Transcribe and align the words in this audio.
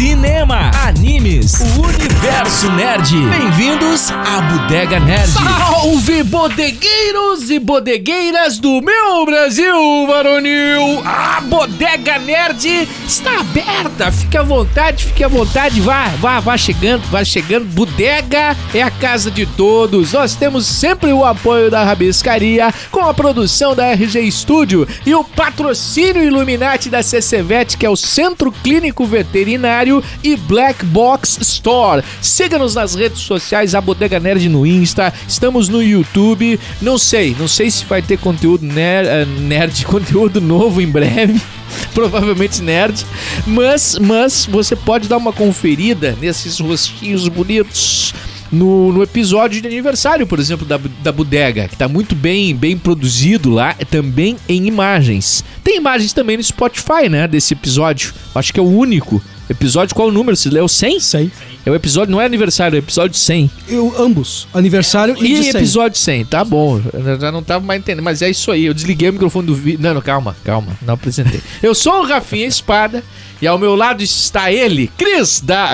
cinema, 0.00 0.70
animes, 0.86 1.60
o 1.60 1.82
universo 1.82 2.72
nerd. 2.72 3.14
Bem-vindos 3.28 4.10
à 4.10 4.40
Bodega 4.40 4.98
Nerd. 4.98 5.30
Salve, 5.30 6.22
bodegueiros 6.22 7.50
e 7.50 7.58
bodegueiras 7.58 8.58
do 8.58 8.80
meu 8.80 9.26
Brasil, 9.26 10.06
varonil! 10.06 11.02
A 11.04 11.42
Bodega 11.42 12.18
Nerd 12.18 12.88
está 13.06 13.40
aberta, 13.40 14.10
fique 14.10 14.38
à 14.38 14.42
vontade, 14.42 15.04
fique 15.04 15.22
à 15.22 15.28
vontade, 15.28 15.82
vá, 15.82 16.08
vá, 16.18 16.40
vá 16.40 16.56
chegando, 16.56 17.02
vá 17.10 17.22
chegando. 17.22 17.66
Bodega 17.66 18.56
é 18.72 18.82
a 18.82 18.90
casa 18.90 19.30
de 19.30 19.44
todos. 19.44 20.14
Nós 20.14 20.34
temos 20.34 20.64
sempre 20.64 21.12
o 21.12 21.26
apoio 21.26 21.70
da 21.70 21.84
Rabiscaria, 21.84 22.72
com 22.90 23.00
a 23.00 23.12
produção 23.12 23.74
da 23.74 23.88
RG 23.88 24.32
Studio 24.32 24.88
e 25.04 25.14
o 25.14 25.22
patrocínio 25.22 26.24
Illuminati 26.24 26.88
da 26.88 27.02
CCVET, 27.02 27.76
que 27.76 27.84
é 27.84 27.90
o 27.90 27.96
Centro 27.96 28.50
Clínico 28.50 29.04
Veterinário 29.04 29.89
e 30.22 30.36
Black 30.36 30.84
Box 30.84 31.38
Store. 31.40 32.02
Siga-nos 32.22 32.74
nas 32.74 32.94
redes 32.94 33.20
sociais, 33.20 33.74
a 33.74 33.80
Bodega 33.80 34.20
Nerd 34.20 34.48
no 34.48 34.64
Insta, 34.66 35.12
estamos 35.26 35.68
no 35.68 35.82
YouTube. 35.82 36.58
Não 36.80 36.96
sei, 36.98 37.34
não 37.38 37.48
sei 37.48 37.70
se 37.70 37.84
vai 37.84 38.00
ter 38.02 38.18
conteúdo 38.18 38.64
ner- 38.64 39.06
eh, 39.06 39.24
nerd, 39.40 39.84
conteúdo 39.86 40.40
novo 40.40 40.80
em 40.80 40.86
breve. 40.86 41.40
Provavelmente 41.94 42.62
nerd, 42.62 43.04
mas, 43.46 43.96
mas 44.00 44.44
você 44.44 44.74
pode 44.74 45.08
dar 45.08 45.16
uma 45.16 45.32
conferida 45.32 46.16
nesses 46.20 46.58
rostinhos 46.58 47.28
bonitos 47.28 48.12
no, 48.50 48.92
no 48.92 49.02
episódio 49.04 49.60
de 49.62 49.68
aniversário, 49.68 50.26
por 50.26 50.40
exemplo, 50.40 50.66
da, 50.66 50.80
da 51.02 51.12
Bodega, 51.12 51.68
que 51.68 51.76
tá 51.76 51.86
muito 51.86 52.14
bem, 52.16 52.54
bem 52.56 52.76
produzido 52.76 53.50
lá, 53.50 53.74
também 53.88 54.36
em 54.48 54.66
imagens. 54.66 55.44
Tem 55.62 55.76
imagens 55.76 56.12
também 56.12 56.36
no 56.36 56.42
Spotify, 56.42 57.08
né, 57.08 57.28
desse 57.28 57.54
episódio. 57.54 58.12
Acho 58.34 58.52
que 58.52 58.58
é 58.58 58.62
o 58.62 58.66
único. 58.68 59.22
Episódio, 59.50 59.96
qual 59.96 60.08
o 60.08 60.12
número? 60.12 60.36
Se 60.36 60.48
leu 60.48 60.68
100? 60.68 61.00
100. 61.00 61.32
É 61.66 61.70
o 61.70 61.74
episódio, 61.74 62.12
não 62.12 62.20
é 62.20 62.24
aniversário, 62.24 62.76
é 62.76 62.78
episódio 62.78 63.18
100. 63.18 63.50
Eu, 63.68 63.92
ambos, 63.98 64.46
aniversário 64.54 65.16
e, 65.18 65.24
E 65.32 65.34
de 65.40 65.42
100. 65.42 65.50
episódio 65.50 65.98
100, 65.98 66.24
tá 66.26 66.44
bom. 66.44 66.80
Eu 66.92 67.20
já 67.20 67.32
não 67.32 67.42
tava 67.42 67.64
mais 67.64 67.80
entendendo, 67.80 68.04
mas 68.04 68.22
é 68.22 68.30
isso 68.30 68.52
aí. 68.52 68.66
Eu 68.66 68.72
desliguei 68.72 69.10
o 69.10 69.12
microfone 69.12 69.48
do 69.48 69.54
vídeo. 69.54 69.80
Não, 69.82 69.92
não, 69.92 70.00
calma, 70.00 70.36
calma. 70.44 70.78
Não 70.80 70.94
apresentei. 70.94 71.40
Eu 71.60 71.74
sou 71.74 72.02
o 72.02 72.06
Rafinha 72.06 72.46
Espada 72.46 73.02
e 73.42 73.46
ao 73.46 73.58
meu 73.58 73.74
lado 73.74 74.02
está 74.04 74.52
ele, 74.52 74.88
Cris 74.96 75.40
da 75.40 75.68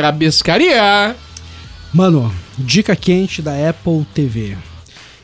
Rabiscaria. 0.00 1.16
Mano, 1.92 2.32
dica 2.56 2.94
quente 2.94 3.42
da 3.42 3.68
Apple 3.68 4.06
TV. 4.14 4.56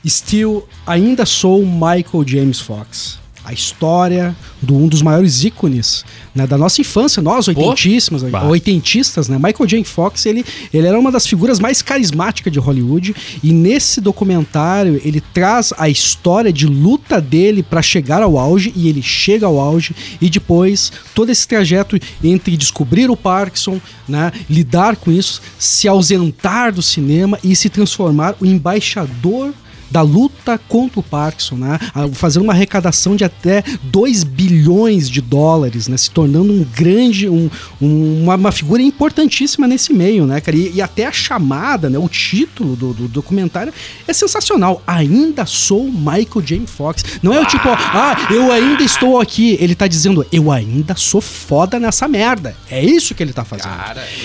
Still, 0.04 0.68
ainda 0.86 1.24
sou 1.24 1.64
Michael 1.64 2.24
James 2.26 2.60
Fox. 2.60 3.18
A 3.46 3.52
história 3.52 4.36
de 4.60 4.72
um 4.72 4.88
dos 4.88 5.02
maiores 5.02 5.44
ícones 5.44 6.04
né, 6.34 6.48
da 6.48 6.58
nossa 6.58 6.80
infância, 6.80 7.22
nós 7.22 7.46
oitentíssimas, 7.46 8.24
Bah. 8.24 8.44
oitentistas, 8.44 9.28
né? 9.28 9.36
Michael 9.36 9.68
James 9.68 9.88
Fox, 9.88 10.26
ele, 10.26 10.44
ele 10.74 10.84
era 10.84 10.98
uma 10.98 11.12
das 11.12 11.28
figuras 11.28 11.60
mais 11.60 11.80
carismáticas 11.80 12.52
de 12.52 12.58
Hollywood 12.58 13.14
e 13.44 13.52
nesse 13.52 14.00
documentário 14.00 15.00
ele 15.04 15.20
traz 15.32 15.72
a 15.78 15.88
história 15.88 16.52
de 16.52 16.66
luta 16.66 17.20
dele 17.20 17.62
para 17.62 17.80
chegar 17.80 18.20
ao 18.20 18.36
auge 18.36 18.72
e 18.74 18.88
ele 18.88 19.00
chega 19.00 19.46
ao 19.46 19.60
auge 19.60 19.94
e 20.20 20.28
depois 20.28 20.90
todo 21.14 21.30
esse 21.30 21.46
trajeto 21.46 21.96
entre 22.24 22.56
descobrir 22.56 23.08
o 23.08 23.16
Parkinson, 23.16 23.80
né, 24.08 24.32
lidar 24.50 24.96
com 24.96 25.12
isso, 25.12 25.40
se 25.56 25.86
ausentar 25.86 26.72
do 26.72 26.82
cinema 26.82 27.38
e 27.44 27.54
se 27.54 27.68
transformar 27.68 28.34
o 28.40 28.44
embaixador 28.44 29.54
da 29.90 30.02
luta 30.02 30.58
contra 30.68 31.00
o 31.00 31.02
Parkinson, 31.02 31.56
né? 31.56 31.78
Ah, 31.94 32.08
Fazendo 32.12 32.42
uma 32.44 32.52
arrecadação 32.52 33.14
de 33.16 33.24
até 33.24 33.62
2 33.84 34.24
bilhões 34.24 35.08
de 35.08 35.20
dólares, 35.20 35.88
né? 35.88 35.96
Se 35.96 36.10
tornando 36.10 36.52
um 36.52 36.64
grande, 36.64 37.28
um, 37.28 37.50
um- 37.80 38.22
uma, 38.24 38.34
uma 38.36 38.52
figura 38.52 38.82
importantíssima 38.82 39.66
nesse 39.66 39.92
meio, 39.92 40.26
né, 40.26 40.40
cara? 40.40 40.56
E, 40.56 40.72
e 40.74 40.82
até 40.82 41.06
a 41.06 41.12
chamada, 41.12 41.88
né? 41.90 41.98
O 41.98 42.08
título 42.08 42.74
do, 42.76 42.92
do 42.92 43.08
documentário 43.08 43.72
é 44.06 44.12
sensacional. 44.12 44.82
Ainda 44.86 45.46
sou 45.46 45.84
Michael 45.84 46.42
James 46.44 46.70
Fox. 46.70 47.04
Não 47.22 47.32
é 47.32 47.40
o 47.40 47.46
tipo, 47.46 47.68
ah, 47.68 48.28
eu 48.30 48.50
ainda 48.52 48.82
estou 48.82 49.20
aqui. 49.20 49.56
Ele 49.60 49.74
tá 49.74 49.86
dizendo, 49.86 50.24
eu 50.32 50.50
ainda 50.50 50.94
sou 50.96 51.20
foda 51.20 51.78
nessa 51.78 52.08
merda. 52.08 52.56
É 52.70 52.84
isso 52.84 53.14
que 53.14 53.22
ele 53.22 53.32
tá 53.32 53.44
fazendo. 53.44 53.72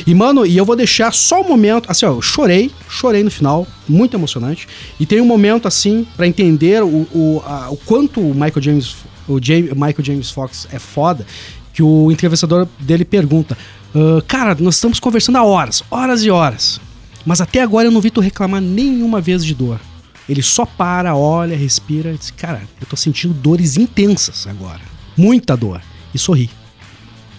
E, 0.08 0.14
mano, 0.14 0.46
e 0.46 0.56
eu 0.58 0.66
vou 0.66 0.76
deixar 0.76 1.14
só 1.14 1.42
um 1.42 1.48
momento. 1.48 1.90
Assim, 1.90 2.06
ó, 2.06 2.10
eu 2.14 2.22
chorei, 2.22 2.72
chorei 2.90 3.24
no 3.24 3.32
final, 3.32 3.68
muito 3.88 4.16
emocionante. 4.16 4.68
E 5.00 5.06
tem 5.06 5.20
um 5.22 5.26
momento, 5.26 5.51
assim, 5.68 6.06
pra 6.16 6.28
entender 6.28 6.84
o, 6.84 6.88
o, 7.14 7.44
a- 7.46 7.70
o 7.70 7.78
quanto 7.78 8.20
o 8.22 8.34
Michael 8.34 8.62
James, 8.62 8.96
o 9.28 9.40
Jam- 9.42 9.74
Michael 9.76 10.04
James 10.04 10.30
Fox 10.30 10.68
é 10.72 10.80
foda, 10.80 11.26
que 11.74 11.82
o 11.84 12.12
entrevistador 12.12 12.68
dele 12.80 13.04
pergunta: 13.06 13.58
"Ah, 13.96 14.22
Cara, 14.28 14.56
nós 14.60 14.76
estamos 14.76 15.00
conversando 15.00 15.38
há 15.38 15.44
horas, 15.44 15.84
horas 15.90 16.24
e 16.24 16.30
horas. 16.30 16.80
Mas 17.26 17.40
até 17.42 17.62
agora 17.62 17.88
eu 17.88 17.92
não 17.92 18.02
vi 18.02 18.10
tu 18.10 18.20
reclamar 18.20 18.60
nenhuma 18.62 19.22
vez 19.22 19.46
de 19.46 19.54
dor. 19.54 19.80
Ele 20.28 20.42
só 20.42 20.66
para, 20.66 21.16
olha, 21.16 21.56
respira 21.58 22.12
e 22.14 22.18
diz: 22.18 22.32
Cara, 22.32 22.62
eu 22.80 22.88
tô 22.88 22.96
sentindo 22.96 23.34
dores 23.34 23.78
intensas 23.78 24.48
agora. 24.48 24.82
Muita 25.18 25.56
dor. 25.58 25.82
E 26.14 26.18
sorri. 26.18 26.50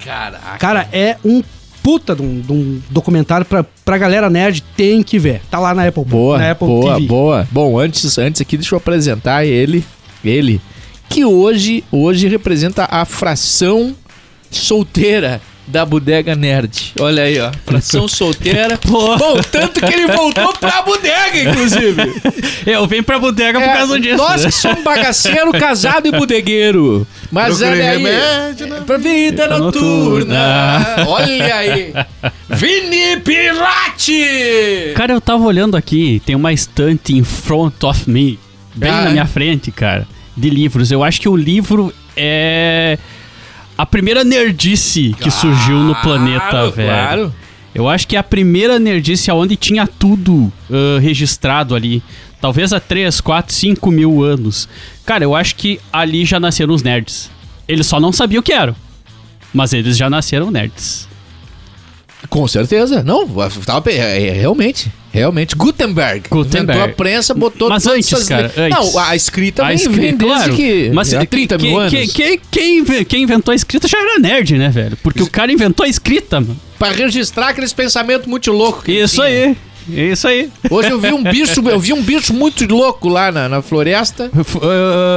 Caraca. 0.04 0.58
Cara, 0.58 0.88
é 0.92 1.16
um 1.24 1.42
puta 1.82 2.14
de 2.14 2.22
um, 2.22 2.40
de 2.40 2.52
um 2.52 2.80
documentário 2.90 3.44
pra, 3.44 3.64
pra 3.84 3.98
galera 3.98 4.30
nerd, 4.30 4.62
tem 4.76 5.02
que 5.02 5.18
ver. 5.18 5.40
Tá 5.50 5.58
lá 5.58 5.74
na 5.74 5.86
Apple, 5.86 6.04
Boa, 6.04 6.38
na 6.38 6.50
Apple 6.52 6.66
boa, 6.66 6.94
TV. 6.94 7.06
boa. 7.06 7.48
Bom, 7.50 7.78
antes, 7.78 8.18
antes 8.18 8.40
aqui, 8.40 8.56
deixa 8.56 8.74
eu 8.74 8.78
apresentar 8.78 9.44
ele, 9.44 9.84
ele, 10.24 10.60
que 11.08 11.24
hoje, 11.24 11.82
hoje 11.90 12.28
representa 12.28 12.86
a 12.90 13.04
fração 13.04 13.94
solteira 14.50 15.40
da 15.66 15.84
Bodega 15.86 16.34
Nerd. 16.34 16.92
Olha 17.00 17.22
aí, 17.22 17.38
ó. 17.40 17.50
Fração 17.64 18.06
solteira. 18.08 18.78
Bom, 18.86 19.16
tanto 19.50 19.80
que 19.80 19.92
ele 19.92 20.06
voltou 20.08 20.52
pra 20.54 20.82
bodega, 20.82 21.42
inclusive. 21.50 22.02
Eu 22.66 22.86
venho 22.86 23.02
pra 23.04 23.18
bodega 23.18 23.58
por 23.60 23.68
É, 23.68 23.72
causa 23.76 23.98
disso. 24.00 24.16
Nós 24.16 24.44
que 24.44 24.52
somos 24.52 24.82
bagaceiro, 24.82 25.52
casado 25.52 26.06
e 26.08 26.12
bodegueiro. 26.12 27.06
Mas 27.32 27.62
olha 27.62 27.72
aí. 27.72 27.80
remédio, 27.96 28.66
né? 28.68 28.82
Pra 28.86 28.98
vida 28.98 29.48
noturna. 29.58 30.84
Olha 31.08 31.54
aí. 31.56 31.92
Vini 32.50 33.16
Pirati! 33.20 34.92
Cara, 34.94 35.14
eu 35.14 35.20
tava 35.20 35.42
olhando 35.44 35.76
aqui, 35.76 36.20
tem 36.26 36.36
uma 36.36 36.52
estante 36.52 37.14
in 37.16 37.24
front 37.24 37.82
of 37.84 38.08
me, 38.08 38.38
bem 38.74 38.90
Ah, 38.90 39.02
na 39.04 39.08
é? 39.08 39.12
minha 39.12 39.26
frente, 39.26 39.70
cara, 39.70 40.06
de 40.36 40.50
livros. 40.50 40.90
Eu 40.92 41.02
acho 41.02 41.20
que 41.20 41.28
o 41.28 41.34
livro 41.36 41.92
é 42.14 42.98
a 43.78 43.86
primeira 43.86 44.22
nerdice 44.22 45.14
que 45.18 45.30
surgiu 45.30 45.76
no 45.78 45.94
planeta, 45.96 46.48
Claro, 46.50 46.70
velho. 46.72 46.88
Claro. 46.88 47.34
Eu 47.74 47.88
acho 47.88 48.06
que 48.06 48.16
é 48.16 48.18
a 48.18 48.22
primeira 48.22 48.78
nerdice 48.78 49.30
onde 49.30 49.56
tinha 49.56 49.86
tudo 49.86 50.52
ah, 50.70 50.98
registrado 51.00 51.74
ali. 51.74 52.02
Talvez 52.42 52.72
há 52.72 52.80
3, 52.80 53.20
4, 53.20 53.54
5 53.54 53.90
mil 53.92 54.22
anos. 54.24 54.68
Cara, 55.06 55.22
eu 55.22 55.34
acho 55.34 55.54
que 55.54 55.78
ali 55.92 56.24
já 56.24 56.40
nasceram 56.40 56.74
os 56.74 56.82
nerds. 56.82 57.30
Eles 57.68 57.86
só 57.86 58.00
não 58.00 58.12
sabiam 58.12 58.40
o 58.40 58.42
que 58.42 58.52
eram. 58.52 58.74
Mas 59.54 59.72
eles 59.72 59.96
já 59.96 60.10
nasceram 60.10 60.50
nerds. 60.50 61.08
Com 62.28 62.46
certeza. 62.48 63.02
Não, 63.04 63.28
tava, 63.64 63.90
é, 63.92 64.26
é, 64.28 64.32
realmente. 64.32 64.90
Realmente. 65.12 65.54
Gutenberg. 65.54 66.28
Gutenberg. 66.28 66.72
Inventou 66.80 66.82
a 66.82 66.88
prensa, 66.96 67.32
botou 67.34 67.68
Mas 67.68 67.86
antes, 67.86 68.12
essas 68.12 68.28
cara, 68.28 68.52
antes. 68.56 68.76
Não, 68.76 68.98
a 68.98 69.14
escrita 69.14 69.64
A 69.64 69.72
escrita, 69.74 70.00
vem 70.00 70.16
claro. 70.16 70.56
que... 70.56 70.90
Mas 70.92 71.12
há 71.14 71.24
30 71.24 71.58
mil 71.58 71.66
quem, 71.70 71.78
anos. 71.78 71.90
quem, 71.92 72.08
quem, 72.08 72.40
quem 72.50 72.78
inve- 72.78 73.04
quem 73.04 73.22
inventou 73.22 73.52
a 73.52 73.54
escrita 73.54 73.86
já 73.86 73.98
era 74.00 74.18
nerd, 74.18 74.56
né, 74.58 74.68
velho? 74.68 74.96
Porque 75.02 75.22
o 75.22 75.30
cara 75.30 75.52
inventou 75.52 75.84
a 75.84 75.88
escrita, 75.88 76.40
mano. 76.40 76.58
Pra 76.78 76.90
registrar 76.90 77.50
aqueles 77.50 77.72
pensamentos 77.72 78.26
muito 78.26 78.50
loucos. 78.50 78.82
que 78.84 78.92
Isso 78.92 79.16
tinha. 79.22 79.26
aí. 79.26 79.56
Isso 79.88 80.26
aí. 80.28 80.50
Hoje 80.70 80.90
eu 80.90 80.98
vi 80.98 81.12
um 81.12 81.22
bicho, 81.22 81.60
eu 81.68 81.78
vi 81.80 81.92
um 81.92 82.02
bicho 82.02 82.32
muito 82.32 82.64
louco 82.72 83.08
lá 83.08 83.30
na, 83.32 83.48
na 83.48 83.62
floresta. 83.62 84.30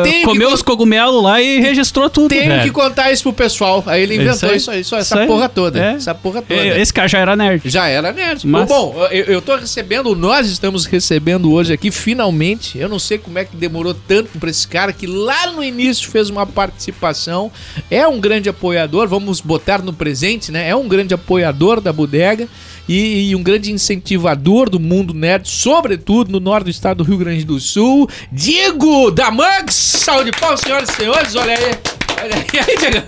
Que 0.03 0.23
comeu 0.23 0.51
os 0.51 0.61
cogumelos 0.61 1.23
lá 1.23 1.41
e 1.41 1.59
registrou 1.59 2.09
tudo, 2.09 2.29
Tenho 2.29 2.47
velho. 2.49 2.63
que 2.63 2.71
contar 2.71 3.11
isso 3.11 3.23
pro 3.23 3.33
pessoal. 3.33 3.83
Aí 3.85 4.01
ele 4.03 4.13
É 4.13 4.21
inventou 4.21 4.49
isso 4.49 4.55
isso 4.55 4.71
aí. 4.71 4.75
aí, 4.77 4.81
isso, 4.81 4.95
essa 4.95 5.15
Isso 5.15 5.19
aí. 5.21 5.27
porra 5.27 5.49
toda. 5.49 5.79
É. 5.83 5.93
Essa 5.93 6.13
porra 6.15 6.41
toda. 6.41 6.61
E- 6.63 6.81
Esse 6.81 6.93
cara 6.93 7.07
já 7.07 7.19
era 7.19 7.35
nerd. 7.35 7.61
Já 7.69 7.87
era 7.87 8.11
nerd. 8.11 8.45
Mas- 8.47 8.67
Bom, 8.67 8.95
eu, 9.11 9.25
eu 9.25 9.41
tô 9.41 9.55
recebendo, 9.55 10.15
nós 10.15 10.47
estamos 10.49 10.85
recebendo 10.85 11.51
hoje 11.51 11.73
aqui, 11.73 11.91
finalmente. 11.91 12.77
Eu 12.77 12.89
não 12.89 12.99
sei 12.99 13.17
como 13.17 13.37
é 13.39 13.45
que 13.45 13.55
demorou 13.55 13.93
tanto 14.07 14.37
pra 14.39 14.49
esse 14.49 14.67
cara 14.67 14.91
que 14.91 15.05
lá 15.07 15.51
no 15.51 15.63
início 15.63 16.09
fez 16.09 16.29
uma 16.29 16.45
participação. 16.45 17.51
É 17.89 18.07
um 18.07 18.19
grande 18.19 18.49
apoiador, 18.49 19.07
vamos 19.07 19.39
botar 19.41 19.81
no 19.81 19.93
presente, 19.93 20.51
né? 20.51 20.69
É 20.69 20.75
um 20.75 20.87
grande 20.87 21.13
apoiador 21.13 21.79
da 21.81 21.91
bodega 21.93 22.47
e, 22.87 23.29
e 23.29 23.35
um 23.35 23.43
grande 23.43 23.71
incentivador 23.71 24.69
do 24.69 24.79
mundo 24.79 25.13
nerd, 25.13 25.47
sobretudo 25.47 26.31
no 26.31 26.39
norte 26.39 26.65
do 26.65 26.69
estado 26.69 27.03
do 27.03 27.09
Rio 27.09 27.17
Grande 27.17 27.43
do 27.43 27.59
Sul. 27.59 28.09
Diego 28.31 29.11
da 29.11 29.31
Mugs! 29.31 29.73
Saúde 29.75 30.31
de 30.31 30.39
pau, 30.39 30.55
senhoras 30.57 30.89
e 30.89 30.93
senhores, 30.93 31.35
olha 31.35 31.53
aí. 31.53 31.75
Olha 32.21 32.35
aí, 32.35 32.59
aí 32.59 32.77
Diego. 32.77 33.05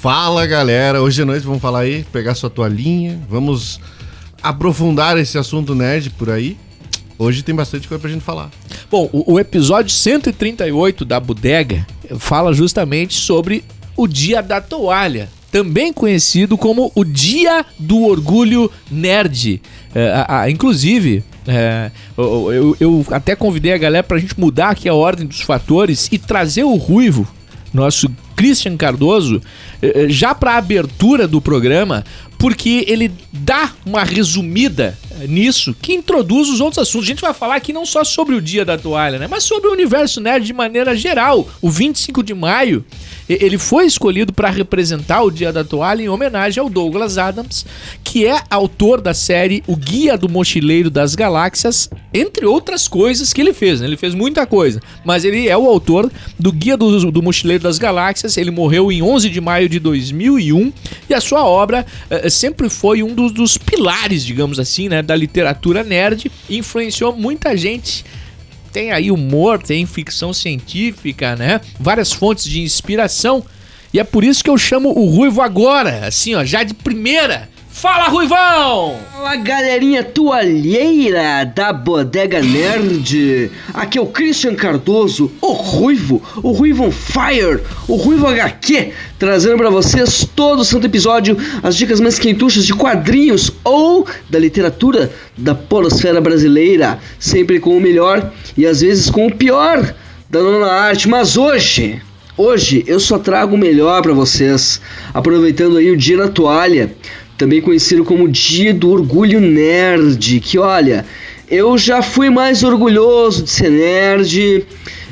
Fala 0.00 0.46
galera, 0.46 1.02
hoje 1.02 1.22
à 1.22 1.26
noite 1.26 1.44
vamos 1.44 1.60
falar 1.60 1.80
aí, 1.80 2.04
pegar 2.12 2.34
sua 2.34 2.48
toalhinha, 2.48 3.20
vamos 3.28 3.80
aprofundar 4.40 5.18
esse 5.18 5.36
assunto 5.36 5.74
nerd 5.74 6.10
por 6.10 6.30
aí. 6.30 6.56
Hoje 7.18 7.42
tem 7.42 7.52
bastante 7.52 7.88
coisa 7.88 8.00
pra 8.00 8.10
gente 8.10 8.22
falar. 8.22 8.48
Bom, 8.88 9.10
o, 9.12 9.34
o 9.34 9.40
episódio 9.40 9.90
138 9.90 11.04
da 11.04 11.18
Bodega 11.18 11.84
fala 12.18 12.52
justamente 12.52 13.14
sobre 13.14 13.64
o 13.96 14.06
Dia 14.06 14.40
da 14.40 14.60
Toalha, 14.60 15.28
também 15.50 15.92
conhecido 15.92 16.56
como 16.58 16.92
o 16.94 17.04
Dia 17.04 17.64
do 17.78 18.02
Orgulho 18.02 18.70
Nerd. 18.90 19.60
É, 19.94 20.08
a- 20.10 20.40
a- 20.42 20.50
inclusive, 20.50 21.24
é, 21.46 21.90
eu, 22.16 22.52
eu- 22.52 22.76
eu 22.80 23.06
até 23.10 23.34
convidei 23.34 23.72
a 23.72 23.78
galera 23.78 24.02
pra 24.04 24.18
gente 24.18 24.38
mudar 24.38 24.70
aqui 24.70 24.88
a 24.88 24.94
ordem 24.94 25.26
dos 25.26 25.40
fatores 25.40 26.08
e 26.12 26.18
trazer 26.18 26.64
o 26.64 26.74
Ruivo, 26.76 27.26
nosso 27.72 28.08
Christian 28.36 28.76
Cardoso, 28.76 29.40
eh, 29.82 30.04
eh, 30.04 30.08
já 30.08 30.34
pra 30.34 30.56
abertura 30.56 31.26
do 31.26 31.40
programa, 31.40 32.04
porque 32.38 32.84
ele 32.86 33.10
dá 33.32 33.72
uma 33.84 34.04
resumida 34.04 34.96
eh, 35.20 35.26
nisso 35.26 35.74
que 35.82 35.92
introduz 35.92 36.48
os 36.48 36.60
outros 36.60 36.78
assuntos. 36.80 37.06
A 37.08 37.10
gente 37.10 37.20
vai 37.20 37.34
falar 37.34 37.56
aqui 37.56 37.72
não 37.72 37.84
só 37.84 38.04
sobre 38.04 38.34
o 38.36 38.40
Dia 38.40 38.64
da 38.64 38.78
Toalha, 38.78 39.18
né, 39.18 39.26
mas 39.28 39.42
sobre 39.44 39.68
o 39.68 39.72
universo 39.72 40.20
nerd 40.20 40.46
de 40.46 40.52
maneira 40.52 40.94
geral. 40.96 41.48
O 41.60 41.68
25 41.68 42.22
de 42.22 42.32
maio, 42.32 42.84
ele 43.28 43.58
foi 43.58 43.86
escolhido 43.86 44.32
para 44.32 44.48
representar 44.48 45.22
o 45.22 45.30
Dia 45.30 45.52
da 45.52 45.62
Toalha 45.62 46.02
em 46.02 46.08
homenagem 46.08 46.60
ao 46.60 46.70
Douglas 46.70 47.18
Adams, 47.18 47.66
que 48.02 48.26
é 48.26 48.40
autor 48.50 49.00
da 49.00 49.12
série 49.12 49.62
O 49.66 49.76
Guia 49.76 50.16
do 50.16 50.28
Mochileiro 50.28 50.90
das 50.90 51.14
Galáxias, 51.14 51.90
entre 52.12 52.46
outras 52.46 52.88
coisas 52.88 53.32
que 53.32 53.40
ele 53.40 53.52
fez. 53.52 53.80
né? 53.80 53.86
Ele 53.86 53.96
fez 53.96 54.14
muita 54.14 54.46
coisa, 54.46 54.80
mas 55.04 55.24
ele 55.24 55.48
é 55.48 55.56
o 55.56 55.66
autor 55.66 56.10
do 56.38 56.50
Guia 56.50 56.76
do, 56.76 57.10
do 57.10 57.22
Mochileiro 57.22 57.62
das 57.62 57.78
Galáxias. 57.78 58.36
Ele 58.36 58.50
morreu 58.50 58.90
em 58.90 59.02
11 59.02 59.28
de 59.28 59.40
maio 59.40 59.68
de 59.68 59.78
2001 59.78 60.72
e 61.10 61.14
a 61.14 61.20
sua 61.20 61.44
obra 61.44 61.84
eh, 62.08 62.30
sempre 62.30 62.68
foi 62.68 63.02
um 63.02 63.14
dos, 63.14 63.32
dos 63.32 63.58
pilares, 63.58 64.24
digamos 64.24 64.58
assim, 64.58 64.88
né, 64.88 65.02
da 65.02 65.14
literatura 65.14 65.84
nerd 65.84 66.30
e 66.48 66.58
influenciou 66.58 67.14
muita 67.14 67.56
gente 67.56 68.04
tem 68.72 68.92
aí 68.92 69.10
humor, 69.10 69.62
tem 69.62 69.84
ficção 69.86 70.32
científica, 70.32 71.36
né? 71.36 71.60
Várias 71.78 72.12
fontes 72.12 72.44
de 72.44 72.60
inspiração. 72.62 73.44
E 73.92 73.98
é 73.98 74.04
por 74.04 74.22
isso 74.22 74.44
que 74.44 74.50
eu 74.50 74.58
chamo 74.58 74.90
o 74.90 75.06
Ruivo 75.06 75.40
agora, 75.40 76.06
assim, 76.06 76.34
ó, 76.34 76.44
já 76.44 76.62
de 76.62 76.74
primeira. 76.74 77.48
Fala, 77.78 78.08
Ruivão! 78.08 78.96
Fala 79.12 79.36
galerinha 79.36 80.02
toalheira 80.02 81.44
da 81.44 81.72
Bodega 81.72 82.42
Nerd, 82.42 83.52
aqui 83.72 83.98
é 83.98 84.00
o 84.00 84.06
Christian 84.06 84.56
Cardoso, 84.56 85.30
o 85.40 85.52
Ruivo, 85.52 86.20
o 86.42 86.50
Ruivo 86.50 86.86
on 86.86 86.90
Fire, 86.90 87.60
o 87.86 87.94
Ruivo 87.94 88.26
HQ, 88.26 88.92
trazendo 89.16 89.58
pra 89.58 89.70
vocês 89.70 90.28
todo 90.34 90.58
o 90.58 90.64
santo 90.64 90.86
episódio 90.86 91.36
as 91.62 91.76
dicas 91.76 92.00
mais 92.00 92.18
quentuchas 92.18 92.66
de 92.66 92.74
quadrinhos 92.74 93.52
ou 93.62 94.04
da 94.28 94.40
literatura 94.40 95.12
da 95.36 95.54
polosfera 95.54 96.20
brasileira, 96.20 96.98
sempre 97.16 97.60
com 97.60 97.76
o 97.76 97.80
melhor 97.80 98.32
e 98.56 98.66
às 98.66 98.80
vezes 98.80 99.08
com 99.08 99.28
o 99.28 99.34
pior 99.34 99.94
da 100.28 100.42
nona 100.42 100.66
arte, 100.66 101.08
mas 101.08 101.36
hoje... 101.36 102.02
Hoje 102.40 102.84
eu 102.86 103.00
só 103.00 103.18
trago 103.18 103.56
o 103.56 103.58
melhor 103.58 104.00
pra 104.00 104.12
vocês, 104.12 104.80
aproveitando 105.12 105.76
aí 105.76 105.90
o 105.90 105.96
dia 105.96 106.16
da 106.18 106.28
toalha, 106.28 106.94
também 107.38 107.62
conhecido 107.62 108.04
como 108.04 108.28
Dia 108.28 108.74
do 108.74 108.90
Orgulho 108.90 109.40
Nerd, 109.40 110.40
que 110.40 110.58
olha, 110.58 111.06
eu 111.48 111.78
já 111.78 112.02
fui 112.02 112.28
mais 112.28 112.64
orgulhoso 112.64 113.44
de 113.44 113.50
ser 113.50 113.70
nerd, 113.70 114.66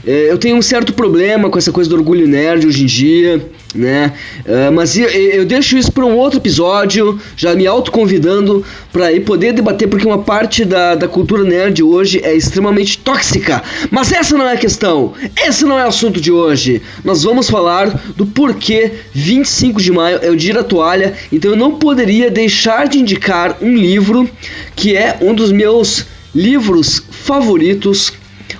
é, 0.06 0.31
eu 0.31 0.37
tenho 0.37 0.56
um 0.56 0.62
certo 0.62 0.93
problema 0.93 1.49
com 1.49 1.56
essa 1.56 1.73
coisa 1.73 1.88
do 1.88 1.96
orgulho 1.96 2.26
nerd 2.26 2.67
hoje 2.67 2.82
em 2.82 2.87
dia, 2.87 3.43
né? 3.74 4.12
É, 4.44 4.70
mas 4.70 4.96
eu, 4.96 5.08
eu 5.08 5.44
deixo 5.44 5.76
isso 5.76 5.92
para 5.92 6.04
um 6.04 6.16
outro 6.16 6.38
episódio, 6.38 7.20
já 7.36 7.54
me 7.54 7.66
autoconvidando 7.66 8.64
para 8.92 9.08
poder 9.20 9.52
debater, 9.52 9.88
porque 9.88 10.06
uma 10.06 10.18
parte 10.18 10.64
da, 10.64 10.94
da 10.94 11.08
cultura 11.08 11.44
nerd 11.44 11.82
hoje 11.82 12.20
é 12.22 12.34
extremamente 12.34 12.98
tóxica. 12.98 13.62
Mas 13.90 14.12
essa 14.12 14.36
não 14.36 14.48
é 14.48 14.54
a 14.54 14.56
questão, 14.56 15.12
esse 15.36 15.64
não 15.64 15.78
é 15.78 15.84
o 15.84 15.88
assunto 15.88 16.20
de 16.20 16.32
hoje. 16.32 16.82
Nós 17.04 17.22
vamos 17.22 17.48
falar 17.48 17.88
do 18.16 18.26
porquê 18.26 18.92
25 19.12 19.80
de 19.80 19.92
maio 19.92 20.18
é 20.22 20.30
o 20.30 20.36
dia 20.36 20.54
da 20.54 20.64
toalha, 20.64 21.14
então 21.32 21.50
eu 21.50 21.56
não 21.56 21.78
poderia 21.78 22.30
deixar 22.30 22.88
de 22.88 22.98
indicar 22.98 23.58
um 23.60 23.74
livro 23.74 24.28
que 24.74 24.96
é 24.96 25.18
um 25.20 25.34
dos 25.34 25.52
meus 25.52 26.06
livros 26.34 27.02
favoritos 27.10 28.12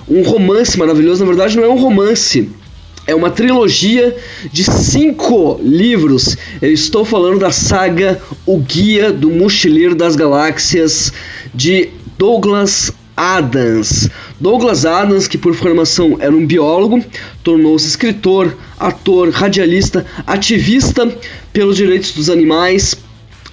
um 0.09 0.21
romance 0.21 0.77
maravilhoso. 0.77 1.23
Na 1.23 1.29
verdade, 1.29 1.57
não 1.57 1.63
é 1.63 1.67
um 1.67 1.77
romance. 1.77 2.49
É 3.07 3.15
uma 3.15 3.31
trilogia 3.31 4.13
de 4.51 4.65
cinco 4.65 5.57
livros. 5.63 6.35
Eu 6.61 6.73
estou 6.73 7.05
falando 7.05 7.39
da 7.39 7.51
saga 7.51 8.21
O 8.45 8.57
Guia 8.57 9.13
do 9.13 9.29
Mochileiro 9.29 9.95
das 9.95 10.17
Galáxias 10.17 11.13
de 11.53 11.87
Douglas 12.17 12.91
Adams. 13.15 14.09
Douglas 14.41 14.85
Adams, 14.85 15.25
que 15.25 15.37
por 15.37 15.55
formação 15.55 16.17
era 16.19 16.35
um 16.35 16.45
biólogo, 16.45 17.01
tornou-se 17.45 17.87
escritor, 17.87 18.53
ator, 18.77 19.29
radialista, 19.29 20.05
ativista 20.27 21.09
pelos 21.53 21.77
direitos 21.77 22.11
dos 22.11 22.29
animais, 22.29 22.93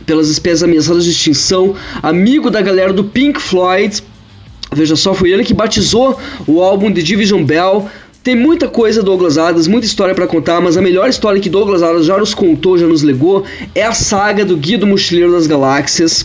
pelas 0.04 0.28
espécies 0.30 0.64
ameaçadas 0.64 1.04
de 1.04 1.12
extinção, 1.12 1.76
amigo 2.02 2.50
da 2.50 2.60
galera 2.60 2.92
do 2.92 3.04
Pink 3.04 3.40
Floyd, 3.40 4.02
Veja 4.74 4.96
só, 4.96 5.14
foi 5.14 5.30
ele 5.30 5.44
que 5.44 5.54
batizou 5.54 6.18
o 6.46 6.60
álbum 6.60 6.92
The 6.92 7.00
Division 7.00 7.44
Bell. 7.44 7.88
Tem 8.24 8.34
muita 8.34 8.68
coisa 8.68 9.02
Douglas 9.02 9.36
Adams, 9.36 9.68
muita 9.68 9.86
história 9.86 10.14
para 10.14 10.26
contar, 10.26 10.58
mas 10.58 10.78
a 10.78 10.80
melhor 10.80 11.10
história 11.10 11.38
que 11.38 11.50
Douglas 11.50 11.82
Adams 11.82 12.06
já 12.06 12.16
nos 12.16 12.32
contou, 12.32 12.78
já 12.78 12.86
nos 12.86 13.02
legou, 13.02 13.44
é 13.74 13.82
a 13.82 13.92
saga 13.92 14.46
do 14.46 14.56
Guia 14.56 14.78
do 14.78 14.86
Mochileiro 14.86 15.32
das 15.32 15.46
Galáxias 15.46 16.24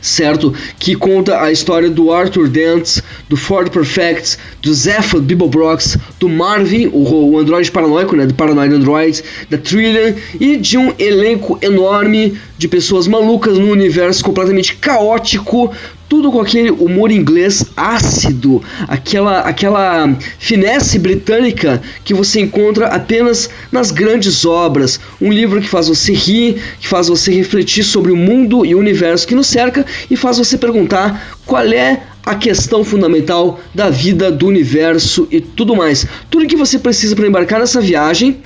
certo? 0.00 0.54
Que 0.78 0.94
conta 0.94 1.42
a 1.42 1.50
história 1.50 1.90
do 1.90 2.12
Arthur 2.12 2.48
Dent, 2.48 3.00
do 3.28 3.36
Ford 3.36 3.70
Perfect, 3.70 4.38
do 4.62 4.72
Zephyr 4.72 5.20
Bibelbrox, 5.20 5.98
do 6.18 6.28
Marvin, 6.28 6.86
o, 6.86 7.32
o 7.32 7.38
androide 7.38 7.70
paranoico, 7.70 8.16
né? 8.16 8.26
Do 8.26 8.34
Paranoid 8.34 8.72
Android, 8.72 9.22
da 9.50 9.58
Trillian 9.58 10.14
e 10.40 10.56
de 10.56 10.78
um 10.78 10.94
elenco 10.98 11.58
enorme 11.60 12.38
de 12.58 12.66
pessoas 12.68 13.06
malucas 13.06 13.56
num 13.56 13.70
universo 13.70 14.24
completamente 14.24 14.74
caótico, 14.76 15.72
tudo 16.08 16.32
com 16.32 16.40
aquele 16.40 16.70
humor 16.70 17.10
inglês 17.12 17.66
ácido, 17.76 18.62
aquela, 18.88 19.40
aquela 19.40 20.16
finesse 20.38 20.98
britânica 20.98 21.80
que 22.04 22.14
você 22.14 22.40
encontra 22.40 22.88
apenas 22.88 23.48
nas 23.70 23.90
grandes 23.90 24.44
obras. 24.44 24.98
Um 25.20 25.30
livro 25.30 25.60
que 25.60 25.68
faz 25.68 25.86
você 25.86 26.12
rir, 26.12 26.60
que 26.80 26.88
faz 26.88 27.08
você 27.08 27.32
refletir 27.32 27.84
sobre 27.84 28.10
o 28.10 28.16
mundo 28.16 28.66
e 28.66 28.74
o 28.74 28.78
universo 28.78 29.26
que 29.26 29.34
nos 29.34 29.46
cerca 29.46 29.84
e 30.10 30.16
faz 30.16 30.38
você 30.38 30.56
perguntar 30.58 31.38
qual 31.46 31.64
é 31.64 32.02
a 32.24 32.34
questão 32.34 32.82
fundamental 32.82 33.60
da 33.74 33.88
vida, 33.88 34.30
do 34.30 34.46
universo 34.46 35.28
e 35.30 35.40
tudo 35.40 35.76
mais. 35.76 36.06
Tudo 36.28 36.46
que 36.46 36.56
você 36.56 36.78
precisa 36.78 37.14
para 37.14 37.26
embarcar 37.26 37.60
nessa 37.60 37.80
viagem 37.80 38.42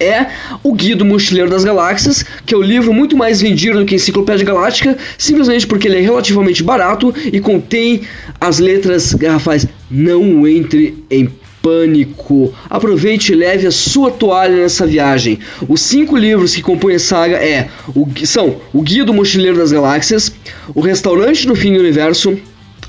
é 0.00 0.26
o 0.62 0.72
Guia 0.72 0.96
do 0.96 1.04
Mochileiro 1.04 1.50
das 1.50 1.64
Galáxias, 1.64 2.24
que 2.46 2.54
é 2.54 2.56
o 2.56 2.62
livro 2.62 2.92
muito 2.92 3.16
mais 3.16 3.40
vendido 3.40 3.80
do 3.80 3.86
que 3.86 3.94
Enciclopédia 3.94 4.46
Galáctica, 4.46 4.96
simplesmente 5.16 5.66
porque 5.66 5.88
ele 5.88 5.98
é 5.98 6.00
relativamente 6.00 6.62
barato 6.62 7.14
e 7.32 7.40
contém 7.40 8.02
as 8.40 8.58
letras 8.58 9.14
garrafais 9.14 9.66
Não 9.90 10.46
entre 10.46 11.04
em 11.10 11.28
pânico. 11.62 12.54
Aproveite 12.70 13.32
e 13.32 13.34
leve 13.34 13.66
a 13.66 13.70
sua 13.70 14.10
toalha 14.10 14.56
nessa 14.56 14.86
viagem. 14.86 15.38
Os 15.68 15.80
cinco 15.80 16.16
livros 16.16 16.54
que 16.54 16.62
compõem 16.62 16.94
a 16.94 16.98
saga 16.98 17.36
é, 17.36 17.68
o, 17.94 18.06
são 18.24 18.56
O 18.72 18.82
Guia 18.82 19.04
do 19.04 19.12
Mochileiro 19.12 19.58
das 19.58 19.72
Galáxias, 19.72 20.32
O 20.74 20.80
Restaurante 20.80 21.46
no 21.46 21.54
Fim 21.54 21.74
do 21.74 21.80
Universo, 21.80 22.38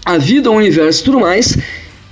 A 0.06 0.18
Vida, 0.18 0.50
o 0.50 0.56
Universo 0.56 1.02
e 1.02 1.06
tudo 1.06 1.20
mais. 1.20 1.58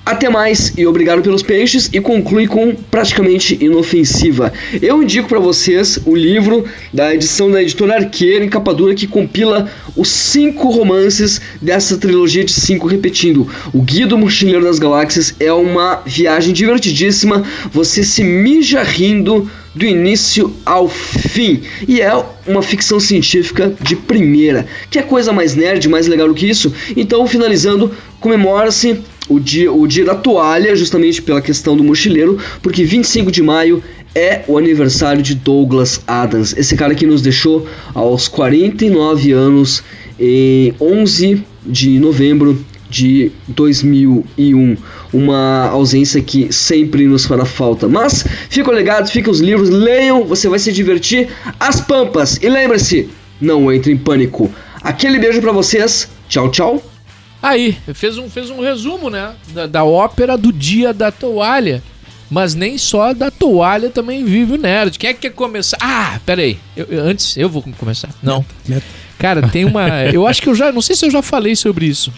Até 0.08 0.30
mais 0.30 0.72
e 0.78 0.88
obrigado 0.88 1.22
pelos 1.22 1.44
peixes 1.44 1.90
e 1.92 2.00
conclui 2.00 2.48
com 2.48 2.74
praticamente 2.74 3.58
inofensiva. 3.62 4.54
Eu 4.82 5.04
indico 5.04 5.28
para 5.28 5.38
vocês 5.38 6.00
o 6.06 6.16
livro 6.16 6.64
da 6.94 7.14
edição 7.14 7.52
da 7.52 7.62
editora 7.62 7.96
Arqueira 7.96 8.46
em 8.46 8.48
capa 8.48 8.74
dura 8.74 8.96
que 8.96 9.06
compila 9.06 9.70
os 9.98 10.08
cinco 10.08 10.70
romances 10.70 11.42
dessa 11.62 11.98
trilogia 11.98 12.46
de 12.46 12.54
cinco 12.54 12.88
repetindo. 12.88 13.50
O 13.74 13.82
Guia 13.82 14.08
do 14.08 14.18
Mochileiro 14.18 14.64
das 14.64 14.80
Galáxias 14.80 15.36
é 15.42 15.52
uma 15.52 16.02
viagem 16.06 16.54
divertidíssima, 16.54 17.44
você 17.70 18.02
se 18.02 18.24
mija 18.24 18.84
rindo 18.84 19.52
do 19.76 19.86
início 19.86 20.56
ao 20.66 20.88
fim. 20.88 21.64
E 21.86 22.00
é 22.00 22.14
uma 22.48 22.62
ficção 22.62 22.98
científica 22.98 23.74
de 23.82 23.98
primeira. 23.98 24.66
Que 24.90 25.00
é 25.00 25.02
coisa 25.04 25.34
mais 25.34 25.54
nerd, 25.54 25.90
mais 25.90 26.08
legal 26.08 26.30
do 26.30 26.34
que 26.34 26.50
isso? 26.50 26.74
Então, 26.96 27.28
finalizando, 27.28 27.94
comemora-se 28.22 29.04
o 29.30 29.40
dia, 29.40 29.72
o 29.72 29.88
dia 29.88 30.06
da 30.06 30.16
toalha, 30.16 30.76
justamente 30.76 31.22
pela 31.22 31.42
questão 31.42 31.76
do 31.76 31.84
mochileiro, 31.84 32.40
porque 32.62 32.84
25 32.84 33.32
de 33.32 33.42
maio 33.42 33.84
é 34.16 34.44
o 34.48 34.58
aniversário 34.58 35.22
de 35.22 35.36
Douglas 35.36 36.02
Adams, 36.08 36.56
esse 36.58 36.76
cara 36.76 36.96
que 36.96 37.06
nos 37.06 37.22
deixou 37.22 37.68
aos 37.94 38.28
49 38.28 39.32
anos 39.32 39.84
em 40.20 40.74
11 40.80 41.44
de 41.66 42.00
novembro 42.00 42.58
de 42.90 43.32
2001. 43.50 44.78
Uma 45.14 45.68
ausência 45.70 46.22
que 46.22 46.52
sempre 46.54 47.06
nos 47.06 47.26
fará 47.26 47.46
falta. 47.46 47.88
Mas 47.88 48.26
fica 48.50 48.72
ligado, 48.72 49.10
fica 49.10 49.30
os 49.30 49.40
livros, 49.40 49.70
leiam, 49.70 50.24
você 50.24 50.48
vai 50.48 50.60
se 50.60 50.72
divertir. 50.72 51.28
As 51.60 51.82
Pampas, 51.82 52.40
e 52.42 52.50
lembre-se, 52.50 53.10
não 53.40 53.72
entre 53.72 53.92
em 53.92 53.98
pânico. 53.98 54.50
Aquele 54.82 55.20
beijo 55.20 55.42
para 55.42 55.52
vocês, 55.52 56.10
tchau, 56.28 56.50
tchau. 56.50 56.97
Aí, 57.42 57.78
fez 57.94 58.18
um, 58.18 58.30
fez 58.30 58.50
um 58.50 58.62
resumo, 58.62 59.10
né? 59.10 59.36
Da, 59.54 59.68
da 59.68 59.84
ópera 59.84 60.38
do 60.38 60.52
dia 60.52 60.94
da 60.94 61.12
toalha. 61.12 61.84
Mas 62.30 62.54
nem 62.54 62.78
só 62.78 63.14
da 63.14 63.32
toalha 63.32 63.90
também 63.90 64.26
vive 64.26 64.54
o 64.54 64.58
nerd. 64.58 65.00
Quem 65.00 65.10
é 65.10 65.14
que 65.14 65.22
quer 65.22 65.34
começar? 65.34 65.78
Ah, 65.80 66.20
peraí. 66.26 66.60
Eu, 66.76 66.86
eu, 66.90 67.04
antes, 67.04 67.38
eu 67.38 67.50
vou 67.50 67.64
começar. 67.78 68.10
Não. 68.22 68.46
Cara, 69.18 69.48
tem 69.48 69.66
uma. 69.66 70.04
Eu 70.14 70.28
acho 70.28 70.42
que 70.42 70.50
eu 70.50 70.56
já. 70.56 70.72
Não 70.72 70.82
sei 70.82 70.96
se 70.96 71.06
eu 71.06 71.12
já 71.12 71.22
falei 71.22 71.56
sobre 71.56 71.86
isso. 71.86 72.12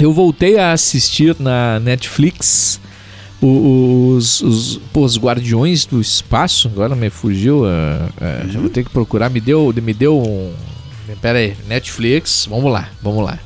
Eu 0.00 0.12
voltei 0.12 0.58
a 0.58 0.72
assistir 0.72 1.36
na 1.38 1.78
Netflix 1.80 2.80
os, 3.40 4.40
os, 4.40 4.80
pô, 4.92 5.04
os 5.04 5.18
Guardiões 5.18 5.84
do 5.84 6.00
Espaço. 6.00 6.68
Agora 6.68 6.94
me 6.94 7.10
fugiu. 7.10 7.66
ah, 7.66 8.08
ah, 8.20 8.46
Já 8.48 8.60
vou 8.60 8.70
ter 8.70 8.84
que 8.84 8.90
procurar. 8.90 9.28
Me 9.28 9.40
deu, 9.40 9.74
me 9.82 9.92
deu 9.92 10.18
um. 10.18 10.52
Pera 11.20 11.38
aí. 11.38 11.54
Netflix. 11.66 12.46
Vamos 12.48 12.72
lá, 12.72 12.88
vamos 13.02 13.24
lá. 13.24 13.38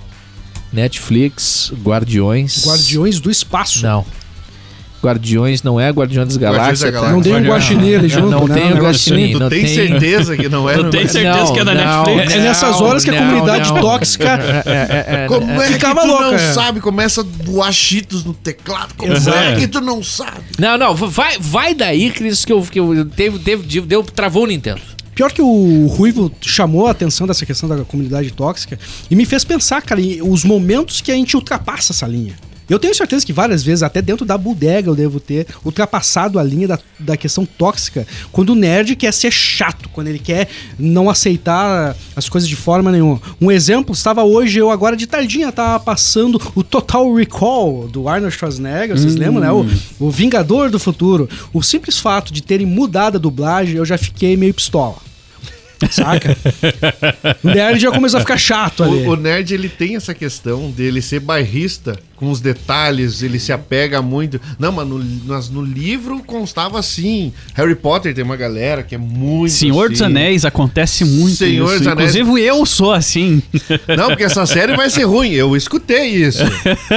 Netflix, 0.72 1.72
Guardiões. 1.82 2.66
Guardiões 2.66 3.20
do 3.20 3.30
Espaço. 3.30 3.82
Não. 3.82 4.04
Guardiões 5.04 5.62
não 5.62 5.78
é 5.78 5.88
Guardiões 5.90 6.26
das 6.28 6.36
Guardiões 6.36 6.80
Galáxias. 6.80 6.92
da 6.92 7.00
cara. 7.00 7.12
Não 7.12 7.22
tem 7.22 7.32
um 7.32 7.36
Guardiões. 7.36 7.62
guaxinim 7.62 7.94
ali 7.94 8.08
junto, 8.08 8.30
não 8.30 8.48
né? 8.48 8.54
tem 8.54 8.72
Um 8.72 8.76
o 8.76 8.80
guaxinim. 8.82 9.32
Tu 9.32 9.38
não 9.38 9.48
tem 9.48 9.64
tem- 9.64 9.74
certeza 9.74 10.36
que 10.36 10.48
não 10.48 10.68
é? 10.68 10.74
Tu 10.74 10.90
tem 10.90 11.06
certeza 11.06 11.52
que 11.52 11.60
é 11.60 11.64
da 11.64 11.74
Netflix? 11.74 12.32
É 12.34 12.38
nessas 12.40 12.80
horas 12.80 13.04
que 13.04 13.10
a 13.10 13.18
comunidade 13.18 13.68
tóxica 13.80 14.38
Como 15.28 15.62
é, 15.62 15.66
Ficava 15.68 16.00
que 16.00 16.06
tu 16.08 16.20
não 16.20 16.34
é. 16.34 16.38
sabe? 16.52 16.80
Começa 16.80 17.20
a 17.20 17.24
voar 17.44 17.72
cheetos 17.72 18.24
no 18.24 18.34
teclado. 18.34 18.94
Como 18.96 19.12
é 19.12 19.56
que 19.56 19.68
tu 19.68 19.80
não 19.80 20.02
sabe? 20.02 20.40
Não, 20.58 20.76
não, 20.76 20.94
vai, 20.94 21.36
vai 21.38 21.74
daí, 21.74 22.10
Cris, 22.10 22.44
que 22.44 22.52
eu, 22.52 22.62
que 22.62 22.80
eu 22.80 23.04
teve, 23.04 23.38
teve, 23.38 23.62
deu, 23.82 24.02
travou 24.02 24.42
o 24.44 24.46
Nintendo. 24.46 24.80
Pior 25.16 25.32
que 25.32 25.40
o 25.40 25.86
Ruivo 25.86 26.30
chamou 26.42 26.86
a 26.86 26.90
atenção 26.90 27.26
dessa 27.26 27.46
questão 27.46 27.66
da 27.66 27.82
comunidade 27.86 28.30
tóxica 28.30 28.78
e 29.10 29.16
me 29.16 29.24
fez 29.24 29.44
pensar, 29.44 29.80
cara, 29.80 29.98
os 30.22 30.44
momentos 30.44 31.00
que 31.00 31.10
a 31.10 31.14
gente 31.14 31.34
ultrapassa 31.34 31.94
essa 31.94 32.06
linha. 32.06 32.36
Eu 32.68 32.78
tenho 32.78 32.94
certeza 32.94 33.24
que 33.24 33.32
várias 33.32 33.62
vezes, 33.62 33.82
até 33.82 34.02
dentro 34.02 34.26
da 34.26 34.36
bodega, 34.36 34.90
eu 34.90 34.94
devo 34.94 35.20
ter 35.20 35.46
ultrapassado 35.64 36.38
a 36.38 36.42
linha 36.42 36.66
da, 36.66 36.78
da 36.98 37.16
questão 37.16 37.46
tóxica. 37.46 38.06
Quando 38.32 38.50
o 38.50 38.54
nerd 38.54 38.96
quer 38.96 39.12
ser 39.12 39.30
chato, 39.30 39.88
quando 39.90 40.08
ele 40.08 40.18
quer 40.18 40.48
não 40.78 41.08
aceitar 41.08 41.96
as 42.14 42.28
coisas 42.28 42.48
de 42.48 42.56
forma 42.56 42.90
nenhuma. 42.90 43.20
Um 43.40 43.50
exemplo, 43.50 43.94
estava 43.94 44.24
hoje, 44.24 44.58
eu 44.58 44.70
agora 44.70 44.96
de 44.96 45.06
tardinha, 45.06 45.52
tava 45.52 45.78
passando 45.78 46.40
o 46.54 46.62
Total 46.62 47.12
Recall 47.14 47.88
do 47.88 48.08
Arnold 48.08 48.34
Schwarzenegger, 48.34 48.98
vocês 48.98 49.14
lembram, 49.14 49.40
né? 49.40 49.52
O, 49.52 50.06
o 50.06 50.10
Vingador 50.10 50.70
do 50.70 50.78
Futuro. 50.78 51.28
O 51.52 51.62
simples 51.62 51.98
fato 51.98 52.32
de 52.32 52.42
terem 52.42 52.66
mudado 52.66 53.16
a 53.16 53.20
dublagem, 53.20 53.76
eu 53.76 53.84
já 53.84 53.96
fiquei 53.96 54.36
meio 54.36 54.52
pistola. 54.52 54.96
Saca? 55.90 56.36
o 57.42 57.48
nerd 57.48 57.80
já 57.80 57.90
começou 57.90 58.18
a 58.18 58.20
ficar 58.20 58.38
chato 58.38 58.82
ali. 58.82 59.06
O, 59.06 59.10
o 59.10 59.16
nerd 59.16 59.52
ele 59.52 59.68
tem 59.68 59.96
essa 59.96 60.14
questão 60.14 60.70
dele 60.70 61.02
ser 61.02 61.20
bairrista 61.20 61.98
com 62.16 62.30
os 62.30 62.40
detalhes, 62.40 63.22
ele 63.22 63.38
se 63.38 63.52
apega 63.52 64.00
muito. 64.00 64.40
Não, 64.58 64.72
mas 64.72 64.88
no, 64.88 65.04
mas 65.26 65.50
no 65.50 65.62
livro 65.62 66.22
constava 66.24 66.78
assim. 66.78 67.32
Harry 67.54 67.74
Potter 67.74 68.14
tem 68.14 68.24
uma 68.24 68.36
galera 68.36 68.82
que 68.82 68.94
é 68.94 68.98
muito. 68.98 69.52
Senhor 69.52 69.90
dos 69.90 70.00
assim. 70.00 70.10
Anéis 70.10 70.44
acontece 70.44 71.04
muito 71.04 71.36
Senhor 71.36 71.68
isso. 71.68 71.78
dos 71.78 71.86
Anéis. 71.86 72.16
Inclusive 72.16 72.46
eu 72.46 72.64
sou 72.64 72.92
assim. 72.92 73.42
Não, 73.96 74.08
porque 74.08 74.24
essa 74.24 74.46
série 74.46 74.74
vai 74.74 74.88
ser 74.88 75.04
ruim. 75.04 75.32
Eu 75.32 75.54
escutei 75.56 76.06
isso. 76.06 76.42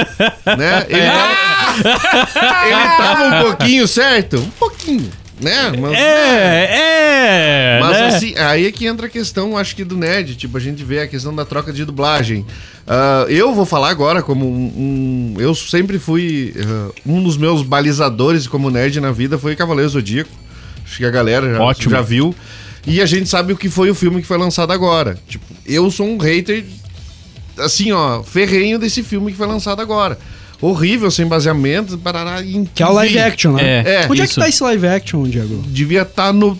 né? 0.58 0.86
Ele, 0.88 1.06
tava, 1.06 1.84
ele 2.66 2.96
tava 2.96 3.24
um 3.24 3.42
pouquinho 3.44 3.86
certo? 3.86 4.38
Um 4.38 4.50
pouquinho. 4.50 5.10
Né? 5.40 5.72
Mas, 5.80 5.92
É, 5.98 7.76
é. 7.76 7.80
Mas 7.80 7.92
né? 7.98 8.06
assim, 8.08 8.34
aí 8.36 8.66
é 8.66 8.72
que 8.72 8.86
entra 8.86 9.06
a 9.06 9.08
questão, 9.08 9.56
acho 9.56 9.74
que 9.74 9.84
do 9.84 9.96
nerd. 9.96 10.34
Tipo, 10.36 10.56
a 10.56 10.60
gente 10.60 10.84
vê 10.84 11.00
a 11.00 11.06
questão 11.08 11.34
da 11.34 11.44
troca 11.44 11.72
de 11.72 11.84
dublagem. 11.84 12.44
Ah, 12.86 13.24
eu 13.28 13.54
vou 13.54 13.64
falar 13.64 13.88
agora 13.90 14.22
como 14.22 14.46
um. 14.46 15.34
um- 15.36 15.40
eu 15.40 15.54
sempre 15.54 15.98
fui. 15.98 16.52
ah, 16.58 16.90
um 17.06 17.22
dos 17.22 17.36
meus 17.36 17.62
balizadores 17.62 18.46
como 18.46 18.70
nerd 18.70 19.00
na 19.00 19.12
vida 19.12 19.38
foi 19.38 19.56
Cavaleiro 19.56 19.88
Zodíaco. 19.90 20.30
Acho 20.84 20.98
que 20.98 21.04
a 21.04 21.10
galera 21.10 21.54
já, 21.54 21.60
Ótimo. 21.62 21.90
já 21.90 22.00
viu. 22.02 22.34
E 22.86 23.00
a 23.00 23.06
gente 23.06 23.28
sabe 23.28 23.52
o 23.52 23.56
que 23.56 23.68
foi 23.68 23.90
o 23.90 23.94
filme 23.94 24.20
que 24.20 24.26
foi 24.26 24.38
lançado 24.38 24.72
agora. 24.72 25.18
Tipo, 25.28 25.44
eu 25.66 25.90
sou 25.90 26.06
um 26.06 26.18
hater, 26.18 26.64
assim, 27.58 27.92
ó, 27.92 28.22
ferrenho 28.22 28.78
desse 28.78 29.02
filme 29.02 29.30
que 29.32 29.38
foi 29.38 29.46
lançado 29.46 29.80
agora. 29.80 30.18
Horrível, 30.60 31.10
sem 31.10 31.26
baseamento, 31.26 31.96
parará, 31.98 32.42
Que 32.74 32.82
é 32.82 32.86
o 32.86 32.92
live 32.92 33.18
action, 33.18 33.52
né? 33.52 33.62
É, 33.84 33.94
É, 34.02 34.06
Onde 34.10 34.20
é 34.20 34.24
isso. 34.24 34.34
que 34.34 34.40
tá 34.40 34.48
esse 34.48 34.62
live 34.62 34.86
action, 34.86 35.22
Diego? 35.24 35.62
devia 35.66 36.02
estar 36.02 36.32
no, 36.32 36.58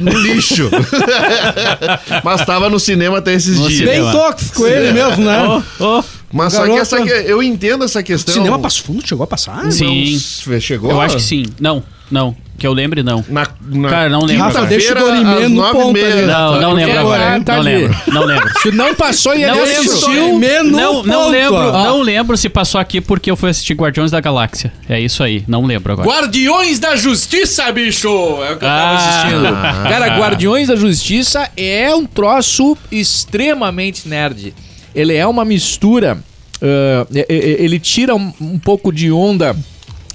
no 0.00 0.12
lixo. 0.18 0.68
Mas 2.24 2.44
tava 2.44 2.68
no 2.68 2.78
cinema 2.78 3.18
até 3.18 3.32
esses 3.34 3.58
No 3.58 3.68
dias. 3.68 3.88
cinema. 3.88 4.10
Bem 4.10 4.20
tóxico 4.20 4.66
ele 4.66 4.92
mesmo, 4.92 5.24
né? 5.24 5.42
Ô, 5.78 5.84
ô, 5.98 6.04
Mas 6.32 6.54
O 6.54 6.56
só 6.56 6.64
que 6.64 6.70
essa, 6.72 7.02
que- 7.02 7.08
eu 7.08 7.42
entendo 7.42 7.84
essa 7.84 8.02
questão. 8.02 8.34
Cinema 8.34 8.58
Passo 8.58 8.82
Fundo 8.82 9.06
chegou 9.06 9.24
a 9.24 9.26
passar? 9.26 9.70
Sim. 9.70 10.20
Não, 10.46 10.60
chegou? 10.60 10.90
eu 10.90 11.00
acho 11.00 11.16
que 11.16 11.22
sim. 11.22 11.44
Não, 11.60 11.82
não. 12.10 12.36
Que 12.58 12.66
eu 12.66 12.72
lembre, 12.72 13.02
não. 13.02 13.22
Na, 13.28 13.46
na 13.70 13.88
Cara, 13.90 14.08
não 14.08 14.24
lembro 14.24 14.44
Rafa, 14.44 14.64
deixa 14.64 14.92
o 14.92 14.98
Dorimê 14.98 15.46
no 15.46 15.68
e 15.68 15.72
ponto 15.72 15.98
ali. 15.98 16.22
Não, 16.22 16.58
não 16.58 16.72
lembro 16.72 16.98
Agora, 17.00 17.40
tá 17.44 17.56
Não 17.56 17.62
lembro. 17.62 17.96
Não 18.06 18.24
lembro. 18.24 18.50
Se 18.62 18.70
não 18.70 18.94
passou, 18.94 19.32
assistir. 19.32 20.06
Dorimê 20.06 20.62
no 20.62 20.70
Não, 20.70 21.02
não 21.02 21.28
lembro, 21.28 21.54
Ó. 21.54 21.84
não 21.84 22.00
lembro 22.00 22.34
se 22.34 22.48
passou 22.48 22.80
aqui 22.80 22.98
porque 23.02 23.30
eu 23.30 23.36
fui 23.36 23.50
assistir 23.50 23.74
Guardiões 23.74 24.10
da 24.10 24.20
Galáxia. 24.22 24.72
É 24.88 24.98
isso 24.98 25.22
aí, 25.22 25.44
não 25.46 25.66
lembro 25.66 25.92
agora. 25.92 26.08
Guardiões 26.08 26.78
da 26.78 26.96
Justiça, 26.96 27.70
bicho! 27.72 28.08
É 28.08 28.52
o 28.52 28.56
que 28.56 28.64
eu 28.64 28.68
tava 28.68 28.70
Ah. 28.70 28.96
assistindo. 28.96 29.42
Cara, 29.90 30.18
Guardiões 30.18 30.68
da 30.68 30.76
Justiça 30.76 31.50
é 31.58 31.94
um 31.94 32.06
troço 32.06 32.74
extremamente 32.90 34.08
nerd. 34.08 34.54
Ele 34.94 35.14
é 35.14 35.26
uma 35.26 35.44
mistura. 35.44 36.16
ah, 36.62 37.06
e- 37.12 37.26
e- 37.28 37.56
ele 37.64 37.78
tira 37.78 38.14
um, 38.14 38.32
um 38.40 38.58
pouco 38.58 38.90
de 38.90 39.12
onda, 39.12 39.54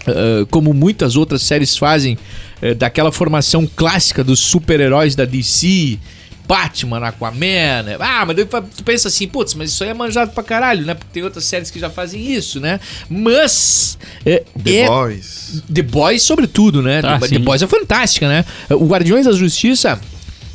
ah, 0.07 0.45
como 0.49 0.73
muitas 0.73 1.15
outras 1.15 1.41
séries 1.43 1.77
fazem, 1.77 2.17
eh, 2.61 2.73
daquela 2.73 3.11
formação 3.11 3.67
clássica 3.75 4.23
dos 4.23 4.39
super-heróis 4.39 5.15
da 5.15 5.25
DC. 5.25 5.97
Batman, 6.47 6.97
Aquaman, 7.07 7.83
né? 7.85 7.95
Ah, 7.97 8.25
mas 8.25 8.35
tu 8.75 8.83
pensa 8.83 9.07
assim, 9.07 9.25
putz, 9.25 9.53
mas 9.53 9.69
isso 9.69 9.83
aí 9.85 9.89
é 9.91 9.93
manjado 9.93 10.31
pra 10.31 10.43
caralho, 10.43 10.85
né? 10.85 10.93
Porque 10.95 11.09
tem 11.13 11.23
outras 11.23 11.45
séries 11.45 11.71
que 11.71 11.79
já 11.79 11.89
fazem 11.89 12.29
isso, 12.33 12.59
né? 12.59 12.77
Mas 13.09 13.97
é, 14.25 14.43
The 14.61 14.75
é- 14.79 14.87
Boys. 14.87 15.63
The 15.73 15.81
Boys, 15.81 16.23
sobretudo, 16.23 16.81
né? 16.81 16.99
Ah, 17.05 17.17
The, 17.19 17.27
sim. 17.27 17.35
The 17.35 17.39
Boys 17.39 17.61
é 17.61 17.67
fantástica, 17.67 18.27
né? 18.27 18.43
O 18.69 18.85
Guardiões 18.85 19.25
da 19.27 19.31
Justiça. 19.31 19.97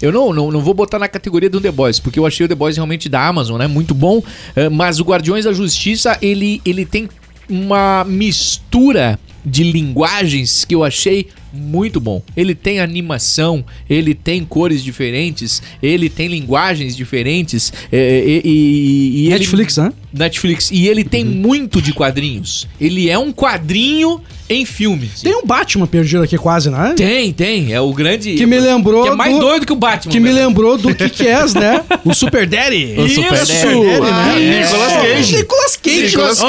Eu 0.02 0.12
não, 0.12 0.34
não, 0.34 0.50
não 0.50 0.60
vou 0.60 0.74
botar 0.74 0.98
na 0.98 1.08
categoria 1.08 1.48
do 1.48 1.62
The 1.62 1.70
Boys, 1.70 1.98
porque 1.98 2.18
eu 2.18 2.26
achei 2.26 2.44
o 2.44 2.48
The 2.48 2.54
Boys 2.54 2.76
realmente 2.76 3.08
da 3.08 3.26
Amazon, 3.26 3.56
né? 3.58 3.66
Muito 3.66 3.94
bom. 3.94 4.22
eh, 4.54 4.68
Mas 4.68 5.00
o 5.00 5.04
Guardiões 5.04 5.46
da 5.46 5.52
Justiça, 5.54 6.18
ele, 6.20 6.60
ele 6.66 6.84
tem 6.84 7.08
uma 7.48 8.04
mistura 8.04 9.18
de 9.48 9.62
linguagens 9.62 10.64
que 10.64 10.74
eu 10.74 10.82
achei 10.82 11.28
muito 11.52 12.00
bom. 12.00 12.20
Ele 12.36 12.54
tem 12.54 12.80
animação, 12.80 13.64
ele 13.88 14.12
tem 14.12 14.44
cores 14.44 14.82
diferentes, 14.84 15.62
ele 15.82 16.10
tem 16.10 16.26
linguagens 16.28 16.94
diferentes. 16.96 17.72
eh, 17.92 18.24
e, 18.26 18.42
e- 18.44 19.10
e 19.16 19.20
ele- 19.28 19.30
Netflix, 19.38 19.76
né? 19.78 19.92
Netflix. 20.12 20.70
E 20.70 20.88
ele 20.88 21.04
tem 21.04 21.24
muito 21.24 21.80
de 21.80 21.92
quadrinhos. 21.92 22.66
Ele 22.80 23.08
é 23.08 23.18
um 23.18 23.32
quadrinho 23.32 24.20
em 24.50 24.64
filme. 24.66 25.10
Tem 25.22 25.34
um 25.34 25.46
Batman 25.46 25.86
perdido 25.86 26.22
aqui 26.22 26.36
quase, 26.38 26.68
né? 26.70 26.94
Tem, 26.96 27.32
tem. 27.32 27.72
É 27.72 27.80
o 27.80 27.92
grande. 27.92 28.34
Que 28.34 28.46
me 28.46 28.58
lembrou 28.60 29.04
Que 29.04 29.08
é 29.10 29.14
mais 29.14 29.32
do- 29.34 29.40
doido 29.40 29.66
que 29.66 29.72
o 29.72 29.76
Batman. 29.76 30.12
Que 30.12 30.20
me 30.20 30.32
velho. 30.32 30.46
lembrou 30.48 30.76
do 30.78 30.94
que 30.94 31.08
que 31.08 31.26
és, 31.26 31.54
né? 31.54 31.82
O 32.04 32.12
Super 32.14 32.46
Daddy. 32.46 32.94
O 32.98 33.08
Super 33.08 33.42
Isso, 33.42 33.52
Daddy. 33.52 33.74
né? 34.00 34.58
É. 34.58 34.60
Nicolas 34.62 34.92
Cage. 34.92 35.36
Nicolas 35.36 35.76
Cage. 35.76 36.06
Nicolas 36.06 36.40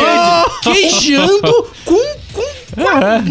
Cage. 0.63 1.15
Com... 1.15 1.41
com, 1.41 1.63
com 1.85 2.16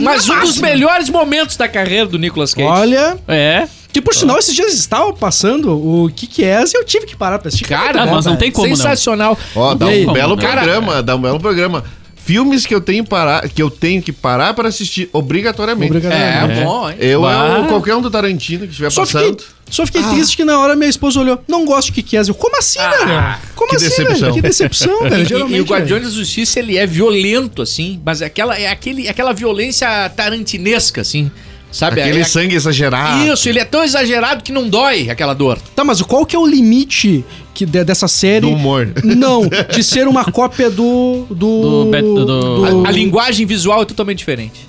Mas 0.02 0.28
um 0.28 0.40
dos 0.40 0.58
melhores 0.58 1.08
momentos 1.08 1.56
da 1.56 1.68
carreira 1.68 2.06
do 2.06 2.18
Nicolas 2.18 2.52
Cage. 2.52 2.66
Olha... 2.68 3.16
É. 3.28 3.66
Que 3.92 4.02
por 4.02 4.14
sinal, 4.14 4.38
esses 4.38 4.54
dias 4.54 4.74
estava 4.74 5.10
passando 5.14 5.72
o 5.72 6.10
que 6.14 6.26
que 6.26 6.44
és 6.44 6.70
e 6.74 6.76
eu 6.76 6.84
tive 6.84 7.06
que 7.06 7.16
parar 7.16 7.38
pra 7.38 7.48
assistir. 7.48 7.66
Cara, 7.66 8.02
Ah, 8.02 8.06
mas 8.06 8.26
não 8.26 8.36
tem 8.36 8.52
como 8.52 8.68
não. 8.68 8.76
sensacional. 8.76 9.38
Ó, 9.54 9.74
dá 9.74 9.86
um 9.86 10.12
belo 10.12 10.36
programa, 10.36 11.02
dá 11.02 11.16
um 11.16 11.20
belo 11.22 11.40
programa. 11.40 11.82
Filmes 12.26 12.66
que 12.66 12.74
eu 12.74 12.80
tenho 12.80 13.04
parar, 13.04 13.48
que 13.48 13.62
eu 13.62 13.70
tenho 13.70 14.02
que 14.02 14.10
parar 14.10 14.52
para 14.52 14.68
assistir 14.68 15.08
obrigatoriamente. 15.12 15.92
É, 15.94 15.96
Obrigadamente. 15.96 16.64
bom, 16.64 16.90
hein? 16.90 16.96
Eu 16.98 17.20
Bah. 17.22 17.46
é 17.46 17.60
o- 17.60 17.66
qualquer 17.68 17.94
um 17.94 18.02
do 18.02 18.10
Tarantino 18.10 18.64
que 18.64 18.70
estiver 18.70 18.90
Só 18.90 19.02
passando. 19.02 19.38
fiquei, 19.38 19.46
só 19.70 19.86
fiquei 19.86 20.02
triste 20.02 20.36
que 20.36 20.44
na 20.44 20.58
hora 20.58 20.74
minha 20.74 20.90
esposa 20.90 21.20
olhou. 21.20 21.40
Não 21.46 21.64
gosto 21.64 21.92
de 21.92 22.02
que 22.02 22.16
és. 22.16 22.26
Eu, 22.26 22.34
como 22.34 22.56
assim, 22.58 22.80
velho? 22.80 23.34
Como 23.54 23.70
que 23.70 23.76
assim, 23.76 23.84
decepção. 23.88 24.18
velho? 24.18 24.34
Que 24.34 24.42
decepção, 24.42 25.02
velho. 25.08 25.22
E- 25.48 25.52
E, 25.52 25.56
e 25.56 25.60
o 25.60 25.64
Guardiões 25.64 26.02
da 26.02 26.10
Justiça, 26.10 26.58
ele 26.58 26.76
é 26.76 26.84
violento, 26.84 27.62
assim, 27.62 28.00
mas 28.04 28.20
é 28.20 28.26
aquela, 28.26 28.58
é 28.58 28.66
aquele, 28.66 29.08
aquela 29.08 29.32
violência 29.32 29.86
tarantinesca, 30.16 31.02
assim, 31.02 31.30
sabe? 31.70 32.00
Aquele 32.00 32.18
É- 32.18 32.22
é- 32.22 32.24
sangue 32.24 32.54
exagerado. 32.54 33.32
Isso, 33.32 33.48
ele 33.48 33.58
é 33.58 33.64
tão 33.64 33.82
exagerado 33.84 34.42
que 34.42 34.52
não 34.52 34.68
dói 34.68 35.10
aquela 35.10 35.34
dor. 35.34 35.58
Tá, 35.74 35.84
mas 35.84 36.00
qual 36.02 36.24
que 36.26 36.34
é 36.34 36.38
o 36.38 36.46
limite 36.46 37.24
que 37.54 37.64
de- 37.66 37.84
dessa 37.84 38.06
série? 38.08 38.40
Do 38.42 38.50
humor. 38.50 38.92
Não, 39.04 39.42
de 39.74 39.82
ser 39.82 40.06
uma 40.08 40.24
cópia 40.24 40.68
do. 40.70 41.26
Do. 41.30 41.84
Do 41.90 42.24
do- 42.24 42.84
A, 42.84 42.88
a 42.88 42.90
linguagem 42.92 43.46
visual 43.46 43.82
é 43.82 43.84
totalmente 43.84 44.18
diferente. 44.18 44.66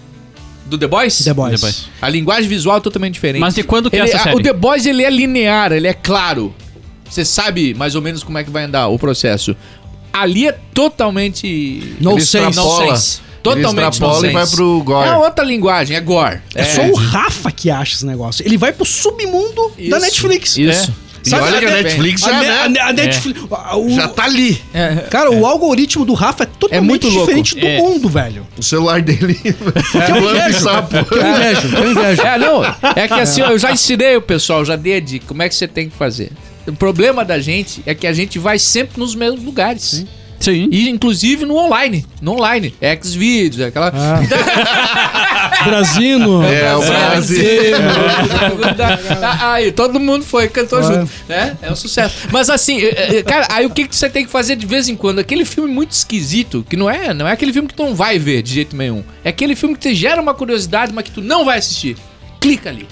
Do 0.66 0.78
The 0.78 0.88
Boys? 0.88 1.24
The 1.24 1.34
Boys. 1.34 1.62
The 1.62 1.66
Boys. 1.68 1.86
A 2.02 2.10
linguagem 2.10 2.50
visual 2.50 2.78
é 2.78 2.80
totalmente 2.82 3.14
diferente. 3.14 3.40
Mas 3.40 3.56
de 3.56 3.64
quando 3.64 3.90
que 3.90 3.96
é 3.96 4.00
Ele- 4.00 4.10
essa 4.10 4.18
a- 4.18 4.24
série? 4.24 4.36
O 4.36 4.42
The 4.44 4.52
Boys, 4.54 4.86
ele 4.86 5.04
é 5.04 5.10
linear, 5.10 5.72
ele 5.72 5.88
é 5.88 5.94
claro. 5.94 6.54
Você 7.10 7.24
sabe 7.24 7.74
mais 7.74 7.96
ou 7.96 8.02
menos 8.02 8.22
como 8.22 8.38
é 8.38 8.44
que 8.44 8.50
vai 8.50 8.66
andar 8.66 8.88
o 8.90 9.00
processo. 9.00 9.56
Ali 10.12 10.48
é 10.48 10.58
totalmente. 10.74 11.96
No 12.02 12.14
Ele 12.14 12.22
sense. 12.22 12.50
extrapola. 12.50 13.00
Totalmente 13.44 13.78
Ele 13.78 13.88
extrapola 13.88 14.28
e 14.28 14.32
vai 14.34 14.48
pro 14.48 14.84
gore. 14.84 15.08
É 15.10 15.14
outra 15.16 15.46
linguagem, 15.46 15.96
é 15.96 16.02
gore. 16.02 16.40
É, 16.56 16.64
só 16.64 16.82
o 16.84 16.96
Rafa 16.96 17.52
que 17.52 17.70
acha 17.70 17.96
esse 17.96 18.06
negócio. 18.06 18.46
Ele 18.46 18.58
vai 18.58 18.74
pro 18.74 18.86
submundo 18.86 19.72
da 19.78 19.82
Isso, 19.98 20.00
Netflix. 20.00 20.58
Isso. 20.58 20.94
E 21.26 21.34
olha 21.34 21.60
que 21.60 21.66
a 21.66 21.70
Net- 21.72 21.84
Netflix 21.84 22.24
a, 22.24 22.30
já, 22.32 22.40
Ne- 22.40 22.46
né? 22.48 22.60
a 22.62 22.70
Ne- 22.70 22.80
a 22.80 22.94
Netflix. 22.94 23.42
o- 23.76 23.90
Já 23.90 24.08
tá 24.08 24.24
ali. 24.24 24.62
Cara, 25.10 25.30
o 25.30 25.46
algoritmo 25.46 26.06
do 26.06 26.14
Rafa 26.14 26.44
é 26.44 26.46
totalmente 26.46 26.88
muito 26.88 27.08
louco. 27.10 27.22
diferente 27.26 27.56
do 27.60 27.66
É. 27.66 27.78
mundo, 27.80 28.08
velho. 28.08 28.48
O 28.58 28.64
celular 28.64 29.02
dele. 29.02 29.34
Que 29.44 29.50
eu 30.12 30.30
invejo. 30.36 30.60
sapo. 30.62 31.04
Que 31.06 31.14
eu 31.16 31.28
invejo, 31.28 31.70
que 31.70 31.76
eu 31.76 31.92
invejo. 31.92 32.22
É, 32.22 32.38
não. 32.38 32.64
É 32.96 33.08
que 33.10 33.14
assim, 33.16 33.42
ó, 33.42 33.50
eu 33.50 33.60
já 33.60 33.72
ensinei 33.72 34.16
o 34.16 34.22
pessoal, 34.22 34.64
já 34.64 34.76
dei 34.78 34.96
a 34.96 35.00
dica, 35.02 35.26
como 35.28 35.42
é 35.44 35.50
que 35.50 35.56
você 35.56 35.68
tem 35.68 35.90
que 35.90 35.96
fazer. 35.98 36.32
O 36.66 36.72
problema 36.74 37.26
da 37.26 37.40
gente 37.40 37.82
é 37.86 37.94
que 37.94 38.08
a 38.08 38.14
gente 38.14 38.40
vai 38.40 38.58
sempre 38.58 38.98
nos 39.00 39.14
mesmos 39.14 39.44
lugares. 39.44 39.84
Sim. 39.84 40.08
E 40.50 40.90
inclusive 40.90 41.46
no 41.46 41.56
online. 41.58 42.06
No 42.22 42.34
online. 42.34 42.74
Xvideos, 43.04 43.62
aquela. 43.68 43.92
Brasino. 45.66 46.44
É, 46.44 46.76
o 46.76 46.82
Brasil. 46.82 47.44
Ah, 49.22 49.54
Aí, 49.54 49.72
todo 49.72 50.00
mundo 50.00 50.24
foi, 50.24 50.48
cantou 50.48 50.80
Ah. 50.80 50.82
junto, 50.82 51.12
né? 51.28 51.58
É 51.62 51.72
um 51.72 51.76
sucesso. 51.76 52.28
Mas 52.32 52.50
assim, 52.50 52.80
eh, 52.82 53.18
eh, 53.18 53.24
cara, 53.24 53.48
aí 53.50 53.66
o 53.66 53.70
que, 53.70 53.88
que 53.88 53.96
você 53.96 54.10
tem 54.10 54.26
que 54.26 54.32
fazer 54.32 54.56
de 54.56 54.66
vez 54.66 54.88
em 54.88 54.96
quando? 54.96 55.20
Aquele 55.20 55.46
filme 55.46 55.72
muito 55.72 55.92
esquisito, 55.92 56.66
que 56.70 56.76
não 56.76 56.90
é, 56.90 57.14
não 57.14 57.28
é 57.28 57.32
aquele 57.32 57.52
filme 57.54 57.68
que 57.68 57.74
tu 57.74 57.84
não 57.84 57.96
vai 57.96 58.20
ver 58.20 58.42
de 58.42 58.54
jeito 58.54 58.76
nenhum. 58.76 59.04
É 59.24 59.30
aquele 59.30 59.56
filme 59.56 59.76
que 59.76 59.82
te 59.82 59.96
gera 59.96 60.22
uma 60.22 60.34
curiosidade, 60.34 60.94
mas 60.94 61.04
que 61.06 61.12
tu 61.12 61.22
não 61.22 61.44
vai 61.46 61.58
assistir. 61.58 61.98
Clica 62.40 62.70
ali. 62.70 62.88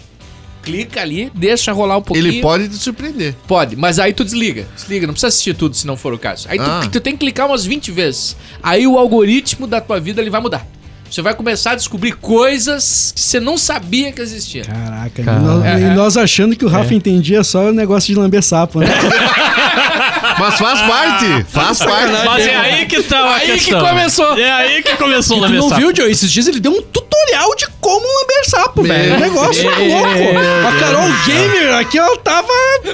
Clica 0.66 1.00
ali, 1.02 1.32
deixa 1.34 1.72
rolar 1.72 1.98
um 1.98 2.02
pouquinho. 2.02 2.28
Ele 2.28 2.42
pode 2.42 2.68
te 2.68 2.76
surpreender. 2.76 3.36
Pode, 3.48 3.76
mas 3.76 4.00
aí 4.00 4.12
tu 4.14 4.26
desliga. 4.26 4.66
Desliga, 4.76 5.06
não 5.08 5.14
precisa 5.14 5.28
assistir 5.28 5.56
tudo 5.56 5.76
se 5.76 5.86
não 5.88 5.96
for 5.96 6.14
o 6.14 6.18
caso. 6.20 6.48
Aí 6.50 6.58
tu- 6.58 6.64
Ah. 6.66 6.90
tu, 6.92 7.00
tem 7.00 7.14
que 7.14 7.20
clicar 7.20 7.46
umas 7.48 7.64
20 7.66 7.92
vezes. 7.92 8.36
Aí 8.64 8.86
o 8.88 8.98
algoritmo 8.98 9.68
da 9.68 9.80
tua 9.80 10.00
vida 10.00 10.22
ele 10.22 10.30
vai 10.32 10.42
mudar. 10.42 10.66
Você 11.10 11.22
vai 11.22 11.36
começar 11.36 11.72
a 11.72 11.76
descobrir 11.76 12.14
coisas 12.14 13.14
que 13.16 13.22
você 13.22 13.40
não 13.40 13.58
sabia 13.60 14.12
que 14.12 14.20
existiam. 14.20 14.66
Caraca, 14.66 15.22
e 15.22 15.26
nós, 15.26 15.82
e 15.82 15.96
nós 15.96 16.18
achando 16.18 16.56
que 16.56 16.66
o 16.66 16.68
Rafa 16.68 16.94
entendia 16.96 17.44
só 17.44 17.70
o 17.70 17.72
negócio 17.72 18.12
de 18.14 18.20
lamber 18.20 18.42
sapo, 18.42 18.80
né? 18.80 18.88
Mas 20.40 20.56
faz 20.56 20.82
parte. 20.82 21.46
Faz 21.50 21.80
parte. 21.80 22.12
Mas 22.26 22.48
é 22.48 22.56
aí 22.56 22.86
que 22.86 23.04
tá 23.04 23.20
a 23.20 23.36
Aí 23.36 23.48
que 23.48 23.54
questão. 23.60 23.80
começou. 23.88 24.38
É 24.38 24.52
aí 24.52 24.84
que 24.84 24.96
começou 24.98 25.38
o 25.42 25.46
Tu 25.48 25.54
não 25.54 25.70
viu, 25.70 25.96
Joe? 25.96 26.10
Esses 26.12 26.32
dias 26.32 26.48
ele 26.48 26.60
deu 26.60 26.72
um 26.72 26.82
tutorial 26.82 27.56
de 27.56 27.68
como 27.80 28.06
lamber 28.06 28.46
sapo, 28.50 28.84
velho. 28.84 29.16
Um 29.16 29.20
negócio 29.20 29.64
louco. 29.64 30.68
A 30.68 30.80
Carol 30.80 31.08
Gamer 31.26 31.76
aqui, 31.76 31.98
ela 31.98 32.18
tava, 32.18 32.48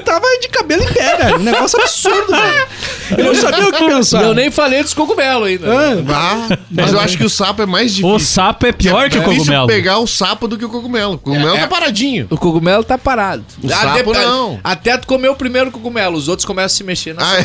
tava 0.04 0.26
de 0.42 0.50
cabelo 0.50 0.84
em 0.84 0.88
pé, 0.94 1.18
velho. 1.18 1.36
Um 1.38 1.44
negócio 1.44 1.80
absurdo, 1.80 2.32
velho. 2.32 2.68
Eu 3.18 3.26
não 3.26 3.36
sabia 3.36 3.68
o 3.68 3.72
que 3.72 3.86
pensar. 3.86 4.24
Eu 4.24 4.34
nem 4.34 4.50
falei 4.52 4.82
dos 4.84 4.94
cogumelos 4.94 5.48
ainda. 5.48 5.68
Ah, 5.72 6.48
Ah, 6.52 6.58
mas 6.70 6.94
eu 6.94 7.00
acho 7.00 7.18
que 7.18 7.24
o 7.26 7.30
sapo 7.30 7.62
é 7.62 7.66
mais 7.66 7.92
difícil. 7.96 8.16
O 8.16 8.20
sapo 8.20 8.66
é 8.68 8.72
pior 8.72 9.10
que 9.10 9.18
o 9.18 9.22
difícil 9.22 9.40
cogumelo. 9.46 9.68
pegar 9.68 9.98
o 10.00 10.08
sapo 10.08 10.48
do 10.48 10.58
que 10.58 10.66
o 10.66 10.70
cogumelo. 10.70 11.14
O 11.16 11.18
cogumelo 11.18 11.56
É. 11.56 11.62
tá 11.62 11.68
paradinho. 11.68 12.28
O 12.30 12.38
cogumelo 12.38 12.84
tá 12.84 12.98
parado. 12.98 13.44
O 13.62 13.70
sapo 13.70 14.14
não. 14.14 14.60
Até 14.64 14.98
tu 14.98 15.08
comer 15.08 15.30
o 15.30 15.36
primeiro 15.36 15.72
cogumelo, 15.72 16.16
os 16.18 16.28
outros 16.28 16.46
começam 16.46 16.66
a 16.66 16.70
se 16.70 16.84
mexer 16.84 17.14
na 17.22 17.28
Ah, 17.28 17.40
é. 17.40 17.44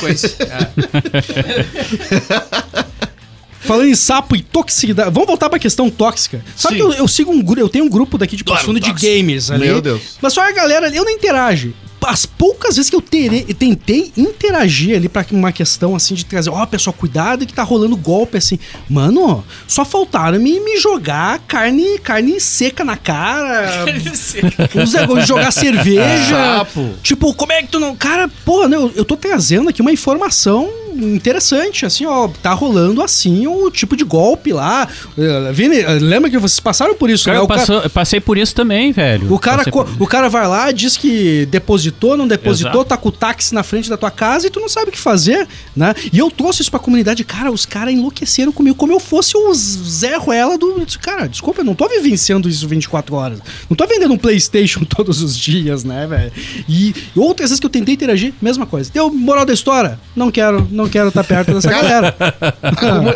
Falando 3.66 3.88
em 3.88 3.94
sapo 3.94 4.36
e 4.36 4.42
toxicidade. 4.42 5.10
Vamos 5.10 5.26
voltar 5.26 5.50
pra 5.50 5.58
questão 5.58 5.90
tóxica. 5.90 6.44
Sabe 6.56 6.76
Sim. 6.76 6.80
que 6.80 6.86
eu, 6.86 6.92
eu 6.94 7.08
sigo 7.08 7.32
um 7.32 7.42
grupo, 7.42 7.60
eu 7.60 7.68
tenho 7.68 7.84
um 7.84 7.88
grupo 7.88 8.16
daqui 8.16 8.36
de 8.36 8.44
Passo 8.44 8.64
Fundo 8.64 8.80
de 8.80 8.92
gamers 8.92 9.50
ali. 9.50 9.66
Meu 9.66 9.82
Deus. 9.82 10.16
Mas 10.20 10.32
só 10.32 10.42
a 10.42 10.52
galera 10.52 10.86
ali, 10.86 10.96
eu 10.96 11.04
não 11.04 11.10
interage. 11.10 11.74
As 12.04 12.24
poucas 12.24 12.76
vezes 12.76 12.88
que 12.88 12.94
eu, 12.94 13.00
terei, 13.00 13.42
tentei 13.42 14.12
interagir 14.16 14.96
ali 14.96 15.08
pra 15.08 15.26
uma 15.32 15.50
questão 15.50 15.96
assim 15.96 16.14
de 16.14 16.24
trazer, 16.24 16.50
ó, 16.50 16.64
pessoal, 16.64 16.94
cuidado 16.94 17.44
que 17.44 17.52
tá 17.52 17.64
rolando 17.64 17.96
golpe 17.96 18.38
assim. 18.38 18.60
Mano, 18.88 19.44
só 19.66 19.84
faltaram 19.84 20.38
me, 20.38 20.60
me 20.60 20.78
jogar 20.78 21.40
carne, 21.48 21.98
carne 21.98 22.40
seca 22.40 22.84
na 22.84 22.96
cara. 22.96 23.84
Uns 24.80 24.92
negócios 24.92 25.22
de 25.22 25.28
jogar 25.28 25.50
cerveja. 25.50 26.58
Sapo. 26.58 26.94
Tipo, 27.02 27.34
como 27.34 27.50
é 27.50 27.62
que 27.62 27.68
tu 27.68 27.80
não. 27.80 27.96
Cara, 27.96 28.28
porra, 28.44 28.68
né, 28.68 28.76
eu, 28.76 28.92
eu 28.94 29.04
tô 29.04 29.16
trazendo 29.16 29.68
aqui 29.68 29.82
uma 29.82 29.90
informação 29.90 30.70
interessante, 31.04 31.84
assim, 31.86 32.06
ó. 32.06 32.28
Tá 32.42 32.52
rolando 32.52 33.02
assim 33.02 33.46
o 33.46 33.70
tipo 33.70 33.96
de 33.96 34.04
golpe 34.04 34.52
lá. 34.52 34.88
Eh, 35.18 35.52
Vini, 35.52 35.78
eh, 35.78 35.98
lembra 36.00 36.30
que 36.30 36.38
vocês 36.38 36.60
passaram 36.60 36.94
por 36.94 37.10
isso, 37.10 37.24
Cara, 37.26 37.38
né? 37.38 37.42
eu, 37.44 37.48
cara, 37.48 37.60
passou- 37.60 37.80
eu 37.82 37.90
passei 37.90 38.20
por 38.20 38.38
isso 38.38 38.54
também, 38.54 38.92
velho. 38.92 39.32
o 39.32 39.38
cara, 39.38 39.64
por- 39.64 39.88
o 39.98 40.06
cara 40.06 40.28
vai 40.28 40.46
lá, 40.46 40.70
diz 40.72 40.96
que 40.96 41.46
depositou, 41.46 42.16
não 42.16 42.26
depositou, 42.28 42.70
Exato. 42.72 42.84
tá 42.88 42.96
com 42.96 43.08
o 43.08 43.12
táxi 43.12 43.54
na 43.54 43.62
frente 43.62 43.88
da 43.90 43.96
tua 43.96 44.10
casa 44.10 44.46
e 44.46 44.50
tu 44.50 44.60
não 44.60 44.68
sabe 44.68 44.88
o 44.88 44.92
que 44.92 44.98
fazer, 44.98 45.46
né? 45.74 45.94
E 46.12 46.18
eu 46.18 46.30
trouxe 46.30 46.62
isso 46.62 46.70
pra 46.70 46.80
comunidade, 46.80 47.24
cara, 47.24 47.50
os 47.50 47.66
caras 47.66 47.92
enlouqueceram 47.94 48.52
comigo, 48.52 48.76
como 48.76 48.92
eu 48.92 49.00
fosse 49.00 49.36
o 49.36 49.52
Zé 49.54 50.16
Ruela 50.16 50.56
do. 50.58 50.86
Cara, 51.00 51.26
desculpa, 51.28 51.60
eu 51.60 51.64
não 51.64 51.74
tô 51.74 51.88
vivenciando 51.88 52.48
isso 52.48 52.66
24 52.68 53.14
horas. 53.16 53.38
Não 53.68 53.76
tô 53.76 53.86
vendendo 53.86 54.12
um 54.14 54.18
PlayStation 54.18 54.84
todos 54.88 55.22
os 55.22 55.36
dias, 55.36 55.84
né, 55.84 56.06
velho? 56.06 56.32
E 56.68 56.94
outras 57.16 57.50
vezes 57.50 57.60
que 57.60 57.66
eu 57.66 57.70
tentei 57.70 57.94
interagir, 57.94 58.32
mesma 58.40 58.66
coisa. 58.66 58.90
Deu 58.92 59.10
moral 59.12 59.44
da 59.44 59.52
história? 59.52 59.98
Não 60.14 60.30
quero, 60.30 60.66
não 60.70 60.85
quero 60.88 61.08
estar 61.08 61.24
perto 61.24 61.52
dessa 61.54 61.68
galera. 61.70 62.14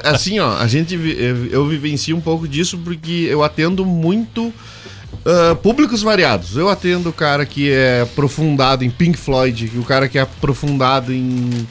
Assim, 0.04 0.38
ó, 0.38 0.56
a 0.58 0.66
gente 0.66 0.96
vi- 0.96 1.16
eu, 1.50 1.66
vivencio 1.66 2.16
um 2.16 2.20
pouco 2.20 2.46
disso 2.48 2.78
porque 2.78 3.26
eu 3.30 3.42
atendo 3.42 3.84
muito 3.84 4.52
ah, 5.24 5.54
públicos 5.54 6.02
variados. 6.02 6.56
Eu 6.56 6.68
atendo 6.68 7.08
o 7.08 7.12
cara 7.12 7.44
que 7.46 7.70
é 7.70 8.02
aprofundado 8.02 8.84
em 8.84 8.90
Pink 8.90 9.18
Floyd, 9.18 9.70
o 9.76 9.82
cara 9.84 10.08
que 10.08 10.18
é 10.18 10.22
aprofundado 10.22 11.12
em 11.12 11.66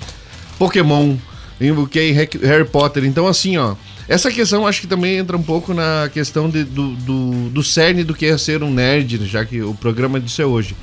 Pokémon, 0.58 1.16
em 1.60 1.72
o 1.72 1.88
que 1.88 2.00
é 2.00 2.10
em 2.10 2.14
Harry- 2.14 2.66
Potter. 2.66 3.04
Então, 3.06 3.28
assim, 3.28 3.58
ó, 3.58 3.76
essa 4.08 4.32
questão 4.32 4.66
acho 4.68 4.82
que 4.82 4.88
também 4.88 5.18
entra 5.18 5.38
um 5.38 5.44
pouco 5.44 5.74
na 5.74 6.10
questão 6.14 6.50
de- 6.50 6.64
do, 6.64 6.92
do, 6.96 7.50
do 7.50 7.64
cerne 7.64 8.04
do 8.04 8.14
que 8.14 8.26
é 8.26 8.38
ser 8.38 8.64
um 8.64 8.72
nerd, 8.74 9.26
já 9.26 9.46
que 9.46 9.62
o 9.62 9.74
programa 9.74 10.20
disso 10.20 10.42
é 10.42 10.46
hoje. 10.46 10.76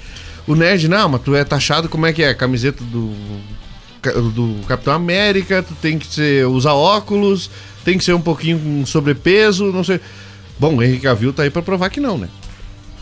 O 0.47 0.55
nerd, 0.55 0.87
não, 0.87 1.09
mas 1.09 1.23
tu 1.23 1.35
é 1.35 1.43
taxado 1.43 1.89
como 1.89 2.07
é 2.07 2.13
que 2.13 2.23
é? 2.23 2.33
Camiseta 2.33 2.85
do 2.85 3.13
do 4.35 4.67
Capitão 4.67 4.95
América, 4.95 5.63
tu 5.63 5.75
tem 5.75 5.99
que 5.99 6.07
ser, 6.07 6.47
usar 6.47 6.75
óculos, 6.75 7.51
tem 7.85 7.99
que 7.99 8.05
ser 8.05 8.15
um 8.15 8.21
pouquinho 8.21 8.59
com 8.59 8.87
sobrepeso, 8.87 9.73
não 9.73 9.85
sei. 9.85 10.01
Bom, 10.59 10.77
o 10.77 10.83
Henrique 10.83 11.03
Cavill 11.03 11.33
tá 11.33 11.43
aí 11.43 11.51
pra 11.51 11.63
provar 11.63 11.91
que 11.91 12.01
não, 12.01 12.17
né? 12.17 12.29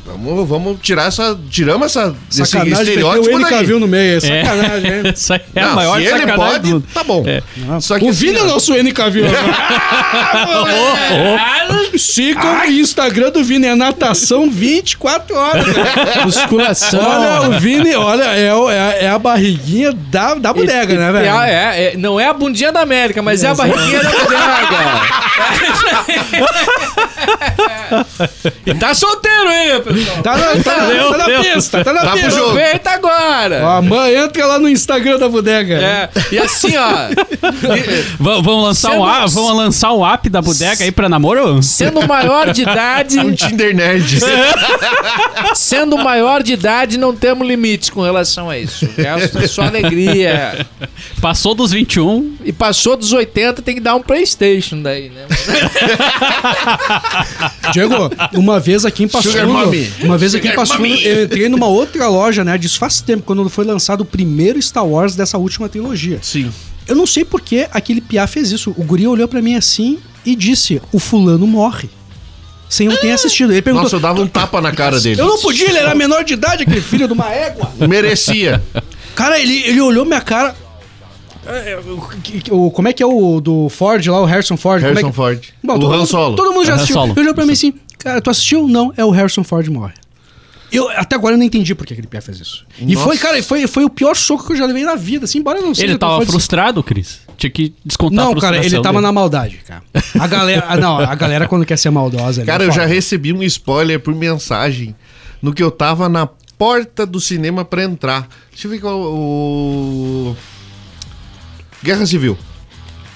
Vamos, 0.06 0.46
vamos 0.48 0.78
tirar 0.82 1.06
essa. 1.08 1.34
Tiramos 1.50 1.86
essa, 1.86 2.14
esse 2.30 2.56
o 2.58 2.66
estereótipo 2.68 3.38
N 3.38 3.64
viu 3.64 3.80
no 3.80 3.88
meio, 3.88 4.12
é 4.12 4.16
É. 4.16 4.20
sacanagem, 4.20 4.92
hein? 4.92 5.02
Essa 5.14 5.40
é 5.54 5.60
a 5.62 5.66
Não, 5.68 5.74
maior 5.76 5.98
se 5.98 6.04
ele 6.06 6.32
pode, 6.32 6.70
do 6.72 6.80
tá 6.82 7.02
bom. 7.04 7.24
É. 7.26 7.42
Só 7.80 7.98
que 7.98 8.04
o 8.04 8.10
assim, 8.10 8.26
Vini 8.26 8.38
é 8.38 8.42
nosso 8.42 8.74
N. 8.74 8.92
Sigam 11.98 12.60
o 12.60 12.64
Instagram 12.66 13.30
do 13.30 13.42
Vini, 13.42 13.66
é 13.66 13.74
natação 13.74 14.50
24 14.50 15.34
horas. 15.36 15.64
Musculação. 16.24 17.00
Olha, 17.00 17.48
o 17.48 17.58
Vini, 17.60 17.94
olha, 17.94 18.24
é, 18.24 18.52
o- 18.54 18.70
é, 18.70 18.78
a- 18.78 18.94
é 19.04 19.08
a 19.08 19.18
barriguinha 19.18 19.92
da, 19.92 20.34
da 20.34 20.52
bodega, 20.52 20.94
né, 20.98 21.12
velho? 21.12 21.40
É, 21.40 21.50
é, 21.50 21.94
é, 21.94 21.96
não 21.96 22.18
é 22.20 22.26
a 22.26 22.32
bundinha 22.32 22.70
da 22.72 22.80
América, 22.80 23.22
mas 23.22 23.42
é 23.42 23.48
a 23.48 23.54
barriguinha 23.54 24.02
da 24.02 24.10
bodega. 24.10 24.44
e 28.66 28.74
tá 28.74 28.94
solteiro 28.94 29.48
aí, 29.48 29.80
pessoal. 29.80 29.93
Tá 30.22 30.36
na, 30.36 30.62
tá 30.62 30.86
Meu 30.86 31.10
tá 31.12 31.18
na 31.18 31.24
Deus. 31.26 31.46
pista, 31.46 31.84
tá 31.84 31.92
na 31.92 32.00
Tá 32.00 32.06
pro 32.10 32.20
pista. 32.20 32.30
jogo. 32.30 32.50
Aproveita 32.50 32.90
agora. 32.90 33.60
Ó, 33.64 33.82
mãe, 33.82 34.14
entra 34.16 34.46
lá 34.46 34.58
no 34.58 34.68
Instagram 34.68 35.18
da 35.18 35.28
bodega. 35.28 35.74
É, 35.74 36.08
e 36.32 36.38
assim, 36.38 36.74
ó. 36.76 36.90
Va- 38.18 38.40
Vamos 38.40 38.64
lançar, 38.64 38.90
um, 38.90 38.92
Sendo- 38.94 39.04
a- 39.04 39.26
vamos 39.26 39.56
lançar 39.56 39.92
um 39.92 40.06
app 40.06 40.28
da 40.28 40.42
bodega 40.42 40.84
aí 40.84 40.90
pra 40.92 41.08
namoro? 41.08 41.62
Sendo 41.62 42.06
maior 42.06 42.52
de 42.52 42.62
idade, 42.62 43.18
um 43.20 43.32
Tinder 43.34 43.74
nerd. 43.74 44.18
sendo 45.54 45.96
maior 45.98 46.42
de 46.42 46.52
idade, 46.52 46.98
não 46.98 47.14
temos 47.14 47.46
limite 47.46 47.90
com 47.92 48.02
relação 48.02 48.48
a 48.50 48.58
isso. 48.58 48.86
O 48.86 49.00
resto 49.02 49.38
é 49.38 49.46
só 49.46 49.62
alegria. 49.62 50.66
Passou 51.20 51.54
dos 51.54 51.70
21. 51.72 52.36
E 52.44 52.52
passou 52.52 52.96
dos 52.96 53.12
80, 53.12 53.62
tem 53.62 53.74
que 53.74 53.80
dar 53.80 53.94
um 53.94 54.02
Playstation 54.02 54.80
daí, 54.82 55.08
né? 55.10 55.26
Diego, 57.72 58.10
uma 58.34 58.60
vez 58.60 58.84
aqui 58.84 59.04
em 59.04 59.08
Passo 59.08 59.30
uma 60.02 60.18
vez 60.18 60.34
aqui 60.34 60.48
em 60.48 60.54
Passo 60.54 60.74
eu 60.74 61.24
entrei 61.24 61.48
numa 61.48 61.66
outra 61.66 62.08
loja, 62.08 62.44
né, 62.44 62.56
disso 62.58 62.78
faz 62.78 63.00
tempo, 63.00 63.22
quando 63.22 63.48
foi 63.48 63.64
lançado 63.64 64.02
o 64.02 64.04
primeiro 64.04 64.60
Star 64.60 64.86
Wars 64.86 65.14
dessa 65.14 65.38
última 65.38 65.68
trilogia. 65.68 66.18
Sim. 66.22 66.52
Eu 66.86 66.94
não 66.94 67.06
sei 67.06 67.24
por 67.24 67.40
que 67.40 67.66
aquele 67.72 68.00
piá 68.00 68.26
fez 68.26 68.52
isso. 68.52 68.74
O 68.76 68.84
guri 68.84 69.06
olhou 69.06 69.26
pra 69.26 69.40
mim 69.40 69.54
assim 69.54 69.98
e 70.24 70.36
disse, 70.36 70.82
o 70.92 70.98
fulano 70.98 71.46
morre. 71.46 71.88
Sem 72.68 72.88
eu 72.88 72.96
ter 72.96 73.12
assistido. 73.12 73.52
Ele 73.52 73.62
perguntou, 73.62 73.84
Nossa, 73.84 73.96
eu 73.96 74.00
dava 74.00 74.20
um 74.20 74.26
tapa 74.26 74.60
na 74.60 74.72
cara 74.72 75.00
dele. 75.00 75.20
eu 75.20 75.26
não 75.26 75.38
podia, 75.38 75.68
ele 75.68 75.78
era 75.78 75.94
menor 75.94 76.24
de 76.24 76.34
idade, 76.34 76.64
aquele 76.64 76.80
filho 76.80 77.06
de 77.06 77.12
uma 77.12 77.30
égua. 77.30 77.70
Merecia. 77.88 78.62
Cara, 79.14 79.38
ele, 79.38 79.62
ele 79.62 79.80
olhou 79.80 80.04
minha 80.04 80.20
cara... 80.20 80.54
É, 81.46 81.72
é, 81.72 81.78
o- 82.50 82.70
como 82.70 82.88
é 82.88 82.92
que 82.92 83.02
é 83.02 83.06
o 83.06 83.40
do 83.40 83.68
Ford 83.68 84.06
lá, 84.06 84.20
o 84.20 84.24
Harrison 84.24 84.56
Ford? 84.56 84.80
Como 84.80 84.86
é 84.86 84.94
Harrison 84.94 85.10
que- 85.10 85.16
Ford. 85.16 85.44
Bom, 85.62 85.74
o 85.76 85.78
todo 85.80 85.92
Han 85.94 86.06
Solo. 86.06 86.36
Todo 86.36 86.52
mundo 86.52 86.66
já 86.66 86.74
assistiu. 86.74 86.94
Solo. 86.94 87.12
Ele 87.12 87.20
olhou 87.20 87.34
pra 87.34 87.44
mim 87.46 87.52
assim, 87.52 87.74
cara, 87.98 88.20
tu 88.20 88.30
assistiu? 88.30 88.66
Não, 88.68 88.92
é 88.96 89.04
o 89.04 89.10
Harrison 89.10 89.44
Ford 89.44 89.66
morre. 89.68 89.92
Eu, 90.72 90.88
até 90.90 91.14
agora 91.14 91.34
eu 91.34 91.38
não 91.38 91.44
entendi 91.44 91.72
por 91.74 91.86
que 91.86 91.92
aquele 91.92 92.08
pé 92.08 92.20
fez 92.20 92.40
isso. 92.40 92.66
E 92.80 92.94
Nossa. 92.94 93.06
foi, 93.06 93.16
cara, 93.16 93.40
foi, 93.44 93.66
foi 93.68 93.84
o 93.84 93.90
pior 93.90 94.16
soco 94.16 94.44
que 94.44 94.52
eu 94.54 94.56
já 94.56 94.66
levei 94.66 94.82
na 94.84 94.96
vida, 94.96 95.24
assim, 95.24 95.38
embora 95.38 95.58
eu 95.60 95.66
não 95.66 95.72
seja 95.74 95.86
Ele 95.86 95.98
tava 95.98 96.24
frustrado, 96.26 96.82
Cris. 96.82 97.20
Tinha 97.36 97.50
que 97.50 97.72
descontar 97.84 98.24
a 98.26 98.28
Não, 98.30 98.40
cara, 98.40 98.56
ele 98.56 98.70
tava 98.80 98.94
dele. 98.94 99.02
na 99.02 99.12
maldade, 99.12 99.58
cara. 99.58 99.82
A 100.18 100.26
galera, 100.26 100.64
ah, 100.68 100.76
não, 100.76 100.98
a 100.98 101.14
galera 101.14 101.46
quando 101.46 101.64
quer 101.64 101.76
ser 101.78 101.90
maldosa. 101.90 102.44
Cara, 102.44 102.64
é 102.64 102.66
eu 102.66 102.72
já 102.72 102.82
foda. 102.82 102.92
recebi 102.92 103.32
um 103.32 103.42
spoiler 103.44 104.00
por 104.00 104.12
mensagem 104.16 104.96
no 105.40 105.52
que 105.54 105.62
eu 105.62 105.70
tava 105.70 106.08
na 106.08 106.26
porta 106.58 107.06
do 107.06 107.20
cinema 107.20 107.64
pra 107.64 107.84
entrar. 107.84 108.26
Deixa 108.50 108.66
eu 108.66 108.70
ver 108.72 108.80
qual 108.80 108.98
o. 109.00 110.36
Guerra 111.84 112.06
Civil. 112.06 112.36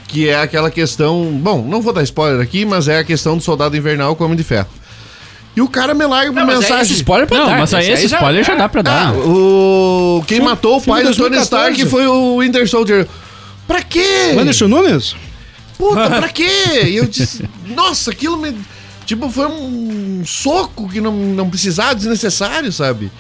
Que 0.07 0.29
é 0.29 0.41
aquela 0.41 0.71
questão. 0.71 1.25
Bom, 1.43 1.63
não 1.67 1.83
vou 1.83 1.93
dar 1.93 2.03
spoiler 2.03 2.41
aqui, 2.41 2.65
mas 2.65 2.87
é 2.89 2.99
a 2.99 3.05
questão 3.05 3.37
do 3.37 3.43
soldado 3.43 3.77
invernal 3.77 4.15
com 4.15 4.23
o 4.25 4.27
Homem 4.27 4.37
de 4.37 4.45
Ferro. 4.45 4.69
E 5.57 5.61
o 5.61 5.69
cara 5.69 5.93
me 5.93 6.07
larga 6.07 6.31
uma 6.31 6.45
mas 6.45 6.55
é 6.55 6.59
mensagem. 6.61 6.83
esse 6.85 6.93
spoiler 6.95 7.27
pra 7.27 7.39
Não, 7.39 7.47
dar, 7.47 7.59
mas 7.59 7.75
aí 7.75 7.91
esse 7.91 8.07
já- 8.07 8.17
spoiler 8.17 8.45
já 8.45 8.55
dá 8.55 8.69
pra 8.69 8.81
Ah, 8.81 8.85
dar. 8.85 9.15
o... 9.17 10.23
Quem 10.27 10.41
matou 10.41 10.77
o 10.77 10.81
pai 10.83 11.03
do 11.03 11.09
Tony 11.15 11.31
2014. 11.31 11.43
Stark 11.43 11.91
foi 11.91 12.07
o 12.07 12.39
Winter 12.39 12.69
Soldier. 12.69 13.09
Pra 13.67 13.83
quê? 13.83 14.37
Anderson 14.39 14.69
Nunes? 14.69 15.17
Puta, 15.77 16.09
pra 16.21 16.29
quê? 16.29 16.85
E 16.87 16.97
eu 16.97 17.07
disse, 17.07 17.45
nossa, 17.67 18.11
aquilo 18.13 18.37
me. 18.37 18.55
Tipo, 19.05 19.29
foi 19.31 19.47
um 19.47 20.23
soco 20.25 20.89
que 20.89 21.01
não, 21.01 21.13
não 21.13 21.49
precisava, 21.51 21.95
desnecessário, 21.95 22.71
sabe? 22.73 23.11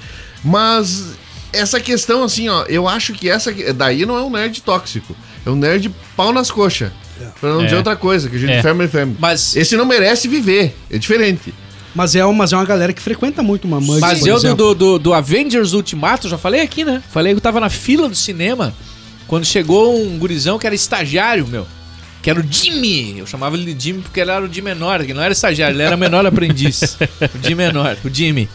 Mas 0.44 1.06
essa 1.52 1.80
questão, 1.80 2.22
assim, 2.22 2.48
ó, 2.48 2.64
eu 2.68 2.86
acho 2.86 3.12
que 3.14 3.28
essa. 3.28 3.52
Daí 3.74 4.06
não 4.06 4.16
é 4.16 4.22
um 4.22 4.30
nerd 4.30 4.62
tóxico. 4.62 5.16
É 5.48 5.50
um 5.52 5.56
nerd 5.56 5.90
pau 6.16 6.32
nas 6.32 6.50
coxas. 6.50 6.90
Pra 7.40 7.50
não 7.50 7.62
É. 7.62 7.64
dizer 7.64 7.76
outra 7.76 7.96
coisa, 7.96 8.28
que 8.28 8.36
a 8.36 8.38
gente 8.38 8.52
É. 8.52 8.62
family 8.62 8.88
family. 8.88 9.16
Mas- 9.18 9.56
Esse 9.56 9.76
não 9.76 9.84
merece 9.86 10.28
viver. 10.28 10.76
É 10.90 10.98
diferente. 10.98 11.52
Mas 11.94 12.14
é, 12.14 12.24
uma- 12.24 12.34
mas 12.34 12.52
é 12.52 12.56
uma 12.56 12.64
galera 12.66 12.92
que 12.92 13.00
frequenta 13.00 13.42
muito 13.42 13.64
uma 13.66 13.80
mãe. 13.80 13.98
Mas 13.98 14.24
eu 14.26 14.38
do, 14.40 14.54
do, 14.54 14.74
do- 14.74 14.98
do 14.98 15.14
Avengers 15.14 15.72
Ultimato, 15.72 16.28
já 16.28 16.36
falei 16.38 16.60
aqui, 16.60 16.84
né? 16.84 17.02
Falei 17.10 17.32
que 17.32 17.38
eu 17.38 17.40
tava 17.40 17.58
na 17.58 17.70
fila 17.70 18.08
do 18.08 18.14
cinema 18.14 18.72
quando 19.26 19.44
chegou 19.46 19.98
um 20.00 20.18
gurizão 20.18 20.58
que 20.58 20.66
era 20.66 20.74
estagiário, 20.76 21.46
meu. 21.48 21.66
Que 22.22 22.30
era 22.30 22.40
o 22.40 22.44
Jimmy. 22.48 23.18
Eu 23.18 23.26
chamava 23.26 23.56
ele 23.56 23.72
de 23.72 23.84
Jimmy 23.84 24.02
porque 24.02 24.20
ele 24.20 24.30
era 24.30 24.44
o 24.44 24.48
de 24.48 24.60
menor, 24.60 25.02
que 25.04 25.14
não 25.14 25.22
era 25.22 25.32
estagiário, 25.32 25.74
ele 25.74 25.82
era 25.82 25.96
menor 25.96 26.26
aprendiz. 26.26 26.98
o 27.34 27.38
de 27.38 27.54
menor, 27.54 27.96
o 28.04 28.10
Jimmy. 28.12 28.48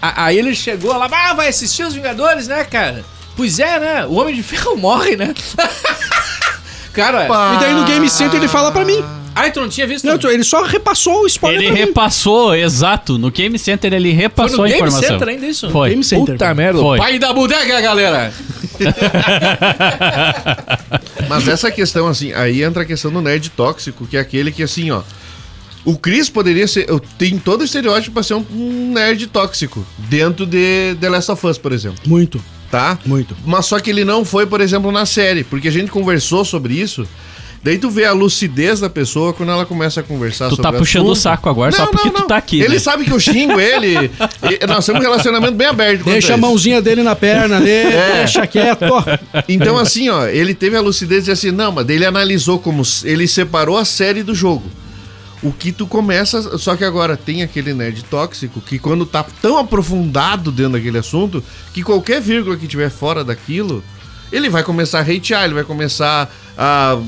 Aí 0.00 0.38
ele 0.38 0.54
chegou 0.54 0.96
lá, 0.96 1.08
ah, 1.12 1.34
vai 1.34 1.48
assistir 1.48 1.84
os 1.84 1.94
Vingadores, 1.94 2.48
né, 2.48 2.64
cara? 2.64 3.04
Pois 3.36 3.58
é, 3.58 3.78
né? 3.78 4.06
O 4.06 4.14
Homem 4.14 4.34
de 4.34 4.42
Ferro 4.42 4.76
morre, 4.76 5.16
né? 5.16 5.34
cara, 6.92 7.26
E 7.26 7.60
daí 7.60 7.74
no 7.74 7.84
Game 7.84 8.08
Center 8.08 8.38
ele 8.40 8.48
fala 8.48 8.72
pra 8.72 8.82
mim. 8.84 9.04
ai, 9.34 9.52
tu 9.52 9.60
não 9.60 9.68
tinha 9.68 9.86
visto? 9.86 10.06
Não, 10.06 10.18
ele 10.30 10.42
só 10.42 10.62
repassou 10.62 11.24
o 11.24 11.26
spoiler 11.26 11.60
Ele 11.60 11.68
pra 11.70 11.74
mim. 11.80 11.86
repassou, 11.86 12.54
exato. 12.54 13.18
No 13.18 13.30
Game 13.30 13.58
Center 13.58 13.92
ele 13.92 14.08
Foi 14.10 14.18
repassou 14.22 14.56
no 14.58 14.64
a 14.64 14.68
Game 14.68 14.78
informação. 14.80 15.08
Center 15.10 15.28
ainda 15.28 15.46
isso? 15.46 15.70
Foi. 15.70 15.90
Game 15.90 16.02
Center. 16.02 16.34
Puta 16.34 16.54
merda, 16.54 16.80
Foi. 16.80 16.96
pai 16.98 17.18
da 17.18 17.32
bodega, 17.34 17.80
galera. 17.82 18.32
Mas 21.28 21.48
essa 21.48 21.70
questão, 21.70 22.06
assim, 22.06 22.32
aí 22.32 22.62
entra 22.62 22.82
a 22.82 22.86
questão 22.86 23.10
do 23.12 23.20
nerd 23.20 23.48
tóxico, 23.50 24.06
que 24.06 24.16
é 24.16 24.20
aquele 24.20 24.50
que, 24.52 24.62
assim, 24.62 24.90
ó. 24.90 25.02
O 25.84 25.96
Chris 25.96 26.28
poderia 26.28 26.66
ser. 26.66 26.88
eu- 26.88 26.98
Tem 26.98 27.38
todo 27.38 27.60
o 27.60 27.64
estereótipo 27.64 28.14
pra 28.14 28.22
ser 28.22 28.34
um, 28.34 28.44
um 28.52 28.92
nerd 28.92 29.26
tóxico. 29.28 29.86
Dentro 29.96 30.44
de 30.44 30.96
The 31.00 31.08
Last 31.08 31.30
of 31.30 31.46
Us, 31.46 31.58
por 31.58 31.72
exemplo. 31.72 31.98
Muito, 32.06 32.42
Tá? 32.70 32.98
muito. 33.06 33.36
Mas 33.46 33.66
só 33.66 33.78
que 33.80 33.90
ele 33.90 34.04
não 34.04 34.24
foi, 34.24 34.46
por 34.46 34.60
exemplo, 34.60 34.90
na 34.92 35.06
série. 35.06 35.44
Porque 35.44 35.68
a 35.68 35.72
gente 35.72 35.90
conversou 35.90 36.44
sobre 36.44 36.74
isso. 36.74 37.06
Daí 37.62 37.78
tu 37.78 37.90
vê 37.90 38.04
a 38.04 38.12
lucidez 38.12 38.78
da 38.78 38.88
pessoa 38.88 39.32
quando 39.32 39.50
ela 39.50 39.66
começa 39.66 39.98
a 39.98 40.02
conversar 40.02 40.46
Tu 40.50 40.56
sobre 40.56 40.70
tá 40.70 40.72
puxando 40.78 41.06
o 41.06 41.12
assunto. 41.12 41.22
saco 41.22 41.48
agora 41.48 41.72
só 41.72 41.86
porque 41.86 42.10
tu 42.10 42.22
tá 42.22 42.36
aqui, 42.36 42.60
Ele 42.60 42.74
né? 42.74 42.78
sabe 42.78 43.04
que 43.04 43.10
eu 43.10 43.18
xingo 43.18 43.58
ele. 43.58 44.08
nós 44.68 44.86
temos 44.86 45.00
um 45.00 45.04
relacionamento 45.04 45.54
bem 45.54 45.66
aberto. 45.66 46.04
Deixa 46.04 46.34
a 46.34 46.36
mãozinha 46.36 46.80
dele 46.80 47.02
na 47.02 47.16
perna, 47.16 47.56
É. 47.66 48.18
deixa 48.18 48.46
quieto. 48.46 48.84
Então, 49.48 49.76
assim, 49.76 50.08
ó, 50.08 50.26
ele 50.28 50.54
teve 50.54 50.76
a 50.76 50.80
lucidez 50.80 51.24
de 51.24 51.32
dizer 51.32 51.32
assim, 51.32 51.50
não, 51.50 51.72
mas 51.72 51.88
ele 51.88 52.04
analisou 52.06 52.60
como. 52.60 52.82
Ele 53.02 53.26
separou 53.26 53.76
a 53.76 53.84
série 53.84 54.22
do 54.22 54.32
jogo. 54.34 54.62
O 55.46 55.52
que 55.52 55.72
tu 55.72 55.86
começa. 55.86 56.58
Só 56.58 56.76
que 56.76 56.84
agora 56.84 57.16
tem 57.16 57.42
aquele 57.42 57.72
nerd 57.72 58.04
tóxico 58.04 58.60
que 58.60 58.78
quando 58.78 59.06
tá 59.06 59.24
tão 59.40 59.58
aprofundado 59.58 60.50
dentro 60.50 60.72
daquele 60.72 60.98
assunto, 60.98 61.42
que 61.72 61.82
qualquer 61.82 62.20
vírgula 62.20 62.56
que 62.56 62.66
tiver 62.66 62.90
fora 62.90 63.22
daquilo, 63.22 63.82
ele 64.32 64.48
vai 64.48 64.62
começar 64.62 64.98
a 64.98 65.02
hatear, 65.02 65.44
ele 65.44 65.54
vai 65.54 65.64
começar 65.64 66.32
a 66.56 66.98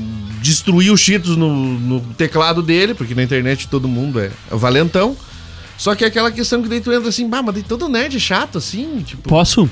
destruir 0.41 0.91
os 0.91 0.99
cheetos 0.99 1.35
no, 1.35 1.53
no 1.53 1.99
teclado 2.13 2.61
dele, 2.61 2.93
porque 2.93 3.13
na 3.13 3.23
internet 3.23 3.67
todo 3.67 3.87
mundo 3.87 4.19
é, 4.19 4.31
é 4.51 4.55
valentão. 4.55 5.17
Só 5.77 5.95
que 5.95 6.03
é 6.03 6.07
aquela 6.07 6.31
questão 6.31 6.61
que 6.61 6.69
daí 6.69 6.81
tu 6.81 6.91
entra 6.91 7.09
assim, 7.09 7.27
bah, 7.27 7.41
mas 7.41 7.55
daí 7.55 7.63
todo 7.63 7.87
nerd 7.87 8.15
é 8.15 8.19
chato, 8.19 8.57
assim, 8.57 9.01
tipo. 9.05 9.27
Posso? 9.27 9.69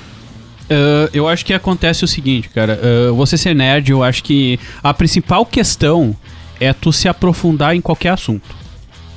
Ah, 0.70 1.08
eu 1.12 1.26
acho 1.28 1.44
que 1.44 1.52
acontece 1.54 2.04
o 2.04 2.08
seguinte, 2.08 2.48
cara. 2.48 2.80
Ah, 2.82 3.12
você 3.12 3.36
ser 3.36 3.54
nerd, 3.54 3.90
eu 3.90 4.02
acho 4.02 4.22
que 4.22 4.58
a 4.82 4.92
principal 4.92 5.44
questão 5.46 6.14
é 6.60 6.72
tu 6.72 6.92
se 6.92 7.08
aprofundar 7.08 7.74
em 7.76 7.80
qualquer 7.80 8.10
assunto, 8.10 8.48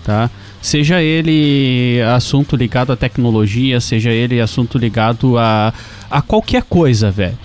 tá? 0.03 0.29
Seja 0.61 1.01
ele 1.01 1.99
assunto 2.15 2.55
ligado 2.55 2.91
à 2.91 2.95
tecnologia, 2.95 3.79
seja 3.81 4.11
ele 4.11 4.39
assunto 4.39 4.77
ligado 4.77 5.37
a, 5.37 5.73
a 6.09 6.21
qualquer 6.21 6.61
coisa, 6.63 7.09
velho. 7.09 7.37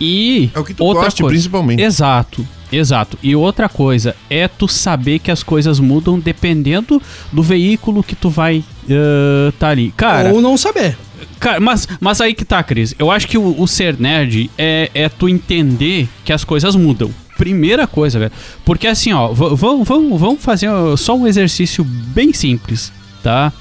E 0.00 0.50
É 0.54 0.58
o 0.58 0.64
que 0.64 0.74
tu 0.74 0.84
outra 0.84 1.04
goste, 1.04 1.22
coisa- 1.22 1.34
principalmente. 1.34 1.82
Exato, 1.82 2.46
exato. 2.70 3.18
E 3.22 3.34
outra 3.34 3.68
coisa 3.68 4.14
é 4.30 4.46
tu 4.46 4.68
saber 4.68 5.18
que 5.18 5.30
as 5.30 5.42
coisas 5.42 5.80
mudam 5.80 6.18
dependendo 6.18 7.00
do 7.32 7.42
veículo 7.42 8.02
que 8.02 8.14
tu 8.14 8.28
vai 8.30 8.62
ah, 8.88 9.52
tá 9.58 9.68
ali. 9.70 9.92
Cara, 9.96 10.32
Ou 10.32 10.40
não 10.40 10.56
saber. 10.56 10.96
Cara, 11.40 11.58
mas, 11.60 11.88
mas 12.00 12.20
aí 12.20 12.34
que 12.34 12.44
tá, 12.44 12.62
Cris. 12.62 12.94
Eu 12.98 13.10
acho 13.10 13.26
que 13.26 13.38
o, 13.38 13.60
o 13.60 13.66
ser 13.66 13.98
nerd 13.98 14.50
é, 14.58 14.90
é 14.94 15.08
tu 15.08 15.28
entender 15.28 16.08
que 16.24 16.32
as 16.32 16.44
coisas 16.44 16.76
mudam. 16.76 17.10
Primeira 17.44 17.86
coisa, 17.86 18.18
velho. 18.18 18.32
Porque 18.64 18.86
assim, 18.86 19.12
ó, 19.12 19.28
vamos 19.28 19.86
vamos- 19.86 20.42
fazer 20.42 20.68
só 20.96 21.14
um 21.14 21.26
exercício 21.26 21.84
bem 21.84 22.32
simples, 22.32 22.90
tá? 23.22 23.52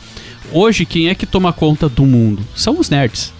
Hoje, 0.54 0.86
quem 0.86 1.10
é 1.10 1.16
que 1.16 1.26
toma 1.26 1.52
conta 1.52 1.90
do 1.90 2.06
mundo? 2.06 2.42
São 2.56 2.80
os 2.80 2.90
nerds, 2.90 3.34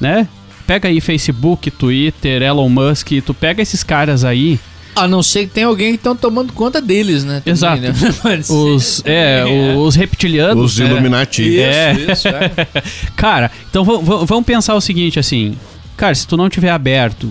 né? 0.00 0.26
Pega 0.66 0.88
aí 0.88 0.98
Facebook, 1.00 1.70
Twitter, 1.70 2.40
Elon 2.40 2.70
Musk, 2.70 3.08
tu 3.26 3.34
pega 3.34 3.60
esses 3.60 3.82
caras 3.82 4.24
aí, 4.24 4.58
A 4.94 5.06
não 5.08 5.22
ser 5.22 5.46
que 5.46 5.54
tenha 5.54 5.66
alguém 5.66 5.90
que 5.90 5.96
estão 5.96 6.14
tomando 6.16 6.52
conta 6.54 6.80
deles, 6.80 7.22
né? 7.24 7.40
também, 7.40 7.52
Exato. 7.52 7.82
né? 7.82 7.92
Os, 8.48 9.02
é, 9.04 9.44
os 9.76 9.94
reptilianos. 9.94 10.72
Os 10.72 10.78
né? 10.78 10.86
Illuminati. 10.86 11.42
Isso, 11.42 11.60
É. 11.62 11.92
isso, 12.12 12.28
é. 12.28 12.50
Cara, 13.16 13.50
então 13.68 13.84
vamos 13.84 14.44
pensar 14.46 14.74
o 14.74 14.80
seguinte, 14.80 15.18
assim. 15.18 15.54
Cara, 15.96 16.14
se 16.14 16.26
tu 16.26 16.36
não 16.36 16.48
tiver 16.48 16.70
aberto 16.70 17.30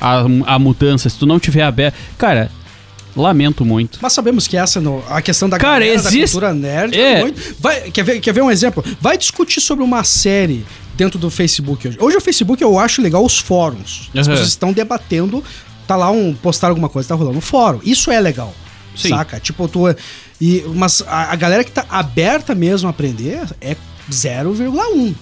a, 0.00 0.20
a 0.46 0.58
mudança, 0.58 1.08
se 1.08 1.18
tu 1.18 1.26
não 1.26 1.38
tiver 1.40 1.62
aberto. 1.62 1.94
Cara, 2.16 2.50
lamento 3.16 3.64
muito. 3.64 3.98
Mas 4.00 4.12
sabemos 4.12 4.46
que 4.46 4.56
essa 4.56 4.80
no, 4.80 5.02
a 5.08 5.20
questão 5.20 5.48
da 5.48 5.58
Cara, 5.58 5.80
galera, 5.80 6.02
da 6.02 6.08
existe- 6.08 6.32
cultura 6.32 6.54
nerd 6.54 6.96
É. 6.96 7.20
muito- 7.20 7.56
vai, 7.58 7.90
quer, 7.90 8.04
ver, 8.04 8.20
quer 8.20 8.32
ver 8.32 8.42
um 8.42 8.50
exemplo? 8.50 8.84
Vai 9.00 9.18
discutir 9.18 9.60
sobre 9.60 9.82
uma 9.82 10.04
série 10.04 10.64
dentro 10.94 11.18
do 11.18 11.30
Facebook 11.30 11.88
hoje. 11.88 11.98
Hoje 12.00 12.16
o 12.16 12.20
Facebook 12.20 12.62
eu 12.62 12.78
acho 12.78 13.00
legal 13.02 13.24
os 13.24 13.38
fóruns. 13.38 14.10
As 14.14 14.26
Aham. 14.26 14.34
pessoas 14.34 14.48
estão 14.48 14.72
debatendo, 14.72 15.42
tá 15.86 15.96
lá 15.96 16.10
um 16.10 16.34
postar 16.34 16.68
alguma 16.68 16.88
coisa, 16.88 17.08
tá 17.08 17.14
rolando 17.14 17.38
um 17.38 17.40
fórum. 17.40 17.80
Isso 17.84 18.10
é 18.10 18.20
legal. 18.20 18.54
Sim. 18.96 19.10
Saca? 19.10 19.38
Tipo, 19.40 19.66
tu 19.68 19.84
e 20.40 20.64
mas 20.74 21.02
a, 21.06 21.32
a 21.32 21.36
galera 21.36 21.62
que 21.64 21.70
tá 21.70 21.84
aberta 21.88 22.54
mesmo 22.54 22.88
a 22.88 22.90
aprender 22.90 23.40
é 23.60 23.76
0,1. 24.10 25.14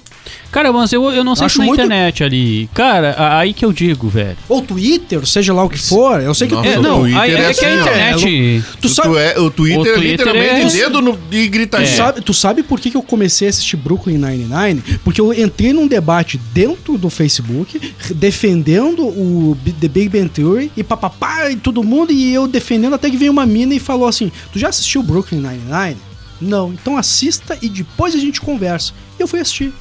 Cara, 0.53 0.73
mas 0.73 0.93
eu, 0.93 1.11
eu 1.13 1.23
não 1.23 1.35
sei 1.37 1.47
acho 1.47 1.55
se 1.55 1.59
na 1.61 1.65
muito- 1.67 1.81
internet 1.83 2.25
ali. 2.25 2.69
Cara, 2.73 3.11
a- 3.13 3.39
aí 3.41 3.53
que 3.53 3.65
eu 3.65 3.73
digo, 3.73 4.09
velho. 4.09 4.37
Ou 4.49 4.63
Twitter, 4.63 5.27
seja 5.27 5.53
lá 5.53 5.63
o 5.65 5.69
que 5.69 5.79
for. 5.79 6.21
Eu 6.21 6.35
sei 6.35 6.49
que 6.49 6.55
Nossa, 6.55 6.69
É, 6.69 6.77
o 6.77 6.81
o 6.81 6.83
não, 6.83 7.01
Twitter 7.01 7.21
aí 7.21 7.31
é 7.31 7.35
é 7.35 7.37
que 7.39 7.65
a 7.65 7.69
assim, 7.69 7.77
ó. 7.77 7.81
internet. 7.81 8.65
Tu 8.81 8.89
sabe, 8.89 9.09
Tu 9.09 9.19
é, 9.19 9.39
o 9.39 9.51
Twitter, 9.51 9.79
O 9.81 9.87
é 9.87 9.93
Twitter 9.95 10.11
literalmente 10.27 10.77
é- 10.77 10.81
dedo 10.85 11.03
no, 11.03 11.19
e 11.31 11.49
gritaria. 11.49 11.87
Tu, 11.87 11.97
sabe, 11.97 12.21
tu 12.23 12.35
sabe 12.35 12.63
por 12.63 12.81
que, 12.81 12.91
que 12.91 12.97
eu 12.97 13.03
comecei 13.03 13.49
a 13.49 13.51
assistir 13.51 13.77
Brooklyn 13.77 14.19
Nine-Nine? 14.19 14.83
Porque 15.05 15.21
eu 15.21 15.33
entrei 15.33 15.73
num 15.73 15.87
debate 15.87 16.39
dentro 16.55 16.97
do 16.97 17.11
Facebook, 17.11 17.79
defendendo 18.15 19.03
o 19.07 19.57
The 19.81 19.89
Big 19.89 20.09
Bang 20.09 20.29
Theory 20.29 20.71
e 20.77 20.83
papapá 20.83 21.51
e 21.51 21.57
todo 21.57 21.83
mundo, 21.85 22.13
e 22.13 22.33
eu 22.33 22.47
defendendo 22.49 22.95
até 22.95 23.11
que 23.11 23.17
veio 23.17 23.31
uma 23.33 23.47
mina 23.47 23.75
e 23.75 23.79
falou 23.79 24.09
assim: 24.09 24.33
Tu 24.53 24.59
já 24.59 24.69
assistiu 24.69 25.03
Brooklyn 25.03 25.41
Nine-Nine? 25.41 25.97
Não, 26.41 26.73
então 26.73 26.97
assista 26.99 27.57
e 27.63 27.69
depois 27.69 28.15
a 28.15 28.19
gente 28.19 28.41
conversa. 28.41 28.93
E 29.19 29.23
eu 29.23 29.27
fui 29.29 29.41
assistir. 29.41 29.73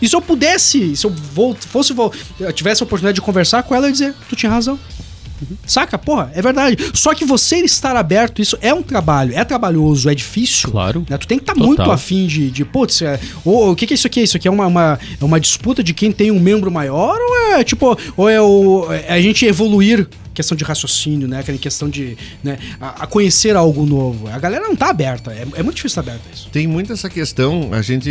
E 0.00 0.08
se 0.08 0.16
eu 0.16 0.22
pudesse, 0.22 0.96
se 0.96 1.06
eu 1.06 1.12
fosse, 1.58 1.94
eu 2.38 2.52
tivesse 2.52 2.82
a 2.82 2.84
oportunidade 2.84 3.16
de 3.16 3.20
conversar 3.20 3.62
com 3.62 3.74
ela, 3.74 3.86
eu 3.86 3.88
ia 3.88 3.92
dizer: 3.92 4.14
Tu 4.28 4.36
tinha 4.36 4.50
razão. 4.50 4.78
Saca? 5.66 5.98
Porra, 5.98 6.30
é 6.34 6.42
verdade. 6.42 6.76
Só 6.94 7.14
que 7.14 7.24
você 7.24 7.56
estar 7.58 7.96
aberto, 7.96 8.42
isso 8.42 8.58
é 8.60 8.74
um 8.74 8.82
trabalho, 8.82 9.34
é 9.34 9.44
trabalhoso, 9.44 10.08
é 10.08 10.14
difícil. 10.14 10.70
Claro. 10.70 11.06
Né? 11.08 11.16
Tu 11.16 11.26
tem 11.26 11.38
que 11.38 11.42
estar 11.44 11.54
Total. 11.54 11.66
muito 11.66 11.90
afim 11.90 12.26
de, 12.26 12.50
de 12.50 12.64
putz, 12.64 13.02
é, 13.02 13.18
ou, 13.44 13.72
o 13.72 13.76
que, 13.76 13.86
que 13.86 13.94
é 13.94 13.96
isso 13.96 14.06
aqui? 14.06 14.20
Isso 14.20 14.36
aqui 14.36 14.48
é 14.48 14.50
uma, 14.50 14.66
uma, 14.66 14.98
é 15.20 15.24
uma 15.24 15.40
disputa 15.40 15.82
de 15.82 15.94
quem 15.94 16.12
tem 16.12 16.30
um 16.30 16.40
membro 16.40 16.70
maior 16.70 17.16
ou 17.16 17.54
é 17.54 17.64
tipo, 17.64 17.96
ou 18.16 18.28
é, 18.28 18.40
o, 18.40 18.86
é 18.92 19.14
a 19.14 19.20
gente 19.20 19.46
evoluir, 19.46 20.06
questão 20.40 20.56
de 20.56 20.64
raciocínio, 20.64 21.28
né? 21.28 21.40
Aquela 21.40 21.58
questão 21.58 21.88
de 21.88 22.16
né, 22.42 22.58
a, 22.80 23.04
a 23.04 23.06
conhecer 23.06 23.54
algo 23.56 23.86
novo. 23.86 24.28
A 24.28 24.38
galera 24.38 24.64
não 24.66 24.74
tá 24.76 24.90
aberta. 24.90 25.32
É, 25.32 25.46
é 25.54 25.62
muito 25.62 25.76
difícil 25.76 26.00
estar 26.00 26.12
aberta 26.12 26.28
isso. 26.34 26.48
Tem 26.50 26.66
muito 26.66 26.92
essa 26.92 27.08
questão, 27.08 27.70
a 27.72 27.82
gente, 27.82 28.10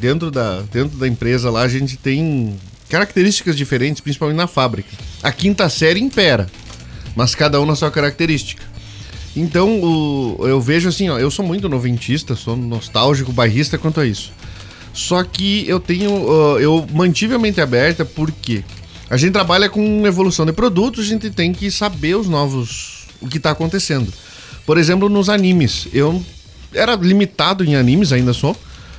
dentro 0.00 0.30
da, 0.30 0.62
dentro 0.72 0.96
da 0.98 1.08
empresa 1.08 1.50
lá, 1.50 1.62
a 1.62 1.68
gente 1.68 1.96
tem 1.96 2.54
características 2.88 3.56
diferentes, 3.56 4.00
principalmente 4.00 4.36
na 4.36 4.46
fábrica. 4.46 4.88
A 5.22 5.32
quinta 5.32 5.68
série 5.68 6.00
impera, 6.00 6.46
mas 7.16 7.34
cada 7.34 7.60
um 7.60 7.66
na 7.66 7.74
sua 7.74 7.90
característica. 7.90 8.62
Então, 9.34 9.80
o- 9.82 10.46
eu 10.46 10.60
vejo 10.60 10.88
assim, 10.88 11.08
ó, 11.10 11.18
eu 11.18 11.30
sou 11.30 11.44
muito 11.44 11.68
noventista, 11.68 12.34
sou 12.36 12.56
nostálgico, 12.56 13.32
bairrista 13.32 13.76
quanto 13.76 14.00
a 14.00 14.06
isso. 14.06 14.32
Só 14.94 15.22
que 15.24 15.68
eu 15.68 15.78
tenho, 15.78 16.10
ah, 16.56 16.60
eu 16.60 16.86
mantive 16.92 17.34
a 17.34 17.38
mente 17.38 17.60
aberta 17.60 18.02
porque 18.04 18.64
a 19.08 19.16
gente 19.16 19.32
trabalha 19.32 19.68
com 19.68 20.06
evolução 20.06 20.44
de 20.44 20.52
produtos, 20.52 21.04
a 21.04 21.08
gente 21.08 21.30
tem 21.30 21.52
que 21.52 21.70
saber 21.70 22.16
os 22.16 22.28
novos, 22.28 23.06
o 23.20 23.28
que 23.28 23.36
está 23.36 23.50
acontecendo. 23.50 24.12
Por 24.64 24.78
exemplo, 24.78 25.08
nos 25.08 25.28
animes, 25.28 25.86
eu 25.92 26.22
era 26.74 26.96
limitado 26.96 27.64
em 27.64 27.76
animes, 27.76 28.12
ainda 28.12 28.32
sou, 28.32 28.56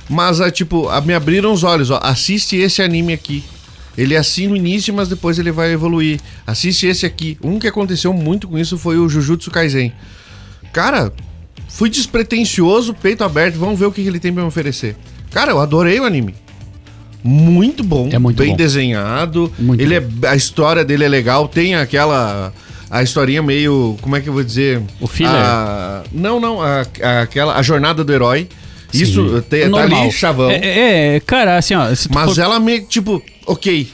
mas 0.08 0.40
é 0.40 0.50
tipo, 0.50 0.88
me 1.02 1.12
abriram 1.12 1.52
os 1.52 1.62
olhos, 1.62 1.90
ó, 1.90 2.00
assiste 2.02 2.56
esse 2.56 2.80
anime 2.80 3.12
aqui. 3.12 3.44
Ele 3.96 4.14
é 4.14 4.18
assim 4.18 4.46
no 4.46 4.56
início, 4.56 4.94
mas 4.94 5.08
depois 5.08 5.40
ele 5.40 5.50
vai 5.50 5.72
evoluir. 5.72 6.20
Assiste 6.46 6.86
esse 6.86 7.04
aqui. 7.04 7.36
Um 7.42 7.58
que 7.58 7.66
aconteceu 7.66 8.12
muito 8.12 8.46
com 8.46 8.56
isso 8.56 8.78
foi 8.78 8.96
o 8.96 9.08
Jujutsu 9.08 9.50
Kaisen. 9.50 9.92
Cara, 10.72 11.12
fui 11.68 11.90
despretensioso, 11.90 12.94
peito 12.94 13.24
aberto, 13.24 13.56
vamos 13.56 13.76
ver 13.76 13.86
o 13.86 13.92
que 13.92 14.00
ele 14.00 14.20
tem 14.20 14.32
pra 14.32 14.42
me 14.42 14.48
oferecer. 14.48 14.96
Cara, 15.32 15.50
eu 15.50 15.58
adorei 15.58 15.98
o 15.98 16.04
anime. 16.04 16.32
Muito 17.22 17.82
bom, 17.82 18.08
É 18.12 18.18
muito 18.18 18.36
bem 18.38 18.50
bom. 18.50 18.56
desenhado. 18.56 19.52
Muito 19.58 19.80
ele 19.82 19.94
é, 19.96 20.02
a 20.28 20.36
história 20.36 20.84
dele 20.84 21.04
é 21.04 21.08
legal, 21.08 21.48
tem 21.48 21.74
aquela 21.74 22.52
a 22.90 23.02
historinha 23.02 23.42
meio, 23.42 23.96
como 24.00 24.16
é 24.16 24.20
que 24.20 24.28
eu 24.28 24.32
vou 24.32 24.42
dizer? 24.42 24.80
O 25.00 25.06
filler? 25.06 25.34
A- 25.34 26.04
não, 26.12 26.40
não, 26.40 26.62
a, 26.62 26.86
a- 27.02 27.20
aquela 27.22 27.54
a 27.56 27.62
jornada 27.62 28.02
do 28.04 28.12
herói. 28.12 28.48
Isso 28.94 29.42
tá 29.42 29.56
ali 29.82 30.10
chavão. 30.12 30.50
É, 30.50 30.56
é, 30.56 31.16
é, 31.16 31.20
cara, 31.20 31.58
assim, 31.58 31.74
ó. 31.74 31.84
Mas 32.10 32.34
for- 32.34 32.40
ela 32.40 32.58
meio 32.58 32.86
tipo, 32.86 33.22
ok, 33.46 33.86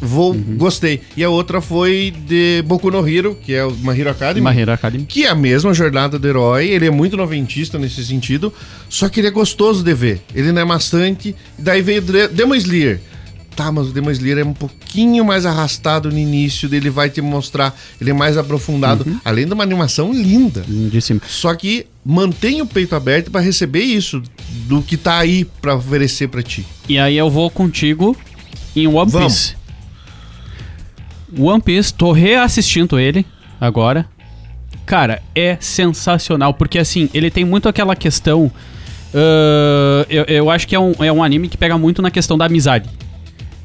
vou, 0.00 0.34
gostei. 0.34 1.00
E 1.16 1.22
a 1.22 1.30
outra 1.30 1.60
foi 1.60 2.12
de 2.26 2.62
Boku 2.62 2.90
no 2.90 3.06
Hero, 3.06 3.34
que 3.34 3.54
é 3.54 3.64
o 3.64 3.70
My 3.72 3.98
Hero 3.98 4.10
Academy. 4.10 4.48
My 4.48 4.58
Hero 4.58 4.72
Academy. 4.72 5.04
Que 5.04 5.24
é 5.24 5.28
a 5.28 5.34
mesma 5.34 5.74
jornada 5.74 6.18
do 6.18 6.26
herói, 6.26 6.68
ele 6.68 6.86
é 6.86 6.90
muito 6.90 7.16
noventista 7.16 7.78
nesse 7.78 8.04
sentido, 8.04 8.52
só 8.88 9.08
que 9.08 9.20
ele 9.20 9.28
é 9.28 9.30
gostoso 9.30 9.82
de 9.82 9.94
ver. 9.94 10.22
Ele 10.34 10.52
não 10.52 10.62
é 10.62 10.64
maçante. 10.64 11.34
Daí 11.58 11.82
veio 11.82 12.02
Demon 12.32 12.54
Slayer. 12.54 13.00
Tá, 13.56 13.70
mas 13.70 13.88
o 13.88 13.92
Demon 13.92 14.12
Slayer 14.12 14.38
é 14.38 14.44
um 14.44 14.54
pouquinho 14.54 15.24
mais 15.24 15.44
arrastado 15.44 16.10
no 16.10 16.18
início, 16.18 16.68
dele 16.68 16.88
vai 16.88 17.10
te 17.10 17.20
mostrar, 17.20 17.76
ele 18.00 18.10
é 18.10 18.12
mais 18.12 18.38
aprofundado, 18.38 19.04
além 19.24 19.44
de 19.44 19.52
uma 19.52 19.62
animação 19.62 20.12
linda. 20.12 20.64
Lindíssimo. 20.66 21.20
Só 21.26 21.54
que 21.54 21.84
mantém 22.02 22.62
o 22.62 22.66
peito 22.66 22.94
aberto 22.94 23.30
pra 23.30 23.40
receber 23.40 23.82
isso 23.82 24.22
do 24.66 24.80
que 24.80 24.96
tá 24.96 25.18
aí 25.18 25.44
pra 25.44 25.74
oferecer 25.74 26.28
pra 26.28 26.42
ti. 26.42 26.64
E 26.88 26.98
aí 26.98 27.18
eu 27.18 27.28
vou 27.28 27.50
contigo 27.50 28.16
em 28.74 28.86
One 28.86 29.10
Vamos. 29.10 29.56
One 31.38 31.60
Piece, 31.62 31.92
tô 31.94 32.12
reassistindo 32.12 32.98
ele 32.98 33.24
agora. 33.60 34.06
Cara, 34.86 35.22
é 35.34 35.56
sensacional, 35.60 36.52
porque 36.54 36.78
assim, 36.78 37.08
ele 37.14 37.30
tem 37.30 37.44
muito 37.44 37.68
aquela 37.68 37.94
questão. 37.94 38.50
ah, 39.14 40.06
eu, 40.08 40.24
eu 40.24 40.50
acho 40.50 40.66
que 40.66 40.74
é 40.74 40.80
um, 40.80 40.92
é 41.00 41.12
um 41.12 41.22
anime 41.22 41.48
que 41.48 41.56
pega 41.56 41.76
muito 41.78 42.02
na 42.02 42.10
questão 42.10 42.36
da 42.36 42.46
amizade. 42.46 42.88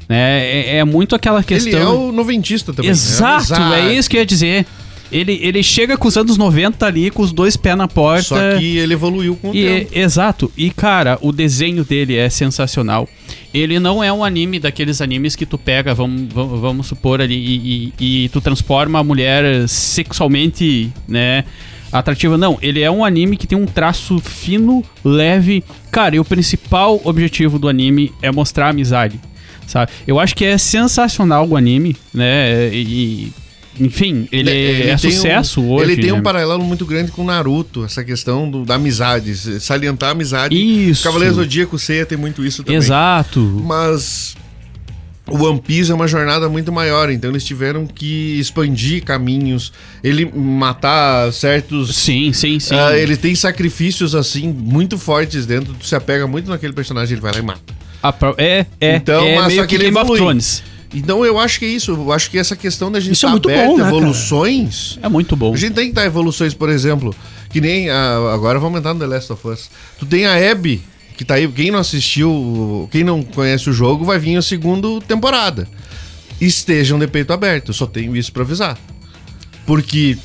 Né? 0.08 0.44
É, 0.44 0.76
é 0.78 0.84
muito 0.84 1.14
aquela 1.16 1.42
questão. 1.42 1.72
Ele 1.72 1.80
é 1.82 1.88
o 1.88 2.12
noventista 2.12 2.72
também. 2.72 2.90
Exato, 2.90 3.52
né? 3.58 3.88
é 3.88 3.94
isso 3.94 4.08
que 4.08 4.16
eu 4.16 4.20
ia 4.20 4.26
dizer. 4.26 4.64
Ele, 5.10 5.38
ele 5.40 5.62
chega 5.62 5.96
com 5.96 6.08
os 6.08 6.16
anos 6.16 6.36
90 6.36 6.84
ali, 6.84 7.10
com 7.10 7.22
os 7.22 7.32
dois 7.32 7.56
pés 7.56 7.76
na 7.76 7.86
porta. 7.86 8.22
Só 8.24 8.58
que 8.58 8.76
ele 8.76 8.92
evoluiu 8.94 9.36
com 9.36 9.50
o 9.50 9.54
E, 9.54 9.62
tempo. 9.64 9.90
é- 9.94 10.00
exato. 10.00 10.52
E, 10.56 10.70
cara, 10.70 11.16
o 11.20 11.30
desenho 11.32 11.84
dele 11.84 12.16
é 12.16 12.28
sensacional. 12.28 13.08
Ele 13.54 13.78
não 13.80 14.02
é 14.02 14.12
um 14.12 14.22
anime 14.24 14.58
daqueles 14.58 15.00
animes 15.00 15.34
que 15.36 15.46
tu 15.46 15.56
pega, 15.58 15.94
vamos, 15.94 16.32
vamos, 16.32 16.60
vamos 16.60 16.86
supor 16.86 17.20
ali, 17.20 17.34
e, 17.34 17.92
e- 17.98 18.24
e 18.24 18.28
tu 18.28 18.40
transforma 18.40 18.98
a 18.98 19.04
mulher 19.04 19.66
sexualmente, 19.68 20.92
né? 21.08 21.44
Atrativa. 21.92 22.36
Não, 22.36 22.58
ele 22.60 22.82
é 22.82 22.90
um 22.90 23.04
anime 23.04 23.36
que 23.36 23.46
tem 23.46 23.56
um 23.56 23.64
traço 23.66 24.18
fino, 24.18 24.84
leve. 25.04 25.64
Cara, 25.90 26.16
e 26.16 26.20
o 26.20 26.24
principal 26.24 27.00
objetivo 27.04 27.58
do 27.58 27.68
anime 27.68 28.12
é 28.20 28.30
mostrar 28.30 28.68
amizade. 28.68 29.18
Sabe? 29.66 29.90
Eu 30.06 30.20
acho 30.20 30.34
que 30.36 30.44
é 30.44 30.56
sensacional 30.58 31.46
o 31.48 31.56
anime, 31.56 31.96
né? 32.14 32.68
E. 32.72 33.32
Enfim, 33.80 34.28
ele, 34.32 34.50
Ele 34.50 34.90
é 34.90 34.96
sucesso 34.96 35.60
um, 35.60 35.70
hoje. 35.72 35.92
Ele 35.92 36.02
tem 36.02 36.12
né? 36.12 36.18
um 36.18 36.22
paralelo 36.22 36.64
muito 36.64 36.86
grande 36.86 37.10
com 37.12 37.24
Naruto, 37.24 37.84
essa 37.84 38.02
questão 38.04 38.50
do- 38.50 38.64
da 38.64 38.76
amizade, 38.76 39.34
salientar 39.60 40.08
a 40.10 40.12
amizade. 40.12 40.54
Isso. 40.56 41.02
Cavaleiro 41.04 41.34
Zodíaco 41.34 41.78
Ceia 41.78 42.06
tem 42.06 42.16
muito 42.16 42.44
isso 42.44 42.62
também. 42.64 42.76
Exato. 42.78 43.40
Mas 43.64 44.34
o 45.28 45.42
One 45.44 45.60
Piece 45.60 45.90
é 45.90 45.94
uma 45.94 46.06
jornada 46.06 46.48
muito 46.48 46.70
maior, 46.72 47.10
então 47.10 47.30
eles 47.30 47.44
tiveram 47.44 47.86
que 47.86 48.38
expandir 48.38 49.02
caminhos, 49.04 49.72
ele 50.02 50.24
matar 50.24 51.32
certos. 51.32 51.96
Sim, 51.96 52.32
sim, 52.32 52.60
sim. 52.60 52.74
Ah, 52.76 52.96
ele 52.96 53.16
tem 53.16 53.34
sacrifícios 53.34 54.14
assim 54.14 54.48
muito 54.52 54.96
fortes 54.96 55.44
dentro, 55.44 55.74
tu 55.74 55.84
se 55.86 55.94
apega 55.96 56.26
muito 56.26 56.48
naquele 56.48 56.72
personagem, 56.72 57.14
ele 57.14 57.20
vai 57.20 57.32
lá 57.32 57.38
e 57.38 57.42
mata. 57.42 57.76
Pro- 58.20 58.36
É, 58.38 58.64
é. 58.80 58.94
Então, 58.96 59.24
é 59.24 59.34
mas 59.34 59.46
meio 59.48 59.60
só 59.60 59.66
que 59.66 59.70
que 59.70 59.74
ele 59.74 59.84
Game 59.86 59.96
of 59.96 60.04
evolui. 60.04 60.18
Thrones. 60.20 60.62
Então 60.94 61.24
eu 61.24 61.38
acho 61.38 61.58
que 61.58 61.64
é 61.64 61.68
isso, 61.68 61.92
eu 61.92 62.12
acho 62.12 62.30
que 62.30 62.38
essa 62.38 62.54
questão 62.56 62.90
da 62.90 63.00
gente 63.00 63.12
Isso 63.14 63.26
é 63.26 63.28
estar 63.28 63.32
muito 63.32 63.48
aberto, 63.48 63.66
bom, 63.70 63.76
né, 63.76 63.84
cara? 63.84 63.96
evoluções. 63.96 64.98
É 65.02 65.08
muito 65.08 65.36
bom. 65.36 65.52
A 65.52 65.56
gente 65.56 65.74
tem 65.74 65.88
que 65.88 65.92
dar 65.92 66.06
evoluções, 66.06 66.54
por 66.54 66.68
exemplo, 66.70 67.14
que 67.50 67.60
nem. 67.60 67.90
a- 67.90 68.32
agora 68.34 68.58
vamos 68.58 68.78
entrar 68.78 68.94
no 68.94 69.00
The 69.00 69.06
Last 69.06 69.32
of 69.32 69.46
Us. 69.48 69.70
Tu 69.98 70.06
tem 70.06 70.26
a 70.26 70.50
Abby, 70.52 70.82
que 71.16 71.24
tá 71.24 71.34
aí. 71.34 71.46
Quem 71.48 71.70
não 71.70 71.78
assistiu, 71.78 72.88
quem 72.92 73.02
não 73.04 73.22
conhece 73.22 73.68
o 73.68 73.72
jogo, 73.72 74.04
vai 74.04 74.18
vir 74.18 74.36
a 74.36 74.42
segunda 74.42 74.88
temporada. 75.06 75.68
Estejam 76.40 76.98
de 76.98 77.06
peito 77.06 77.32
aberto, 77.32 77.68
eu 77.70 77.74
só 77.74 77.86
tenho 77.86 78.14
isso 78.16 78.32
pra 78.32 78.42
avisar. 78.42 78.78
Porque 79.64 80.16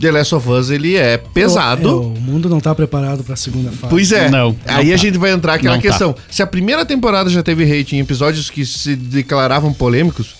The 0.00 0.10
Last 0.10 0.34
of 0.34 0.48
Us 0.48 0.70
ele 0.70 0.96
é 0.96 1.16
pesado. 1.16 1.88
É, 1.88 1.92
o 1.92 2.20
mundo 2.20 2.48
não 2.48 2.60
tá 2.60 2.74
preparado 2.74 3.22
pra 3.22 3.36
segunda 3.36 3.70
fase. 3.70 3.90
Pois 3.90 4.10
é. 4.12 4.28
Não, 4.30 4.48
não 4.50 4.56
Aí 4.66 4.92
a 4.92 4.96
tá. 4.96 5.02
gente 5.02 5.18
vai 5.18 5.30
entrar 5.32 5.54
aquela 5.54 5.74
Não 5.76 5.82
tá. 5.82 5.88
questão. 5.88 6.14
Se 6.30 6.42
a 6.42 6.46
primeira 6.46 6.84
temporada 6.84 7.30
já 7.30 7.42
teve 7.42 7.64
hate 7.64 7.96
em 7.96 8.00
episódios 8.00 8.50
que 8.50 8.64
se 8.66 8.96
declaravam 8.96 9.72
polêmicos, 9.72 10.34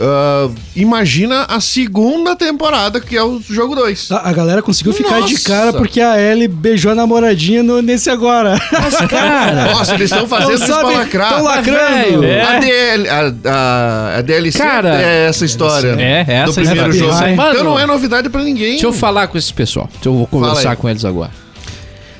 ah, 0.00 0.50
imagina 0.74 1.44
a 1.44 1.60
segunda 1.60 2.34
temporada, 2.36 3.00
que 3.00 3.16
é 3.16 3.22
o 3.22 3.40
jogo 3.48 3.74
2. 3.74 4.10
A, 4.12 4.28
a 4.28 4.32
galera 4.32 4.62
conseguiu 4.62 4.92
ficar 4.92 5.20
de 5.22 5.32
Nossa! 5.32 5.48
cara 5.48 5.72
porque 5.72 6.00
a 6.00 6.20
Ellie 6.20 6.48
beijou 6.48 6.92
a 6.92 6.94
namoradinha 6.94 7.62
no- 7.62 7.80
nesse 7.82 8.10
agora. 8.10 8.58
Cara, 9.08 9.72
Nossa, 9.72 9.94
eles 9.94 10.10
estão 10.10 10.26
fazendo 10.28 10.54
isso 10.54 10.66
pra 10.66 10.82
lacrar. 10.88 11.28
tão 11.34 11.42
lacrando. 11.44 12.24
É. 12.24 12.42
A, 12.42 12.58
DL, 12.58 13.08
a, 13.08 13.34
a, 13.50 14.18
a 14.18 14.20
DLC 14.22 14.58
Cara, 14.58 15.00
é 15.02 15.26
essa 15.28 15.44
história. 15.44 15.96
É, 15.98 16.24
é 16.28 16.44
do 16.44 16.50
essa 16.50 16.60
primeiro 16.60 16.90
história. 16.90 17.28
jogo. 17.28 17.36
Mano, 17.36 17.50
então 17.52 17.64
não 17.64 17.78
é 17.78 17.86
novidade 17.86 18.28
pra 18.28 18.42
ninguém. 18.42 18.72
deixa 18.72 18.86
eu 18.86 18.92
falar 18.92 19.26
com 19.28 19.38
esse 19.38 19.52
pessoal. 19.52 19.88
Então 20.00 20.12
eu 20.12 20.18
vou 20.18 20.26
conversar 20.26 20.76
com 20.76 20.88
eles 20.88 21.04
agora. 21.04 21.30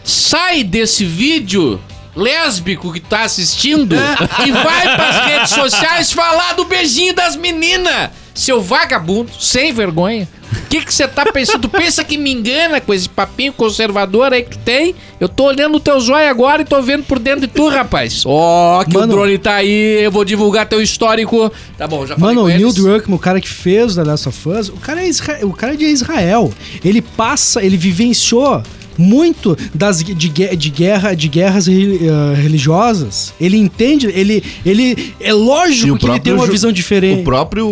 Sai 0.05 0.63
desse 0.63 1.05
vídeo 1.05 1.81
lésbico 2.17 2.93
que 2.93 3.01
tá 3.01 3.23
assistindo 3.25 3.95
e 3.95 4.51
vai 4.51 4.97
pras 4.97 5.27
redes 5.27 5.51
sociais 5.51 6.11
falar 6.13 6.55
do 6.55 6.65
beijinho 6.65 7.15
das 7.15 7.37
meninas. 7.37 8.11
Seu 8.35 8.61
vagabundo, 8.61 9.31
sem 9.41 9.73
vergonha. 9.73 10.29
O 10.53 10.69
que 10.69 10.93
você 10.93 11.09
tá 11.09 11.25
pensando? 11.33 11.61
Tu 11.63 11.69
pensa 11.71 12.05
que 12.05 12.19
me 12.19 12.31
engana 12.31 12.81
com 12.83 12.93
esse 12.93 13.09
papinho 13.09 13.51
conservador 13.53 14.33
aí 14.33 14.43
que 14.43 14.51
tu 14.51 14.59
tem? 14.59 14.95
Eu 15.19 15.27
tô 15.29 15.45
olhando 15.45 15.77
o 15.77 15.81
teu 15.81 15.99
zóio 15.99 16.29
agora 16.29 16.61
e 16.61 16.65
tô 16.65 16.81
vendo 16.83 17.05
por 17.05 17.19
dentro 17.19 17.43
de 17.43 17.47
tu, 17.49 17.69
rapaz. 17.69 18.23
Ó, 18.27 18.85
que 18.85 18.93
Mano. 18.93 19.07
o 19.15 19.17
drone 19.17 19.39
tá 19.39 19.55
aí, 19.55 20.03
eu 20.05 20.11
vou 20.11 20.23
divulgar 20.25 20.67
teu 20.67 20.83
histórico. 20.83 21.51
Tá 21.79 21.87
bom, 21.87 22.07
já 22.07 22.15
falei 22.17 22.35
Mano, 22.35 22.47
o 22.47 22.49
Neil. 22.49 22.73
Druckmann, 22.73 23.17
o 23.17 23.19
cara 23.19 23.41
que 23.41 23.49
fez 23.49 23.93
o 23.93 24.03
The 24.03 24.11
Last 24.11 24.29
of 24.29 24.49
Us, 24.51 24.69
o 24.69 24.77
cara, 24.77 25.03
é 25.03 25.09
Isra- 25.09 25.39
o 25.43 25.53
cara 25.55 25.73
é 25.73 25.77
de 25.77 25.87
Israel. 25.87 26.53
Ele 26.85 27.01
passa, 27.01 27.63
ele 27.65 27.77
vivenciou 27.79 28.63
muito 28.99 29.57
das 29.75 30.03
de, 30.03 30.15
de 30.15 30.71
guerra 30.71 31.15
de 31.15 31.29
guerras 31.29 31.69
eh, 31.69 31.73
religiosas. 32.35 33.33
Ele 33.41 33.57
entende, 33.57 34.07
ele 34.07 34.43
ele 34.65 35.15
é 35.21 35.33
lógico 35.33 35.99
que 35.99 36.07
ele 36.07 36.21
tem 36.21 36.33
uma 36.33 36.47
visão 36.47 36.73
diferente. 36.73 37.21
O 37.21 37.25
próprio 37.25 37.69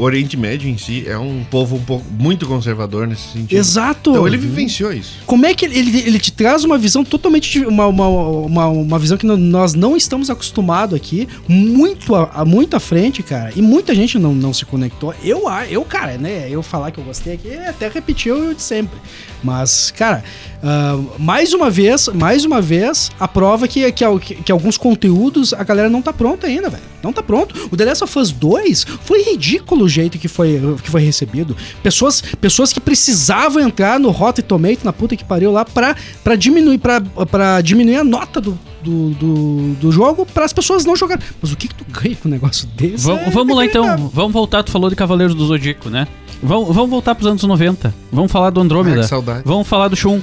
Oriente 0.00 0.36
Médio 0.36 0.68
em 0.68 0.78
si 0.78 1.04
é 1.06 1.18
um 1.18 1.44
povo 1.50 1.76
um 1.76 1.82
pouco 1.82 2.04
muito 2.10 2.46
conservador 2.46 3.06
nesse 3.06 3.28
sentido. 3.32 3.58
Exato. 3.58 4.10
Então 4.10 4.26
ele 4.26 4.36
vivenciou 4.36 4.92
isso. 4.92 5.18
Como 5.26 5.46
é 5.46 5.54
que 5.54 5.64
ele, 5.64 5.78
ele, 5.78 5.98
ele 5.98 6.18
te 6.18 6.32
traz 6.32 6.64
uma 6.64 6.78
visão 6.78 7.04
totalmente. 7.04 7.64
Uma, 7.64 7.86
uma, 7.86 8.08
uma, 8.08 8.66
uma 8.68 8.98
visão 8.98 9.16
que 9.16 9.26
nós 9.26 9.74
não 9.74 9.96
estamos 9.96 10.30
acostumados 10.30 10.94
aqui, 10.94 11.28
muito 11.48 12.14
a, 12.14 12.44
muito 12.44 12.76
à 12.76 12.80
frente, 12.80 13.22
cara. 13.22 13.52
E 13.54 13.62
muita 13.62 13.94
gente 13.94 14.18
não, 14.18 14.34
não 14.34 14.52
se 14.52 14.64
conectou. 14.64 15.14
Eu, 15.22 15.44
eu, 15.70 15.82
cara, 15.84 16.16
né? 16.18 16.46
Eu 16.50 16.62
falar 16.62 16.90
que 16.90 16.98
eu 16.98 17.04
gostei 17.04 17.34
aqui 17.34 17.48
é 17.48 17.68
até 17.68 17.88
repetir 17.88 18.32
o 18.32 18.54
de 18.54 18.62
sempre. 18.62 18.98
Mas, 19.44 19.90
cara, 19.90 20.24
ah, 20.62 20.98
mais 21.18 21.52
uma 21.52 21.68
vez, 21.68 22.08
mais 22.08 22.46
uma 22.46 22.62
vez, 22.62 23.10
a 23.20 23.28
prova 23.28 23.68
que, 23.68 23.92
que, 23.92 24.04
que, 24.36 24.50
alguns 24.50 24.78
conteúdos 24.78 25.52
a 25.52 25.62
galera 25.62 25.90
não 25.90 26.00
tá 26.00 26.10
pronta 26.10 26.46
ainda, 26.46 26.70
velho. 26.70 26.82
Não 27.02 27.12
tá 27.12 27.22
pronto. 27.22 27.68
O 27.70 27.76
The 27.76 27.84
Last 27.84 28.02
of 28.04 28.18
Us 28.18 28.32
2 28.32 28.86
foi 29.02 29.22
ridículo 29.22 29.84
o 29.84 29.88
jeito 29.88 30.18
que 30.18 30.26
foi, 30.26 30.58
que 30.82 30.90
foi 30.90 31.02
recebido. 31.02 31.54
Pessoas, 31.82 32.22
pessoas 32.40 32.72
que 32.72 32.80
precisavam 32.80 33.62
entrar 33.62 34.00
no 34.00 34.10
Rotten 34.10 34.42
Tomato, 34.42 34.84
na 34.84 34.92
puta 34.92 35.14
que 35.14 35.24
pariu 35.24 35.52
lá, 35.52 35.66
pra, 35.66 35.94
pra, 36.22 36.34
diminuir, 36.34 36.78
pra, 36.78 37.02
pra 37.30 37.60
diminuir 37.60 37.96
a 37.96 38.04
nota 38.04 38.40
do, 38.40 38.58
do, 38.82 39.10
do, 39.10 39.74
do 39.74 39.92
jogo 39.92 40.24
para 40.24 40.46
as 40.46 40.52
pessoas 40.54 40.86
não 40.86 40.96
jogarem. 40.96 41.22
Mas 41.42 41.52
o 41.52 41.56
que, 41.56 41.68
que 41.68 41.74
tu 41.74 41.84
ganha 41.90 42.16
com 42.16 42.26
um 42.26 42.32
negócio 42.32 42.66
desse? 42.68 43.04
Vamos, 43.04 43.26
É 43.26 43.30
vamos 43.30 43.54
lá 43.54 43.66
então, 43.66 44.10
vamos 44.14 44.32
voltar, 44.32 44.62
tu 44.62 44.70
falou 44.70 44.88
de 44.88 44.96
Cavaleiros 44.96 45.34
do 45.34 45.44
Zodíaco, 45.44 45.90
né? 45.90 46.08
Vamos, 46.44 46.74
vamos 46.74 46.90
voltar 46.90 47.14
pros 47.14 47.26
anos 47.28 47.42
90. 47.42 47.94
Vamos 48.12 48.30
falar 48.30 48.50
do 48.50 48.60
Andrômeda. 48.60 49.00
Ah, 49.00 49.02
que 49.04 49.08
saudade. 49.08 49.42
Vamos 49.44 49.66
falar 49.66 49.88
do 49.88 49.96
Shun. 49.96 50.20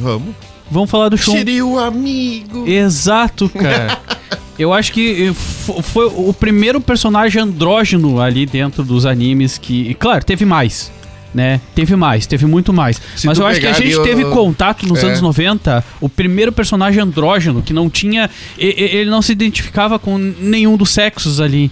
Vamos. 0.00 0.34
Vamos 0.70 0.88
falar 0.90 1.08
do 1.08 1.18
Shun. 1.18 1.32
Shiryu 1.32 1.78
amigo. 1.78 2.66
Exato, 2.68 3.48
cara. 3.48 3.98
Eu 4.58 4.72
acho 4.74 4.92
que 4.92 5.28
eh, 5.28 5.32
fo- 5.32 5.80
foi 5.82 6.04
o 6.14 6.32
primeiro 6.34 6.80
personagem 6.82 7.40
andrógeno 7.42 8.20
ali 8.20 8.44
dentro 8.46 8.84
dos 8.84 9.06
animes 9.06 9.56
que. 9.58 9.94
Claro, 9.94 10.24
teve 10.24 10.44
mais. 10.44 10.92
Né? 11.32 11.60
Teve 11.76 11.94
mais, 11.96 12.26
teve 12.26 12.44
muito 12.44 12.72
mais. 12.72 13.00
Se 13.16 13.26
Mas 13.28 13.38
eu 13.38 13.46
acho 13.46 13.60
que 13.60 13.66
a 13.66 13.72
gente 13.72 13.94
ali, 13.94 14.02
teve 14.02 14.24
o- 14.24 14.30
contato 14.32 14.84
nos 14.86 15.02
É. 15.02 15.06
anos 15.06 15.20
90, 15.20 15.82
o 16.00 16.08
primeiro 16.08 16.52
personagem 16.52 17.00
andrógeno 17.02 17.62
que 17.62 17.72
não 17.72 17.88
tinha. 17.88 18.28
Ele 18.58 19.08
não 19.08 19.22
se 19.22 19.32
identificava 19.32 19.98
com 19.98 20.18
nenhum 20.18 20.76
dos 20.76 20.90
sexos 20.90 21.40
ali. 21.40 21.70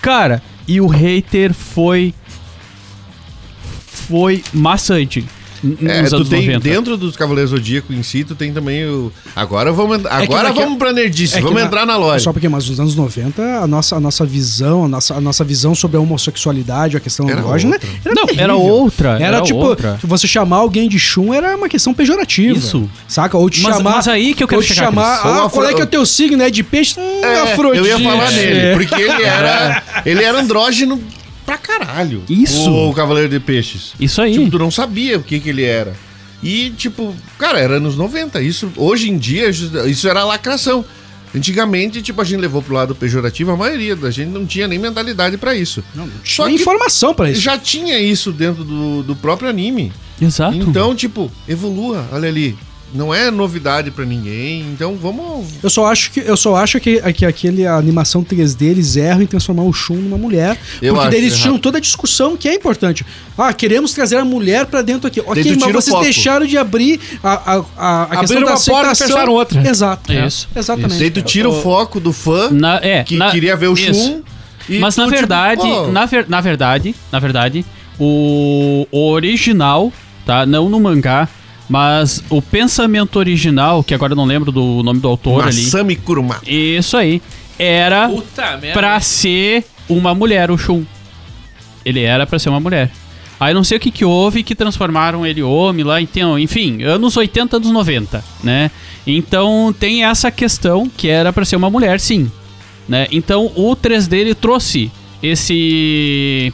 Cara, 0.00 0.40
e 0.66 0.80
o 0.80 0.86
hater 0.86 1.52
foi. 1.52 2.14
Foi 4.08 4.42
maçante. 4.52 5.24
É, 5.84 6.04
tu 6.04 6.24
tem 6.24 6.42
90. 6.46 6.60
dentro 6.60 6.96
dos 6.96 7.16
Cavaleiros 7.16 7.50
Zodíaco 7.50 7.92
em 7.92 8.00
si, 8.00 8.22
tu 8.22 8.36
tem 8.36 8.52
também 8.52 8.86
o. 8.86 9.12
Agora 9.34 9.72
vamos, 9.72 9.96
que 10.02 10.06
agora 10.06 10.44
naquela- 10.50 10.52
vamos 10.66 10.78
pra 10.78 10.92
nerdice, 10.92 11.36
É 11.36 11.40
vamos 11.40 11.58
na- 11.60 11.66
entrar 11.66 11.84
na 11.84 11.96
loja. 11.96 12.22
Só 12.22 12.32
porque, 12.32 12.48
mas 12.48 12.68
nos 12.68 12.78
anos 12.78 12.94
90, 12.94 13.42
a 13.42 13.66
nossa, 13.66 13.96
a 13.96 14.00
nossa 14.00 14.24
visão, 14.24 14.84
a 14.84 14.88
nossa, 14.88 15.14
a 15.16 15.20
nossa 15.20 15.42
visão 15.42 15.74
sobre 15.74 15.96
a 15.96 16.00
homossexualidade, 16.00 16.96
a 16.96 17.00
questão 17.00 17.28
Era 17.28 17.40
andrógena, 17.40 17.72
outra. 17.74 17.88
era 18.04 18.14
Não, 18.14 18.24
terrível. 18.26 18.44
era 18.44 18.54
outra, 18.54 19.08
Era, 19.16 19.24
era 19.24 19.42
tipo, 19.42 19.58
outra. 19.58 19.98
você 20.04 20.28
chamar 20.28 20.58
alguém 20.58 20.88
de 20.88 20.96
chum 20.96 21.34
era 21.34 21.56
uma 21.56 21.68
questão 21.68 21.92
pejorativa. 21.92 22.56
Isso. 22.56 22.88
Saca? 23.08 23.36
Ou 23.36 23.50
te 23.50 23.60
Mas- 23.62 23.76
chamar. 23.78 23.96
mas 23.96 24.06
aí 24.06 24.34
que 24.34 24.44
eu 24.44 24.46
quero 24.46 24.60
ou 24.60 24.64
te 24.64 24.72
chegar, 24.72 24.86
chamar. 24.90 25.22
Cris. 25.22 25.32
Ah, 25.34 25.42
Ou 25.42 25.50
qual 25.50 25.64
é 25.64 25.66
afro- 25.66 25.74
que 25.74 25.82
é 25.82 25.84
o 25.84 25.88
teu 25.88 26.06
signo? 26.06 26.40
É 26.40 26.50
de 26.50 26.62
peixe? 26.62 26.94
Hum, 27.00 27.20
É, 27.24 27.40
Afrodite. 27.52 27.78
eu 27.78 27.98
ia 27.98 27.98
falar 27.98 28.30
nele, 28.30 28.58
É. 28.60 28.72
porque 28.74 28.94
ele 28.94 29.22
era. 29.24 29.82
Ele 30.06 30.22
era 30.22 30.38
andrógeno 30.40 31.02
pra 31.48 31.56
caralho. 31.56 32.22
Isso. 32.28 32.70
O 32.70 32.92
Cavaleiro 32.92 33.30
de 33.30 33.40
Peixes. 33.40 33.94
Isso 33.98 34.20
aí. 34.20 34.34
Tipo, 34.34 34.50
tu 34.50 34.58
não 34.58 34.70
sabia 34.70 35.16
o 35.16 35.22
que 35.22 35.40
que 35.40 35.48
ele 35.48 35.64
era. 35.64 35.96
E, 36.42 36.68
tipo, 36.76 37.16
cara, 37.38 37.58
era 37.58 37.76
anos 37.78 37.96
90. 37.96 38.42
Isso, 38.42 38.70
hoje 38.76 39.08
em 39.10 39.16
dia, 39.16 39.48
isso 39.48 40.06
era 40.06 40.24
lacração. 40.24 40.84
Antigamente, 41.34 42.02
tipo, 42.02 42.20
a 42.20 42.24
gente 42.24 42.40
levou 42.40 42.62
pro 42.62 42.74
lado 42.74 42.94
pejorativo, 42.94 43.50
a 43.50 43.56
maioria 43.56 43.96
da 43.96 44.10
gente 44.10 44.28
não 44.28 44.44
tinha 44.44 44.68
nem 44.68 44.78
mentalidade 44.78 45.38
pra 45.38 45.54
isso. 45.54 45.82
Só 46.22 46.44
Tem 46.44 46.54
que 46.54 46.60
informação 46.60 47.14
pra 47.14 47.30
isso. 47.30 47.40
já 47.40 47.56
tinha 47.58 47.98
isso 47.98 48.30
dentro 48.30 48.62
do, 48.64 49.02
do 49.02 49.16
próprio 49.16 49.48
anime. 49.48 49.90
Exato. 50.20 50.56
Então, 50.56 50.94
tipo, 50.94 51.30
evolua, 51.48 52.06
olha 52.12 52.28
ali. 52.28 52.56
Não 52.94 53.12
é 53.12 53.30
novidade 53.30 53.90
pra 53.90 54.02
ninguém, 54.04 54.62
então 54.72 54.96
vamos. 54.96 55.46
Eu 55.62 55.68
só 55.68 55.86
acho 55.86 56.10
que 56.10 56.20
eu 56.20 56.36
só 56.38 56.56
acho 56.56 56.80
que, 56.80 57.00
que 57.12 57.26
aquele 57.26 57.66
a 57.66 57.76
animação 57.76 58.24
3D 58.24 58.62
eles 58.62 58.96
erram 58.96 59.20
em 59.20 59.26
transformar 59.26 59.64
o 59.64 59.72
Shun 59.74 59.96
numa 59.96 60.16
mulher, 60.16 60.56
Eu 60.80 60.94
porque 60.94 61.14
eles 61.14 61.32
errado. 61.34 61.42
tinham 61.42 61.58
toda 61.58 61.76
a 61.76 61.80
discussão 61.82 62.34
que 62.34 62.48
é 62.48 62.54
importante. 62.54 63.04
Ah, 63.36 63.52
queremos 63.52 63.92
trazer 63.92 64.16
a 64.16 64.24
mulher 64.24 64.64
pra 64.64 64.80
dentro 64.80 65.06
aqui. 65.06 65.20
OK, 65.20 65.56
mas 65.60 65.72
vocês 65.72 65.88
foco. 65.88 66.02
deixaram 66.02 66.46
de 66.46 66.56
abrir 66.56 66.98
a, 67.22 67.32
a, 67.56 67.64
a, 67.76 68.02
a 68.04 68.16
questão 68.20 68.40
da 68.42 68.52
uma 68.52 68.60
porta 68.60 68.92
e 68.92 68.96
fecharam 68.96 69.32
outra. 69.34 69.68
Exato. 69.68 70.10
Isso. 70.12 70.48
Exatamente. 70.56 70.98
Daí 70.98 71.10
tu 71.10 71.20
tira 71.20 71.48
o 71.48 71.60
foco 71.62 72.00
do 72.00 72.12
fã 72.12 72.48
Na- 72.50 72.80
é, 72.82 73.04
que 73.04 73.16
na- 73.18 73.30
queria 73.30 73.54
ver 73.54 73.68
o 73.68 73.74
isso. 73.74 73.92
Shun. 73.92 74.22
e 74.66 74.78
Mas 74.78 74.96
na 74.96 75.04
tipo, 75.04 75.14
verdade, 75.16 75.60
pô, 75.60 75.88
na, 75.88 76.06
ver- 76.06 76.26
na 76.26 76.40
verdade, 76.40 76.94
na 77.12 77.18
verdade, 77.18 77.64
o, 77.98 78.86
o 78.90 79.10
original, 79.10 79.92
tá? 80.24 80.46
Não 80.46 80.68
no 80.68 80.80
mangá, 80.80 81.28
mas 81.68 82.22
o 82.30 82.40
pensamento 82.40 83.18
original, 83.18 83.84
que 83.84 83.94
agora 83.94 84.12
eu 84.12 84.16
não 84.16 84.24
lembro 84.24 84.50
do 84.50 84.82
nome 84.82 85.00
do 85.00 85.08
autor 85.08 85.46
ali. 85.46 85.62
Masami 85.62 85.96
Kuruma. 85.96 86.40
Isso 86.46 86.96
aí. 86.96 87.20
Era 87.58 88.08
Puta 88.08 88.60
pra 88.72 89.00
ser 89.00 89.64
uma 89.88 90.14
mulher, 90.14 90.50
o 90.50 90.56
Shun. 90.56 90.84
Ele 91.84 92.02
era 92.02 92.26
pra 92.26 92.38
ser 92.38 92.48
uma 92.48 92.60
mulher. 92.60 92.90
Aí 93.40 93.54
não 93.54 93.62
sei 93.62 93.78
o 93.78 93.80
que 93.80 93.90
que 93.90 94.04
houve 94.04 94.42
que 94.42 94.54
transformaram 94.54 95.24
ele 95.24 95.42
homem 95.42 95.84
lá, 95.84 96.00
então, 96.00 96.38
enfim, 96.38 96.82
anos 96.82 97.16
80, 97.16 97.56
anos 97.56 97.70
90, 97.70 98.24
né? 98.42 98.70
Então 99.06 99.74
tem 99.78 100.04
essa 100.04 100.30
questão 100.30 100.88
que 100.88 101.08
era 101.08 101.32
pra 101.32 101.44
ser 101.44 101.56
uma 101.56 101.70
mulher, 101.70 102.00
sim, 102.00 102.30
né? 102.88 103.06
Então 103.12 103.52
o 103.54 103.76
3D 103.76 104.12
ele 104.14 104.34
trouxe 104.34 104.90
esse 105.22 106.52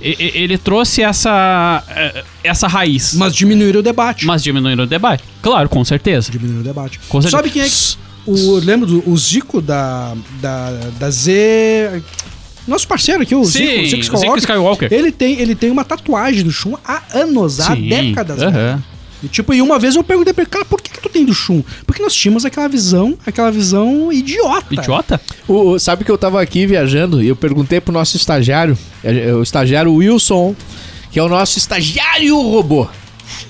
ele 0.00 0.58
trouxe 0.58 1.02
essa 1.02 1.82
eh, 1.88 2.24
essa 2.44 2.66
raiz, 2.68 3.14
Mas 3.14 3.34
diminuíram 3.34 3.80
o 3.80 3.82
debate. 3.82 4.26
mas 4.26 4.42
diminuindo 4.42 4.82
o 4.82 4.86
debate. 4.86 5.24
Claro, 5.42 5.68
com 5.68 5.84
certeza. 5.84 6.30
Diminuíram 6.30 6.60
o 6.60 6.64
debate. 6.64 7.00
Com 7.08 7.20
certeza. 7.22 7.36
Sabe 7.42 7.50
quem 7.50 7.62
é 7.62 7.66
que 7.68 7.96
o 8.26 8.56
lembra 8.58 8.86
do 8.86 9.02
o 9.08 9.16
Zico 9.16 9.60
da 9.62 10.14
da, 10.40 10.70
da 10.98 11.10
Z 11.10 12.02
nosso 12.66 12.86
parceiro 12.88 13.22
aqui, 13.22 13.34
o 13.34 13.44
Sim, 13.44 13.58
Zico, 13.58 13.70
o 13.70 13.86
Zico 13.86 13.88
Zico 13.88 14.02
Skywalker. 14.16 14.38
Skywalker. 14.38 14.92
Ele 14.92 15.12
tem, 15.12 15.38
ele 15.40 15.54
tem 15.54 15.70
uma 15.70 15.84
tatuagem 15.84 16.42
do 16.42 16.50
Shun 16.50 16.74
há 16.84 17.00
anos, 17.14 17.60
há 17.60 17.74
Sim, 17.76 17.88
décadas. 17.88 18.42
aham. 18.42 18.50
né? 18.76 18.82
E, 19.22 19.28
tipo, 19.28 19.52
e 19.54 19.62
uma 19.62 19.78
vez 19.78 19.96
eu 19.96 20.04
perguntei 20.04 20.32
pra 20.32 20.42
ele, 20.42 20.50
cara, 20.50 20.64
por 20.64 20.80
que, 20.80 20.90
que 20.90 21.00
tu 21.00 21.08
tem 21.08 21.24
do 21.24 21.32
Shun? 21.34 21.62
Porque 21.86 22.02
nós 22.02 22.14
tínhamos 22.14 22.44
aquela 22.44 22.68
visão, 22.68 23.16
aquela 23.26 23.50
visão 23.50 24.12
idiota. 24.12 24.66
Idiota? 24.74 25.20
O, 25.48 25.70
o- 25.72 25.78
sabe 25.78 26.04
que 26.04 26.10
eu 26.10 26.18
tava 26.18 26.40
aqui 26.42 26.66
viajando 26.66 27.22
e 27.22 27.28
eu 27.28 27.34
perguntei 27.36 27.80
pro 27.80 27.92
nosso 27.92 28.16
estagiário, 28.16 28.76
é, 29.02 29.28
é, 29.30 29.34
o 29.34 29.42
estagiário 29.42 29.92
Wilson, 29.94 30.54
que 31.10 31.18
é 31.18 31.22
o 31.22 31.28
nosso 31.28 31.56
estagiário 31.58 32.36
robô. 32.40 32.86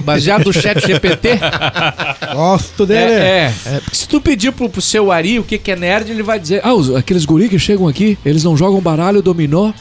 Baseado 0.01 0.45
no 0.47 0.53
chat 0.53 0.81
GPT. 0.87 1.39
Gosto 2.33 2.85
É, 2.85 2.87
dele. 2.87 3.13
é, 3.13 3.55
é, 3.67 3.81
porque 3.81 3.97
se 3.97 4.09
tu 4.09 4.21
pedir 4.21 4.53
pro, 4.53 4.69
pro 4.69 4.81
seu 4.81 5.11
Ari 5.13 5.39
o 5.39 5.45
que, 5.45 5.59
que 5.59 5.71
é 5.71 5.77
nerd, 5.77 6.11
ele 6.11 6.23
vai 6.23 6.39
dizer: 6.39 6.61
Ah, 6.65 6.73
os- 6.75 6.95
aqueles 6.95 7.25
guri 7.25 7.49
que 7.49 7.59
chegam 7.59 7.87
aqui, 7.89 8.17
eles 8.25 8.43
não 8.45 8.57
jogam 8.57 8.81
baralho, 8.81 9.21
dominó, 9.23 9.73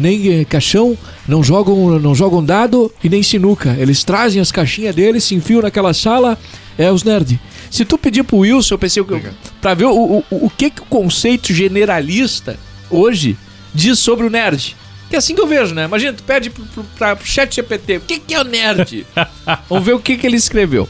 nem 0.00 0.40
eh, 0.40 0.44
caixão, 0.44 0.96
não 1.28 1.42
jogam, 1.42 1.98
não 1.98 2.14
jogam 2.14 2.42
dado 2.42 2.92
e 3.02 3.08
nem 3.08 3.22
sinuca. 3.22 3.76
Eles 3.78 4.02
trazem 4.02 4.40
as 4.40 4.50
caixinhas 4.50 4.94
deles, 4.94 5.24
se 5.24 5.34
enfiam 5.34 5.62
naquela 5.62 5.92
sala, 5.92 6.38
é 6.78 6.90
os 6.90 7.04
nerd. 7.04 7.38
Se 7.70 7.84
tu 7.84 7.96
pedir 7.96 8.24
pro 8.24 8.38
Wilson, 8.38 8.74
eu 8.74 8.78
pensei 8.78 9.04
que 9.04 9.22
pra 9.60 9.74
ver 9.74 9.84
o, 9.84 10.18
o, 10.18 10.24
o 10.30 10.50
que, 10.50 10.70
que 10.70 10.82
o 10.82 10.86
conceito 10.86 11.52
generalista 11.52 12.58
hoje 12.90 13.36
diz 13.74 13.98
sobre 13.98 14.26
o 14.26 14.30
nerd. 14.30 14.76
Que 15.08 15.16
é 15.16 15.18
assim 15.18 15.34
que 15.34 15.40
eu 15.40 15.46
vejo, 15.46 15.74
né? 15.74 15.84
Imagina, 15.84 16.12
tu 16.12 16.22
pede 16.22 16.50
pro, 16.50 16.64
pro, 16.66 16.84
pra, 16.96 17.16
pro 17.16 17.26
chat 17.26 17.54
GPT, 17.54 17.96
o 17.96 18.00
que, 18.00 18.18
que 18.18 18.34
é 18.34 18.40
o 18.40 18.44
nerd? 18.44 19.06
Vamos 19.68 19.84
ver 19.84 19.94
o 19.94 20.00
que, 20.00 20.16
que 20.16 20.26
ele 20.26 20.36
escreveu. 20.36 20.88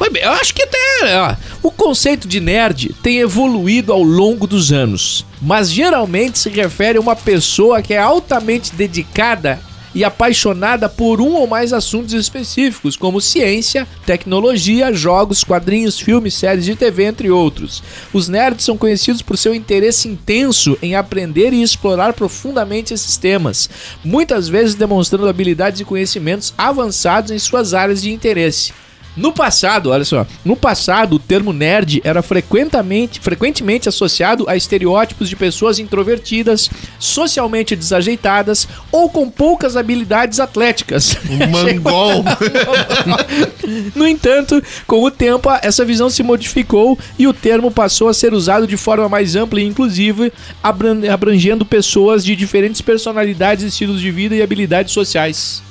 Foi 0.00 0.08
bem, 0.08 0.22
eu 0.22 0.30
acho 0.30 0.54
que 0.54 0.62
até. 0.62 1.20
ó, 1.20 1.36
o 1.62 1.70
conceito 1.70 2.26
de 2.26 2.40
nerd 2.40 2.96
tem 3.02 3.18
evoluído 3.18 3.92
ao 3.92 4.02
longo 4.02 4.46
dos 4.46 4.72
anos, 4.72 5.26
mas 5.42 5.70
geralmente 5.70 6.38
se 6.38 6.48
refere 6.48 6.96
a 6.96 7.00
uma 7.02 7.14
pessoa 7.14 7.82
que 7.82 7.92
é 7.92 7.98
altamente 7.98 8.74
dedicada 8.74 9.60
e 9.94 10.02
apaixonada 10.02 10.88
por 10.88 11.20
um 11.20 11.34
ou 11.34 11.46
mais 11.46 11.74
assuntos 11.74 12.14
específicos, 12.14 12.96
como 12.96 13.20
ciência, 13.20 13.86
tecnologia, 14.06 14.90
jogos, 14.90 15.44
quadrinhos, 15.44 16.00
filmes, 16.00 16.32
séries 16.32 16.64
de 16.64 16.74
TV, 16.74 17.04
entre 17.04 17.30
outros. 17.30 17.82
Os 18.10 18.26
nerds 18.26 18.64
são 18.64 18.78
conhecidos 18.78 19.20
por 19.20 19.36
seu 19.36 19.54
interesse 19.54 20.08
intenso 20.08 20.78
em 20.80 20.94
aprender 20.94 21.52
e 21.52 21.62
explorar 21.62 22.14
profundamente 22.14 22.94
esses 22.94 23.18
temas, 23.18 23.68
muitas 24.02 24.48
vezes 24.48 24.74
demonstrando 24.74 25.28
habilidades 25.28 25.78
e 25.78 25.84
conhecimentos 25.84 26.54
avançados 26.56 27.30
em 27.30 27.38
suas 27.38 27.74
áreas 27.74 28.00
de 28.00 28.10
interesse. 28.10 28.72
No 29.16 29.32
passado, 29.32 29.90
olha 29.90 30.04
só, 30.04 30.26
no 30.44 30.54
passado 30.56 31.16
o 31.16 31.18
termo 31.18 31.52
nerd 31.52 32.00
era 32.04 32.22
frequentemente, 32.22 33.20
frequentemente 33.20 33.88
associado 33.88 34.48
a 34.48 34.56
estereótipos 34.56 35.28
de 35.28 35.36
pessoas 35.36 35.78
introvertidas, 35.78 36.70
socialmente 36.98 37.74
desajeitadas 37.74 38.68
ou 38.92 39.10
com 39.10 39.28
poucas 39.28 39.76
habilidades 39.76 40.38
atléticas. 40.40 41.16
O 41.28 41.50
Mangol. 41.50 42.24
No 43.94 44.06
entanto, 44.06 44.62
com 44.86 45.02
o 45.04 45.10
tempo, 45.10 45.48
essa 45.62 45.84
visão 45.84 46.10
se 46.10 46.22
modificou 46.22 46.98
e 47.18 47.26
o 47.26 47.32
termo 47.32 47.70
passou 47.70 48.08
a 48.08 48.14
ser 48.14 48.32
usado 48.34 48.66
de 48.66 48.76
forma 48.76 49.08
mais 49.08 49.36
ampla 49.36 49.60
e 49.60 49.64
inclusiva, 49.64 50.30
abran- 50.62 51.08
abrangendo 51.12 51.64
pessoas 51.64 52.24
de 52.24 52.34
diferentes 52.34 52.80
personalidades, 52.80 53.64
estilos 53.64 54.00
de 54.00 54.10
vida 54.10 54.34
e 54.34 54.42
habilidades 54.42 54.92
sociais. 54.92 55.62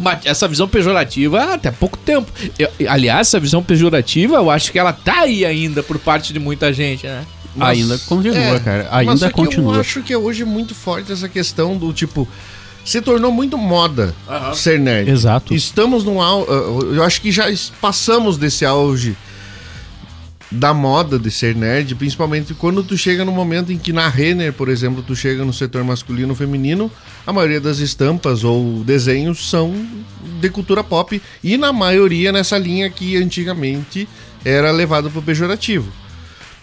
Mas 0.00 0.24
essa 0.24 0.48
visão 0.48 0.66
pejorativa 0.68 1.40
há 1.40 1.54
até 1.54 1.70
pouco 1.70 1.96
tempo. 1.98 2.30
Eu- 2.58 2.70
aliás, 2.88 3.28
essa 3.28 3.38
visão 3.40 3.62
pejorativa, 3.62 4.36
eu 4.36 4.50
acho 4.50 4.72
que 4.72 4.78
ela 4.78 4.92
tá 4.92 5.20
aí 5.20 5.44
ainda 5.44 5.82
por 5.82 5.98
parte 5.98 6.32
de 6.32 6.38
muita 6.38 6.72
gente, 6.72 7.06
né? 7.06 7.24
Ainda 7.58 7.98
continua, 7.98 8.60
cara. 8.60 8.84
É, 8.84 9.04
mas 9.04 9.22
Ainda 9.22 9.30
continua. 9.30 9.74
Eu 9.74 9.80
acho 9.80 10.02
que 10.02 10.14
hoje 10.14 10.42
é 10.42 10.44
muito 10.46 10.74
forte 10.74 11.10
essa 11.12 11.28
questão 11.28 11.76
do 11.76 11.92
tipo. 11.92 12.28
se 12.84 13.00
tornou 13.02 13.30
muito 13.30 13.58
moda 13.58 14.14
ser 14.54 14.78
nerd. 14.78 15.10
Exato. 15.10 15.54
Estamos 15.54 16.04
num 16.04 16.18
uh, 16.18 16.94
Eu 16.94 17.02
acho 17.02 17.20
que 17.20 17.30
já 17.30 17.44
passamos 17.80 18.38
desse 18.38 18.64
auge 18.64 19.16
da 20.50 20.74
moda 20.74 21.18
de 21.18 21.30
ser 21.30 21.54
nerd, 21.54 21.94
principalmente 21.94 22.54
quando 22.54 22.82
tu 22.82 22.98
chega 22.98 23.24
no 23.24 23.30
momento 23.30 23.72
em 23.72 23.78
que 23.78 23.92
na 23.92 24.08
Renner, 24.08 24.52
por 24.52 24.68
exemplo, 24.68 25.00
tu 25.00 25.14
chega 25.14 25.44
no 25.44 25.52
setor 25.52 25.84
masculino 25.84 26.30
ou 26.30 26.34
feminino, 26.34 26.90
a 27.26 27.32
maioria 27.32 27.60
das 27.60 27.78
estampas 27.78 28.42
ou 28.42 28.82
desenhos 28.84 29.48
são 29.48 29.72
de 30.40 30.48
cultura 30.50 30.82
pop 30.82 31.22
e 31.44 31.56
na 31.56 31.72
maioria 31.72 32.32
nessa 32.32 32.58
linha 32.58 32.90
que 32.90 33.16
antigamente 33.16 34.08
era 34.44 34.70
levado 34.72 35.08
pro 35.10 35.22
pejorativo. 35.22 35.88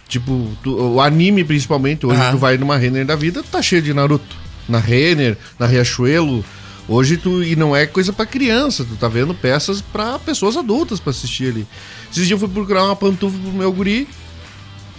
Tipo, 0.10 0.50
tu- 0.64 0.76
o 0.96 1.02
anime 1.02 1.44
principalmente, 1.44 2.06
hoje 2.06 2.20
Aham. 2.20 2.32
tu 2.32 2.38
vai 2.38 2.58
numa 2.58 2.78
Renner 2.78 3.06
da 3.06 3.16
vida, 3.16 3.44
tá 3.44 3.62
cheio 3.62 3.82
de 3.82 3.94
Naruto. 3.94 4.36
Na 4.68 4.80
Renner, 4.80 5.38
na 5.58 5.66
Riachuelo. 5.66 6.44
Hoje 6.88 7.18
tu. 7.18 7.44
E 7.44 7.56
não 7.56 7.76
é 7.76 7.86
coisa 7.86 8.14
pra 8.14 8.26
criança, 8.26 8.86
tu 8.86 8.96
tá 8.96 9.08
vendo 9.08 9.34
peças 9.34 9.82
pra 9.82 10.18
pessoas 10.20 10.56
adultas 10.56 11.00
pra 11.00 11.12
assistir 11.12 11.50
ali. 11.52 11.68
Esses 12.12 12.28
dias 12.28 12.32
eu 12.42 12.48
fui 12.48 12.48
procurar 12.54 12.84
uma 12.86 12.96
pantufa 12.96 13.38
pro 13.38 13.52
meu 13.52 13.72
guri. 13.72 14.08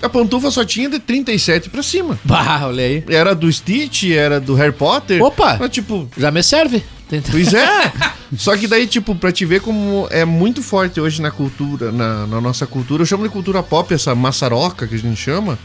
A 0.00 0.08
pantufa 0.08 0.48
só 0.50 0.64
tinha 0.64 0.88
de 0.88 0.98
37 1.00 1.70
pra 1.70 1.82
cima. 1.82 2.18
Bah, 2.24 2.60
olha 2.66 2.84
aí. 2.84 3.02
Era 3.08 3.34
do 3.34 3.50
Stitch, 3.52 4.04
era 4.04 4.38
do 4.40 4.54
Harry 4.54 4.72
Potter. 4.72 5.20
Opa! 5.22 5.56
Mas, 5.58 5.70
tipo, 5.70 6.08
Já 6.16 6.30
me 6.30 6.42
serve. 6.42 6.84
Tenta- 7.08 7.30
Pois 7.32 7.52
é. 7.54 7.92
Só 8.36 8.56
que 8.56 8.68
daí, 8.68 8.86
tipo, 8.86 9.14
pra 9.14 9.32
te 9.32 9.44
ver 9.46 9.60
como 9.62 10.06
é 10.10 10.24
muito 10.24 10.62
forte 10.62 11.00
hoje 11.00 11.20
na 11.22 11.30
cultura, 11.30 11.90
na, 11.90 12.26
na 12.26 12.40
nossa 12.40 12.66
cultura, 12.66 13.02
eu 13.02 13.06
chamo 13.06 13.22
de 13.24 13.30
cultura 13.30 13.62
pop, 13.62 13.92
essa 13.92 14.14
maçaroca 14.14 14.86
que 14.86 14.94
a 14.94 14.98
gente 14.98 15.16
chama, 15.16 15.58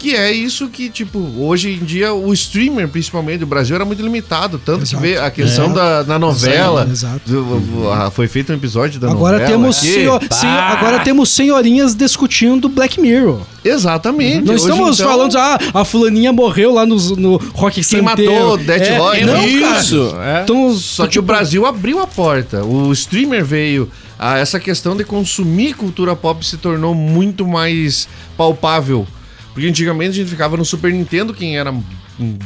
que 0.00 0.16
é 0.16 0.32
isso 0.32 0.68
que, 0.68 0.88
tipo, 0.88 1.18
hoje 1.38 1.72
em 1.80 1.84
dia 1.84 2.12
o 2.14 2.32
streamer, 2.32 2.88
principalmente, 2.88 3.40
do 3.40 3.46
Brasil 3.46 3.76
era 3.76 3.84
muito 3.84 4.02
limitado. 4.02 4.58
Tanto 4.58 4.82
Exato. 4.82 4.96
que 5.02 5.08
vê 5.08 5.18
a 5.18 5.30
questão 5.30 5.72
da, 5.72 6.02
da 6.02 6.18
novela. 6.18 6.88
Exato. 6.90 7.20
do- 7.30 7.90
ah, 7.92 8.10
foi 8.10 8.26
feito 8.26 8.50
um 8.50 8.54
episódio 8.56 8.98
da 8.98 9.10
Agora 9.10 9.38
novela. 9.38 9.50
temos, 9.50 9.76
senhor- 9.76 10.20
sen- 10.30 10.48
agora 10.48 11.00
temos 11.00 11.28
senhorinhas 11.28 11.94
discutindo 11.94 12.68
Black 12.68 13.00
Mirror. 13.00 13.42
Exatamente. 13.62 14.46
Não 14.46 14.54
Hoje, 14.54 14.64
estamos 14.64 14.98
então, 14.98 15.10
falando, 15.10 15.36
ah, 15.36 15.58
a 15.74 15.84
fulaninha 15.84 16.32
morreu 16.32 16.72
lá 16.72 16.86
no, 16.86 16.96
no 17.16 17.36
Rock 17.54 17.74
Quem 17.84 18.00
Santeiro. 18.00 18.32
matou 18.32 18.56
Death 18.56 18.82
é, 18.82 18.96
Roy, 18.98 19.24
Não, 19.24 19.34
né? 19.34 19.46
Isso. 19.46 20.16
É. 20.22 20.42
Então, 20.42 20.72
Só 20.74 21.04
que 21.04 21.10
tipo, 21.12 21.22
o 21.22 21.26
Brasil 21.26 21.66
abriu 21.66 22.00
a 22.00 22.06
porta. 22.06 22.64
O 22.64 22.90
streamer 22.92 23.44
veio. 23.44 23.90
A 24.18 24.36
essa 24.38 24.60
questão 24.60 24.94
de 24.94 25.02
consumir 25.02 25.72
cultura 25.74 26.14
pop 26.14 26.44
se 26.46 26.58
tornou 26.58 26.94
muito 26.94 27.46
mais 27.46 28.06
palpável. 28.36 29.06
Porque 29.52 29.66
antigamente 29.66 30.10
a 30.10 30.14
gente 30.22 30.30
ficava 30.30 30.56
no 30.56 30.64
Super 30.64 30.92
Nintendo, 30.92 31.34
quem 31.34 31.58
era 31.58 31.72
um 31.72 31.82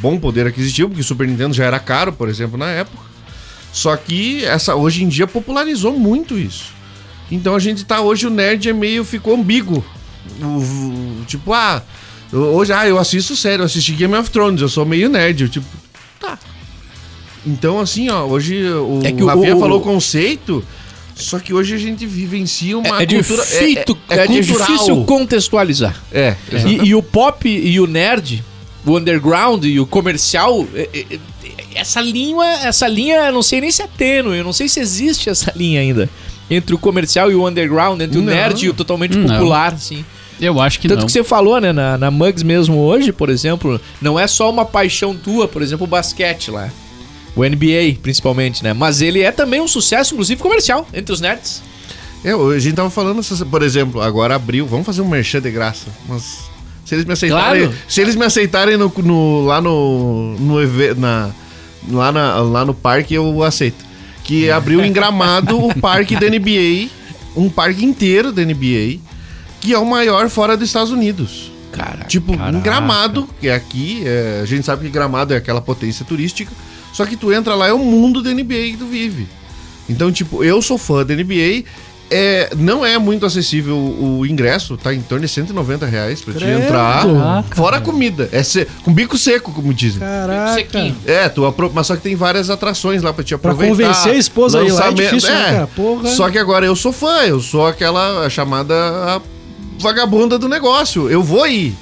bom 0.00 0.18
poder 0.18 0.46
aquisitivo, 0.46 0.88
porque 0.88 1.02
o 1.02 1.04
Super 1.04 1.26
Nintendo 1.28 1.52
já 1.54 1.64
era 1.64 1.78
caro, 1.78 2.12
por 2.12 2.28
exemplo, 2.28 2.56
na 2.56 2.70
época. 2.70 3.02
Só 3.72 3.94
que 3.96 4.44
essa 4.44 4.74
hoje 4.74 5.02
em 5.04 5.08
dia 5.08 5.26
popularizou 5.26 5.98
muito 5.98 6.38
isso. 6.38 6.72
Então 7.30 7.54
a 7.54 7.58
gente 7.58 7.84
tá 7.84 8.00
hoje 8.00 8.26
o 8.26 8.30
nerd 8.30 8.68
é 8.68 8.72
meio 8.72 9.04
ficou 9.04 9.34
ambíguo. 9.34 9.84
O- 10.40 10.44
o- 10.44 11.24
tipo, 11.26 11.52
ah, 11.52 11.82
hoje 12.32 12.72
ah, 12.72 12.86
eu 12.88 12.98
assisto 12.98 13.34
sério, 13.36 13.62
eu 13.62 13.66
assisti 13.66 13.92
Game 13.92 14.14
of 14.14 14.30
Thrones, 14.30 14.60
eu 14.62 14.68
sou 14.68 14.86
meio 14.86 15.08
nerd, 15.08 15.42
eu, 15.42 15.48
tipo, 15.48 15.66
tá. 16.20 16.38
Então, 17.46 17.78
assim, 17.80 18.08
ó, 18.08 18.24
hoje 18.24 18.64
o, 18.64 19.00
É 19.04 19.12
que 19.12 19.22
o 19.22 19.26
o- 19.26 19.28
Rafinha 19.28 19.56
o- 19.56 19.60
falou 19.60 19.80
conceito, 19.80 20.64
só 21.14 21.38
que 21.38 21.52
hoje 21.54 21.74
a 21.74 21.78
gente 21.78 22.04
vivencia 22.06 22.76
uma 22.78 23.00
É, 23.00 23.02
é 23.04 23.06
cultura. 23.06 23.42
difícil, 23.44 23.98
é, 24.08 24.16
é, 24.16 24.22
é 24.22 24.26
cultural. 24.26 24.66
difícil 24.68 25.04
contextualizar. 25.04 25.96
É, 26.12 26.34
E, 26.66 26.88
e 26.88 26.94
o 26.94 27.02
pop 27.02 27.48
e 27.48 27.78
o 27.80 27.86
nerd, 27.86 28.42
o 28.84 28.96
underground 28.98 29.64
e 29.64 29.78
o 29.80 29.86
comercial, 29.86 30.66
é- 30.74 30.88
é- 30.92 31.14
é- 31.14 31.18
essa 31.76 32.00
linha, 32.00 32.44
essa 32.62 32.86
linha, 32.88 33.16
eu 33.26 33.32
não 33.32 33.42
sei 33.42 33.60
nem 33.60 33.70
se 33.70 33.82
é 33.82 33.86
tênue, 33.86 34.38
eu 34.38 34.44
não 34.44 34.52
sei 34.52 34.68
se 34.68 34.80
existe 34.80 35.28
essa 35.30 35.52
linha 35.56 35.80
ainda. 35.80 36.08
Entre 36.50 36.74
o 36.74 36.78
comercial 36.78 37.30
e 37.30 37.34
o 37.34 37.48
underground, 37.48 38.00
entre 38.00 38.18
o 38.18 38.22
Não. 38.22 38.32
nerd 38.32 38.64
e 38.64 38.68
o 38.68 38.74
totalmente 38.74 39.16
Não. 39.16 39.28
popular, 39.28 39.72
assim. 39.72 40.04
Eu 40.40 40.60
acho 40.60 40.80
que 40.80 40.88
Tanto 40.88 41.00
não. 41.00 41.06
que 41.06 41.12
você 41.12 41.22
falou, 41.24 41.60
né, 41.60 41.72
na, 41.72 41.96
na 41.96 42.10
Mugs 42.10 42.42
mesmo 42.42 42.76
hoje, 42.78 43.12
por 43.12 43.30
exemplo, 43.30 43.80
não 44.02 44.18
é 44.18 44.26
só 44.26 44.50
uma 44.50 44.64
paixão 44.64 45.14
tua, 45.16 45.46
por 45.48 45.62
exemplo, 45.62 45.84
o 45.84 45.86
basquete 45.88 46.50
lá. 46.50 46.70
O 47.36 47.42
NBA, 47.44 47.98
principalmente, 48.02 48.62
né? 48.62 48.72
Mas 48.72 49.00
ele 49.02 49.20
é 49.20 49.32
também 49.32 49.60
um 49.60 49.66
sucesso, 49.68 50.14
inclusive 50.14 50.40
comercial, 50.40 50.86
entre 50.94 51.12
os 51.12 51.20
nerds. 51.20 51.62
É, 52.24 52.32
a 52.32 52.58
gente 52.58 52.74
tava 52.76 52.88
falando, 52.90 53.20
por 53.46 53.62
exemplo, 53.62 54.00
agora 54.00 54.34
abriu, 54.36 54.66
vamos 54.66 54.86
fazer 54.86 55.02
um 55.02 55.08
merchan 55.08 55.40
de 55.42 55.50
graça. 55.50 55.86
Mas 56.08 56.44
se 56.84 56.94
eles 56.94 57.04
me 57.04 57.12
aceitarem, 57.12 57.62
Claro. 57.66 57.78
se 57.88 58.00
eles 58.00 58.14
me 58.16 58.24
aceitarem 58.24 58.76
no, 58.76 58.92
no- 59.02 59.44
lá 59.44 59.60
no, 59.60 60.36
no 60.38 60.56
na, 60.96 61.30
lá, 61.90 62.12
na- 62.12 62.40
lá 62.40 62.64
no 62.64 62.72
parque, 62.72 63.14
eu 63.14 63.42
aceito. 63.42 63.84
Que 64.22 64.50
abriu 64.50 64.82
em 64.82 64.90
Gramado 64.92 65.58
o 65.62 65.78
parque 65.80 66.14
da 66.18 66.26
NBA, 66.30 66.88
um 67.36 67.50
parque 67.50 67.84
inteiro 67.84 68.32
da 68.32 68.42
NBA, 68.42 68.98
que 69.60 69.74
é 69.74 69.78
o 69.78 69.84
maior 69.84 70.30
fora 70.30 70.56
dos 70.56 70.68
Estados 70.68 70.90
Unidos. 70.92 71.52
Cara, 71.72 72.04
Tipo, 72.04 72.32
em 72.32 72.38
Caraca. 72.38 72.60
Gramado, 72.60 73.28
que 73.40 73.48
é 73.48 73.54
aqui, 73.54 74.02
é, 74.06 74.40
a 74.42 74.46
gente 74.46 74.64
sabe 74.64 74.84
que 74.86 74.90
Gramado 74.90 75.34
é 75.34 75.36
aquela 75.36 75.60
potência 75.60 76.06
turística, 76.06 76.50
só 76.94 77.04
que 77.04 77.16
tu 77.16 77.30
entra 77.30 77.54
lá, 77.54 77.66
é 77.68 77.72
o 77.74 77.78
mundo 77.78 78.22
da 78.22 78.30
NBA 78.32 78.70
que 78.72 78.76
tu 78.78 78.86
vive. 78.86 79.28
Então, 79.90 80.10
tipo, 80.10 80.42
eu 80.42 80.62
sou 80.62 80.78
fã 80.78 81.04
da 81.04 81.12
NBA, 81.14 81.64
é, 82.10 82.50
não 82.56 82.86
é 82.86 82.96
muito 82.98 83.26
acessível 83.26 83.76
o 83.76 84.24
ingresso, 84.24 84.76
tá 84.78 84.94
em 84.94 85.00
torno 85.02 85.26
de 85.26 85.30
190 85.30 85.84
reais 85.84 86.20
pra 86.22 86.32
te 86.32 86.38
Credo. 86.38 86.62
entrar, 86.62 87.04
Caraca, 87.06 87.54
fora 87.56 87.76
a 87.78 87.80
comida, 87.80 88.28
é 88.32 88.42
se- 88.42 88.66
com 88.82 88.92
bico 88.94 89.18
seco, 89.18 89.52
como 89.52 89.74
dizem. 89.74 90.00
Caraca. 90.00 90.54
Sequinho. 90.54 90.96
É, 91.04 91.28
tu 91.28 91.44
apro- 91.44 91.70
mas 91.74 91.86
só 91.86 91.96
que 91.96 92.02
tem 92.02 92.14
várias 92.14 92.48
atrações 92.48 93.02
lá 93.02 93.12
pra 93.12 93.24
te 93.24 93.36
Pra 93.36 93.52
aproveitar. 93.52 93.88
convencer 93.88 94.12
a 94.12 94.16
esposa 94.16 94.60
aí 94.60 94.70
lá 94.70 94.88
é 94.88 94.92
difícil, 94.92 95.28
né, 95.30 95.44
cara? 95.52 95.66
Porra. 95.66 96.08
Só 96.10 96.30
que 96.30 96.38
agora 96.38 96.64
eu 96.64 96.76
sou 96.76 96.92
fã, 96.92 97.22
eu 97.26 97.40
sou 97.40 97.66
aquela 97.66 98.28
chamada 98.30 99.20
vagabunda 99.78 100.38
do 100.38 100.48
negócio. 100.48 101.10
Eu 101.10 101.22
vou 101.22 101.46
ir. 101.46 101.74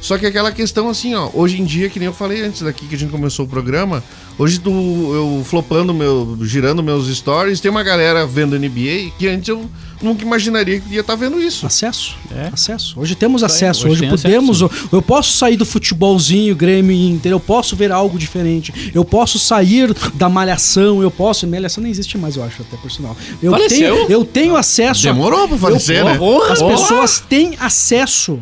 Só 0.00 0.18
que 0.18 0.26
aquela 0.26 0.52
questão 0.52 0.88
assim, 0.88 1.14
ó, 1.14 1.30
hoje 1.32 1.60
em 1.60 1.64
dia, 1.64 1.88
que 1.88 1.98
nem 1.98 2.06
eu 2.06 2.12
falei 2.12 2.42
antes 2.44 2.62
daqui 2.62 2.86
que 2.86 2.94
a 2.94 2.98
gente 2.98 3.10
começou 3.10 3.44
o 3.46 3.48
programa, 3.48 4.04
hoje 4.38 4.58
tu, 4.60 4.70
eu 4.70 5.42
flopando 5.44 5.92
meu, 5.94 6.36
girando 6.42 6.82
meus 6.82 7.06
stories, 7.14 7.60
tem 7.60 7.70
uma 7.70 7.82
galera 7.82 8.26
vendo 8.26 8.58
NBA 8.58 9.12
que 9.18 9.26
antes 9.28 9.48
eu 9.48 9.64
nunca 10.02 10.22
imaginaria 10.22 10.78
que 10.80 10.94
ia 10.94 11.00
estar 11.00 11.14
vendo 11.14 11.40
isso. 11.40 11.66
Acesso. 11.66 12.14
É. 12.34 12.50
Acesso. 12.52 13.00
Hoje 13.00 13.14
temos 13.14 13.42
acesso. 13.42 13.86
hoje 13.86 13.92
Hoje, 13.92 14.00
tem 14.00 14.10
podemos. 14.10 14.60
Eu 14.92 15.00
posso 15.02 15.32
sair 15.32 15.56
do 15.56 15.64
futebolzinho, 15.64 16.54
Grêmio 16.54 16.92
e 16.92 17.08
Inter. 17.10 17.32
Eu 17.32 17.40
posso 17.40 17.74
ver 17.74 17.90
algo 17.90 18.18
diferente. 18.18 18.92
Eu 18.94 19.04
posso 19.04 19.38
sair 19.38 19.94
da 20.14 20.28
malhação. 20.28 21.02
Eu 21.02 21.10
posso. 21.10 21.46
Malhação 21.46 21.82
nem 21.82 21.90
existe 21.90 22.18
mais, 22.18 22.36
eu 22.36 22.44
acho, 22.44 22.60
até 22.62 22.76
por 22.76 22.90
sinal. 22.90 23.16
Eu 23.42 23.52
Faleceu? 23.52 23.96
tenho, 24.06 24.10
eu 24.10 24.24
tenho 24.24 24.56
acesso. 24.56 25.08
a- 25.08 25.12
Demorou 25.12 25.48
pra 25.48 25.56
falecer, 25.58 25.98
eu, 26.00 26.04
né? 26.04 26.12
As 26.50 26.58
Porra! 26.58 26.76
pessoas 26.76 27.20
têm 27.26 27.54
acesso 27.58 28.38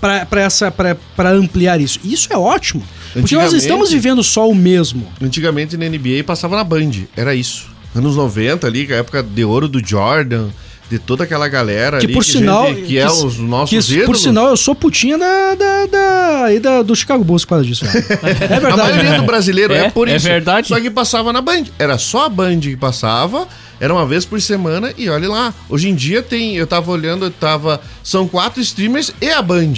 para 0.00 0.40
essa 0.40 0.70
para 0.70 1.30
ampliar 1.30 1.80
isso. 1.80 1.98
Isso 2.04 2.28
é 2.32 2.36
ótimo. 2.36 2.82
Porque 3.12 3.34
nós 3.36 3.52
estamos 3.52 3.90
vivendo 3.92 4.22
só 4.22 4.48
o 4.48 4.54
mesmo. 4.54 5.06
Antigamente 5.22 5.76
na 5.76 5.86
NBA 5.88 6.24
passava 6.26 6.56
na 6.56 6.64
Band, 6.64 6.90
era 7.16 7.34
isso. 7.34 7.66
Anos 7.94 8.16
90 8.16 8.66
ali, 8.66 8.86
que 8.86 8.92
é 8.92 8.96
a 8.96 8.98
época 9.00 9.22
de 9.22 9.44
ouro 9.44 9.68
do 9.68 9.84
Jordan, 9.86 10.48
de 10.90 10.98
toda 10.98 11.22
aquela 11.24 11.46
galera 11.48 11.98
Que 11.98 12.06
ali, 12.06 12.12
por 12.14 12.24
que, 12.24 12.32
sinal. 12.32 12.66
gente- 12.74 12.82
que 12.82 12.98
é 12.98 13.06
os 13.08 13.38
nossos 13.38 13.86
que, 13.86 13.92
ídolos. 13.94 14.06
Por 14.06 14.16
sinal, 14.16 14.48
eu 14.48 14.56
sou 14.56 14.74
putinha 14.74 15.16
da, 15.16 15.54
da, 15.54 15.86
da, 15.86 16.44
aí 16.46 16.58
da- 16.58 16.82
do 16.82 16.94
Chicago 16.94 17.22
Bulls 17.24 17.44
por 17.44 17.50
causa 17.50 17.64
disso. 17.64 17.84
velho. 17.86 18.04
É 18.22 18.56
A 18.56 18.58
verdade. 18.60 18.76
maioria 18.76 19.16
do 19.16 19.22
brasileiro 19.22 19.72
é, 19.72 19.86
É, 19.86 19.90
por 19.90 20.08
é 20.08 20.16
isso. 20.16 20.26
verdade. 20.26 20.68
Só 20.68 20.78
que 20.80 20.90
passava 20.90 21.32
na 21.32 21.40
Band. 21.40 21.64
Era 21.78 21.96
só 21.98 22.26
a 22.26 22.28
Band 22.28 22.60
que 22.60 22.76
passava, 22.76 23.46
era 23.84 23.92
uma 23.92 24.06
vez 24.06 24.24
por 24.24 24.40
semana 24.40 24.94
e 24.96 25.10
olha 25.10 25.28
lá. 25.28 25.52
Hoje 25.68 25.90
em 25.90 25.94
dia 25.94 26.22
tem, 26.22 26.56
eu 26.56 26.66
tava 26.66 26.90
olhando, 26.90 27.26
eu 27.26 27.30
tava, 27.30 27.80
são 28.02 28.26
quatro 28.26 28.60
streamers 28.62 29.12
e 29.20 29.28
a 29.28 29.42
Band. 29.42 29.74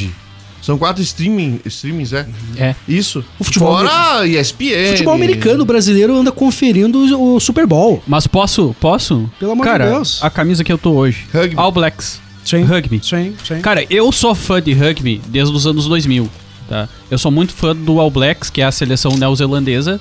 São 0.62 0.78
quatro 0.78 1.02
streaming, 1.02 1.60
streamings, 1.64 2.12
é? 2.12 2.26
É. 2.56 2.74
Isso. 2.88 3.24
O 3.38 3.44
futebol 3.44 3.76
Fora 3.78 4.26
ESPN. 4.26 4.90
Futebol 4.90 5.14
americano 5.14 5.64
brasileiro 5.64 6.16
anda 6.16 6.30
conferindo 6.32 6.98
o, 7.16 7.34
o 7.36 7.40
Super 7.40 7.66
Bowl. 7.66 8.02
Mas 8.06 8.26
posso? 8.26 8.74
Posso? 8.80 9.30
Pelo 9.38 9.52
amor 9.52 9.64
de 9.64 9.70
Cara, 9.72 9.86
Deus. 9.90 10.22
a 10.22 10.30
camisa 10.30 10.62
que 10.64 10.72
eu 10.72 10.78
tô 10.78 10.92
hoje. 10.92 11.26
Rugby. 11.32 11.54
All 11.56 11.72
Blacks. 11.72 12.20
Sim. 12.44 12.62
Rugby. 12.62 13.00
Sim, 13.02 13.34
sim. 13.44 13.60
Cara, 13.60 13.84
eu 13.90 14.10
sou 14.12 14.34
fã 14.34 14.62
de 14.62 14.72
rugby 14.72 15.20
desde 15.28 15.54
os 15.54 15.66
anos 15.66 15.86
2000, 15.86 16.28
tá? 16.68 16.88
Eu 17.10 17.18
sou 17.18 17.30
muito 17.32 17.52
fã 17.52 17.74
do 17.74 18.00
All 18.00 18.10
Blacks, 18.10 18.50
que 18.50 18.60
é 18.60 18.64
a 18.64 18.72
seleção 18.72 19.16
neozelandesa. 19.16 20.00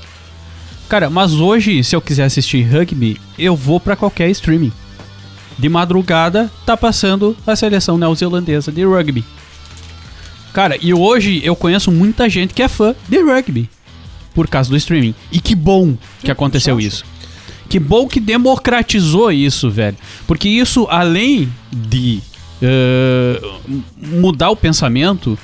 Cara, 0.87 1.09
mas 1.09 1.33
hoje, 1.33 1.83
se 1.83 1.95
eu 1.95 2.01
quiser 2.01 2.25
assistir 2.25 2.61
rugby, 2.63 3.19
eu 3.39 3.55
vou 3.55 3.79
pra 3.79 3.95
qualquer 3.95 4.29
streaming. 4.29 4.71
De 5.57 5.67
madrugada, 5.69 6.51
tá 6.65 6.75
passando 6.77 7.35
a 7.47 7.55
seleção 7.55 7.97
neozelandesa 7.97 8.71
de 8.71 8.83
rugby. 8.85 9.23
Cara, 10.53 10.77
e 10.81 10.93
hoje 10.93 11.41
eu 11.43 11.55
conheço 11.55 11.91
muita 11.91 12.29
gente 12.29 12.53
que 12.53 12.61
é 12.61 12.67
fã 12.67 12.93
de 13.09 13.21
rugby 13.21 13.69
por 14.33 14.47
causa 14.47 14.69
do 14.69 14.77
streaming. 14.77 15.15
E 15.31 15.39
que 15.39 15.55
bom 15.55 15.95
que 16.21 16.29
aconteceu 16.31 16.79
isso. 16.79 17.03
Que 17.67 17.79
bom 17.79 18.07
que 18.07 18.19
democratizou 18.19 19.31
isso, 19.31 19.69
velho. 19.71 19.97
Porque 20.27 20.47
isso, 20.47 20.85
além 20.89 21.51
de 21.71 22.21
m- 22.61 23.83
mudar 24.19 24.49
o 24.51 24.55
pensamento, 24.55 25.37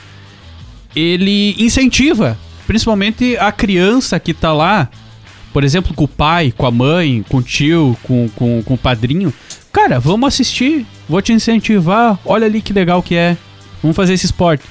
ele 0.95 1.55
incentiva, 1.57 2.37
principalmente 2.67 3.35
a 3.37 3.51
criança 3.51 4.19
que 4.19 4.33
tá 4.33 4.53
lá, 4.53 4.89
por 5.53 5.63
exemplo, 5.63 5.93
com 5.93 6.05
o 6.05 6.07
pai, 6.07 6.53
com 6.55 6.65
a 6.65 6.71
mãe, 6.71 7.23
com 7.27 7.37
o 7.37 7.43
tio, 7.43 7.97
com, 8.03 8.29
com, 8.29 8.63
com 8.63 8.73
o 8.73 8.77
padrinho, 8.77 9.33
cara, 9.71 9.99
vamos 9.99 10.27
assistir, 10.27 10.85
vou 11.07 11.21
te 11.21 11.33
incentivar, 11.33 12.19
olha 12.25 12.45
ali 12.45 12.61
que 12.61 12.73
legal 12.73 13.01
que 13.01 13.15
é. 13.15 13.37
Vamos 13.81 13.95
fazer 13.95 14.13
esse 14.13 14.25
esporte. 14.25 14.63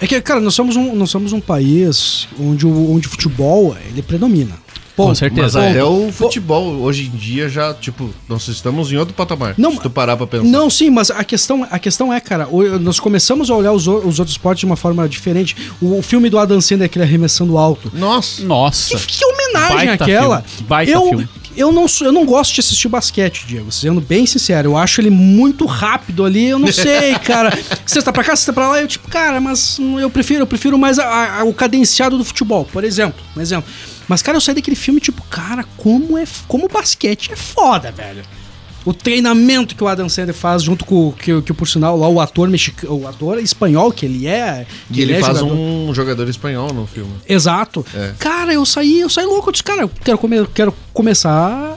É 0.00 0.06
que, 0.06 0.20
cara, 0.20 0.40
nós 0.40 0.54
somos 0.54 0.76
um, 0.76 0.94
nós 0.94 1.10
somos 1.10 1.32
um 1.32 1.40
país 1.40 2.28
onde 2.38 2.66
o, 2.66 2.94
onde 2.94 3.06
o 3.06 3.10
futebol 3.10 3.76
ele 3.88 4.02
predomina. 4.02 4.54
Com 4.96 5.14
certeza. 5.14 5.58
Mas 5.58 5.68
É. 5.68 5.70
até 5.72 5.84
o 5.84 6.10
futebol 6.10 6.64
hoje 6.80 7.06
em 7.12 7.16
dia 7.16 7.48
já, 7.48 7.74
tipo, 7.74 8.08
nós 8.28 8.48
estamos 8.48 8.90
em 8.90 8.96
outro 8.96 9.14
patamar. 9.14 9.54
Não, 9.58 9.72
se 9.72 9.80
tu 9.80 9.90
parar 9.90 10.16
pra 10.16 10.26
pensar. 10.26 10.44
Não, 10.44 10.70
sim, 10.70 10.88
mas 10.90 11.10
a 11.10 11.22
questão, 11.22 11.66
a 11.70 11.78
questão 11.78 12.12
é, 12.12 12.20
cara, 12.20 12.48
nós 12.80 12.98
começamos 12.98 13.50
a 13.50 13.54
olhar 13.54 13.72
os, 13.72 13.86
os 13.86 14.18
outros 14.18 14.30
esportes 14.30 14.60
de 14.60 14.66
uma 14.66 14.76
forma 14.76 15.08
diferente. 15.08 15.54
O, 15.80 15.98
o 15.98 16.02
filme 16.02 16.30
do 16.30 16.38
Adam 16.38 16.60
Sandler, 16.60 16.86
aquele 16.86 17.04
arremessando 17.04 17.58
alto. 17.58 17.90
Nossa. 17.94 18.42
Nossa. 18.44 18.96
Que, 18.96 19.06
que 19.06 19.24
homenagem 19.24 19.76
Baita 19.88 20.04
aquela. 20.04 20.42
filme, 20.42 20.66
baita 20.68 20.92
eu, 20.92 21.08
filme. 21.08 21.28
Eu 21.56 21.72
não, 21.72 21.88
sou- 21.88 22.06
eu 22.06 22.12
não 22.12 22.24
gosto 22.26 22.54
de 22.54 22.60
assistir 22.60 22.88
basquete, 22.88 23.46
Diego. 23.46 23.72
Sendo 23.72 24.00
bem 24.00 24.26
sincero, 24.26 24.70
eu 24.70 24.76
acho 24.76 25.00
ele 25.00 25.10
muito 25.10 25.64
rápido 25.66 26.24
ali. 26.24 26.46
Eu 26.48 26.58
não 26.58 26.70
sei, 26.72 27.14
cara. 27.24 27.56
Você 27.86 28.02
tá 28.02 28.12
pra 28.12 28.22
cá, 28.22 28.36
você 28.36 28.46
tá 28.46 28.52
pra 28.52 28.68
lá. 28.68 28.80
Eu, 28.80 28.86
tipo, 28.86 29.08
cara, 29.08 29.40
mas 29.40 29.78
eu 30.00 30.10
prefiro, 30.10 30.42
eu 30.42 30.46
prefiro 30.46 30.78
mais 30.78 30.98
a- 30.98 31.40
a- 31.40 31.44
o 31.44 31.54
cadenciado 31.54 32.18
do 32.18 32.24
futebol, 32.24 32.64
por 32.72 32.84
exemplo. 32.84 33.20
Um 33.36 33.40
exemplo. 33.40 33.70
Mas, 34.08 34.22
cara, 34.22 34.36
eu 34.36 34.40
saí 34.40 34.54
daquele 34.54 34.76
filme, 34.76 35.00
tipo, 35.00 35.22
cara, 35.24 35.64
como 35.76 36.16
é. 36.18 36.24
Como 36.46 36.66
o 36.66 36.68
basquete 36.68 37.32
é 37.32 37.36
foda, 37.36 37.90
velho. 37.90 38.22
O 38.86 38.94
treinamento 38.94 39.74
que 39.74 39.82
o 39.84 39.88
Adam 39.88 40.08
Sandler 40.08 40.34
faz 40.34 40.62
junto 40.62 40.84
com 40.84 41.10
que, 41.12 41.42
que 41.42 41.52
por 41.52 41.66
sinal 41.68 41.98
lá 41.98 42.08
o 42.08 42.20
ator 42.20 42.48
mexicano, 42.48 42.94
o 43.02 43.08
ator 43.08 43.38
espanhol 43.40 43.90
que 43.92 44.06
ele 44.06 44.26
é, 44.28 44.64
que 44.92 45.00
E 45.00 45.02
ele 45.02 45.12
é 45.14 45.20
faz 45.20 45.38
jogador- 45.38 45.58
um 45.58 45.92
jogador 45.94 46.28
espanhol 46.28 46.72
no 46.72 46.86
filme. 46.86 47.10
Exato. 47.28 47.84
É. 47.94 48.12
Cara, 48.18 48.54
eu 48.54 48.64
saí, 48.64 49.00
eu 49.00 49.10
saí 49.10 49.26
louco. 49.26 49.48
Eu 49.48 49.52
disse, 49.52 49.64
cara, 49.64 49.82
eu 49.82 49.90
quero, 50.04 50.16
come- 50.16 50.36
eu 50.36 50.46
quero 50.46 50.72
começar 50.94 51.76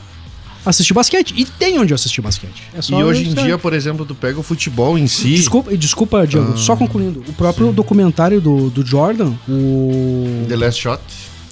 a 0.65 0.69
assistir 0.69 0.93
basquete. 0.93 1.33
E 1.35 1.45
tem 1.45 1.79
onde 1.79 1.93
assistir 1.95 2.21
basquete. 2.21 2.61
É 2.75 2.79
E 2.91 3.03
hoje 3.03 3.27
em 3.27 3.33
dia, 3.33 3.57
por 3.57 3.73
exemplo, 3.73 4.05
tu 4.05 4.13
pega 4.13 4.39
o 4.39 4.43
futebol 4.43 4.95
em 4.97 5.07
si. 5.07 5.33
Desculpa, 5.33 5.75
desculpa 5.75 6.27
Diego, 6.27 6.57
só 6.57 6.75
concluindo. 6.75 7.23
O 7.27 7.33
próprio 7.33 7.71
documentário 7.71 8.39
do, 8.39 8.69
do 8.69 8.85
Jordan, 8.85 9.33
o, 9.47 10.45
The 10.47 10.55
Last 10.55 10.79
Shot. 10.81 11.01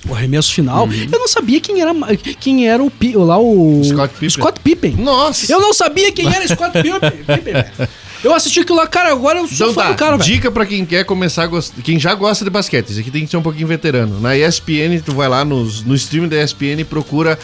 O 0.09 0.15
arremesso 0.15 0.53
final, 0.53 0.87
eu 1.11 1.19
não 1.19 1.27
sabia 1.27 1.59
quem 1.59 1.81
era, 1.81 1.93
quem 2.39 2.67
era 2.67 2.83
o, 2.83 2.91
lá 3.23 3.37
o 3.37 3.81
Scott 3.83 4.13
Pippen. 4.13 4.29
Scott 4.29 4.59
Pippen. 4.61 4.91
Nossa! 4.95 5.51
Eu 5.51 5.59
não 5.59 5.73
sabia 5.73 6.11
quem 6.11 6.27
era 6.33 6.47
Scott 6.47 6.71
Pippen. 6.81 7.87
Eu 8.23 8.33
assisti 8.33 8.61
aquilo 8.61 8.77
lá, 8.79 8.87
cara, 8.87 9.11
agora 9.11 9.39
eu 9.39 9.47
sou 9.47 9.69
Então 9.69 9.83
tá, 9.83 9.91
do 9.91 9.95
cara, 9.97 10.17
velho. 10.17 10.23
dica 10.23 10.49
pra 10.51 10.65
quem 10.65 10.85
quer 10.85 11.03
começar 11.05 11.43
a 11.43 11.47
gostar, 11.47 11.81
quem 11.83 11.99
já 11.99 12.13
gosta 12.15 12.43
de 12.43 12.49
basquete, 12.49 12.89
isso 12.89 12.99
aqui 12.99 13.11
tem 13.11 13.23
que 13.25 13.29
ser 13.31 13.37
um 13.37 13.41
pouquinho 13.43 13.67
veterano. 13.67 14.19
Na 14.19 14.35
ESPN, 14.35 14.99
tu 15.05 15.13
vai 15.13 15.27
lá 15.29 15.45
nos, 15.45 15.83
no 15.83 15.93
stream 15.95 16.27
da 16.27 16.41
ESPN 16.43 16.79
e 16.79 16.83
procura 16.83 17.37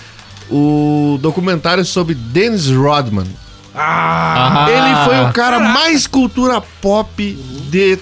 o 0.49 1.17
documentário 1.21 1.85
sobre 1.85 2.15
Dennis 2.15 2.69
Rodman. 2.69 3.27
Ah, 3.75 4.67
Ele 4.69 5.05
foi 5.05 5.29
o 5.29 5.33
cara 5.33 5.59
mais 5.59 6.05
cultura 6.05 6.61
pop 6.81 7.23
de 7.69 7.97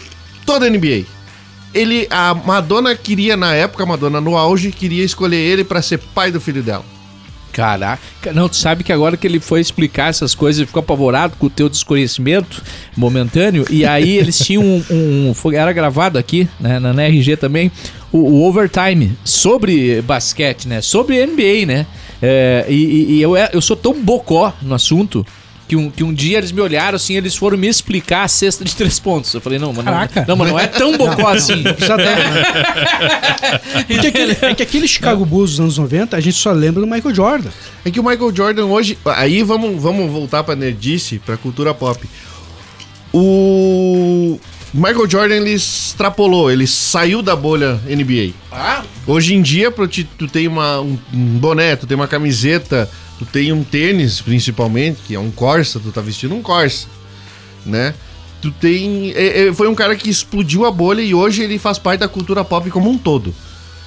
toda 0.45 0.65
a 0.65 0.69
NBA. 0.69 1.05
Ele, 1.73 2.07
a 2.09 2.33
Madonna 2.33 2.95
queria, 2.95 3.37
na 3.37 3.53
época, 3.55 3.83
a 3.83 3.85
Madonna 3.85 4.19
no 4.19 4.35
auge, 4.37 4.71
queria 4.71 5.03
escolher 5.03 5.37
ele 5.37 5.63
pra 5.63 5.81
ser 5.81 5.97
pai 5.99 6.31
do 6.31 6.41
filho 6.41 6.61
dela. 6.61 6.83
Caraca, 7.53 8.31
não, 8.33 8.47
tu 8.47 8.55
sabe 8.55 8.81
que 8.81 8.93
agora 8.93 9.17
que 9.17 9.27
ele 9.27 9.39
foi 9.41 9.59
explicar 9.59 10.09
essas 10.09 10.33
coisas, 10.33 10.59
ele 10.59 10.67
ficou 10.67 10.79
apavorado 10.79 11.35
com 11.37 11.47
o 11.47 11.49
teu 11.49 11.67
desconhecimento 11.67 12.63
momentâneo, 12.95 13.65
e 13.69 13.85
aí 13.85 14.15
eles 14.17 14.37
tinham 14.39 14.63
um, 14.63 14.83
um- 15.29 15.33
foi- 15.33 15.55
era 15.55 15.73
gravado 15.73 16.17
aqui, 16.17 16.47
né, 16.59 16.79
na, 16.79 16.93
na 16.93 17.03
RG 17.03 17.35
também, 17.35 17.69
o, 18.09 18.19
o 18.19 18.47
Overtime, 18.47 19.17
sobre 19.25 20.01
basquete, 20.01 20.65
né, 20.67 20.81
sobre 20.81 21.25
NBA, 21.25 21.65
né, 21.65 21.85
É, 22.23 22.67
e, 22.69 22.73
e- 22.75 23.11
e 23.15 23.21
eu, 23.21 23.35
é- 23.35 23.49
eu 23.51 23.59
sou 23.61 23.75
tão 23.75 23.93
bocó 24.01 24.53
no 24.61 24.73
assunto, 24.75 25.25
que 25.71 25.75
um, 25.77 25.89
que 25.89 26.03
um 26.03 26.13
dia 26.13 26.37
eles 26.37 26.51
me 26.51 26.59
olharam 26.59 26.97
assim, 26.97 27.15
eles 27.15 27.33
foram 27.33 27.57
me 27.57 27.65
explicar 27.65 28.23
a 28.23 28.27
cesta 28.27 28.65
de 28.65 28.75
três 28.75 28.99
pontos. 28.99 29.33
Eu 29.33 29.39
falei, 29.39 29.57
não, 29.57 29.71
mas 29.71 29.85
não, 29.85 29.93
Caraca. 29.93 30.25
não, 30.27 30.35
mas 30.35 30.49
não 30.49 30.59
é 30.59 30.67
tão 30.67 30.97
bocó 30.97 31.29
assim. 31.29 31.63
Precisa 31.63 31.95
dar, 31.95 32.17
né? 32.17 32.43
Porque 33.87 34.07
aquele, 34.07 34.37
é 34.41 34.53
que 34.53 34.63
aquele 34.63 34.85
Chicago 34.85 35.25
Bulls 35.25 35.51
dos 35.51 35.59
anos 35.61 35.77
90, 35.77 36.17
a 36.17 36.19
gente 36.19 36.35
só 36.37 36.51
lembra 36.51 36.81
do 36.81 36.87
Michael 36.87 37.15
Jordan. 37.15 37.49
É 37.85 37.89
que 37.89 38.01
o 38.01 38.03
Michael 38.03 38.35
Jordan 38.35 38.65
hoje. 38.65 38.97
Aí 39.05 39.43
vamos, 39.43 39.81
vamos 39.81 40.11
voltar 40.11 40.43
pra 40.43 40.57
nerdice, 40.57 41.19
pra 41.19 41.37
cultura 41.37 41.73
pop. 41.73 42.05
O 43.13 44.37
Michael 44.73 45.09
Jordan 45.09 45.35
ele 45.35 45.51
extrapolou, 45.53 46.51
ele 46.51 46.67
saiu 46.67 47.21
da 47.21 47.33
bolha 47.33 47.79
NBA. 47.87 48.33
Ah, 48.51 48.83
Hoje 49.07 49.35
em 49.35 49.41
dia, 49.41 49.71
pra 49.71 49.87
ti- 49.87 50.07
tu 50.17 50.27
tem 50.27 50.47
uma, 50.49 50.81
um, 50.81 50.97
um 51.13 51.25
boné, 51.39 51.75
tu 51.77 51.87
tem 51.87 51.95
uma 51.95 52.07
camiseta, 52.09 52.89
tu 53.21 53.25
tem 53.25 53.53
um 53.53 53.63
tênis, 53.63 54.19
principalmente, 54.19 54.97
que 55.05 55.13
é 55.13 55.19
um 55.19 55.29
Corsa, 55.29 55.79
tu 55.79 55.91
tá 55.91 56.01
vestindo 56.01 56.33
um 56.33 56.41
Corsa, 56.41 56.87
né? 57.63 57.93
Tu 58.41 58.49
tem. 58.49 59.11
é- 59.11 59.49
é- 59.49 59.53
foi 59.53 59.67
um 59.67 59.75
cara 59.75 59.95
que 59.95 60.09
explodiu 60.09 60.65
a 60.65 60.71
bolha 60.71 61.01
e 61.03 61.13
hoje 61.13 61.43
ele 61.43 61.59
faz 61.59 61.77
parte 61.77 61.99
da 61.99 62.07
cultura 62.07 62.43
pop 62.43 62.67
como 62.71 62.89
um 62.89 62.97
todo. 62.97 63.31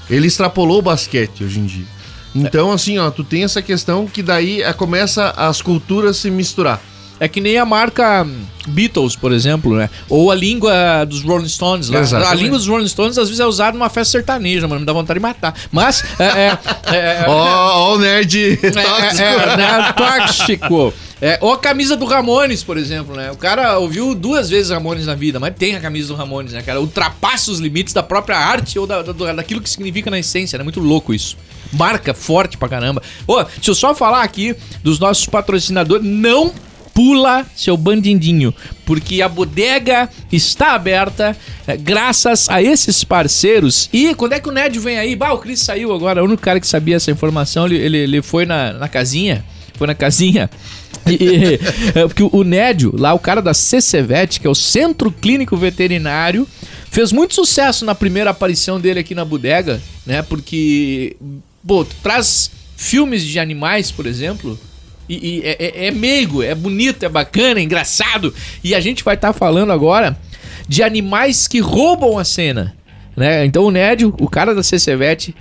Ele 0.09 0.29
extrapolou 0.29 0.79
o 0.79 0.83
basquete 0.83 1.43
hoje 1.43 1.59
em 1.59 1.67
dia. 1.67 1.87
Então, 2.33 2.71
assim, 2.71 2.97
ó, 2.99 3.11
tu 3.11 3.25
tem 3.25 3.43
essa 3.43 3.61
questão 3.61 4.07
que 4.07 4.23
daí 4.23 4.63
é, 4.63 4.73
começa 4.73 5.31
as 5.31 5.61
culturas 5.61 6.17
se 6.19 6.31
misturar. 6.31 6.81
É 7.21 7.29
que 7.29 7.41
nem 7.41 7.57
a 7.57 7.65
marca 7.65 8.25
hum, 8.25 8.43
Beatles, 8.67 9.15
por 9.15 9.33
exemplo, 9.33 9.77
né? 9.77 9.89
Ou 10.09 10.31
a 10.31 10.35
língua 10.35 11.05
dos 11.05 11.23
Rolling 11.23 11.49
Stones. 11.49 11.89
Lá. 11.89 12.01
A 12.31 12.35
língua 12.35 12.59
dos 12.59 12.67
Rolling 12.67 12.89
Stones 12.89 13.17
às 13.19 13.29
vezes 13.29 13.41
é 13.41 13.47
usada 13.47 13.77
numa 13.77 13.89
festa 13.89 14.13
sertaneja, 14.13 14.67
mano. 14.67 14.81
Me 14.81 14.87
dá 14.87 14.93
vontade 14.93 15.19
de 15.19 15.23
matar. 15.23 15.55
Mas 15.71 16.03
é. 16.19 16.25
é, 16.25 16.59
é, 16.97 17.25
Ó, 17.29 17.33
ó, 17.33 17.95
o 17.95 17.99
nerd 17.99 18.59
é, 18.63 18.71
tóxico. 18.71 19.23
é, 19.23 19.53
é, 19.53 19.57
né, 19.57 19.93
tóxico. 19.97 20.95
É, 21.23 21.39
ou 21.41 21.53
a 21.53 21.59
camisa 21.59 21.97
do 21.97 22.05
Ramones, 22.05 22.63
por 22.65 22.77
exemplo, 22.77 23.15
né? 23.15 23.31
O 23.31 23.37
cara 23.37 23.79
ouviu 23.79 24.15
duas 24.15 24.51
vezes 24.51 24.71
Ramones 24.71 25.07
na 25.07 25.15
vida, 25.15 25.39
mas 25.39 25.55
tem 25.57 25.77
a 25.77 25.81
camisa 25.81 26.09
do 26.09 26.15
Ramones, 26.17 26.53
né, 26.53 26.63
cara? 26.63 26.81
Ultrapassa 26.81 27.51
os 27.51 27.61
limites 27.61 27.95
da 27.95 28.03
própria 28.03 28.37
arte 28.37 28.79
ou 28.79 28.87
da, 28.87 29.01
da- 29.03 29.33
daquilo 29.33 29.61
que 29.61 29.71
significa 29.71 30.11
na 30.11 30.19
essência, 30.19 30.59
né? 30.59 30.65
Muito 30.65 30.81
louco 30.81 31.15
isso. 31.15 31.37
Marca 31.73 32.13
forte 32.13 32.59
pra 32.59 32.69
caramba. 32.69 33.01
Ô, 33.27 33.43
deixa 33.43 33.71
eu 33.71 33.75
só 33.75 33.95
falar 33.95 34.23
aqui 34.23 34.55
dos 34.83 34.99
nossos 34.99 35.27
patrocinadores. 35.27 36.05
Não 36.05 36.53
pula 36.95 37.45
seu 37.57 37.77
bandindinho, 37.77 38.55
porque 38.87 39.21
a 39.21 39.29
bodega 39.29 40.09
está 40.31 40.75
aberta 40.75 41.37
é, 41.67 41.77
graças 41.77 42.49
a 42.49 42.63
esses 42.63 43.03
parceiros. 43.03 43.91
E 43.93 44.15
quando 44.15 44.35
é 44.35 44.41
que 44.41 44.49
o 44.49 44.53
Ned 44.53 44.79
vem 44.79 44.97
aí? 44.97 45.17
Bah, 45.17 45.33
o 45.33 45.39
Cris 45.39 45.61
saiu 45.61 45.93
agora, 45.93 46.23
o 46.23 46.27
único 46.27 46.41
cara 46.41 46.61
que 46.61 46.67
sabia 46.67 46.97
essa 46.97 47.11
informação, 47.11 47.67
ele, 47.67 47.77
ele, 47.77 47.99
ele 47.99 48.23
foi 48.23 48.47
na, 48.47 48.73
na 48.75 48.89
casinha, 48.89 49.45
foi 49.77 49.89
na 49.89 49.95
casinha. 49.95 50.49
E, 51.07 51.59
é, 51.95 52.07
porque 52.07 52.23
o 52.23 52.45
Nédio, 52.45 52.95
lá 52.97 53.13
o 53.13 53.19
cara 53.19 53.43
da 53.43 53.53
CCVET, 53.53 54.41
que 54.41 54.47
é 54.47 54.51
o 54.51 54.55
Centro 54.55 55.11
Clínico 55.11 55.57
Veterinário, 55.57 56.47
fez 56.91 57.11
muito 57.11 57.35
sucesso 57.35 57.85
na 57.85 57.95
primeira 57.95 58.31
aparição 58.31 58.81
dele 58.81 59.01
aqui 59.01 59.15
na 59.15 59.25
bodega, 59.25 59.83
né? 60.07 60.23
Porque, 60.23 61.17
pô, 61.67 61.85
traz 62.03 62.51
filmes 62.77 63.25
de 63.25 63.39
animais, 63.39 63.91
por 63.91 64.07
exemplo, 64.07 64.59
e, 65.09 65.15
e 65.39 65.43
é, 65.45 65.57
é- 65.59 65.87
é 65.87 65.91
meigo, 65.91 66.43
é 66.43 66.55
bonito, 66.55 67.03
é 67.05 67.09
bacana, 67.09 67.61
é 67.61 67.63
engraçado. 67.63 68.35
E 68.63 68.75
a 68.75 68.81
gente 68.81 69.03
vai 69.05 69.15
estar 69.15 69.33
falando 69.33 69.73
agora 69.73 70.17
de 70.69 70.83
animais 70.83 71.47
que 71.47 71.61
roubam 71.61 72.19
a 72.19 72.25
cena. 72.25 72.75
Né? 73.17 73.45
Então 73.45 73.65
o 73.65 73.71
Nédio, 73.71 74.15
o 74.19 74.29
cara 74.29 74.55
da 74.55 74.63
CCVET, 74.63 75.35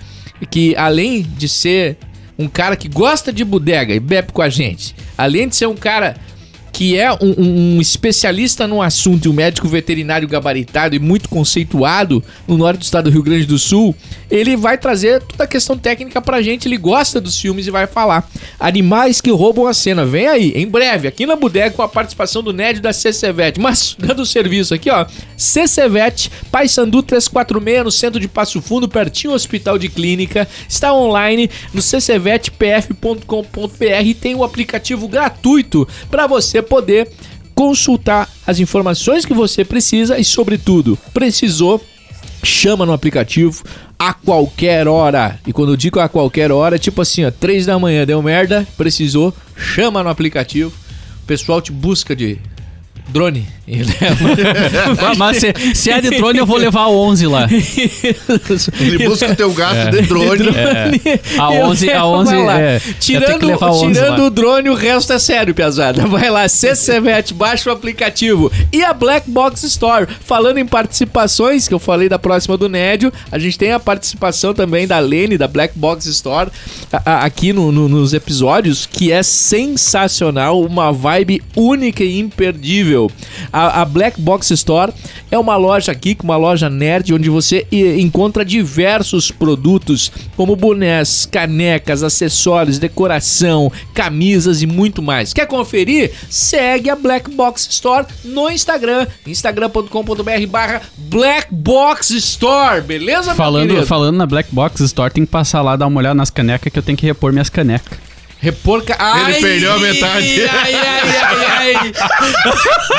que 0.50 0.74
além 0.76 1.22
de 1.22 1.48
ser 1.48 1.96
um 2.38 2.48
cara 2.48 2.76
que 2.76 2.88
gosta 2.88 3.32
de 3.32 3.44
bodega 3.44 3.94
e 3.94 4.00
bebe 4.00 4.32
com 4.32 4.42
a 4.42 4.48
gente, 4.48 4.94
além 5.16 5.48
de 5.48 5.56
ser 5.56 5.66
um 5.66 5.76
cara 5.76 6.16
que 6.74 6.98
é 6.98 7.12
um, 7.12 7.16
um- 7.38 7.76
um 7.76 7.80
especialista 7.80 8.66
no 8.66 8.82
assunto 8.82 9.26
e 9.26 9.28
um 9.28 9.32
médico 9.32 9.68
veterinário 9.68 10.26
gabaritado 10.26 10.96
e 10.96 10.98
muito 10.98 11.28
conceituado 11.28 12.20
no 12.48 12.58
norte 12.58 12.80
do 12.80 12.82
estado 12.82 13.04
do 13.04 13.10
Rio 13.14 13.22
Grande 13.22 13.46
do 13.46 13.56
Sul, 13.58 13.94
ele 14.28 14.56
vai 14.56 14.76
trazer 14.76 15.22
toda 15.22 15.44
a 15.44 15.46
questão 15.46 15.78
técnica 15.78 16.20
pra 16.20 16.42
gente. 16.42 16.66
Ele 16.66 16.76
gosta 16.76 17.20
dos 17.20 17.40
filmes 17.40 17.68
e 17.68 17.70
vai 17.70 17.86
falar. 17.86 18.28
Animais 18.58 19.20
que 19.20 19.30
roubam 19.30 19.68
a 19.68 19.72
cena. 19.72 20.04
Vem 20.04 20.26
aí, 20.26 20.52
em 20.56 20.66
breve, 20.66 21.06
aqui 21.06 21.24
na 21.26 21.36
bodega 21.36 21.70
com 21.70 21.82
a 21.82 21.88
participação 21.88 22.42
do 22.42 22.52
Ned 22.52 22.80
da 22.80 22.92
CCVET. 22.92 23.60
Mas, 23.60 23.94
dando 23.96 24.22
o 24.22 24.26
serviço 24.26 24.74
aqui, 24.74 24.90
ó. 24.90 25.06
CCVET, 25.36 26.28
Paysandu 26.50 27.04
346, 27.04 27.84
no 27.84 27.90
centro 27.92 28.18
de 28.18 28.26
Passo 28.26 28.60
Fundo, 28.60 28.88
pertinho 28.88 29.32
do 29.32 29.36
Hospital 29.36 29.78
de 29.78 29.88
Clínica. 29.88 30.48
Está 30.68 30.92
online 30.92 31.48
no 31.72 31.80
ccvetpf.com.br 31.80 33.24
e 34.04 34.14
tem 34.14 34.34
o 34.34 34.42
aplicativo 34.42 35.06
gratuito 35.06 35.86
para 36.10 36.26
você 36.26 36.63
poder 36.64 37.08
consultar 37.54 38.28
as 38.46 38.58
informações 38.58 39.24
que 39.24 39.32
você 39.32 39.64
precisa 39.64 40.18
e, 40.18 40.24
sobretudo, 40.24 40.98
precisou 41.12 41.80
chama 42.42 42.84
no 42.84 42.92
aplicativo 42.92 43.62
a 43.98 44.12
qualquer 44.12 44.86
hora. 44.86 45.38
E 45.46 45.52
quando 45.52 45.72
eu 45.72 45.76
digo 45.76 45.98
a 45.98 46.08
qualquer 46.08 46.52
hora, 46.52 46.78
tipo 46.78 47.00
assim, 47.00 47.24
ó, 47.24 47.30
3 47.30 47.66
da 47.66 47.78
manhã 47.78 48.04
deu 48.04 48.20
merda, 48.22 48.66
precisou, 48.76 49.34
chama 49.56 50.02
no 50.02 50.10
aplicativo. 50.10 50.72
O 51.22 51.26
pessoal 51.26 51.62
te 51.62 51.72
busca 51.72 52.14
de 52.14 52.38
Drone. 53.08 53.46
Ele 53.66 53.84
Mas- 55.00 55.16
Mas 55.16 55.36
se, 55.38 55.54
se 55.74 55.90
é 55.90 55.98
de 56.00 56.10
drone, 56.10 56.38
eu 56.38 56.44
vou 56.44 56.58
levar 56.58 56.86
o 56.86 56.96
11 56.98 57.26
lá. 57.26 57.46
Ele 58.80 59.08
busca 59.08 59.30
o 59.32 59.34
teu 59.36 59.52
gato 59.52 59.90
de 59.90 60.02
drone. 60.02 60.48
É. 60.48 61.18
A 61.40 61.54
Eu 61.54 61.66
11, 61.66 61.90
a 61.90 61.94
levo, 62.04 62.06
11 62.16 62.34
vai 62.34 62.44
lá. 62.44 62.60
é, 62.60 62.80
Tirando, 63.00 63.38
que 63.38 63.46
levar 63.46 63.66
a 63.68 63.72
11 63.72 63.92
tirando 63.94 64.18
lá. 64.20 64.26
o 64.26 64.30
drone, 64.30 64.68
o 64.68 64.74
resto 64.74 65.12
é 65.14 65.18
sério, 65.18 65.54
piazada. 65.54 66.04
Vai 66.14 66.28
lá, 66.30 66.46
CCVET, 66.48 67.32
baixa 67.34 67.70
o 67.70 67.72
aplicativo. 67.72 68.52
E 68.72 68.84
a 68.84 68.92
Black 68.92 69.30
Box 69.30 69.62
Store. 69.64 70.06
Falando 70.24 70.58
em 70.58 70.66
participações, 70.66 71.66
que 71.66 71.72
eu 71.74 71.78
falei 71.78 72.08
da 72.08 72.18
próxima 72.18 72.56
do 72.58 72.68
Nédio, 72.68 73.12
a 73.32 73.38
gente 73.38 73.58
tem 73.58 73.72
a 73.72 73.80
participação 73.80 74.52
também 74.52 74.86
da 74.86 74.98
Lene, 74.98 75.38
da 75.38 75.48
Black 75.48 75.78
Box 75.78 76.06
Store, 76.06 76.50
a- 76.92 77.02
a- 77.04 77.24
aqui 77.24 77.52
no- 77.52 77.72
no- 77.72 77.88
nos 77.88 78.12
episódios, 78.12 78.86
que 78.86 79.10
é 79.10 79.22
sensacional, 79.22 80.60
uma 80.62 80.92
vibe 80.92 81.42
única 81.56 82.04
e 82.04 82.18
imperdível. 82.18 82.93
A, 83.52 83.82
a 83.82 83.84
Black 83.84 84.20
Box 84.20 84.50
Store 84.50 84.92
é 85.30 85.38
uma 85.38 85.56
loja 85.56 85.92
aqui, 85.92 86.16
uma 86.22 86.36
loja 86.36 86.70
nerd, 86.70 87.12
onde 87.12 87.28
você 87.28 87.66
encontra 87.70 88.44
diversos 88.44 89.30
produtos, 89.30 90.10
como 90.36 90.56
bonés, 90.56 91.26
canecas, 91.30 92.02
acessórios, 92.02 92.78
decoração, 92.78 93.70
camisas 93.92 94.62
e 94.62 94.66
muito 94.66 95.02
mais. 95.02 95.32
Quer 95.32 95.46
conferir? 95.46 96.12
Segue 96.28 96.90
a 96.90 96.96
Black 96.96 97.30
Box 97.30 97.68
Store 97.70 98.06
no 98.24 98.50
Instagram, 98.50 99.06
instagram.com.br 99.26 100.46
barra 100.48 100.82
Black 100.96 101.48
Box 101.52 102.10
Store, 102.10 102.80
beleza, 102.80 103.34
Falando, 103.34 103.86
falando 103.86 104.16
na 104.16 104.26
Black 104.26 104.48
Box 104.52 104.80
Store, 104.80 105.12
tem 105.12 105.24
que 105.24 105.30
passar 105.30 105.62
lá, 105.62 105.76
dar 105.76 105.86
uma 105.86 105.98
olhada 105.98 106.14
nas 106.14 106.30
canecas 106.30 106.72
que 106.72 106.78
eu 106.78 106.82
tenho 106.82 106.96
que 106.96 107.06
repor 107.06 107.32
minhas 107.32 107.48
canecas. 107.48 108.13
Reporca... 108.44 108.94
Ai, 108.98 109.40
perdeu 109.40 109.72
a 109.72 109.78
metade. 109.78 110.42
Ai, 110.44 110.74
ai, 110.74 111.02
ai, 111.18 111.74
ai. 111.74 111.92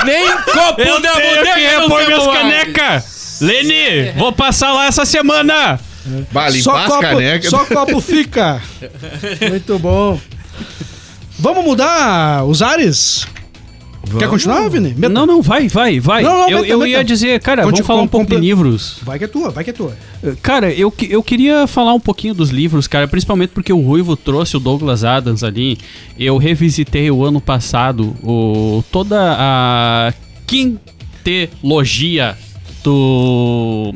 Nem 0.04 0.28
copo 0.42 1.00
da 1.02 1.14
bodega 1.14 1.80
não 1.82 1.90
temos 1.98 2.26
mais. 2.26 2.40
canecas! 2.40 3.38
Lene, 3.42 4.12
vou 4.18 4.32
passar 4.32 4.74
lá 4.74 4.88
essa 4.88 5.06
semana! 5.06 5.80
Bah, 6.32 6.50
Só 6.52 6.76
as 6.76 6.88
copo, 6.88 7.02
canecas. 7.02 7.50
só 7.52 7.64
copo 7.64 8.02
fica. 8.02 8.60
Muito 9.48 9.78
bom. 9.78 10.20
Vamos 11.38 11.64
mudar 11.64 12.44
os 12.46 12.64
ares? 12.64 13.28
Quer 14.20 14.28
continuar, 14.30 14.70
Vini? 14.70 14.94
Meta- 14.96 15.10
Não, 15.14 15.26
não, 15.26 15.42
vai, 15.42 15.68
vai, 15.68 16.00
vai. 16.00 16.24
Não, 16.24 16.32
não, 16.32 16.50
eu 16.50 16.58
meta, 16.62 16.72
eu 16.74 16.80
meta. 16.80 16.90
ia 16.92 17.04
dizer, 17.04 17.40
cara, 17.42 17.64
Conte- 17.64 17.74
vamos 17.74 17.88
falar 17.88 18.02
um 18.02 18.08
pouco 18.08 18.28
de 18.28 18.36
livros. 18.38 18.98
Vai 19.04 19.18
que 19.18 19.26
é 19.26 19.28
tua, 19.28 19.50
vai 19.50 19.64
que 19.64 19.70
é 19.70 19.74
tua. 19.74 19.96
Cara, 20.42 20.72
eu, 20.72 20.94
eu 21.10 21.22
queria 21.24 21.68
falar 21.68 21.94
um 21.94 22.00
pouquinho 22.00 22.34
dos 22.34 22.50
livros, 22.50 22.88
cara, 22.88 23.08
principalmente 23.08 23.50
porque 23.50 23.72
o 23.74 23.80
Ruivo 23.82 24.16
trouxe 24.16 24.58
o 24.58 24.60
Douglas 24.60 25.04
Adams 25.04 25.44
ali. 25.44 25.78
Eu 26.18 26.38
revisitei 26.38 27.10
o 27.12 27.24
ano 27.24 27.40
passado 27.42 28.16
o, 28.24 28.84
toda 28.92 29.18
a 29.38 30.14
quintelogia 30.48 32.38
do. 32.84 33.94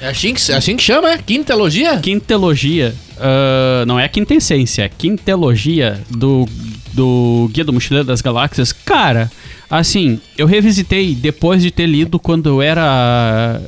É 0.00 0.08
assim 0.08 0.34
que, 0.34 0.52
é 0.52 0.56
assim 0.56 0.76
que 0.76 0.82
chama, 0.82 1.10
é? 1.12 1.18
Quintelogia? 1.18 1.98
Quintelogia. 1.98 2.94
ah, 3.18 3.84
não 3.86 3.98
é 3.98 4.04
a 4.04 4.08
quintessência, 4.08 4.82
é 4.84 4.88
quintelogia 4.88 6.00
do, 6.10 6.46
do 6.92 7.48
Guia 7.52 7.64
do 7.64 7.72
Mochileiro 7.72 8.06
das 8.06 8.20
Galáxias. 8.20 8.72
Cara, 8.72 9.30
assim, 9.70 10.20
eu 10.36 10.46
revisitei 10.46 11.14
depois 11.14 11.62
de 11.62 11.70
ter 11.70 11.86
lido 11.86 12.18
quando 12.18 12.48
eu 12.48 12.62
era 12.62 13.60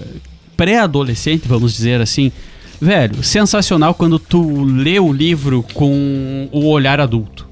pré-adolescente, 0.56 1.46
vamos 1.46 1.72
dizer 1.72 2.00
assim. 2.00 2.32
Velho, 2.80 3.24
sensacional 3.24 3.92
quando 3.94 4.18
tu 4.18 4.62
lê 4.62 5.00
o 5.00 5.12
livro 5.12 5.64
com 5.74 6.48
o 6.52 6.68
olhar 6.68 7.00
adulto. 7.00 7.48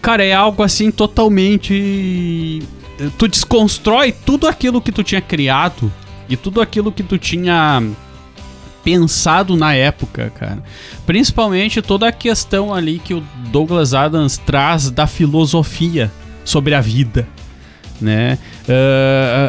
Cara, 0.00 0.24
é 0.24 0.32
algo 0.32 0.62
assim 0.62 0.90
totalmente. 0.90 2.62
Tu 3.18 3.28
desconstrói 3.28 4.12
tudo 4.12 4.46
aquilo 4.46 4.80
que 4.80 4.92
tu 4.92 5.02
tinha 5.02 5.20
criado 5.20 5.92
e 6.28 6.36
tudo 6.36 6.60
aquilo 6.62 6.90
que 6.90 7.02
tu 7.02 7.18
tinha 7.18 7.82
pensado 8.82 9.56
na 9.56 9.74
época, 9.74 10.32
cara. 10.38 10.62
Principalmente 11.04 11.82
toda 11.82 12.08
a 12.08 12.12
questão 12.12 12.72
ali 12.72 12.98
que 12.98 13.12
o 13.12 13.22
Douglas 13.50 13.92
Adams 13.92 14.38
traz 14.38 14.90
da 14.90 15.06
filosofia 15.06 16.10
sobre 16.46 16.74
a 16.74 16.80
vida, 16.80 17.28
né? 18.00 18.38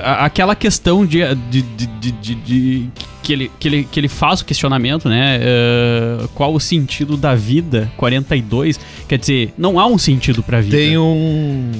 A- 0.03 0.25
aquela 0.25 0.55
questão 0.55 1.05
de, 1.05 1.19
de, 1.49 1.61
de, 1.61 2.35
de- 2.35 2.89
que, 3.23 3.33
ele, 3.33 3.51
que, 3.59 3.67
ele, 3.67 3.87
que 3.91 3.99
ele 3.99 4.07
faz 4.07 4.41
o 4.41 4.45
questionamento, 4.45 5.07
né? 5.09 5.39
Ah, 5.41 6.27
qual 6.33 6.53
o 6.53 6.59
sentido 6.59 7.15
da 7.17 7.35
vida? 7.35 7.91
42. 7.97 8.79
Quer 9.07 9.17
dizer, 9.19 9.53
não 9.57 9.79
há 9.79 9.85
um 9.85 9.97
sentido 9.97 10.41
pra 10.43 10.61
vida. 10.61 10.77
Tem 10.77 10.97
um. 10.97 11.71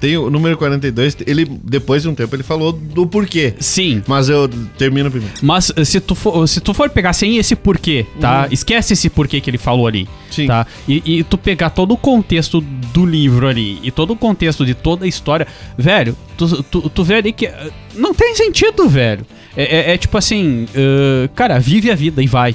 Tem 0.00 0.16
o 0.16 0.30
número 0.30 0.56
42. 0.56 1.16
Ele, 1.26 1.44
depois 1.64 2.02
de 2.02 2.08
um 2.08 2.14
tempo, 2.14 2.34
ele 2.34 2.42
falou 2.42 2.72
do 2.72 3.06
porquê. 3.06 3.54
Sim, 3.58 4.02
Mas 4.06 4.28
eu 4.28 4.48
termino 4.76 5.10
primeiro. 5.10 5.34
Mas 5.42 5.72
eh, 5.76 5.84
se 5.84 6.00
tu 6.00 6.14
for, 6.14 6.46
se 6.46 6.60
tu 6.60 6.72
for 6.72 6.88
pegar 6.90 7.12
sem 7.12 7.36
esse 7.36 7.56
porquê, 7.56 8.06
tá? 8.20 8.46
Esquece 8.50 8.92
esse 8.92 9.10
porquê 9.10 9.40
que 9.40 9.50
ele 9.50 9.58
falou 9.58 9.86
ali. 9.86 10.08
Sim. 10.30 10.46
Tá? 10.46 10.66
E, 10.88 11.02
e 11.18 11.24
tu 11.24 11.36
pegar 11.36 11.70
todo 11.70 11.92
o 11.92 11.96
contexto 11.96 12.60
do 12.60 13.04
livro 13.04 13.48
ali 13.48 13.78
e 13.82 13.90
todo 13.90 14.12
o 14.12 14.16
contexto 14.16 14.64
de 14.64 14.74
toda 14.74 15.04
a 15.04 15.08
história, 15.08 15.46
velho, 15.76 16.16
tu, 16.36 16.62
tu, 16.62 16.88
tu 16.90 17.04
vê 17.04 17.14
ali 17.16 17.32
que 17.32 17.46
eh, 17.46 17.70
não 17.94 18.14
tem 18.14 18.34
sentido, 18.34 18.88
velho. 18.88 19.26
É, 19.56 19.90
é- 19.90 19.94
é 19.94 19.98
tipo 19.98 20.16
assim, 20.16 20.66
eh, 20.74 21.28
cara, 21.34 21.58
vive 21.58 21.90
a 21.90 21.94
vida 21.96 22.22
e 22.22 22.26
vai. 22.26 22.54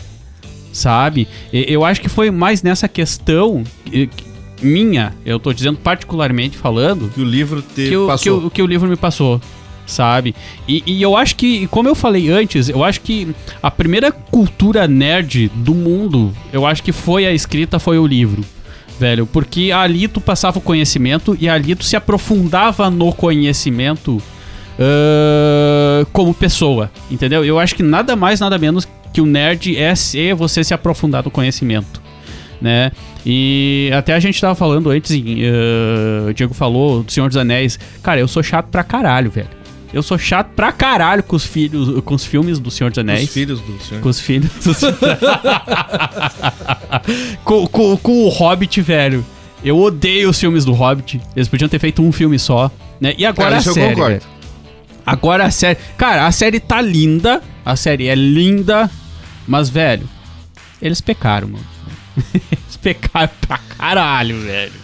Sabe? 0.72 1.28
Eu 1.52 1.86
acho 1.86 2.02
que 2.02 2.10
foi 2.10 2.32
mais 2.32 2.64
nessa 2.64 2.88
questão 2.88 3.64
eh, 3.94 4.08
minha, 4.64 5.14
eu 5.26 5.40
tô 5.40 5.54
dizendo 5.54 5.78
particularmente 5.78 6.58
falando, 6.58 7.10
Que 7.10 7.22
o 7.22 7.26
livro 7.26 7.62
te 7.62 7.90
que 7.90 7.98
o, 7.98 8.02
que, 8.02 8.08
passou. 8.08 8.46
o, 8.46 8.50
que 8.50 8.62
o 8.62 8.66
livro 8.66 8.90
me 8.90 8.96
passou, 8.96 9.42
sabe? 9.86 10.36
E, 10.68 10.84
e 10.86 11.02
eu 11.02 11.16
acho 11.16 11.36
que, 11.36 11.68
como 11.68 11.90
eu 11.90 11.96
falei 11.96 12.30
antes, 12.30 12.70
eu 12.70 12.84
acho 12.84 13.02
que 13.02 13.36
a 13.62 13.70
primeira 13.70 14.12
cultura 14.12 14.88
nerd 14.88 15.50
do 15.56 15.74
mundo, 15.74 16.34
eu 16.52 16.66
acho 16.66 16.82
que 16.84 16.92
foi 16.92 17.26
a 17.26 17.34
escrita, 17.34 17.80
foi 17.80 17.98
o 17.98 18.08
livro. 18.08 18.44
Velho, 19.00 19.26
porque 19.26 19.72
ali 19.72 20.08
tu 20.08 20.22
passava 20.22 20.60
o 20.60 20.62
conhecimento 20.62 21.36
e 21.42 21.50
ali 21.50 21.76
tu 21.76 21.84
se 21.84 21.96
aprofundava 21.96 22.92
no 22.92 23.12
conhecimento 23.12 24.22
ah, 24.80 26.06
como 26.12 26.34
pessoa, 26.34 26.92
entendeu? 27.10 27.44
Eu 27.46 27.60
acho 27.60 27.76
que 27.76 27.84
nada 27.84 28.16
mais, 28.16 28.40
nada 28.40 28.58
menos 28.58 28.88
que 29.14 29.22
o 29.22 29.26
nerd 29.26 29.78
é 29.78 29.94
ser 29.96 30.34
você 30.34 30.64
se 30.64 30.74
aprofundar 30.74 31.24
no 31.24 31.32
conhecimento 31.32 32.02
né? 32.62 32.92
E 33.26 33.90
até 33.94 34.14
a 34.14 34.20
gente 34.20 34.40
tava 34.40 34.56
falando 34.56 34.90
antes, 34.90 35.12
eh, 35.12 36.30
o 36.30 36.34
Diego 36.34 36.54
falou 36.54 37.04
do 37.04 37.12
Senhor 37.12 37.28
dos 37.28 37.38
Anéis. 37.38 37.80
Cara, 38.02 38.20
eu 38.20 38.28
sou 38.28 38.44
chato 38.44 38.68
pra 38.68 38.84
caralho, 38.84 39.30
velho. 39.32 39.48
Eu 39.94 40.02
sou 40.02 40.18
chato 40.18 40.48
pra 40.56 40.72
caralho 40.72 41.22
com 41.22 41.36
os 41.36 41.46
filhos, 41.46 42.02
com 42.04 42.16
os 42.16 42.26
filmes 42.26 42.58
do 42.58 42.72
Senhor 42.72 42.90
dos 42.90 42.98
Anéis. 43.00 43.26
Os 43.28 43.34
filhos 43.34 43.60
do 43.62 43.80
senhor. 43.84 44.02
Com 44.02 44.10
os 44.10 44.20
filhos. 44.20 44.50
dos- 44.64 44.82
com, 47.44 47.68
com, 47.68 47.98
com 47.98 48.12
o 48.26 48.30
Hobbit, 48.30 48.82
velho. 48.82 49.26
Eu 49.64 49.80
odeio 49.80 50.30
os 50.30 50.40
filmes 50.40 50.66
do 50.66 50.74
Hobbit. 50.74 51.22
Eles 51.36 51.48
podiam 51.48 51.70
ter 51.70 51.80
feito 51.80 52.02
um 52.02 52.12
filme 52.12 52.38
só, 52.40 52.70
né? 53.00 53.14
E 53.18 53.26
agora 53.26 53.52
Cara, 53.52 53.62
a 53.64 53.68
eu 53.70 53.74
série. 53.74 53.96
velho. 53.96 54.22
Agora 55.06 55.46
a 55.46 55.52
série. 55.52 55.78
Cara, 55.98 56.26
a 56.28 56.32
série 56.32 56.60
tá 56.60 56.82
linda. 56.82 57.42
A 57.66 57.76
série 57.76 58.08
é 58.08 58.16
linda. 58.16 58.90
Mas, 59.48 59.70
velho, 59.70 60.08
eles 60.82 61.02
pecaram, 61.02 61.48
mano. 61.50 61.66
eles 62.52 62.78
pecaram 62.82 63.30
pra 63.42 63.58
caralho, 63.58 64.40
velho. 64.42 64.84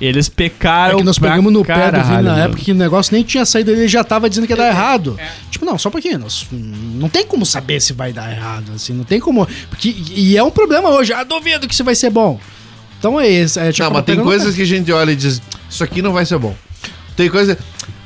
Eles 0.00 0.28
pecaram 0.28 0.94
É 0.94 0.98
que 0.98 1.04
nós 1.04 1.18
pra 1.18 1.30
pegamos 1.30 1.52
no 1.52 1.64
pé 1.64 1.90
do 1.92 2.02
Vini 2.02 2.22
na 2.22 2.38
época 2.38 2.62
que 2.62 2.72
o 2.72 2.74
negócio 2.74 3.14
nem 3.14 3.22
tinha 3.22 3.46
saído, 3.46 3.70
ele 3.70 3.86
já 3.86 4.02
tava 4.02 4.28
dizendo 4.28 4.46
que 4.46 4.52
ia 4.52 4.56
dar 4.56 4.68
errado. 4.68 5.18
Tipo, 5.50 5.64
não, 5.64 5.78
só 5.78 5.88
um 5.88 5.92
pouquinho. 5.92 6.18
Nós, 6.18 6.46
não 6.50 7.08
tem 7.08 7.24
como 7.24 7.46
saber 7.46 7.80
se 7.80 7.92
vai 7.92 8.12
dar 8.12 8.30
errado, 8.30 8.72
assim, 8.74 8.92
não 8.92 9.04
tem 9.04 9.20
como. 9.20 9.46
Porque, 9.70 9.94
e 10.14 10.36
é 10.36 10.42
um 10.42 10.50
problema 10.50 10.90
hoje, 10.90 11.12
ah, 11.12 11.22
duvido 11.22 11.68
que 11.68 11.74
isso 11.74 11.84
vai 11.84 11.94
ser 11.94 12.10
bom. 12.10 12.40
Então 12.98 13.20
é 13.20 13.28
isso. 13.28 13.60
É, 13.60 13.70
tipo, 13.70 13.84
Não, 13.84 13.92
mas 13.92 14.04
tem 14.04 14.20
coisas 14.20 14.54
que 14.54 14.62
a 14.62 14.66
gente 14.66 14.90
olha 14.90 15.12
e 15.12 15.16
diz: 15.16 15.40
Isso 15.70 15.84
aqui 15.84 16.02
não 16.02 16.12
vai 16.12 16.26
ser 16.26 16.38
bom. 16.38 16.56
Tem 17.16 17.28
coisa. 17.28 17.56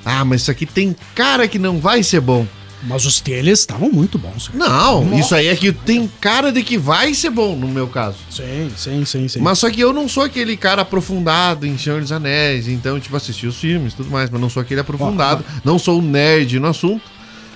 Ah, 0.05 0.25
mas 0.25 0.43
isso 0.43 0.51
aqui 0.51 0.67
tem 0.67 0.95
cara 1.15 1.49
que 1.49 1.59
não 1.59 1.79
vai 1.79 2.03
ser 2.03 2.21
bom. 2.21 2.47
Mas 2.85 3.05
os 3.05 3.21
trailers 3.21 3.59
estavam 3.61 3.91
muito 3.91 4.19
bons. 4.19 4.49
cara. 4.49 4.59
Não, 4.59 5.05
Nossa. 5.05 5.17
isso 5.21 5.35
aí 5.35 5.49
é 5.49 5.57
que 5.57 5.73
tem 5.73 6.09
cara 6.21 6.53
de 6.53 6.63
que 6.63 6.79
vai 6.79 7.13
ser 7.13 7.31
bom, 7.31 7.57
no 7.57 7.67
meu 7.67 7.89
caso. 7.89 8.19
Sim, 8.31 8.71
sim, 8.77 9.05
sim, 9.05 9.27
sim. 9.29 9.41
Mas 9.41 9.59
só 9.59 9.69
que 9.69 9.81
eu 9.81 9.93
não 9.93 10.09
sou 10.09 10.23
aquele 10.23 10.57
cara 10.57 10.83
aprofundado 10.83 11.67
em 11.67 11.77
Senhor 11.77 12.01
dos 12.01 12.13
Anéis, 12.13 12.69
então, 12.69 13.01
tipo, 13.01 13.17
assisti 13.17 13.47
os 13.49 13.57
filmes 13.57 13.93
e 13.93 13.97
tudo 13.97 14.11
mais, 14.11 14.31
mas 14.31 14.41
não 14.41 14.49
sou 14.49 14.63
aquele 14.63 14.81
aprofundado. 14.81 15.45
Não 15.65 15.77
sou 15.79 15.99
um 15.99 16.03
nerd 16.03 16.61
no 16.61 16.69
assunto. 16.69 17.03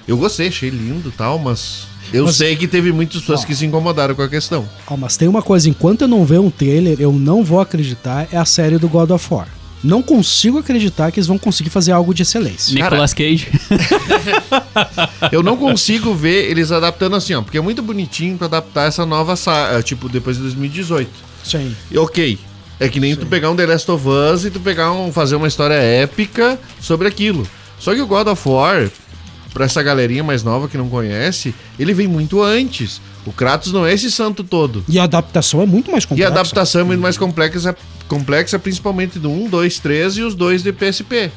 Eu 0.09 0.17
gostei, 0.17 0.49
achei 0.49 0.71
lindo 0.71 1.11
e 1.11 1.13
tal, 1.13 1.39
mas 1.39 1.87
eu 2.13 2.25
Mas- 2.25 2.35
sei 2.37 2.57
que 2.57 2.67
teve 2.67 2.91
muitas 2.91 3.21
pessoas 3.21 3.43
Ó. 3.43 3.47
que 3.47 3.55
se 3.55 3.65
incomodaram 3.65 4.17
com 4.17 4.23
a 4.23 4.29
questão. 4.29 4.69
Ó, 4.89 4.97
mas 4.97 5.17
tem 5.17 5.29
uma 5.29 5.41
coisa, 5.43 5.69
enquanto 5.69 6.03
eu 6.03 6.09
não 6.09 6.25
ver 6.25 6.41
um 6.41 6.51
trailer, 6.51 6.97
eu 7.01 7.13
não 7.13 7.45
vou 7.45 7.61
acreditar, 7.61 8.27
é 8.33 8.37
a 8.37 8.45
série 8.45 8.77
do 8.79 8.89
God 8.89 9.11
of 9.11 9.25
War. 9.33 9.47
Não 9.83 10.01
consigo 10.03 10.59
acreditar 10.59 11.11
que 11.11 11.19
eles 11.19 11.27
vão 11.27 11.37
conseguir 11.39 11.71
fazer 11.71 11.93
algo 11.93 12.15
de 12.15 12.23
excelência. 12.23 12.75
Nicolas 12.75 13.13
Cage. 13.13 13.49
Eu 15.33 15.43
não 15.43 15.57
consigo 15.57 16.15
ver 16.15 16.51
eles 16.51 16.71
adaptando 16.71 17.17
assim, 17.17 17.35
ó, 17.35 17.43
porque 17.43 17.59
é 17.59 17.61
muito 17.61 17.83
bonitinho 17.83 18.37
pra 18.37 18.47
adaptar 18.47 18.87
essa 18.89 19.05
nova 19.07 19.35
saga, 19.37 19.83
tipo, 19.83 20.09
depois 20.09 20.37
de 20.37 20.43
2018. 20.45 21.11
Sim. 21.45 21.75
E 21.91 21.99
ok. 21.99 22.39
É 22.81 22.89
que 22.89 22.99
nem 22.99 23.15
tu 23.15 23.27
pegar 23.27 23.51
um 23.51 23.57
The 23.57 23.67
Last 23.67 23.91
of 23.91 24.05
Us 24.09 24.45
e 24.45 24.51
tu 24.51 24.59
pegar 24.61 24.93
um, 24.93 25.13
fazer 25.13 25.37
uma 25.37 25.47
história 25.47 25.75
épica 25.75 26.59
sobre 26.81 27.07
aquilo. 27.07 27.47
Só 27.79 27.95
que 27.95 28.01
o 28.01 28.07
God 28.07 28.27
of 28.29 28.49
War, 28.49 28.89
pra 29.53 29.65
essa 29.67 29.83
galerinha 29.83 30.25
mais 30.25 30.43
nova 30.43 30.69
que 30.69 30.77
não 30.77 30.89
conhece, 30.89 31.55
ele 31.79 31.95
vem 31.95 32.09
muito 32.09 32.43
antes. 32.43 33.01
O 33.25 33.33
Kratos 33.33 33.73
não 33.73 33.87
é 33.87 33.93
esse 33.95 34.11
santo 34.11 34.43
todo. 34.43 34.85
E 34.89 34.99
a 34.99 35.05
adaptação 35.05 35.63
é 35.63 35.67
muito 35.67 35.93
mais 35.93 36.03
E 36.03 36.07
complexa. 36.09 36.29
a 36.29 36.33
adaptação 36.33 36.81
é 36.81 36.85
muito 36.85 37.01
mais 37.01 37.17
complexa, 37.17 37.77
complexa 38.13 38.59
principalmente 38.59 39.19
do 39.19 39.31
1, 39.31 39.49
2, 39.49 39.79
3 39.79 40.17
e 40.19 40.23
os 40.23 40.35
dois 40.35 40.63
de 40.63 40.73
PSP. 40.73 41.31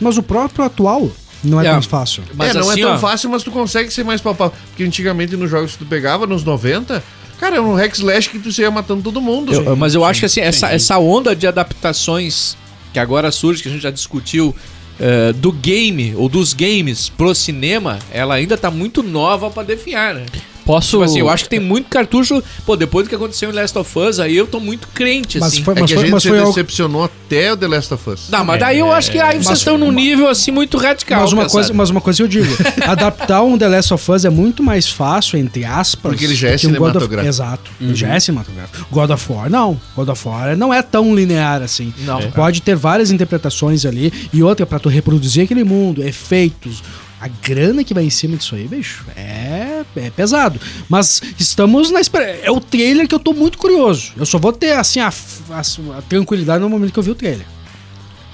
Mas 0.00 0.16
o 0.16 0.22
próprio 0.22 0.64
atual 0.64 1.10
não 1.44 1.60
é, 1.60 1.66
É. 1.66 1.70
tão 1.72 1.82
fácil. 1.82 2.22
Mas 2.34 2.50
é, 2.50 2.58
não 2.58 2.70
assim, 2.70 2.80
é 2.80 2.84
tão 2.84 2.94
ó, 2.94 2.98
fácil, 2.98 3.28
mas 3.30 3.42
tu 3.42 3.50
consegue 3.50 3.92
ser 3.92 4.04
mais 4.04 4.20
palpável. 4.20 4.54
Porque 4.68 4.82
antigamente 4.84 5.36
nos 5.36 5.50
jogos 5.50 5.72
que 5.72 5.78
tu 5.78 5.86
pegava, 5.86 6.26
nos 6.26 6.42
90, 6.44 7.02
cara, 7.38 7.56
era 7.56 7.62
um 7.62 7.74
hack 7.74 7.92
slash 7.94 8.30
que 8.30 8.38
tu 8.38 8.48
ia 8.60 8.70
matando 8.70 9.02
todo 9.02 9.20
mundo. 9.20 9.52
Eu- 9.52 9.76
mas 9.76 9.94
eu 9.94 10.04
acho 10.04 10.20
que 10.20 10.26
assim, 10.26 10.40
essa, 10.40 10.68
essa 10.70 10.98
onda 10.98 11.36
de 11.36 11.46
adaptações 11.46 12.56
que 12.92 12.98
agora 12.98 13.30
surge, 13.30 13.62
que 13.62 13.68
a 13.68 13.72
gente 13.72 13.82
já 13.82 13.90
discutiu, 13.90 14.54
eh, 15.00 15.32
do 15.34 15.50
game 15.52 16.14
ou 16.16 16.28
dos 16.28 16.52
games 16.54 17.08
pro 17.08 17.34
cinema, 17.34 17.98
ela 18.12 18.34
ainda 18.34 18.56
tá 18.56 18.70
muito 18.70 19.02
nova 19.02 19.50
pra 19.50 19.62
definhar, 19.62 20.14
né? 20.14 20.24
Posso. 20.64 20.90
Tipo 20.92 21.02
assim, 21.04 21.18
eu 21.20 21.28
acho 21.28 21.44
que 21.44 21.50
tem 21.50 21.60
muito 21.60 21.88
cartucho. 21.88 22.42
Pô, 22.64 22.76
depois 22.76 23.06
do 23.06 23.08
que 23.08 23.14
aconteceu 23.14 23.50
em 23.50 23.52
Last 23.52 23.76
of 23.78 23.98
Us, 23.98 24.20
aí 24.20 24.36
eu 24.36 24.46
tô 24.46 24.60
muito 24.60 24.86
crente, 24.88 25.38
Mas 25.38 25.52
assim. 25.54 25.64
foi- 25.64 25.74
É 25.74 25.76
que 25.76 25.82
a 25.82 25.86
foi- 25.88 25.96
gente 26.04 26.12
mas 26.12 26.22
se 26.22 26.28
foi 26.28 26.38
algo- 26.38 26.50
decepcionou 26.52 27.04
até 27.04 27.52
o 27.52 27.56
The 27.56 27.66
Last 27.68 27.94
of 27.94 28.10
Us. 28.10 28.28
Não, 28.30 28.44
mas 28.44 28.60
daí 28.60 28.78
eu 28.78 28.92
acho 28.92 29.10
que 29.10 29.18
aí 29.18 29.32
vocês 29.34 29.46
mas- 29.46 29.58
estão 29.58 29.76
num 29.78 29.90
nível 29.90 30.28
assim 30.28 30.50
muito 30.50 30.76
radical. 30.78 31.20
Mas 31.22 31.32
uma, 31.32 31.48
coisa, 31.48 31.72
mas 31.72 31.90
uma 31.90 32.00
coisa 32.00 32.16
que 32.18 32.22
eu 32.22 32.28
digo, 32.28 32.46
adaptar 32.86 33.42
um 33.42 33.56
The 33.58 33.68
Last 33.68 33.94
of 33.94 34.10
Us 34.12 34.24
é 34.24 34.30
muito 34.30 34.62
mais 34.62 34.88
fácil, 34.88 35.38
entre 35.38 35.64
aspas. 35.64 36.10
Porque 36.12 36.24
ele 36.24 36.34
já 36.34 36.48
é 36.50 36.56
do 36.56 36.60
que 36.60 36.66
um 36.66 36.70
God 36.70 36.78
of- 36.80 36.88
cinematográfico. 36.90 37.28
Exato, 37.28 37.70
ele 37.80 37.94
já 37.94 38.08
é 38.08 38.20
cinematográfico. 38.20 38.86
God 38.90 39.10
of 39.10 39.32
War, 39.32 39.50
não. 39.50 39.80
God 39.96 40.08
of 40.08 40.28
War 40.28 40.56
não 40.56 40.72
é 40.72 40.82
tão 40.82 41.14
linear 41.14 41.62
assim. 41.62 41.92
Não. 42.00 42.20
Tu 42.20 42.28
pode 42.28 42.62
ter 42.62 42.76
várias 42.76 43.10
interpretações 43.10 43.84
ali, 43.84 44.12
e 44.32 44.42
outra, 44.42 44.64
pra 44.66 44.78
tu 44.78 44.88
reproduzir 44.88 45.44
aquele 45.44 45.64
mundo, 45.64 46.02
efeitos... 46.04 46.82
A 47.22 47.28
grana 47.28 47.84
que 47.84 47.94
vai 47.94 48.02
em 48.04 48.10
cima 48.10 48.36
disso 48.36 48.56
aí, 48.56 48.66
bicho, 48.66 49.04
é, 49.16 49.82
é 49.94 50.10
pesado. 50.10 50.58
Mas 50.88 51.22
estamos 51.38 51.88
na 51.92 52.00
espera. 52.00 52.24
É 52.42 52.50
o 52.50 52.58
trailer 52.60 53.06
que 53.06 53.14
eu 53.14 53.20
tô 53.20 53.32
muito 53.32 53.58
curioso. 53.58 54.10
Eu 54.16 54.26
só 54.26 54.38
vou 54.40 54.52
ter, 54.52 54.72
assim, 54.72 54.98
a, 54.98 55.06
a- 55.08 55.98
a 55.98 56.02
tranquilidade 56.02 56.60
no 56.60 56.68
momento 56.68 56.92
que 56.92 56.98
eu 56.98 57.02
vi 57.02 57.12
o 57.12 57.14
trailer. 57.14 57.46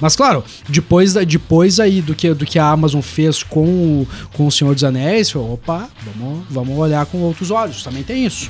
Mas 0.00 0.16
claro, 0.16 0.42
depois, 0.68 1.12
depois 1.12 1.78
aí 1.80 2.00
do 2.00 2.14
que, 2.14 2.32
do 2.32 2.46
que 2.46 2.58
a 2.58 2.66
Amazon 2.70 3.00
fez 3.02 3.42
com 3.42 3.64
o, 3.66 4.08
com 4.32 4.46
o 4.46 4.50
Senhor 4.50 4.72
dos 4.72 4.84
Anéis, 4.84 5.32
eu, 5.32 5.52
opa, 5.52 5.88
vamos, 6.06 6.44
vamos 6.48 6.78
olhar 6.78 7.04
com 7.04 7.18
outros 7.18 7.50
olhos. 7.50 7.82
Também 7.82 8.02
tem 8.02 8.24
isso. 8.24 8.48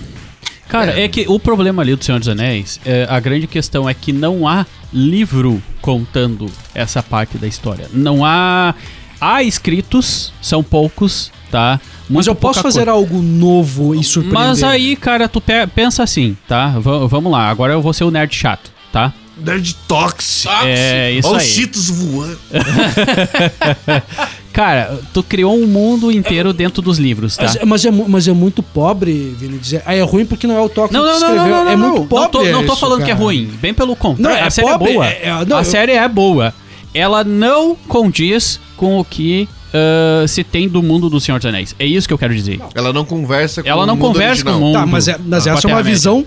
Cara, 0.68 1.01
é. 1.01 1.09
que 1.09 1.24
o 1.26 1.41
problema 1.41 1.82
ali 1.82 1.97
do 1.97 2.05
Senhor 2.05 2.18
dos 2.18 2.28
Anéis, 2.28 2.78
é, 2.84 3.07
a 3.09 3.18
grande 3.18 3.47
questão 3.47 3.89
é 3.89 3.95
que 3.95 4.12
não 4.12 4.47
há 4.47 4.66
livro 4.93 5.61
contando 5.80 6.47
essa 6.74 7.03
parte 7.03 7.39
da 7.39 7.47
história. 7.47 7.89
Não 7.93 8.24
há. 8.24 8.74
Há 9.21 9.43
escritos, 9.43 10.33
são 10.41 10.62
poucos, 10.62 11.31
tá? 11.51 11.81
Mas 12.11 12.27
Muito 12.27 12.29
eu 12.29 12.35
posso 12.35 12.61
fazer 12.62 12.85
coisa. 12.87 12.93
algo 12.93 13.21
novo 13.21 13.95
e 13.95 14.03
surpreender. 14.05 14.41
Mas 14.49 14.62
aí, 14.62 14.97
cara, 14.97 15.29
tu 15.29 15.41
pe- 15.41 15.66
pensa 15.66 16.03
assim, 16.03 16.37
tá? 16.47 16.69
V- 16.79 17.07
vamos 17.09 17.31
lá, 17.31 17.49
agora 17.51 17.73
eu 17.75 17.83
vou 17.83 17.93
ser 17.93 18.05
o 18.05 18.11
nerd 18.11 18.35
chato, 18.35 18.71
tá? 18.93 19.12
Nerd 19.37 19.77
Toxic. 19.87 20.49
É 20.64 21.12
isso 21.12 21.29
Olha 21.29 21.37
os 21.37 21.43
aí. 21.45 21.49
cheetos 21.49 21.91
voando. 21.91 22.39
Cara, 24.53 24.99
tu 25.14 25.23
criou 25.23 25.57
um 25.57 25.66
mundo 25.66 26.11
inteiro 26.11 26.53
dentro 26.53 26.83
dos 26.83 26.99
livros, 26.99 27.37
tá? 27.37 27.45
Mas, 27.45 27.59
mas 27.64 27.85
é, 27.85 27.91
mas 27.91 28.29
é 28.29 28.33
muito 28.33 28.61
pobre, 28.62 29.37
Vini, 29.39 29.59
dizer. 29.59 29.83
Ah, 29.87 29.95
é 29.95 30.01
ruim 30.03 30.27
porque 30.27 30.47
não 30.49 30.57
é 30.57 30.61
o 30.61 30.69
toque 30.69 30.93
Não, 30.93 31.05
não, 31.07 31.14
que 31.14 31.21
não, 31.21 31.29
não, 31.29 31.35
escreveu. 31.37 31.57
não, 31.57 31.64
não, 31.64 31.71
É 31.73 31.77
não. 31.77 31.89
muito 31.91 32.09
pobre. 32.09 32.25
Não 32.25 32.31
tô, 32.31 32.43
não 32.45 32.66
tô 32.66 32.73
isso, 32.73 32.81
falando 32.81 33.05
que 33.05 33.11
é 33.11 33.14
cara. 33.14 33.25
ruim. 33.25 33.47
Bem 33.61 33.73
pelo 33.73 33.95
contrário. 33.95 34.37
Não, 34.37 34.45
é 34.45 34.47
a 34.47 34.51
série 34.51 34.69
pobre, 34.69 34.91
é 34.91 34.95
boa. 34.95 35.07
é- 35.07 35.21
é- 35.29 35.45
não, 35.45 35.57
a 35.57 35.61
eu- 35.61 35.64
série 35.64 35.93
é 35.93 36.09
boa. 36.09 36.55
Ela 36.93 37.23
não 37.23 37.77
condiz 37.87 38.59
com 38.79 38.99
o 38.99 39.05
que 39.05 39.47
ah, 39.74 40.24
se 40.26 40.43
tem 40.43 40.66
do 40.68 40.83
mundo 40.83 41.11
do 41.11 41.20
Senhor 41.20 41.37
dos 41.39 41.45
Anéis. 41.47 41.74
É 41.79 41.85
isso 41.85 42.09
que 42.09 42.14
eu 42.14 42.18
quero 42.18 42.35
dizer. 42.35 42.59
Ela 42.74 42.93
não 42.93 43.05
conversa 43.05 43.62
com 43.62 43.68
Ela 43.68 43.85
não 43.85 43.93
o 43.93 43.97
mundo 43.99 44.07
conversa 44.14 44.43
com 44.43 44.49
o 44.51 44.53
original. 44.55 44.68
mundo. 44.72 44.81
Tá, 44.81 44.87
mas, 44.87 45.09
é, 45.09 45.18
mas 45.18 45.45
com 45.45 45.51
a 45.51 45.53
essa 45.53 45.68
é 45.68 45.70
uma 45.74 45.83
visão 45.83 46.24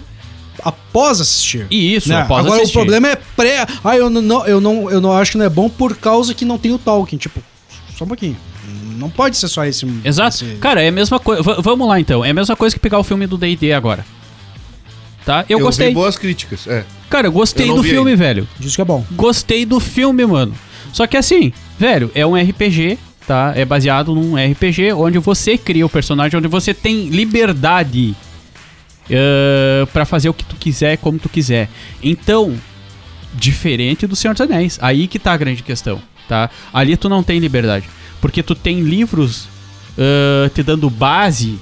após 0.63 1.19
assistir. 1.19 1.65
E 1.71 1.95
isso, 1.95 2.09
né? 2.09 2.21
após 2.21 2.45
Agora 2.45 2.61
assistir. 2.61 2.77
o 2.77 2.81
problema 2.81 3.07
é 3.07 3.15
pré. 3.15 3.65
Ah, 3.83 3.97
eu 3.97 4.09
não, 4.11 4.21
não- 4.21 4.45
eu, 4.45 4.61
não, 4.61 4.91
eu 4.91 5.01
não 5.01 5.11
acho 5.13 5.31
que 5.31 5.37
não 5.39 5.45
é 5.45 5.49
bom 5.49 5.67
por 5.69 5.95
causa 5.97 6.33
que 6.35 6.45
não 6.45 6.57
tem 6.59 6.71
o 6.71 6.77
Tolkien. 6.77 7.17
Tipo, 7.17 7.41
só 7.97 8.03
um 8.05 8.07
pouquinho. 8.07 8.37
Não 8.97 9.09
pode 9.09 9.35
ser 9.37 9.47
só 9.47 9.65
esse. 9.65 9.87
Exato. 10.05 10.35
esse- 10.45 10.55
Cara, 10.57 10.81
é 10.83 10.89
a 10.89 10.91
mesma 10.91 11.19
coisa. 11.19 11.41
Vamos 11.41 11.87
lá 11.87 11.99
então. 11.99 12.23
É 12.23 12.29
a 12.29 12.33
mesma 12.33 12.55
coisa 12.55 12.75
que 12.75 12.79
pegar 12.79 12.99
o 12.99 13.03
filme 13.03 13.25
do 13.25 13.35
DD 13.37 13.73
agora. 13.73 14.05
Tá? 15.25 15.45
Eu, 15.49 15.59
Eu 15.59 15.65
gostei. 15.65 15.87
vi 15.89 15.93
boas 15.93 16.17
críticas. 16.17 16.67
É. 16.67 16.83
Cara, 17.09 17.27
eu 17.27 17.31
gostei 17.31 17.69
Eu 17.69 17.75
do 17.75 17.83
filme, 17.83 18.11
ainda. 18.11 18.23
velho. 18.23 18.47
Diz 18.59 18.75
que 18.75 18.81
é 18.81 18.85
bom. 18.85 19.03
Gostei 19.11 19.65
do 19.65 19.79
filme, 19.79 20.25
mano. 20.25 20.53
Só 20.93 21.05
que 21.07 21.15
assim, 21.17 21.51
velho, 21.81 22.11
é 22.13 22.25
um 22.25 22.35
RPG, 22.35 22.99
tá? 23.25 23.53
É 23.55 23.65
baseado 23.65 24.13
num 24.13 24.35
RPG 24.35 24.93
onde 24.93 25.17
você 25.17 25.57
cria 25.57 25.83
o 25.85 25.89
personagem, 25.89 26.37
onde 26.37 26.47
você 26.47 26.75
tem 26.75 27.09
liberdade 27.09 28.15
uh, 29.09 29.87
para 29.87 30.05
fazer 30.05 30.29
o 30.29 30.33
que 30.33 30.45
tu 30.45 30.55
quiser, 30.55 30.97
como 30.97 31.17
tu 31.17 31.27
quiser. 31.27 31.69
Então, 32.03 32.55
diferente 33.33 34.05
do 34.05 34.15
Senhor 34.15 34.33
dos 34.33 34.41
Anéis. 34.41 34.77
Aí 34.79 35.07
que 35.07 35.17
tá 35.17 35.33
a 35.33 35.37
grande 35.37 35.63
questão, 35.63 35.99
tá? 36.29 36.51
Ali 36.71 36.95
tu 36.95 37.09
não 37.09 37.23
tem 37.23 37.39
liberdade. 37.39 37.89
Porque 38.21 38.43
tu 38.43 38.53
tem 38.53 38.81
livros 38.81 39.45
uh, 39.97 40.47
te 40.53 40.61
dando 40.61 40.87
base 40.87 41.57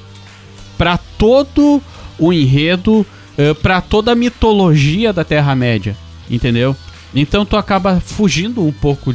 para 0.77 0.97
todo 0.97 1.81
o 2.17 2.33
enredo, 2.33 3.05
uh, 3.37 3.55
para 3.61 3.79
toda 3.79 4.11
a 4.11 4.15
mitologia 4.15 5.13
da 5.13 5.23
Terra-média, 5.23 5.95
entendeu? 6.29 6.75
Então 7.15 7.45
tu 7.45 7.55
acaba 7.55 8.01
fugindo 8.01 8.61
um 8.61 8.71
pouco 8.71 9.13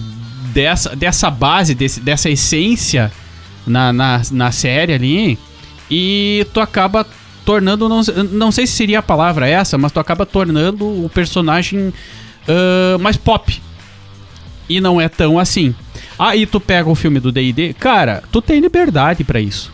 dessa, 0.54 0.94
dessa 0.96 1.30
base, 1.30 1.74
desse, 1.74 2.00
dessa 2.00 2.30
essência 2.30 3.10
na, 3.66 3.92
na, 3.92 4.22
na 4.30 4.52
série 4.52 4.92
ali 4.94 5.38
e 5.90 6.46
tu 6.54 6.60
acaba 6.60 7.06
tornando, 7.44 7.88
não, 7.88 8.00
não 8.30 8.50
sei 8.52 8.66
se 8.66 8.72
seria 8.72 9.00
a 9.00 9.02
palavra 9.02 9.46
essa, 9.48 9.76
mas 9.76 9.92
tu 9.92 10.00
acaba 10.00 10.24
tornando 10.24 10.86
o 10.86 11.10
personagem 11.12 11.92
ah, 12.48 12.96
mais 12.98 13.16
pop. 13.16 13.60
E 14.68 14.80
não 14.80 14.98
é 15.00 15.08
tão 15.08 15.38
assim. 15.38 15.74
Aí 16.18 16.46
tu 16.46 16.58
pega 16.60 16.88
o 16.88 16.94
filme 16.94 17.20
do 17.20 17.30
D&D, 17.30 17.74
cara, 17.74 18.22
tu 18.32 18.40
tem 18.40 18.60
liberdade 18.60 19.24
pra 19.24 19.40
isso. 19.40 19.72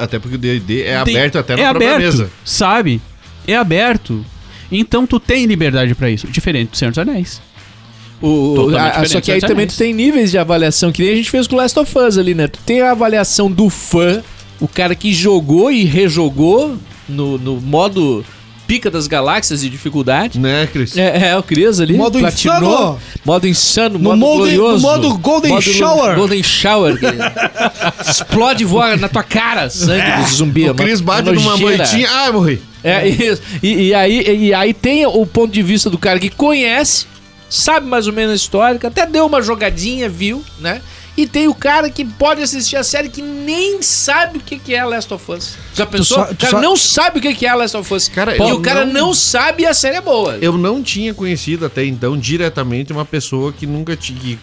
Até- 0.00 0.18
porque 0.18 0.36
o 0.36 0.38
D&D 0.38 0.82
é 0.82 1.02
Tem- 1.02 1.16
aberto 1.16 1.38
até 1.38 1.56
na 1.56 1.62
é 1.62 1.64
própria 1.70 1.94
aberto, 1.96 2.02
mesa. 2.18 2.30
sabe? 2.44 3.00
É 3.46 3.56
aberto. 3.56 4.24
Então 4.70 5.06
tu 5.06 5.18
tem 5.20 5.46
liberdade 5.46 5.94
pra 5.94 6.10
isso, 6.10 6.26
diferente 6.26 6.70
do 6.70 6.76
Senhor 6.76 6.90
dos 6.90 6.98
Anéis. 6.98 7.40
O, 8.22 8.68
a- 8.76 9.04
só 9.06 9.20
que 9.20 9.30
aí 9.30 9.40
também 9.40 9.56
Anéis. 9.64 9.74
tu 9.74 9.78
tem 9.78 9.92
níveis 9.92 10.30
de 10.30 10.38
avaliação, 10.38 10.90
que 10.90 11.02
nem 11.02 11.12
a 11.12 11.16
gente 11.16 11.30
fez 11.30 11.46
com 11.46 11.54
o 11.54 11.58
Last 11.58 11.78
of 11.78 11.98
Us 11.98 12.16
ali, 12.18 12.34
né? 12.34 12.48
Tu 12.48 12.58
tem 12.64 12.80
a 12.80 12.92
avaliação 12.92 13.50
do 13.50 13.68
fã, 13.68 14.22
o 14.58 14.66
cara 14.66 14.94
que 14.94 15.12
jogou 15.12 15.70
e 15.70 15.84
rejogou 15.84 16.76
no, 17.08 17.36
no 17.36 17.60
modo 17.60 18.24
pica 18.66 18.90
das 18.90 19.06
galáxias 19.06 19.60
de 19.60 19.68
dificuldade. 19.68 20.40
Né, 20.40 20.66
Cris? 20.72 20.96
É, 20.96 21.28
é, 21.28 21.36
o 21.36 21.42
Cris 21.42 21.78
ali. 21.78 21.94
Modo 21.94 22.18
insano. 22.18 22.98
Modo 23.24 23.46
insano, 23.46 23.98
No 23.98 24.04
modo 24.10 24.18
modo- 24.18 24.36
glorioso. 24.38 24.74
no 24.74 24.80
modo 24.92 25.18
Golden 25.18 25.60
Shower. 25.60 26.16
Golden 26.16 26.42
Shower. 26.42 26.98
que 26.98 27.06
explode 28.10 28.62
e 28.62 28.66
voa 28.66 28.96
na 28.96 29.08
tua 29.08 29.22
cara, 29.22 29.68
sangue 29.70 30.10
do 30.22 30.28
zumbi. 30.34 30.68
O 30.70 30.74
Cris 30.74 31.00
uma- 31.00 31.14
bate 31.14 31.28
uma 31.28 31.34
numa 31.34 31.50
nojeira. 31.52 31.76
moitinha. 31.84 32.08
Ah, 32.10 32.32
morri. 32.32 32.60
É 32.82 33.06
isso. 33.06 33.42
E, 33.62 33.88
e 33.88 33.94
aí, 33.94 34.46
e 34.46 34.54
aí 34.54 34.72
tem 34.72 35.04
o 35.06 35.26
ponto 35.26 35.52
de 35.52 35.62
vista 35.62 35.88
do 35.90 35.98
cara 35.98 36.18
que 36.18 36.30
conhece, 36.30 37.06
sabe 37.48 37.86
mais 37.86 38.06
ou 38.06 38.12
menos 38.12 38.32
a 38.32 38.36
história, 38.36 38.80
até 38.82 39.06
deu 39.06 39.26
uma 39.26 39.40
jogadinha, 39.42 40.08
viu, 40.08 40.44
né? 40.58 40.80
E 41.16 41.26
tem 41.26 41.48
o 41.48 41.54
cara 41.54 41.88
que 41.88 42.04
pode 42.04 42.42
assistir 42.42 42.76
a 42.76 42.84
série 42.84 43.08
que 43.08 43.22
nem 43.22 43.80
sabe 43.80 44.36
o 44.36 44.40
que 44.40 44.58
que 44.58 44.74
é 44.74 44.84
Last 44.84 45.12
of 45.14 45.32
Us. 45.32 45.54
Já 45.74 45.86
pensou? 45.86 46.22
o 46.22 46.36
cara 46.36 46.60
não 46.60 46.76
sabe 46.76 47.18
o 47.18 47.22
que 47.22 47.34
que 47.34 47.46
é 47.46 47.54
Last 47.54 47.74
of 47.74 47.94
Us. 47.94 48.08
Cara, 48.08 48.36
e 48.36 48.52
o 48.52 48.60
cara 48.60 48.84
não- 48.84 48.92
não... 49.08 49.14
sabe 49.14 49.62
e 49.62 49.66
a 49.66 49.72
série 49.72 49.96
é 49.96 50.00
boa. 50.02 50.36
Eu 50.36 50.58
não 50.58 50.82
tinha 50.82 51.14
conhecido 51.14 51.64
até 51.64 51.86
então 51.86 52.18
diretamente 52.18 52.92
uma 52.92 53.04
pessoa 53.04 53.50
que 53.50 53.66
nunca 53.66 53.96
tinha. 53.96 54.18
que 54.18 54.38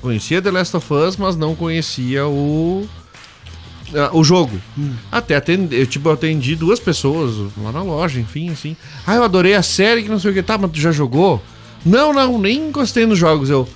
conhecia 0.00 0.40
The 0.40 0.52
Last 0.52 0.76
of 0.76 0.94
Us, 0.94 1.16
mas 1.16 1.34
não 1.34 1.56
conhecia 1.56 2.24
o. 2.28 2.86
ah, 3.92 4.10
o 4.12 4.22
jogo. 4.22 4.60
Até 5.10 5.34
atendi, 5.34 5.74
eu, 5.74 5.86
tipo, 5.88 6.08
eu 6.08 6.12
atendi 6.12 6.54
duas 6.54 6.78
pessoas 6.78 7.52
lá 7.60 7.72
na 7.72 7.82
loja, 7.82 8.20
enfim, 8.20 8.50
assim. 8.50 8.76
Ah, 9.04 9.16
eu 9.16 9.24
adorei 9.24 9.54
a 9.54 9.62
série 9.62 10.04
que 10.04 10.08
não 10.08 10.20
sei 10.20 10.30
o 10.30 10.34
que. 10.34 10.42
Tá, 10.42 10.56
mas 10.56 10.70
tu 10.70 10.78
já 10.78 10.92
jogou? 10.92 11.42
Não, 11.86 12.12
não, 12.12 12.36
nem 12.38 12.68
encostei 12.68 13.06
nos 13.06 13.18
jogos. 13.18 13.48
Eu. 13.48 13.66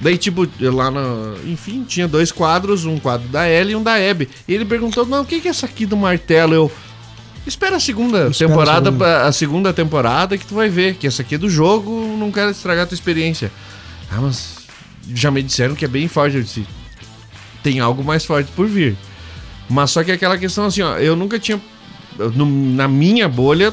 Daí, 0.00 0.18
tipo, 0.18 0.46
lá 0.60 0.90
na. 0.90 1.34
Enfim, 1.46 1.84
tinha 1.84 2.06
dois 2.08 2.32
quadros, 2.32 2.84
um 2.84 2.98
quadro 2.98 3.28
da 3.28 3.48
Ellie 3.48 3.72
e 3.72 3.76
um 3.76 3.82
da 3.82 3.94
Abby. 3.94 4.28
E 4.46 4.52
ele 4.52 4.64
perguntou: 4.64 5.06
Não, 5.06 5.22
o 5.22 5.24
que 5.24 5.36
é 5.36 5.48
essa 5.48 5.66
aqui 5.66 5.86
do 5.86 5.96
martelo? 5.96 6.52
Eu. 6.52 6.72
Espera 7.46 7.76
a 7.76 7.80
segunda 7.80 8.28
Espera 8.28 8.46
a 8.46 8.48
temporada, 8.56 8.84
segunda. 8.86 9.04
pra- 9.04 9.26
a 9.26 9.32
segunda 9.32 9.72
temporada 9.72 10.36
que 10.38 10.46
tu 10.46 10.54
vai 10.54 10.68
ver, 10.68 10.94
que 10.96 11.06
essa 11.06 11.20
aqui 11.22 11.34
é 11.34 11.38
do 11.38 11.48
jogo, 11.48 12.16
não 12.18 12.32
quero 12.32 12.50
estragar 12.50 12.84
a 12.84 12.86
tua 12.86 12.94
experiência. 12.94 13.52
Ah, 14.10 14.18
mas 14.20 14.56
já 15.14 15.30
me 15.30 15.42
disseram 15.42 15.74
que 15.74 15.84
é 15.84 15.88
bem 15.88 16.08
forte, 16.08 16.36
eu 16.38 16.42
disse. 16.42 16.66
Tem 17.62 17.80
algo 17.80 18.02
mais 18.02 18.24
forte 18.24 18.50
por 18.56 18.66
vir. 18.66 18.96
Mas 19.68 19.90
só 19.90 20.02
que 20.02 20.10
aquela 20.10 20.38
questão 20.38 20.64
assim, 20.64 20.80
ó, 20.82 20.96
eu 20.98 21.14
nunca 21.14 21.38
tinha 21.38 21.60
no- 22.34 22.46
na 22.74 22.88
minha 22.88 23.28
bolha 23.28 23.72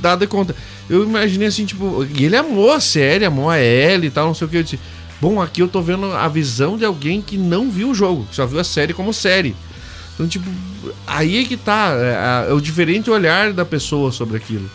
dado 0.00 0.26
conta. 0.28 0.54
Eu 0.88 1.04
imaginei 1.04 1.48
assim, 1.48 1.64
tipo, 1.66 2.06
e 2.16 2.24
ele 2.24 2.36
amou 2.36 2.72
a 2.72 2.80
série, 2.80 3.24
amou 3.24 3.50
a 3.50 3.60
Ellie 3.60 4.08
e 4.08 4.10
tal, 4.10 4.26
não 4.28 4.34
sei 4.34 4.46
o 4.46 4.50
que. 4.50 4.56
Eu 4.56 4.62
disse, 4.62 4.78
Bom, 5.20 5.40
aqui 5.42 5.60
eu 5.60 5.66
tô 5.68 5.82
vendo 5.82 6.06
a 6.12 6.28
visão 6.28 6.78
de 6.78 6.84
alguém 6.84 7.20
que 7.20 7.36
não 7.36 7.68
viu 7.70 7.90
o 7.90 7.94
jogo, 7.94 8.24
que 8.30 8.36
só 8.36 8.46
viu 8.46 8.60
a 8.60 8.64
série 8.64 8.92
como 8.94 9.12
série. 9.12 9.54
Então, 10.14 10.28
tipo, 10.28 10.46
aí 11.06 11.38
é 11.38 11.44
que 11.44 11.56
tá. 11.56 11.92
É, 12.46 12.50
é 12.50 12.52
o 12.54 12.60
diferente 12.60 13.10
olhar 13.10 13.52
da 13.52 13.64
pessoa 13.64 14.12
sobre 14.12 14.36
aquilo. 14.36 14.70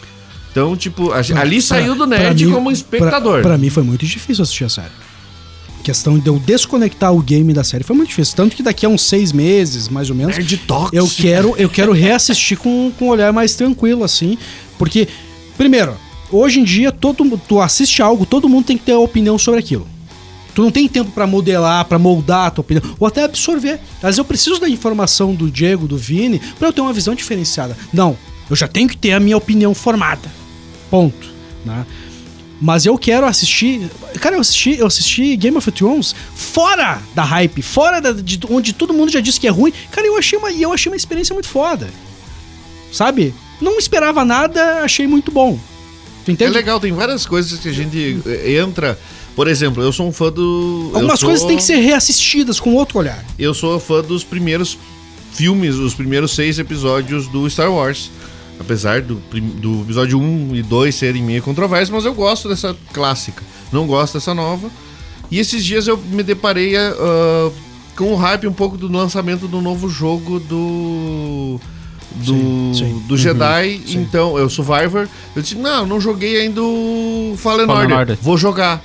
Então, 0.52 0.76
tipo, 0.76 1.12
a- 1.12 1.22
ali 1.40 1.62
saiu 1.62 1.96
do 1.96 2.06
nerd 2.06 2.46
mim- 2.46 2.52
como 2.52 2.70
espectador. 2.72 3.42
Pra, 3.42 3.52
pra 3.52 3.58
mim 3.58 3.70
foi 3.70 3.84
muito 3.84 4.06
difícil 4.06 4.44
assistir 4.44 4.66
a 4.66 4.70
série. 4.70 4.92
Questão 5.84 6.18
de 6.18 6.28
eu 6.28 6.40
desconectar 6.40 7.14
o 7.14 7.22
game 7.22 7.52
da 7.54 7.64
série 7.64 7.84
foi 7.84 7.96
muito 7.96 8.10
difícil. 8.10 8.36
Tanto 8.36 8.56
que 8.56 8.64
daqui 8.64 8.86
a 8.86 8.90
uns 8.90 9.02
seis 9.02 9.32
meses, 9.34 9.90
mais 9.90 10.10
ou 10.10 10.16
menos, 10.16 10.36
eu 10.94 11.06
quero, 11.22 11.56
eu 11.58 11.70
quero 11.70 11.92
reassistir 11.92 12.58
com, 12.58 12.92
com 12.98 13.06
um 13.06 13.10
olhar 13.10 13.34
mais 13.34 13.54
tranquilo, 13.56 14.04
assim. 14.04 14.38
Porque, 14.78 15.08
primeiro, 15.64 15.96
hoje 16.30 16.60
em 16.60 16.64
dia, 16.66 16.92
todo, 16.92 17.40
tu 17.48 17.62
assiste 17.62 18.02
algo, 18.02 18.26
todo 18.26 18.50
mundo 18.50 18.66
tem 18.66 18.78
que 18.78 18.84
ter 18.84 18.94
opinião 18.96 19.38
sobre 19.38 19.62
aquilo. 19.62 19.88
Tu 20.54 20.62
não 20.62 20.70
tem 20.70 20.90
tempo 20.90 21.10
pra 21.12 21.26
modelar, 21.26 21.86
pra 21.86 21.98
moldar 21.98 22.48
a 22.48 22.52
tua 22.52 22.62
opinião, 22.62 22.84
ou 23.00 23.08
até 23.08 23.24
absorver. 23.24 23.80
Vezes 24.02 24.18
eu 24.18 24.26
preciso 24.26 24.60
da 24.60 24.68
informação 24.68 25.34
do 25.34 25.50
Diego, 25.50 25.88
do 25.88 25.96
Vini, 25.98 26.40
pra 26.60 26.68
eu 26.68 26.74
ter 26.74 26.82
uma 26.82 26.92
visão 26.92 27.16
diferenciada. 27.16 27.78
Não, 27.94 28.18
eu 28.50 28.56
já 28.58 28.68
tenho 28.68 28.90
que 28.90 28.98
ter 28.98 29.14
a 29.14 29.22
minha 29.22 29.38
opinião 29.38 29.74
formada. 29.74 30.30
Ponto. 30.92 31.30
Né? 31.66 31.86
Mas 32.62 32.86
eu 32.86 32.98
quero 32.98 33.26
assistir. 33.26 33.90
Cara, 34.20 34.36
eu 34.36 34.42
assisti, 34.42 34.78
eu 34.78 34.86
assisti 34.86 35.36
Game 35.38 35.58
of 35.58 35.72
Thrones 35.72 36.14
fora 36.36 37.02
da 37.16 37.24
hype, 37.24 37.62
fora 37.62 38.02
da- 38.02 38.12
de 38.12 38.38
onde 38.50 38.74
todo 38.74 38.94
mundo 38.94 39.12
já 39.12 39.22
disse 39.22 39.40
que 39.40 39.48
é 39.48 39.50
ruim. 39.50 39.72
Cara, 39.92 40.06
eu 40.06 40.18
achei 40.18 40.38
uma, 40.38 40.52
eu 40.52 40.74
achei 40.74 40.92
uma 40.92 40.96
experiência 40.98 41.34
muito 41.34 41.48
foda. 41.48 41.90
Sabe? 42.92 43.34
Não 43.64 43.80
esperava 43.80 44.24
nada, 44.26 44.82
achei 44.84 45.08
muito 45.08 45.32
bom. 45.32 45.58
Tu 46.26 46.32
É 46.32 46.34
entende? 46.34 46.52
legal, 46.52 46.80
tem 46.80 46.92
várias 46.94 47.26
coisas 47.26 47.60
que 47.60 47.70
a 47.70 47.74
gente 47.74 48.20
eh, 48.26 48.58
entra. 48.62 49.00
Por 49.36 49.48
exemplo, 49.48 49.82
eu 49.82 49.92
sou 49.92 50.08
um 50.08 50.12
fã 50.12 50.32
do. 50.32 50.92
Algumas 50.94 51.20
sou- 51.20 51.30
coisas 51.30 51.46
têm 51.48 51.58
que 51.58 51.64
ser 51.64 51.78
reassistidas 51.78 52.60
com 52.60 52.74
outro 52.76 53.00
olhar. 53.00 53.24
Eu 53.40 53.54
sou 53.54 53.80
fã 53.80 54.02
dos 54.02 54.24
primeiros 54.24 54.78
filmes, 55.34 55.76
os 55.76 55.94
primeiros 55.94 56.36
seis 56.36 56.60
episódios 56.60 57.28
do 57.28 57.50
Star 57.50 57.72
Wars. 57.72 58.12
Apesar 58.60 59.02
do, 59.02 59.16
do 59.16 59.82
episódio 59.82 60.20
1 60.20 60.56
e 60.56 60.62
2 60.62 60.94
serem 60.94 61.24
meio 61.24 61.42
controversos, 61.42 61.90
mas 61.90 62.06
eu 62.06 62.14
gosto 62.14 62.48
dessa 62.48 62.76
clássica. 62.94 63.42
Não 63.72 63.88
gosto 63.88 64.14
dessa 64.14 64.34
nova. 64.34 64.70
E 65.32 65.40
esses 65.40 65.66
dias 65.66 65.88
eu 65.88 65.98
me 65.98 66.22
deparei 66.22 66.76
ah, 66.78 67.52
com 67.96 68.14
o 68.14 68.16
hype 68.16 68.46
um 68.48 68.54
pouco 68.54 68.78
do 68.78 68.88
lançamento 68.88 69.48
do 69.48 69.60
novo 69.60 69.90
jogo 69.90 70.40
do. 70.40 71.60
Do, 72.16 72.34
Sim, 72.34 72.72
sim. 72.76 73.04
do 73.08 73.18
Jedi, 73.18 73.82
sim. 73.86 73.98
então, 74.00 74.38
eu 74.38 74.48
Survivor. 74.50 75.08
Eu 75.36 75.42
disse, 75.42 75.56
não, 75.56 75.86
não 75.86 76.00
joguei 76.00 76.42
ainda 76.42 76.62
o 76.62 77.36
Fallen, 77.38 77.66
Fallen 77.66 77.82
Order. 77.84 77.98
Order. 77.98 78.18
Vou 78.22 78.38
jogar. 78.38 78.82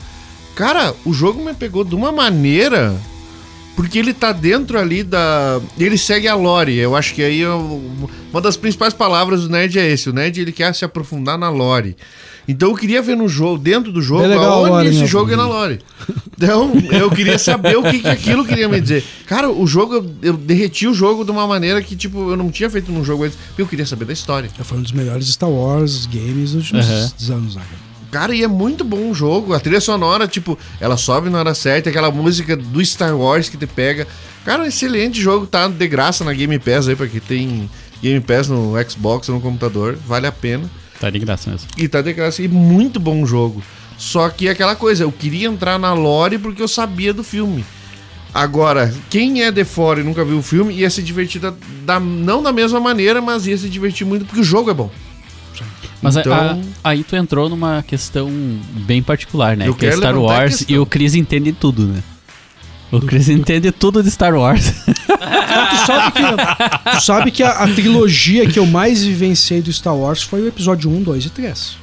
Cara, 0.54 0.94
o 1.04 1.12
jogo 1.12 1.44
me 1.44 1.52
pegou 1.54 1.84
de 1.84 1.94
uma 1.94 2.10
maneira. 2.10 2.96
Porque 3.76 3.96
ele 3.96 4.12
tá 4.12 4.32
dentro 4.32 4.76
ali 4.76 5.04
da. 5.04 5.60
Ele 5.78 5.96
segue 5.96 6.26
a 6.26 6.34
lore. 6.34 6.76
Eu 6.76 6.96
acho 6.96 7.14
que 7.14 7.22
aí 7.22 7.38
eu- 7.38 7.80
uma 8.32 8.40
das 8.40 8.56
principais 8.56 8.92
palavras 8.92 9.42
do 9.42 9.48
Nerd 9.48 9.78
é 9.78 9.88
esse. 9.88 10.10
O 10.10 10.12
Nerd 10.12 10.40
ele 10.40 10.50
quer 10.50 10.74
se 10.74 10.84
aprofundar 10.84 11.38
na 11.38 11.48
lore. 11.48 11.96
Então 12.48 12.70
eu 12.70 12.74
queria 12.74 13.02
ver 13.02 13.14
no 13.14 13.28
jogo, 13.28 13.58
dentro 13.58 13.92
do 13.92 14.00
jogo, 14.00 14.24
É 14.24 14.28
legal 14.28 14.60
aonde 14.60 14.70
lore, 14.70 14.88
esse 14.88 15.06
jogo 15.06 15.30
é 15.30 15.36
na 15.36 15.46
lore. 15.46 15.78
Então, 16.34 16.72
eu 16.92 17.10
queria 17.10 17.38
saber 17.38 17.76
o 17.76 17.82
que, 17.82 17.98
que 17.98 18.08
aquilo 18.08 18.44
queria 18.44 18.68
me 18.68 18.80
dizer. 18.80 19.04
Cara, 19.26 19.50
o 19.50 19.66
jogo, 19.66 19.96
eu, 19.96 20.10
eu 20.22 20.32
derreti 20.34 20.86
o 20.86 20.94
jogo 20.94 21.24
de 21.24 21.30
uma 21.30 21.46
maneira 21.46 21.82
que, 21.82 21.94
tipo, 21.94 22.30
eu 22.30 22.36
não 22.36 22.50
tinha 22.50 22.70
feito 22.70 22.90
num 22.92 23.04
jogo 23.04 23.24
antes. 23.24 23.36
porque 23.48 23.60
Eu 23.60 23.66
queria 23.66 23.84
saber 23.84 24.04
da 24.04 24.12
história. 24.12 24.48
Foi 24.62 24.78
um 24.78 24.82
dos 24.82 24.92
melhores 24.92 25.26
Star 25.28 25.50
Wars 25.50 26.06
games 26.06 26.52
dos 26.52 26.72
últimos 26.72 26.86
Aham. 26.86 27.36
anos, 27.36 27.56
né? 27.56 27.62
cara? 27.68 27.88
Cara, 28.10 28.34
e 28.34 28.42
é 28.42 28.48
muito 28.48 28.84
bom 28.84 29.10
o 29.10 29.14
jogo. 29.14 29.52
A 29.52 29.60
trilha 29.60 29.80
sonora, 29.80 30.26
tipo, 30.26 30.58
ela 30.80 30.96
sobe 30.96 31.28
na 31.28 31.40
hora 31.40 31.54
certa, 31.54 31.90
aquela 31.90 32.10
música 32.10 32.56
do 32.56 32.82
Star 32.84 33.14
Wars 33.14 33.48
que 33.48 33.56
te 33.56 33.66
pega. 33.66 34.06
Cara, 34.44 34.62
um 34.62 34.66
excelente 34.66 35.20
jogo, 35.20 35.46
tá 35.46 35.68
de 35.68 35.86
graça 35.86 36.24
na 36.24 36.32
Game 36.32 36.58
Pass 36.58 36.88
aí, 36.88 36.96
pra 36.96 37.06
quem 37.06 37.20
tem 37.20 37.70
Game 38.02 38.20
Pass 38.20 38.48
no 38.48 38.72
Xbox 38.88 39.28
ou 39.28 39.34
no 39.34 39.40
computador, 39.40 39.98
vale 40.06 40.26
a 40.26 40.32
pena. 40.32 40.70
Tá 41.00 41.10
de 41.10 41.18
graça 41.18 41.50
mesmo. 41.50 41.68
E 41.76 41.86
tá 41.88 42.02
de 42.02 42.12
graça, 42.12 42.42
e 42.42 42.48
muito 42.48 42.98
bom 42.98 43.22
o 43.22 43.26
jogo. 43.26 43.62
Só 43.96 44.28
que 44.28 44.48
é 44.48 44.50
aquela 44.52 44.76
coisa, 44.76 45.04
eu 45.04 45.12
queria 45.12 45.48
entrar 45.48 45.78
na 45.78 45.92
lore 45.92 46.38
porque 46.38 46.62
eu 46.62 46.68
sabia 46.68 47.12
do 47.12 47.22
filme. 47.24 47.64
Agora, 48.32 48.94
quem 49.10 49.42
é 49.42 49.50
de 49.50 49.64
fora 49.64 50.00
e 50.00 50.04
nunca 50.04 50.24
viu 50.24 50.38
o 50.38 50.42
filme 50.42 50.74
ia 50.74 50.90
se 50.90 51.02
divertir 51.02 51.40
da, 51.40 51.52
da- 51.84 51.98
não 52.00 52.42
da 52.42 52.52
mesma 52.52 52.78
maneira, 52.78 53.20
mas 53.20 53.46
ia 53.46 53.56
se 53.56 53.68
divertir 53.68 54.06
muito 54.06 54.24
porque 54.26 54.40
o 54.40 54.44
jogo 54.44 54.70
é 54.70 54.74
bom. 54.74 54.90
Mas 56.00 56.16
a- 56.16 56.20
Então- 56.20 56.32
a- 56.34 56.58
aí 56.90 57.02
tu 57.02 57.16
entrou 57.16 57.48
numa 57.48 57.82
questão 57.82 58.30
bem 58.86 59.02
particular, 59.02 59.56
né? 59.56 59.66
Eu 59.66 59.74
que 59.74 59.86
é 59.86 59.92
Star 59.92 60.14
a 60.14 60.18
Wars 60.18 60.64
e 60.68 60.78
o 60.78 60.86
Chris 60.86 61.14
entende 61.14 61.52
tudo, 61.52 61.86
né? 61.86 62.02
O 62.90 63.00
Chris 63.00 63.28
entende 63.28 63.70
tudo 63.70 64.02
de 64.02 64.10
Star 64.10 64.34
Wars. 64.34 64.72
Tu 65.68 65.86
sabe 65.86 66.12
que, 66.12 66.90
tu 66.96 67.00
sabe 67.04 67.30
que 67.30 67.42
a, 67.42 67.50
a 67.50 67.68
trilogia 67.74 68.46
que 68.46 68.58
eu 68.58 68.66
mais 68.66 69.02
vivenciei 69.04 69.60
do 69.60 69.72
Star 69.72 69.94
Wars 69.96 70.22
foi 70.22 70.40
o 70.42 70.48
episódio 70.48 70.90
1, 70.90 71.02
2 71.02 71.24
e 71.26 71.30
3. 71.30 71.76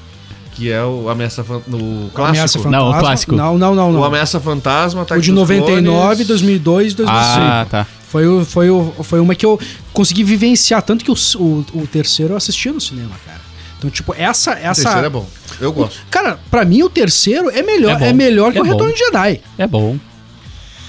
Que 0.53 0.71
é 0.71 0.83
o 0.83 1.09
Ameaça 1.09 1.43
Fan- 1.43 1.61
no 1.67 2.09
Ameaça 2.15 2.59
clássico. 2.59 2.63
Fantasma. 2.63 2.71
Não, 2.71 2.89
o 2.89 2.99
clássico. 2.99 3.35
Não, 3.35 3.57
não, 3.57 3.75
não. 3.75 3.91
não. 3.91 3.99
O 3.99 4.03
Ameaça 4.03 4.39
Fantasma, 4.39 5.01
Ataque 5.01 5.19
O 5.19 5.21
de 5.21 5.31
dos 5.31 5.39
99, 5.41 5.83
Clones. 5.83 6.27
2002 6.27 6.93
e 6.93 6.95
2005. 6.95 7.39
ah, 7.41 7.67
tá. 7.69 7.87
Foi, 8.09 8.27
o, 8.27 8.45
foi, 8.45 8.69
o, 8.69 8.93
foi 9.03 9.19
uma 9.19 9.35
que 9.35 9.45
eu 9.45 9.59
consegui 9.91 10.23
vivenciar. 10.23 10.81
Tanto 10.81 11.03
que 11.03 11.11
o, 11.11 11.15
o, 11.37 11.65
o 11.73 11.87
terceiro 11.87 12.33
eu 12.33 12.37
assistia 12.37 12.71
no 12.71 12.79
cinema, 12.79 13.11
cara. 13.25 13.41
Então, 13.77 13.89
tipo, 13.89 14.13
essa. 14.17 14.51
O 14.51 14.53
essa 14.53 14.83
terceiro 14.83 15.05
é 15.05 15.09
bom. 15.09 15.27
Eu 15.59 15.73
gosto. 15.73 15.99
Cara, 16.09 16.39
pra 16.49 16.63
mim 16.63 16.81
o 16.83 16.89
terceiro 16.89 17.49
é 17.49 17.61
melhor, 17.61 18.01
É 18.01 18.09
é 18.09 18.13
melhor 18.13 18.51
que 18.53 18.57
É 18.57 18.61
o 18.61 18.63
Retorno 18.63 18.93
de 18.93 18.99
Jedi. 18.99 19.41
É 19.57 19.67
bom. 19.67 19.97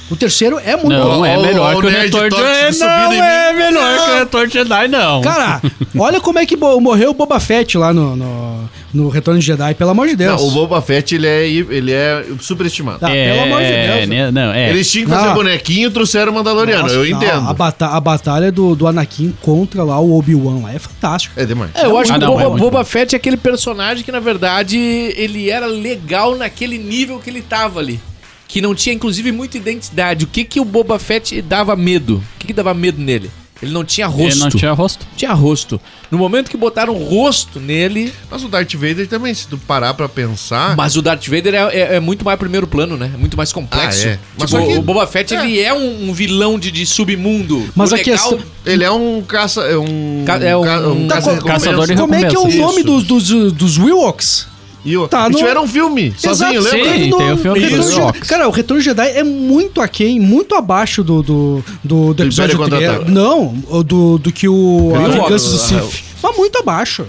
O 0.08 0.14
terceiro 0.14 0.58
é 0.64 0.76
muito 0.76 0.88
Não, 0.90 1.16
bom. 1.18 1.26
é 1.26 1.36
Ó, 1.36 1.42
melhor 1.42 1.74
ó, 1.74 1.80
que 1.80 1.86
o 1.86 1.88
o 1.88 1.92
nerd 1.92 2.04
Retorno 2.14 2.36
Jedi. 2.36 2.72
subindo 2.74 2.88
Não, 2.88 3.12
é 3.24 3.52
melhor 3.52 3.96
que 4.04 4.10
o 4.10 4.18
Retorno 4.18 4.46
de 4.46 4.52
Jedi, 4.52 4.88
não. 4.88 5.20
Cara, 5.20 5.60
olha 5.98 6.20
como 6.20 6.38
é 6.38 6.46
que 6.46 6.56
morreu 6.56 7.10
o 7.10 7.14
Boba 7.14 7.40
Fett 7.40 7.76
lá 7.76 7.92
no, 7.92 8.14
no, 8.14 8.70
no 8.94 9.08
Retorno 9.08 9.40
de 9.40 9.46
Jedi, 9.46 9.74
pelo 9.74 9.90
amor 9.90 10.06
de 10.06 10.14
Deus. 10.14 10.40
Não, 10.40 10.48
o 10.48 10.52
Boba 10.52 10.80
Fett, 10.80 11.12
ele 11.14 11.26
é, 11.26 11.48
ele 11.48 11.92
é 11.92 12.24
superestimado. 12.40 12.98
Ah, 13.04 13.08
pelo 13.08 13.42
amor 13.42 13.60
de 13.62 13.68
Deus. 13.68 14.08
né? 14.08 14.30
Não, 14.30 14.52
é. 14.52 14.70
Eles 14.70 14.88
tinham 14.90 15.06
que 15.06 15.10
fazer 15.12 15.26
Não. 15.26 15.34
bonequinho 15.34 15.88
e 15.88 15.90
trouxeram 15.90 16.30
o 16.30 16.34
Mandaloriano. 16.36 16.82
Nossa, 16.84 16.94
eu 16.94 17.00
não, 17.00 17.06
entendo. 17.06 17.48
A, 17.48 17.52
bata- 17.52 17.88
a 17.88 18.00
batalha 18.00 18.52
do, 18.52 18.76
do 18.76 18.86
Anakin 18.86 19.34
contra 19.42 19.82
lá 19.82 19.98
o 19.98 20.16
Obi-Wan 20.16 20.62
lá 20.62 20.72
é 20.72 20.78
fantástico. 20.78 21.34
É 21.36 21.44
demais. 21.44 21.72
É, 21.74 21.84
eu 21.84 21.98
acho 21.98 22.12
Ah, 22.12 22.14
que 22.14 22.20
não, 22.24 22.34
o 22.34 22.38
Boba, 22.38 22.56
é 22.56 22.60
Boba. 22.60 22.84
Fett 22.84 23.14
é 23.14 23.18
aquele 23.18 23.36
personagem 23.36 24.04
que, 24.04 24.12
na 24.12 24.20
verdade, 24.20 24.78
ele 24.78 25.50
era 25.50 25.66
legal 25.66 26.36
naquele 26.36 26.78
nível 26.78 27.18
que 27.18 27.28
ele 27.28 27.42
tava 27.42 27.80
ali. 27.80 27.98
Que 28.48 28.60
não 28.60 28.74
tinha, 28.74 28.94
inclusive, 28.94 29.32
muita 29.32 29.56
identidade. 29.56 30.24
O 30.24 30.28
que 30.28 30.44
que 30.44 30.60
o 30.60 30.64
Boba 30.64 30.98
Fett 30.98 31.42
dava 31.42 31.74
medo? 31.76 32.16
O 32.36 32.38
que 32.38 32.46
que 32.48 32.52
dava 32.52 32.72
medo 32.72 33.00
nele? 33.02 33.30
Ele 33.62 33.72
não 33.72 33.82
tinha 33.86 34.06
rosto. 34.06 34.32
Ele 34.32 34.40
não 34.40 34.50
tinha 34.50 34.72
rosto. 34.72 35.06
Tinha 35.16 35.32
rosto. 35.32 35.80
No 36.10 36.18
momento 36.18 36.50
que 36.50 36.58
botaram 36.58 36.92
rosto 36.92 37.58
nele... 37.58 38.12
Mas 38.30 38.44
o 38.44 38.48
Darth 38.48 38.74
Vader 38.74 39.08
também, 39.08 39.32
se 39.32 39.48
tu 39.48 39.56
parar 39.56 39.94
pra 39.94 40.06
pensar. 40.10 40.76
Mas 40.76 40.94
o 40.94 41.00
Darth 41.00 41.26
Vader 41.26 41.54
é, 41.54 41.58
é- 41.74 41.96
é 41.96 42.00
muito 42.00 42.22
mais 42.22 42.38
primeiro 42.38 42.66
plano, 42.66 42.98
né? 42.98 43.10
É 43.14 43.16
muito 43.16 43.34
mais 43.34 43.54
complexo. 43.54 44.06
Ah, 44.06 44.10
é. 44.10 44.18
Mas 44.38 44.50
Tipo, 44.50 44.66
que- 44.66 44.74
o 44.76 44.82
Boba 44.82 45.06
Fett, 45.06 45.34
é. 45.34 45.42
ele 45.42 45.58
é 45.58 45.72
um, 45.72 46.10
um 46.10 46.12
vilão 46.12 46.58
de, 46.58 46.70
de 46.70 46.84
submundo. 46.84 47.66
Mas 47.74 47.92
O 47.92 47.94
a 47.94 47.98
questão- 47.98 48.38
Ele 48.66 48.84
é 48.84 48.90
um 48.90 49.22
caça. 49.22 49.62
É 49.62 49.76
um. 49.78 50.22
Ca- 50.26 50.36
é 50.36 50.54
um- 50.54 50.62
ca- 50.62 50.88
um 50.88 51.08
Tá, 51.08 51.14
caça- 51.14 51.36
caçador 51.42 51.86
de 51.86 51.96
Como 51.96 52.14
é 52.14 52.24
que 52.28 52.36
é 52.36 52.38
o 52.38 52.48
nome 52.58 52.80
Isso. 52.80 52.84
dos, 52.84 53.04
dos, 53.04 53.52
dos 53.54 53.78
Ewoks? 53.78 54.48
E 54.86 54.96
o, 54.96 55.08
Tá 55.08 55.28
no- 55.28 55.36
tiveram 55.36 55.64
um 55.64 55.68
filme, 55.68 56.14
sozinho, 56.16 56.60
Exato, 56.60 56.76
lembra? 56.76 56.94
Sim, 56.94 57.08
no- 57.10 57.16
tem 57.18 57.32
o 57.32 57.36
filme 57.36 57.58
Retorno 57.58 57.84
de- 57.90 57.98
Ewoks. 57.98 58.28
Cara, 58.28 58.48
o 58.48 58.50
Retorno 58.52 58.80
de 58.80 58.84
Jedi 58.84 59.08
é 59.10 59.22
muito 59.24 59.80
aquém, 59.80 60.20
muito 60.20 60.54
abaixo 60.54 61.02
do, 61.02 61.22
do, 61.22 61.64
do, 61.82 62.14
do 62.14 62.22
episódio 62.22 62.54
Império 62.54 62.78
3. 62.78 62.90
Contra-Ataca. 62.92 63.10
Não, 63.10 63.82
do, 63.84 64.16
do 64.18 64.32
que 64.32 64.48
o 64.48 64.92
a. 64.94 65.08
Vingança 65.08 65.48
do 65.50 65.56
Ah, 65.56 65.58
Sith. 65.58 66.04
Mas 66.22 66.36
muito 66.36 66.56
abaixo. 66.58 67.04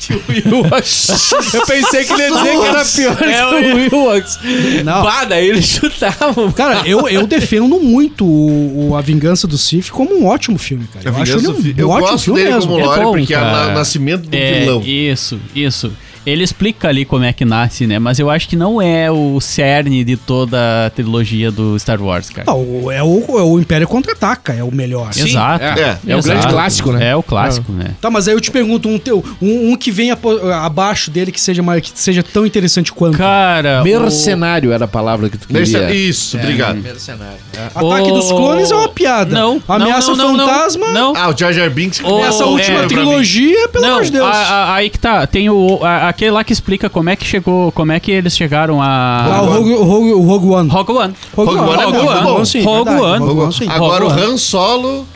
Eu 0.10 1.66
pensei 1.66 2.04
que 2.04 2.12
ele 2.12 2.22
ia 2.22 2.30
dizer 2.30 2.58
que 2.58 2.66
era 2.66 2.84
pior 2.84 3.16
que 3.16 3.94
o 3.94 3.98
Ewoks. 4.00 4.38
Não. 4.84 5.02
Pá, 5.02 5.24
daí 5.24 5.48
eles 5.48 5.64
chutavam. 5.66 6.50
Cara, 6.52 6.82
eu, 6.86 7.08
eu 7.08 7.26
defendo 7.26 7.78
muito 7.80 8.24
o, 8.24 8.90
o 8.90 8.96
A 8.96 9.00
Vingança 9.00 9.46
do 9.46 9.58
Sith 9.58 9.90
como 9.90 10.14
um 10.16 10.26
ótimo 10.26 10.58
filme, 10.58 10.86
cara. 10.92 11.08
Eu 11.08 11.22
acho 11.22 11.32
ele 11.32 11.42
do 11.42 11.52
um 11.52 11.74
Eu 11.76 11.88
ótimo 11.90 12.10
gosto 12.12 12.24
filme 12.24 12.40
dele 12.42 12.54
mesmo. 12.54 12.70
como 12.72 12.82
É 12.82 12.86
lore, 12.86 13.02
bom, 13.02 13.12
porque 13.12 13.34
é 13.34 13.38
cara. 13.38 13.68
o 13.70 13.74
nascimento 13.74 14.28
do 14.28 14.34
É, 14.36 14.60
vilão. 14.60 14.82
isso, 14.84 15.38
isso. 15.54 15.92
Ele 16.30 16.44
explica 16.44 16.88
ali 16.88 17.04
como 17.04 17.24
é 17.24 17.32
que 17.32 17.44
nasce, 17.44 17.86
né? 17.86 17.98
Mas 17.98 18.18
eu 18.18 18.30
acho 18.30 18.48
que 18.48 18.56
não 18.56 18.80
é 18.80 19.10
o 19.10 19.40
cerne 19.40 20.04
de 20.04 20.16
toda 20.16 20.86
a 20.86 20.90
trilogia 20.90 21.50
do 21.50 21.78
Star 21.78 22.00
Wars, 22.02 22.30
cara. 22.30 22.44
Não, 22.46 22.58
o- 22.84 22.90
é, 22.92 23.02
o, 23.02 23.24
é 23.38 23.42
o 23.42 23.58
Império 23.58 23.86
Contra-Ataca, 23.88 24.52
é 24.52 24.62
o 24.62 24.72
melhor. 24.72 25.12
Sim, 25.12 25.28
Exato. 25.28 25.64
é. 25.64 25.98
É, 26.06 26.12
É 26.12 26.16
o 26.16 26.22
grande 26.22 26.46
clássico, 26.46 26.92
né? 26.92 27.08
É 27.10 27.16
o 27.16 27.22
clássico, 27.22 27.72
né? 27.72 27.94
Tá, 28.00 28.10
mas 28.10 28.28
aí 28.28 28.34
eu 28.34 28.40
te 28.40 28.50
pergunto, 28.50 28.88
um, 28.88 28.98
teu, 28.98 29.24
um, 29.40 29.72
um 29.72 29.76
que 29.76 29.90
venha 29.90 30.14
apo- 30.14 30.38
abaixo 30.52 31.10
dele 31.10 31.32
que 31.32 31.40
seja, 31.40 31.62
mais, 31.62 31.82
que 31.82 31.90
seja 31.94 32.22
tão 32.22 32.44
interessante 32.46 32.92
quanto. 32.92 33.16
Cara, 33.18 33.82
Mercenário 33.82 34.72
era 34.72 34.84
a 34.84 34.88
palavra 34.88 35.28
que 35.28 35.38
tu 35.38 35.46
queria. 35.48 35.90
Isso, 35.92 36.36
obrigado. 36.36 36.76
Mercenário. 36.80 37.38
Ataque 37.74 38.10
o- 38.10 38.14
dos 38.14 38.28
Clones 38.28 38.70
é 38.70 38.74
uma 38.74 38.88
piada. 38.88 39.34
Não, 39.34 39.62
Ameaça 39.68 40.14
não, 40.14 40.36
não, 40.36 40.46
Fantasma. 40.46 40.88
Não. 40.92 41.12
Ah, 41.16 41.28
o 41.30 41.36
Jar 41.36 41.52
Jar 41.52 41.70
Binks. 41.70 41.98
que 42.00 42.06
Ô, 42.06 42.24
Essa 42.24 42.42
é, 42.42 42.46
última 42.46 42.86
trilogia, 42.86 43.68
pelo 43.68 43.84
amor 43.86 44.04
de 44.04 44.12
Deus. 44.12 44.26
a- 44.26 44.30
a- 44.30 44.74
aí 44.74 44.90
que 44.90 44.98
tá. 44.98 45.26
Tem 45.26 45.48
o, 45.50 45.78
a- 45.82 46.08
aquele 46.20 46.32
lá 46.32 46.44
que 46.44 46.52
explica 46.52 46.90
como 46.90 47.08
é 47.08 47.16
que 47.16 47.24
chegou, 47.24 47.72
como 47.72 47.92
é 47.92 47.98
que 47.98 48.10
eles 48.10 48.36
chegaram 48.36 48.82
Ah, 48.82 49.36
a 49.36 49.42
o 49.42 49.46
Rogue, 49.46 49.72
o 49.72 49.82
Rogue, 49.84 50.12
o 50.12 50.20
Rogue 50.20 50.46
One. 50.48 50.68
Rogue 50.68 50.92
One. 50.92 51.14
Rogue 51.34 51.56
One 51.56 51.82
é 51.82 52.30
One. 52.30 52.46
sim, 52.46 52.62
Rogue 52.62 52.90
One. 52.90 53.24
Rogue 53.24 53.40
One, 53.40 53.54
sim. 53.54 53.68
Agora 53.68 54.04
o 54.04 54.08
Rogue 54.08 54.20
One. 54.22 54.32
Han 54.32 54.36
Solo. 54.36 55.06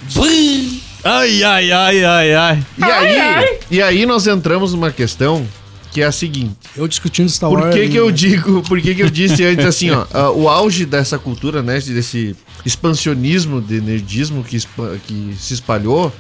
Ai, 1.05 1.43
ai, 1.43 1.71
ai, 1.71 2.05
ai, 2.05 2.35
ai. 2.35 2.67
E 2.79 2.85
aí, 2.85 3.59
e 3.71 3.83
aí 3.83 4.07
nós 4.07 4.27
entramos 4.27 4.73
numa 4.73 4.91
questão 4.91 5.47
que 5.93 6.01
é 6.01 6.07
a 6.07 6.13
seguinte. 6.13 6.57
Eu 6.75 6.89
discutindo 6.89 7.29
Star 7.29 7.51
Por 7.51 7.61
Wars. 7.61 7.75
que, 7.75 7.83
que 7.83 7.95
né? 7.95 8.01
eu 8.01 8.11
digo, 8.11 8.63
por 8.63 8.81
que, 8.81 8.95
que 8.95 9.03
eu 9.03 9.11
disse 9.11 9.45
antes 9.47 9.67
assim, 9.67 9.91
ó, 9.91 10.07
ah, 10.13 10.31
o 10.31 10.49
auge 10.49 10.87
dessa 10.87 11.19
cultura, 11.19 11.63
né, 11.63 11.75
desse 11.75 12.35
expansionismo, 12.65 13.61
de 13.61 13.81
nerdismo 13.81 14.43
que, 14.43 14.59
que 15.07 15.37
se 15.39 15.53
espalhou, 15.53 16.11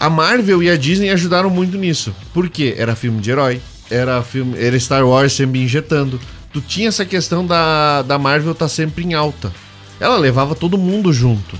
a 0.00 0.10
Marvel 0.10 0.62
e 0.64 0.68
a 0.68 0.76
Disney 0.76 1.10
ajudaram 1.10 1.48
muito 1.48 1.78
nisso. 1.78 2.12
Por 2.34 2.48
quê? 2.50 2.74
Era 2.76 2.96
filme 2.96 3.20
de 3.20 3.30
herói, 3.30 3.60
era 3.94 4.22
filme, 4.22 4.58
era 4.58 4.78
Star 4.78 5.06
Wars 5.06 5.32
sempre 5.32 5.62
injetando. 5.62 6.20
Tu 6.52 6.60
tinha 6.60 6.88
essa 6.88 7.04
questão 7.04 7.46
da, 7.46 8.02
da 8.02 8.18
Marvel 8.18 8.52
estar 8.52 8.68
sempre 8.68 9.04
em 9.04 9.14
alta. 9.14 9.52
Ela 10.00 10.18
levava 10.18 10.54
todo 10.54 10.76
mundo 10.76 11.12
junto. 11.12 11.58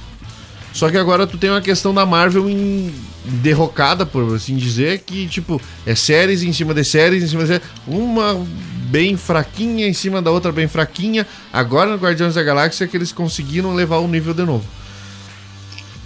Só 0.73 0.91
que 0.91 0.97
agora 0.97 1.27
tu 1.27 1.39
tem 1.39 1.51
uma 1.51 1.61
questão 1.61 1.95
da 1.95 2.05
Marvel 2.05 2.51
em 2.51 2.93
derrocada, 3.25 4.05
por 4.05 4.35
assim 4.35 4.57
dizer, 4.57 4.99
que 5.01 5.27
tipo, 5.29 5.61
é 5.87 5.95
séries 5.95 6.43
em 6.43 6.53
cima 6.53 6.75
de 6.75 6.85
séries, 6.85 7.23
em 7.23 7.29
cima 7.29 7.43
de 7.43 7.49
séries, 7.49 7.67
uma 7.87 8.45
bem 8.91 9.17
fraquinha 9.17 9.87
em 9.87 9.93
cima 9.93 10.21
da 10.21 10.31
outra 10.31 10.51
bem 10.51 10.67
fraquinha. 10.67 11.27
Agora 11.53 11.93
no 11.93 11.97
Guardiões 11.97 12.35
da 12.35 12.43
Galáxia 12.43 12.85
é 12.85 12.89
que 12.89 12.97
eles 12.97 13.13
conseguiram 13.13 13.73
levar 13.73 13.99
o 13.99 14.09
nível 14.09 14.35
de 14.35 14.45
novo. 14.45 14.65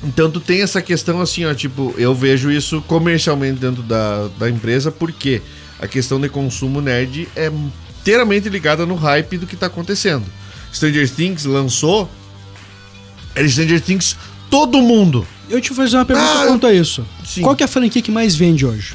Então 0.04 0.30
tu 0.30 0.38
tem 0.38 0.62
essa 0.62 0.80
questão 0.80 1.20
assim, 1.20 1.44
ó, 1.44 1.54
tipo, 1.54 1.94
eu 1.98 2.14
vejo 2.14 2.50
isso 2.50 2.80
comercialmente 2.82 3.58
dentro 3.58 3.82
da, 3.82 4.28
da 4.38 4.48
empresa, 4.48 4.92
porque 4.92 5.42
a 5.80 5.86
questão 5.86 6.20
de 6.20 6.28
consumo 6.28 6.80
nerd 6.80 7.28
é 7.36 7.50
inteiramente 8.00 8.48
ligada 8.48 8.84
no 8.86 8.94
hype 8.94 9.38
do 9.38 9.46
que 9.46 9.56
tá 9.56 9.66
acontecendo. 9.66 10.24
Stranger 10.72 11.08
Things 11.10 11.44
lançou, 11.44 12.08
era 13.34 13.48
Stranger 13.48 13.80
Things 13.80 14.16
todo 14.50 14.80
mundo. 14.80 15.26
Eu 15.48 15.60
te 15.60 15.68
vou 15.72 15.76
fazer 15.84 15.96
uma 15.96 16.04
pergunta 16.04 16.42
Ah, 16.42 16.46
quanto 16.46 16.66
a 16.66 16.72
isso. 16.74 17.06
sim. 17.24 17.42
Qual 17.42 17.54
que 17.56 17.62
é 17.62 17.66
a 17.66 17.68
franquia 17.68 18.02
que 18.02 18.10
mais 18.10 18.34
vende 18.34 18.66
hoje? 18.66 18.94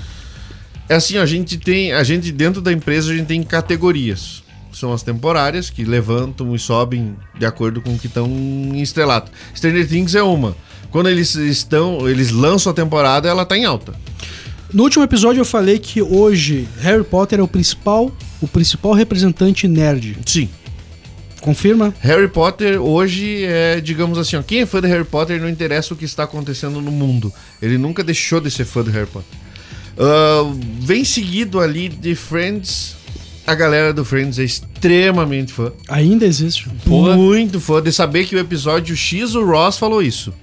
É 0.90 0.96
assim, 0.96 1.18
a 1.18 1.26
gente 1.26 1.58
tem, 1.58 1.94
a 1.94 2.04
gente 2.04 2.32
dentro 2.32 2.62
da 2.62 2.72
empresa 2.72 3.12
a 3.12 3.16
gente 3.16 3.28
tem 3.28 3.42
categorias. 3.44 4.44
São 4.72 4.92
as 4.92 5.04
temporárias 5.04 5.70
que 5.70 5.84
levantam 5.86 6.54
e 6.56 6.60
sobem 6.60 7.16
de 7.38 7.46
acordo 7.46 7.80
com 7.82 7.94
o 7.94 8.00
que 8.00 8.08
estão 8.08 8.28
em 8.28 8.82
estrelato. 8.82 9.32
Stranger 9.56 9.88
Things 9.88 10.16
é 10.16 10.24
uma. 10.24 10.56
Quando 10.92 11.10
eles 11.10 11.36
estão, 11.36 12.08
eles 12.10 12.32
lançam 12.32 12.72
a 12.72 12.76
temporada, 12.76 13.28
ela 13.30 13.46
tá 13.46 13.58
em 13.58 13.66
alta. 13.66 13.94
No 14.74 14.82
último 14.84 15.04
episódio 15.04 15.40
eu 15.40 15.46
falei 15.46 15.78
que 15.78 16.02
hoje 16.02 16.68
Harry 16.80 17.04
Potter 17.04 17.40
é 17.40 17.44
o 17.44 17.48
principal, 17.48 18.12
o 18.42 18.48
principal 18.48 18.94
representante 18.94 19.68
nerd. 19.68 20.18
Sim. 20.26 20.50
Confirma? 21.42 21.94
Harry 22.00 22.28
Potter 22.28 22.82
hoje 22.82 23.44
é, 23.44 23.80
digamos 23.80 24.18
assim, 24.18 24.36
ó, 24.36 24.42
quem 24.42 24.62
é 24.62 24.66
fã 24.66 24.82
de 24.82 24.88
Harry 24.88 25.04
Potter 25.04 25.40
não 25.40 25.48
interessa 25.48 25.94
o 25.94 25.98
que 25.98 26.06
está 26.06 26.24
acontecendo 26.24 26.82
no 26.82 26.92
mundo. 26.92 27.32
Ele 27.62 27.78
nunca 27.78 28.04
deixou 28.04 28.42
de 28.42 28.50
ser 28.50 28.66
fã 28.66 28.84
de 28.84 28.90
Harry 28.90 29.06
Potter. 29.06 29.38
Ah, 29.96 30.52
vem 30.80 31.06
seguido 31.06 31.60
ali 31.60 31.88
de 31.88 32.16
Friends. 32.16 32.96
A 33.46 33.54
galera 33.54 33.94
do 33.94 34.04
Friends 34.04 34.40
é 34.40 34.44
extremamente 34.44 35.54
fã. 35.54 35.72
Ainda 35.88 36.26
existe. 36.26 36.68
Muito 36.88 37.60
fã 37.60 37.80
de 37.80 37.92
saber 37.92 38.26
que 38.26 38.36
o 38.36 38.40
episódio 38.40 38.96
X 38.96 39.36
o 39.36 39.46
Ross 39.46 39.78
falou 39.78 40.02
isso. 40.02 40.34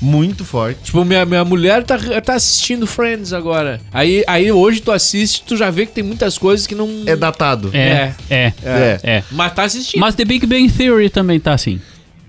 Muito 0.00 0.44
forte. 0.44 0.78
Tipo, 0.84 1.04
minha, 1.04 1.24
minha 1.24 1.44
mulher 1.44 1.82
tá, 1.82 1.98
tá 2.24 2.34
assistindo 2.34 2.86
Friends 2.86 3.32
agora. 3.32 3.80
Aí, 3.92 4.22
aí 4.28 4.50
hoje 4.52 4.80
tu 4.80 4.92
assiste, 4.92 5.42
tu 5.46 5.56
já 5.56 5.70
vê 5.70 5.86
que 5.86 5.92
tem 5.92 6.04
muitas 6.04 6.38
coisas 6.38 6.66
que 6.66 6.74
não. 6.74 6.88
É 7.04 7.16
datado. 7.16 7.70
É, 7.72 8.14
é, 8.30 8.52
É. 8.62 9.00
é. 9.02 9.22
Mas 9.32 9.52
tá 9.54 9.64
assistindo. 9.64 10.00
Mas 10.00 10.14
The 10.14 10.24
Big 10.24 10.46
Bang 10.46 10.70
Theory 10.70 11.10
também 11.10 11.40
tá 11.40 11.52
assim. 11.52 11.80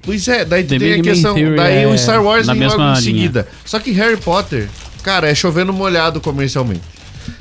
Pois 0.01 0.27
é, 0.27 0.43
daí 0.45 0.63
The 0.63 0.69
tem 0.69 0.77
a 0.77 0.79
Big 0.79 0.95
Bang 1.03 1.09
questão. 1.09 1.35
Theory 1.35 1.55
Daí 1.57 1.83
é 1.83 1.87
o 1.87 1.95
Star 1.97 2.23
Wars 2.23 2.47
na 2.47 2.53
vem 2.53 2.63
logo 2.63 2.77
mesma 2.77 2.91
em 2.91 2.93
linha. 2.93 3.01
seguida. 3.01 3.47
Só 3.65 3.79
que 3.79 3.91
Harry 3.91 4.17
Potter, 4.17 4.67
cara, 5.03 5.29
é 5.29 5.35
chovendo 5.35 5.71
molhado 5.71 6.19
comercialmente. 6.19 6.81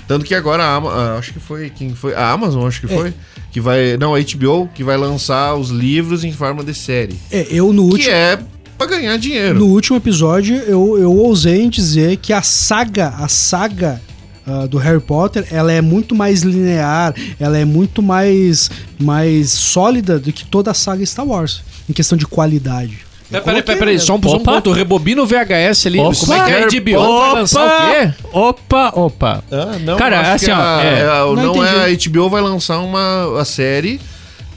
Tanto 0.06 0.24
que 0.26 0.34
agora 0.34 0.62
a 0.64 0.76
Ama- 0.76 0.90
ah, 0.92 1.18
acho 1.18 1.32
que 1.32 1.40
foi 1.40 1.70
quem 1.70 1.94
foi, 1.94 2.14
a 2.14 2.30
Amazon 2.30 2.66
acho 2.66 2.80
que 2.86 2.92
É. 2.92 2.96
foi, 2.96 3.14
que 3.50 3.60
vai, 3.60 3.96
não, 3.98 4.14
a 4.14 4.18
HBO, 4.20 4.68
que 4.74 4.82
vai 4.84 4.96
lançar 4.96 5.54
os 5.54 5.70
livros 5.70 6.24
em 6.24 6.32
forma 6.32 6.62
de 6.64 6.74
série, 6.74 7.16
É, 7.30 7.46
eu 7.50 7.72
no 7.72 7.86
que 7.88 7.92
último, 7.94 8.12
é 8.14 8.38
pra 8.78 8.86
ganhar 8.86 9.16
dinheiro. 9.18 9.58
no 9.58 9.66
último 9.66 9.96
episódio 9.96 10.56
eu, 10.56 10.96
eu 10.98 11.12
ousei 11.12 11.62
em 11.62 11.68
dizer 11.68 12.16
que 12.18 12.32
a 12.32 12.40
saga, 12.42 13.08
a 13.18 13.28
saga 13.28 14.00
ah, 14.46 14.66
do 14.66 14.78
Harry 14.78 15.00
Potter, 15.00 15.46
ela 15.50 15.70
é 15.72 15.80
muito 15.82 16.14
mais 16.14 16.42
linear, 16.42 17.14
ela 17.38 17.58
é 17.58 17.64
muito 17.66 18.02
mais, 18.02 18.70
mais 18.98 19.50
sólida 19.50 20.18
do 20.18 20.32
que 20.32 20.44
toda 20.46 20.70
a 20.70 20.74
saga 20.74 21.04
Star 21.04 21.26
Wars, 21.26 21.62
em 21.88 21.92
questão 21.92 22.16
de 22.16 22.26
qualidade. 22.26 23.06
Peraí, 23.30 23.44
peraí, 23.44 23.62
peraí, 23.62 23.78
peraí, 23.78 24.00
só 24.00 24.16
um, 24.16 24.22
só 24.22 24.30
um 24.30 24.36
Opa. 24.36 24.52
ponto. 24.52 24.72
Rebobina 24.72 25.20
o 25.22 25.26
VHS 25.26 25.86
ali. 25.86 25.98
Opa. 26.00 26.16
Como 26.18 26.32
é 26.32 26.44
que 26.46 26.50
é 26.50 26.62
a 26.64 26.66
HBO? 26.96 27.18
Vai 27.20 27.32
lançar 27.34 27.66
o 27.66 27.92
quê? 27.92 28.14
Opa, 28.32 28.92
opa. 28.94 29.44
Ah, 29.52 29.78
não, 29.80 29.98
Cara, 29.98 30.20
acho 30.20 30.30
assim, 30.30 30.46
que 30.46 30.50
ó, 30.52 30.54
a- 30.56 30.82
é. 30.82 31.00
é 31.00 31.06
Não 31.06 31.34
não, 31.34 31.62
é 31.64 31.92
a. 31.92 31.94
HBO 31.94 32.30
vai 32.30 32.40
lançar 32.40 32.78
uma 32.78 33.38
a 33.38 33.44
série, 33.44 34.00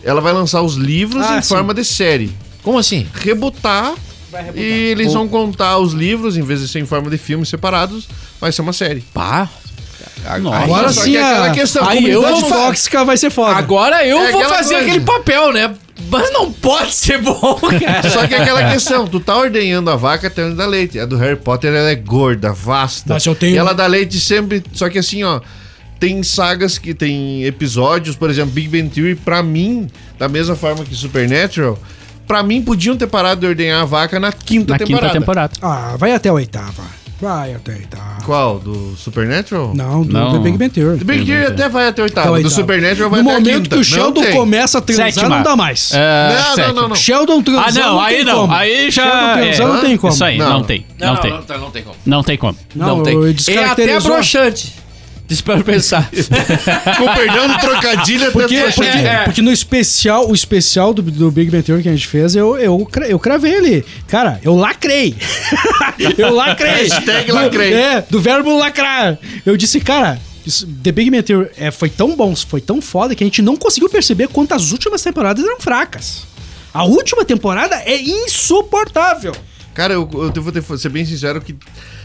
ela 0.06 0.22
vai 0.22 0.32
lançar 0.32 0.62
os 0.62 0.76
livros 0.76 1.26
Ah, 1.26 1.38
em 1.38 1.42
sim. 1.42 1.50
forma 1.50 1.74
de 1.74 1.84
série. 1.84 2.32
Como 2.64 2.78
assim? 2.78 3.06
rebutar 3.14 3.94
e 4.56 4.62
eles 4.92 5.14
vão 5.14 5.28
contar 5.28 5.78
os 5.80 5.94
livros, 5.94 6.38
em 6.38 6.42
vez 6.42 6.62
de 6.62 6.68
ser 6.68 6.80
em 6.80 6.86
forma 6.86 7.10
de 7.10 7.18
filmes 7.18 7.50
separados, 7.50 8.08
vai 8.40 8.52
ser 8.52 8.62
uma 8.62 8.74
série. 8.74 9.02
Pá. 9.14 9.50
Nossa. 10.40 10.58
Agora 10.64 10.92
Só 10.94 11.02
sim 11.02 11.12
que 11.12 11.18
é 11.18 11.24
aquela 11.24 11.48
a, 11.48 11.52
questão, 11.52 11.84
a 11.84 11.90
aí 11.92 12.10
eu 12.10 12.22
vou 12.22 12.44
tóxica 12.50 13.04
vai 13.04 13.18
ser 13.18 13.30
foda. 13.32 13.56
Agora 13.56 14.06
eu 14.06 14.20
É 14.20 14.32
vou 14.32 14.42
aquela 14.42 14.56
fazer 14.58 14.76
coisa. 14.76 14.90
aquele 14.90 15.06
papel, 15.06 15.52
né? 15.54 15.74
Mas 16.10 16.32
não 16.34 16.52
pode 16.52 16.94
ser 16.94 17.20
bom, 17.20 17.60
cara. 17.84 18.10
Só 18.10 18.28
que 18.28 18.34
é 18.36 18.42
aquela 18.42 18.70
questão, 18.72 19.08
tu 19.08 19.20
tá 19.20 19.36
ordenhando 19.38 19.90
a 19.90 19.96
vaca 19.96 20.28
até 20.28 20.44
onde 20.46 20.56
dá 20.56 20.66
leite. 20.66 21.00
A 21.00 21.06
do 21.06 21.18
Harry 21.18 21.36
Potter 21.36 21.74
ela 21.74 21.90
é 21.90 21.96
gorda, 21.96 22.52
vasta. 22.54 23.14
Mas 23.14 23.26
eu 23.26 23.34
tenho- 23.36 23.56
E 23.56 23.58
ela 23.58 23.74
dá 23.74 23.88
leite 23.88 24.20
sempre. 24.20 24.64
Só 24.74 24.90
que 24.90 25.00
assim, 25.00 25.24
ó. 25.24 25.42
Tem 26.00 26.24
sagas 26.24 26.80
que 26.80 26.94
tem 26.96 27.44
episódios, 27.46 28.16
por 28.16 28.28
exemplo, 28.30 28.52
Big 28.52 28.68
Bang 28.68 28.90
Theory, 28.90 29.14
pra 29.16 29.44
mim, 29.44 29.88
da 30.18 30.28
mesma 30.28 30.56
forma 30.56 30.84
que 30.84 30.96
Supernatural, 30.96 31.78
pra 32.32 32.44
mim 32.44 32.62
podiam 32.62 32.96
ter 32.96 33.08
parado 33.08 33.42
de 33.42 33.48
ordenhar 33.48 33.82
a 33.82 33.86
vaca 33.86 34.20
na 34.20 34.32
quinta 34.32 34.74
Na 34.74 34.80
temporada. 34.80 35.08
quinta 35.08 35.20
temporada. 35.20 35.54
Ah, 35.62 35.96
vai 35.98 36.14
até 36.14 36.30
a 36.30 36.34
oitava. 36.34 36.84
Vai 37.20 37.54
até 37.54 37.74
a 37.74 37.76
oitava. 37.76 38.22
Qual? 38.26 38.58
Do 38.58 38.96
Supernatural? 38.98 39.74
Não, 39.76 40.02
do 40.04 40.12
Não. 40.12 40.32
The 40.32 40.40
Big 40.40 40.58
Bang 40.58 40.70
Theory. 40.72 40.98
The 41.00 41.04
Big 41.04 41.26
Theory 41.26 41.46
até 41.48 41.70
vai 41.70 41.88
até 41.88 42.02
a 42.02 42.06
oitava. 42.06 42.22
Até 42.22 42.30
a 42.30 42.32
Do 42.32 42.36
oitava. 42.48 42.56
Supernatural 42.56 43.10
vai 43.12 43.22
No 43.22 43.30
até 43.30 43.36
a 43.38 43.40
momento 43.42 43.62
quinta. 43.64 43.76
que 43.76 43.82
o 43.82 43.84
Sheldon 43.84 44.22
não 44.22 44.28
tem. 44.28 44.36
começa 44.36 44.78
a 44.78 44.82
transar, 44.82 45.12
Sétima. 45.12 45.36
não 45.36 45.44
dá 45.44 45.56
mais. 45.56 45.92
É, 45.94 46.34
Não, 46.34 46.56
não, 46.68 46.74
não, 46.74 46.88
não. 46.90 46.96
Sheldon 46.96 47.42
transando 47.44 47.80
Ah, 47.80 47.92
não, 47.92 48.00
aí 48.02 48.16
tem 48.16 48.26
não. 48.26 48.36
como. 48.42 48.54
Aí 48.54 48.90
já. 48.92 49.04
Sheldon 49.04 49.34
transando 49.34 49.70
é. 49.70 49.74
não 49.76 49.82
tem 49.82 49.98
como. 49.98 50.14
Isso 50.14 50.24
aí, 50.24 50.38
Não. 50.40 50.50
não, 50.50 50.64
tem. 50.64 50.86
Não, 51.00 51.16
tem. 51.18 51.32
não, 51.32 51.38
não 51.60 51.72
tem 51.72 51.84
como. 51.84 51.96
Não 52.06 52.24
tem 52.24 52.38
como. 52.38 52.58
Não, 52.74 52.88
Não, 52.98 53.04
tem. 53.04 53.14
eu 53.14 53.22
É 53.26 53.30
até 53.30 53.34
descaracterizou. 53.34 54.12
broxante. 54.14 54.74
Espero 55.32 55.64
pensar. 55.64 56.10
Com 56.98 57.14
perdão 57.14 57.48
do 57.48 57.58
trocadilho 57.60 58.24
até 58.24 58.32
Porque, 58.32 58.60
trouxa. 58.60 58.76
porque, 58.84 58.98
É. 59.08 59.24
porque 59.24 59.42
no 59.42 59.52
especial, 59.52 60.30
o 60.30 60.34
especial 60.34 60.94
do, 60.94 61.02
do 61.02 61.32
Big 61.32 61.50
Bang 61.50 61.64
Theory 61.64 61.84
que 61.84 61.90
a 61.90 61.94
gente 61.94 62.08
fez, 62.08 62.36
eu, 62.36 62.58
eu, 62.58 62.88
eu 63.08 63.18
cravei 63.20 63.56
ali. 63.56 63.86
Cara, 64.08 64.40
eu 64.44 64.56
lacrei. 64.56 65.16
eu 66.18 66.34
lacrei. 66.34 66.88
Hashtag 66.88 67.28
Do- 67.28 67.36
lacrei. 67.36 67.74
É, 67.74 68.02
do 68.10 68.20
verbo 68.20 68.58
lacrar. 68.58 69.18
Eu 69.46 69.56
disse, 69.56 69.80
cara, 69.80 70.20
isso- 70.46 70.68
The 70.84 70.92
Big 70.92 71.24
Theory 71.24 71.50
é, 71.58 71.72
foi 71.72 71.90
tão 71.90 72.16
bom, 72.16 72.36
foi 72.36 72.60
tão 72.62 72.82
foda 72.82 73.16
que 73.16 73.24
a 73.24 73.28
gente 73.28 73.42
não 73.42 73.56
conseguiu 73.56 73.90
perceber 73.90 74.28
quanto 74.28 74.54
as 74.54 74.72
últimas 74.72 75.02
temporadas 75.02 75.44
eram 75.46 75.60
fracas. 75.62 76.24
A 76.74 76.84
última 76.84 77.24
temporada 77.26 77.76
é 77.86 77.98
insuportável. 78.02 79.34
Cara, 79.74 79.94
eu, 79.94 80.10
eu 80.36 80.42
vou 80.44 80.52
ter, 80.52 80.62
ser 80.78 80.90
bem 80.90 81.06
sincero 81.06 81.40
que 81.42 81.56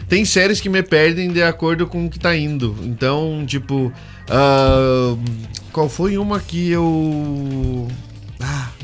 tem 0.09 0.25
séries 0.25 0.61
que 0.61 0.69
me 0.69 0.83
perdem 0.83 1.33
de 1.33 1.43
acordo 1.43 1.87
com 1.87 2.07
o 2.07 2.11
que 2.11 2.19
tá 2.19 2.37
indo. 2.37 2.77
Então, 2.83 3.45
tipo. 3.47 3.93
ah, 4.29 5.17
qual 5.73 5.89
foi 5.89 6.17
uma 6.17 6.41
que 6.41 6.71
eu. 6.71 7.89
Ah. 8.41 8.76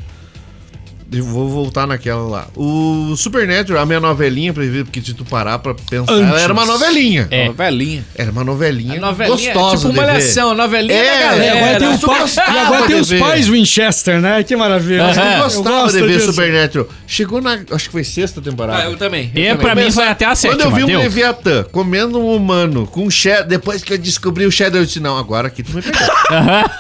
Eu 1.13 1.25
vou 1.25 1.49
voltar 1.49 1.87
naquela 1.87 2.23
lá. 2.23 2.47
O 2.57 3.15
Supernatural, 3.17 3.83
a 3.83 3.87
minha 3.87 4.01
novelinha, 4.01 4.53
pra 4.53 4.65
ver, 4.65 4.85
porque 4.85 5.01
se 5.01 5.13
tu 5.13 5.25
parar 5.25 5.59
pra 5.59 5.75
pensar, 5.75 6.13
ela 6.13 6.23
Antes. 6.31 6.43
era 6.43 6.53
uma 6.53 6.65
novelinha. 6.65 7.29
É. 7.31 7.47
Novelinha. 7.49 8.05
Era 8.17 8.31
uma 8.31 8.43
novelinha, 8.45 9.01
novelinha 9.01 9.51
é 9.51 9.53
gostosa 9.55 9.89
tipo 9.89 10.01
uma 10.01 10.07
malhação, 10.07 10.55
novelinha 10.55 10.95
É, 10.95 11.05
da 11.19 11.29
galera. 11.31 11.53
agora 11.59 11.79
tem, 11.79 11.89
eu 11.89 12.27
e 12.55 12.59
agora 12.59 12.87
tem 12.87 13.01
os 13.01 13.13
pais 13.13 13.49
Winchester, 13.49 14.21
né? 14.21 14.43
Que 14.43 14.57
maravilha. 14.57 15.05
Mas 15.05 15.17
Eu 15.17 15.23
eu 15.25 15.43
gostava 15.43 15.93
de 15.93 16.01
ver 16.01 16.09
disso. 16.09 16.27
Supernatural. 16.33 16.89
Chegou 17.07 17.41
na. 17.43 17.59
Acho 17.71 17.85
que 17.87 17.93
foi 17.93 18.05
sexta 18.05 18.41
temporada. 18.41 18.83
Ah, 18.83 18.87
eu 18.87 18.97
também. 18.97 19.31
E 19.35 19.55
pra 19.57 19.75
mim 19.75 19.91
vai 19.91 20.09
até 20.09 20.25
a 20.25 20.35
sétima. 20.35 20.59
Quando 20.63 20.71
eu 20.71 20.77
vi 20.77 20.85
um 20.85 20.87
deu? 20.87 21.01
Leviatã 21.01 21.65
comendo 21.71 22.19
um 22.19 22.35
humano 22.35 22.87
com 22.87 23.09
Shadow, 23.11 23.49
depois 23.49 23.83
que 23.85 23.93
eu 23.93 23.99
descobri 23.99 24.47
o 24.47 24.51
Shadow, 24.51 24.81
eu 24.81 24.87
disse: 24.87 25.01
Não, 25.01 25.19
agora 25.19 25.49
aqui 25.49 25.63
tu 25.63 25.75
me 25.77 25.83
pegou. 25.83 26.01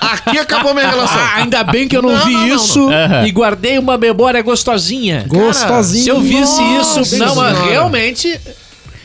aqui 0.00 0.38
acabou 0.38 0.72
minha 0.74 0.88
relação. 0.88 1.18
Ah, 1.18 1.36
ainda 1.36 1.62
bem 1.64 1.86
que 1.86 1.96
eu 1.96 2.02
não, 2.02 2.12
Não, 2.12 2.24
vi 2.24 2.32
não, 2.32 2.46
não, 2.46 2.56
isso 2.56 2.88
e 3.26 3.30
guardei 3.30 3.78
uma 3.78 3.98
memória 3.98 4.21
gostosinha. 4.42 5.24
Gostosinho. 5.26 6.04
Se 6.04 6.08
eu 6.10 6.20
visse 6.20 6.60
Nossa 6.60 7.00
isso, 7.00 7.16
não, 7.18 7.28
Senhora. 7.34 7.62
realmente. 7.64 8.38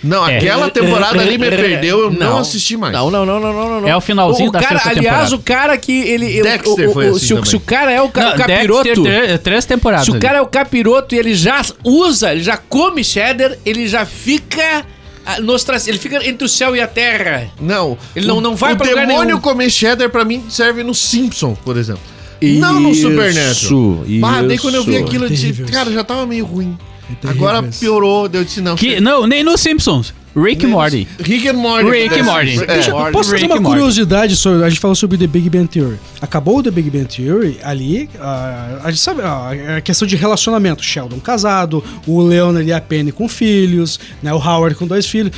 Não, 0.03 0.27
É. 0.29 0.37
aquela 0.37 0.69
temporada 0.69 1.19
ali 1.19 1.39
me 1.39 1.49
perdeu, 1.49 1.99
eu 2.01 2.11
não, 2.11 2.37
assisti 2.37 2.77
mais. 2.77 2.93
Não, 2.93 3.09
não, 3.09 3.25
não, 3.25 3.39
não, 3.39 3.81
não. 3.81 3.87
É 3.87 3.97
o 3.97 3.99
finalzinho 3.99 4.49
o 4.49 4.51
da 4.51 4.59
cara, 4.59 4.75
sexta 4.75 4.89
Aliás, 4.91 5.29
temporada. 5.29 5.35
o 5.35 5.39
cara 5.39 5.77
que 5.77 5.91
ele... 5.91 6.41
Dexter 6.43 6.87
o, 6.87 6.91
o, 6.91 6.93
foi 6.93 7.09
o- 7.09 7.15
assim 7.15 7.25
se, 7.25 7.55
o, 7.55 7.57
o 7.57 7.61
cara 7.61 7.91
é 7.91 7.99
o, 8.01 8.07
ca- 8.07 8.21
Não, 8.21 8.35
o 8.35 8.37
capiroto... 8.37 8.83
Dexter, 9.03 9.39
três, 9.39 9.65
temporadas. 9.65 10.05
Se 10.05 10.11
o 10.11 10.13
ali. 10.13 10.21
cara 10.21 10.37
é 10.37 10.41
o 10.41 10.45
capiroto 10.45 11.15
e 11.15 11.17
ele 11.17 11.33
já 11.33 11.61
usa, 11.83 12.31
ele 12.31 12.43
já 12.43 12.55
come 12.57 13.03
cheddar, 13.03 13.57
ele 13.65 13.87
já 13.87 14.05
fica... 14.05 14.85
ah, 15.25 15.37
ele 15.87 15.97
fica 15.97 16.23
entre 16.29 16.45
o 16.45 16.49
céu 16.49 16.75
e 16.75 16.79
a 16.79 16.87
terra. 16.87 17.49
Não. 17.59 17.97
Ele 18.15 18.27
não- 18.27 18.37
o- 18.37 18.41
não 18.41 18.55
vai 18.55 18.73
o 18.73 18.77
pra 18.77 18.87
lugar 18.87 19.07
demônio 19.07 19.25
nenhum. 19.25 19.41
comer 19.41 19.69
cheddar 19.71 20.09
pra 20.11 20.23
mim 20.23 20.45
serve 20.47 20.83
no 20.83 20.93
Simpsons, 20.93 21.57
por 21.65 21.75
exemplo. 21.75 22.03
Não 22.41 22.79
no 22.79 22.93
Supernatural. 22.93 24.03
Isso, 24.07 24.19
Bah, 24.21 24.41
daí 24.41 24.57
quando 24.57 24.75
eu 24.75 24.83
vi 24.83 24.97
aquilo, 24.97 25.25
eu 25.25 25.29
disse, 25.29 25.43
terrível 25.43 25.67
cara, 25.67 25.91
já 25.91 26.03
tava 26.03 26.25
meio 26.25 26.45
ruim. 26.45 26.77
terrível 27.21 27.29
Agora 27.47 27.63
piorou, 27.63 28.27
daí 28.27 28.41
eu 28.41 28.45
disse, 28.45 28.61
não. 28.61 28.75
Que, 28.75 28.99
não, 28.99 29.25
nem 29.25 29.43
nos 29.43 29.61
Simpsons. 29.61 30.13
Rick 30.35 30.65
e 30.65 30.67
Morty. 30.67 31.07
Rick 31.19 31.47
and 31.47 31.53
Morty. 31.53 31.89
Rick 31.89 32.19
and 32.19 32.23
Morty. 32.23 32.59
É. 32.61 32.65
Deixa, 32.67 32.91
Morty. 32.91 33.11
posso 33.11 33.31
fazer 33.31 33.41
Rick 33.41 33.51
uma 33.51 33.57
e 33.57 33.59
Morty. 33.59 33.75
curiosidade 33.79 34.35
sobre. 34.35 34.63
A 34.63 34.69
gente 34.69 34.79
falou 34.79 34.93
sobre 34.93 35.17
The 35.17 35.25
Big 35.25 35.49
Bang 35.49 35.67
Theory. 35.67 35.97
Acabou 36.21 36.59
o 36.59 36.63
The 36.63 36.69
Big 36.69 36.91
Bang 36.91 37.05
Theory 37.05 37.57
ali. 37.63 38.07
ah, 38.19 38.81
a 38.83 38.91
gente 38.91 39.01
sabe 39.01 39.21
ah, 39.23 39.77
a 39.77 39.81
questão 39.81 40.07
de 40.07 40.15
relacionamento. 40.15 40.83
Sheldon 40.83 41.19
casado, 41.19 41.83
o 42.05 42.21
Leonard 42.21 42.69
e 42.69 42.71
a 42.71 42.79
Penny 42.79 43.11
com 43.11 43.27
filhos, 43.27 43.99
né, 44.21 44.31
o 44.31 44.37
Howard 44.37 44.75
com 44.75 44.85
dois 44.85 45.07
filhos. 45.07 45.31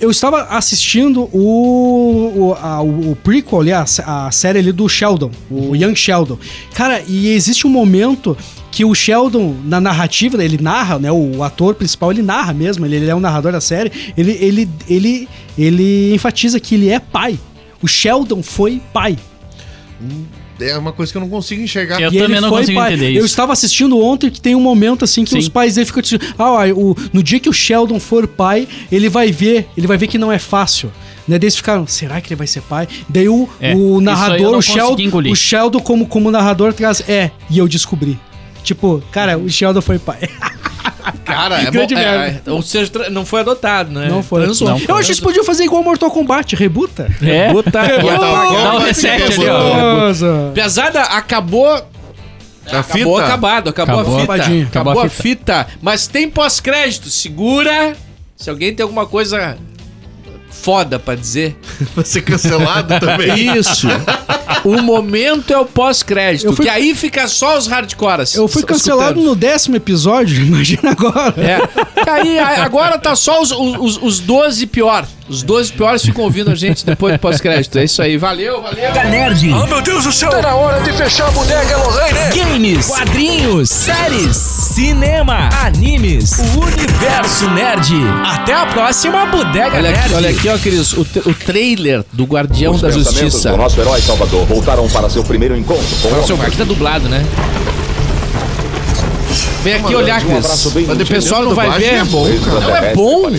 Eu 0.00 0.10
estava 0.10 0.42
assistindo 0.44 1.22
o, 1.32 2.32
o, 2.36 2.56
a- 2.60 2.82
o- 2.82 3.16
prequel 3.22 3.60
ali, 3.60 3.72
a, 3.72 3.84
a 4.04 4.30
série 4.30 4.58
ali 4.58 4.72
do 4.72 4.88
Sheldon, 4.88 5.30
o 5.50 5.74
Young 5.76 5.94
Sheldon. 5.94 6.38
Cara, 6.74 7.02
e 7.06 7.28
existe 7.28 7.66
um 7.66 7.70
momento 7.70 8.36
que 8.72 8.84
o 8.84 8.92
Sheldon, 8.94 9.54
na 9.64 9.80
narrativa, 9.80 10.42
ele 10.44 10.58
narra, 10.60 10.98
né? 10.98 11.10
O 11.12 11.42
ator 11.44 11.74
principal, 11.76 12.10
ele 12.10 12.22
narra 12.22 12.52
mesmo, 12.52 12.84
ele, 12.84 12.96
ele 12.96 13.08
é 13.10 13.14
o 13.14 13.20
narrador 13.20 13.52
da 13.52 13.60
série. 13.60 13.92
Ele, 14.16 14.32
ele, 14.32 14.68
ele, 14.88 15.28
ele 15.56 16.12
enfatiza 16.12 16.58
que 16.58 16.74
ele 16.74 16.90
é 16.90 16.98
pai. 16.98 17.38
O 17.80 17.86
Sheldon 17.86 18.42
foi 18.42 18.82
pai. 18.92 19.16
É 20.60 20.76
uma 20.78 20.92
coisa 20.92 21.10
que 21.12 21.16
eu 21.18 21.20
não 21.20 21.28
consigo 21.28 21.62
enxergar. 21.62 22.00
Eu 22.00 22.12
E 22.12 22.18
também 22.18 22.40
não 22.40 22.48
foi 22.48 22.60
consigo 22.60 22.78
pai. 22.78 22.92
entender 22.94 23.10
Eu 23.12 23.16
isso. 23.18 23.26
estava 23.26 23.52
assistindo 23.52 23.98
ontem 24.00 24.30
que 24.30 24.40
tem 24.40 24.54
um 24.54 24.60
momento 24.60 25.04
assim 25.04 25.24
que 25.24 25.30
Sim. 25.30 25.38
os 25.38 25.48
pais 25.48 25.74
dele 25.74 25.86
ficam 25.86 26.02
dizendo: 26.02 26.24
Ah, 26.38 26.64
o, 26.74 26.96
no 27.12 27.22
dia 27.22 27.40
que 27.40 27.48
o 27.48 27.52
Sheldon 27.52 27.98
for 27.98 28.26
pai, 28.26 28.68
ele 28.90 29.08
vai 29.08 29.30
ver, 29.32 29.66
ele 29.76 29.86
vai 29.86 29.96
ver 29.98 30.06
que 30.06 30.18
não 30.18 30.30
é 30.30 30.38
fácil. 30.38 30.92
Né? 31.26 31.38
Daí 31.38 31.44
eles 31.46 31.56
ficaram, 31.56 31.86
será 31.86 32.20
que 32.20 32.28
ele 32.28 32.36
vai 32.36 32.46
ser 32.46 32.60
pai? 32.62 32.86
Daí 33.08 33.28
o, 33.28 33.48
É, 33.60 33.74
o 33.74 33.96
eu 33.96 34.00
narrador, 34.00 34.56
o 34.58 34.62
Sheldon, 34.62 35.00
engolir. 35.02 35.32
o 35.32 35.36
Sheldon 35.36 35.80
como, 35.80 36.06
como 36.06 36.30
narrador 36.30 36.72
traz, 36.74 37.02
é, 37.08 37.30
e 37.50 37.58
eu 37.58 37.66
descobri. 37.66 38.18
Tipo, 38.64 39.00
cara, 39.12 39.38
o 39.38 39.48
Sheldon 39.48 39.80
foi 39.80 39.98
pai. 39.98 40.18
Cara, 41.24 41.60
é 41.60 41.64
bom, 41.66 41.70
Grande 41.72 41.94
é, 41.94 41.96
merda. 41.98 42.42
é, 42.46 42.50
ou 42.50 42.62
seja, 42.62 42.90
não 43.10 43.24
foi 43.26 43.40
adotado, 43.40 43.90
né? 43.92 44.08
Não 44.08 44.22
foi. 44.22 44.42
Transou. 44.42 44.68
Não 44.68 44.78
eu 44.88 44.94
acho 44.96 45.06
que 45.06 45.12
eles 45.12 45.20
podiam 45.20 45.44
fazer 45.44 45.64
igual 45.64 45.82
Mortal 45.82 46.10
Kombat, 46.10 46.56
rebuta. 46.56 47.10
É. 47.22 47.52
Botar- 47.52 47.98
igual 47.98 48.18
Dá 48.18 48.74
um 48.74 48.78
reset 48.78 49.22
ali, 49.22 49.46
ó. 49.48 50.12
bom. 50.12 50.52
Pesada, 50.54 51.02
acabou. 51.02 51.68
A 51.70 52.78
Acabou, 52.78 53.16
fita. 53.16 53.26
acabado, 53.26 53.68
acabou, 53.70 54.00
Acabou. 54.00 54.16
a 54.16 54.20
fita. 54.20 54.32
Acabadinho. 54.32 54.66
Acabou, 54.66 54.92
Acabou 54.92 55.02
a 55.02 55.06
a 55.06 55.10
fita. 55.10 55.66
Mas 55.82 56.06
tem 56.06 56.30
pós-crédito. 56.30 57.10
Segura. 57.10 57.94
Se 58.36 58.48
alguém 58.48 58.74
tem 58.74 58.82
alguma 58.82 59.06
coisa 59.06 59.58
foda 60.64 60.98
pra 60.98 61.14
dizer. 61.14 61.56
Vai 61.94 62.04
ser 62.04 62.22
cancelado 62.22 62.98
também. 62.98 63.56
Isso. 63.56 63.86
o 64.64 64.80
momento 64.80 65.52
é 65.52 65.58
o 65.58 65.66
pós-crédito. 65.66 66.52
Fui- 66.54 66.64
Que 66.64 66.70
aí 66.70 66.94
fica 66.94 67.28
só 67.28 67.58
os 67.58 67.66
hardcores. 67.66 68.34
Eu 68.34 68.48
fui 68.48 68.62
cancelado 68.62 69.10
escutando. 69.10 69.26
no 69.28 69.36
décimo 69.36 69.76
episódio, 69.76 70.40
imagina 70.46 70.90
agora. 70.92 71.34
É. 71.36 72.10
Aí, 72.10 72.38
agora 72.38 72.98
tá 72.98 73.14
só 73.14 73.42
os, 73.42 73.50
os, 73.52 73.98
os 74.02 74.20
12 74.20 74.66
pior. 74.66 75.06
Os 75.28 75.42
12 75.42 75.72
piores 75.72 76.02
ficam 76.02 76.24
ouvindo 76.24 76.50
a 76.50 76.54
gente 76.54 76.84
depois 76.84 77.14
do 77.14 77.18
pós-crédito. 77.18 77.78
É 77.78 77.84
isso 77.84 78.02
aí. 78.02 78.16
Valeu, 78.18 78.60
valeu. 78.62 78.92
Nerd. 79.10 79.46
meu 79.46 79.80
Deus 79.82 80.04
do 80.04 80.12
céu! 80.12 80.28
Tá 80.30 80.42
na 80.42 80.54
hora 80.54 80.80
de 80.82 80.92
fechar 80.92 81.28
a 81.28 81.30
bodega 81.30 81.76
Lorraine! 81.78 82.18
Games, 82.36 82.88
quadrinhos, 82.88 83.70
séries, 83.70 84.36
cinema, 84.64 85.50
animes, 85.62 86.38
o 86.38 86.60
universo 86.60 87.50
nerd. 87.50 87.92
Até 88.24 88.54
a 88.54 88.66
próxima 88.66 89.26
Bodega 89.26 89.76
Olha 89.76 89.90
Nerd. 89.90 89.98
aqui, 90.06 90.14
olha 90.14 90.30
aqui, 90.30 90.48
ó, 90.48 90.58
queridos. 90.58 90.92
O, 90.94 91.02
o 91.02 91.34
trailer 91.34 92.02
do 92.12 92.24
Guardião 92.24 92.72
Os 92.74 92.80
da 92.80 92.90
Justiça. 92.90 93.50
do 93.50 93.56
nosso 93.58 93.78
herói 93.78 94.00
Salvador 94.00 94.46
voltaram 94.46 94.88
para 94.88 95.10
seu 95.10 95.22
primeiro 95.22 95.56
encontro 95.56 95.84
com 96.00 96.08
o 96.08 96.26
só, 96.26 96.34
aqui 96.42 96.56
tá 96.56 96.64
dublado, 96.64 97.08
né? 97.08 97.24
Vem 99.64 99.74
aqui 99.74 99.94
olhar, 99.94 100.20
Cris. 100.20 100.46
Mas 100.86 101.00
o 101.00 101.06
pessoal 101.06 101.42
não 101.42 101.54
vai 101.54 101.70
ver. 101.78 101.94
é 101.94 102.04
bom, 102.04 102.28
cara. 102.44 102.60
Não 102.60 102.76
é 102.76 102.94
bom. 102.94 103.30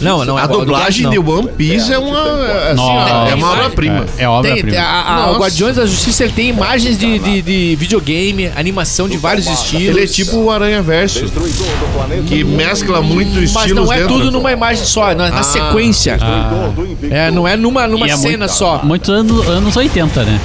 Não, 0.00 0.24
não 0.24 0.38
é 0.38 0.42
A 0.42 0.46
dublagem 0.46 1.10
de. 1.10 1.18
One 1.18 1.48
Piece 1.48 1.92
é 1.92 1.98
uma. 1.98 2.22
Assim, 2.22 2.74
Nossa. 2.76 3.30
é 3.30 3.34
uma 3.34 3.52
obra-prima. 3.52 4.06
É, 4.18 4.24
é 4.24 4.28
obra 4.28 4.50
Tem, 4.52 4.62
tem 4.62 4.70
prima. 4.72 4.82
a, 4.86 5.00
a- 5.00 5.16
Nossa. 5.26 5.32
o 5.32 5.40
Guardiões 5.42 5.76
da 5.76 5.86
Justiça 5.86 6.24
ele 6.24 6.32
tem 6.32 6.48
imagens 6.48 6.98
de, 6.98 7.18
de, 7.18 7.42
de 7.42 7.76
videogame, 7.76 8.50
animação 8.56 9.08
de 9.08 9.16
vários 9.16 9.46
estilos. 9.46 9.96
Ele 9.96 10.04
é 10.04 10.06
tipo 10.06 10.36
o 10.38 10.50
Aranha 10.50 10.80
Verso, 10.82 11.24
que 12.26 12.42
mescla 12.44 13.02
muito 13.02 13.34
Mas 13.34 13.50
estilos 13.50 13.84
não 13.86 13.92
é 13.92 13.98
dentro. 13.98 14.14
tudo 14.14 14.30
numa 14.30 14.52
imagem 14.52 14.84
só, 14.84 15.14
na, 15.14 15.30
na 15.30 15.40
Ah. 15.40 15.42
sequência. 15.42 16.18
Invictus. 16.78 17.12
É, 17.12 17.30
não 17.30 17.46
é 17.46 17.56
numa, 17.56 17.86
numa 17.86 18.06
é 18.06 18.16
cena 18.16 18.38
muito- 18.46 18.52
só. 18.52 18.80
Muitos 18.82 19.10
anos, 19.10 19.46
anos 19.48 19.76
80, 19.76 20.22
né? 20.24 20.40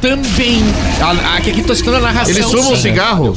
Também. 0.00 0.62
A, 1.00 1.36
a, 1.36 1.40
que 1.40 1.50
aqui 1.50 1.62
tô 1.62 1.72
escutando 1.72 1.96
a 1.96 2.00
narração. 2.12 2.32
Eles 2.34 2.46
fumam 2.46 2.76
sim. 2.76 2.82
cigarro? 2.82 3.36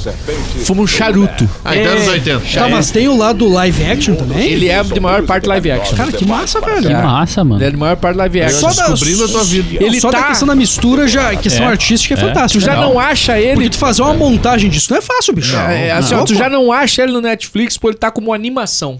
Fumam 0.65 0.83
um 0.83 0.87
charuto. 0.87 1.49
Ah, 1.65 1.75
então 1.75 1.91
é 1.91 1.95
anos 1.95 2.07
80. 2.07 2.41
Tá, 2.53 2.69
mas 2.69 2.91
tem 2.91 3.07
o 3.07 3.17
lado 3.17 3.47
live 3.47 3.83
action 3.85 4.15
também? 4.15 4.51
Ele 4.51 4.67
é 4.69 4.83
de 4.83 4.99
maior 4.99 5.23
parte 5.23 5.47
live 5.47 5.71
action. 5.71 5.95
Cara, 5.95 6.11
que 6.11 6.25
massa, 6.25 6.61
velho. 6.61 6.81
Que 6.87 6.93
massa, 6.93 7.43
mano. 7.43 7.59
Ele 7.61 7.67
é 7.67 7.71
de 7.71 7.77
maior 7.77 7.95
parte 7.97 8.17
live 8.17 8.41
action. 8.41 8.59
Só 8.59 8.73
da- 8.73 8.89
Descobrindo 8.89 9.25
a 9.25 9.27
tua 9.27 9.43
vida. 9.43 9.83
Ele 9.83 9.99
Só 9.99 10.11
tá- 10.11 10.19
da 10.21 10.27
questão 10.27 10.47
da 10.47 10.55
mistura, 10.55 11.07
já, 11.07 11.31
a 11.31 11.35
questão 11.35 11.65
É. 11.65 11.69
artística 11.69 12.13
é, 12.13 12.17
É. 12.17 12.21
fantástico. 12.21 12.61
Tu 12.61 12.65
já 12.65 12.75
né? 12.75 12.81
não 12.81 12.99
acha 12.99 13.39
ele. 13.39 13.53
Porque 13.55 13.69
tu 13.69 13.77
fazer 13.77 14.01
uma 14.03 14.13
montagem 14.13 14.69
disso 14.69 14.87
não 14.91 14.97
é 14.99 15.01
fácil, 15.01 15.33
bicho. 15.33 15.55
É, 15.55 15.87
é, 15.87 15.91
assim, 15.91 16.13
ó, 16.13 16.17
Não, 16.17 16.25
tu 16.25 16.35
já 16.35 16.49
não 16.49 16.71
acha 16.71 17.01
ele 17.03 17.11
no 17.11 17.21
Netflix 17.21 17.77
porque 17.77 17.93
ele 17.95 17.97
tá 17.99 18.11
como 18.11 18.33
animação. 18.33 18.99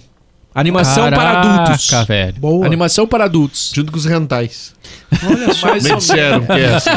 Animação 0.53 1.07
para 1.09 1.18
Caraca, 1.18 1.47
adultos. 1.64 1.89
velho. 2.07 2.34
Boa. 2.38 2.66
Animação 2.66 3.07
para 3.07 3.24
adultos. 3.24 3.72
Junto 3.74 3.91
com 3.91 3.97
os 3.97 4.05
rentais. 4.05 4.74
Olha 5.24 5.53
só. 5.53 5.74
Me 5.74 5.80
disseram 5.95 6.41
que 6.45 6.51
é 6.53 6.74
assim. 6.76 6.89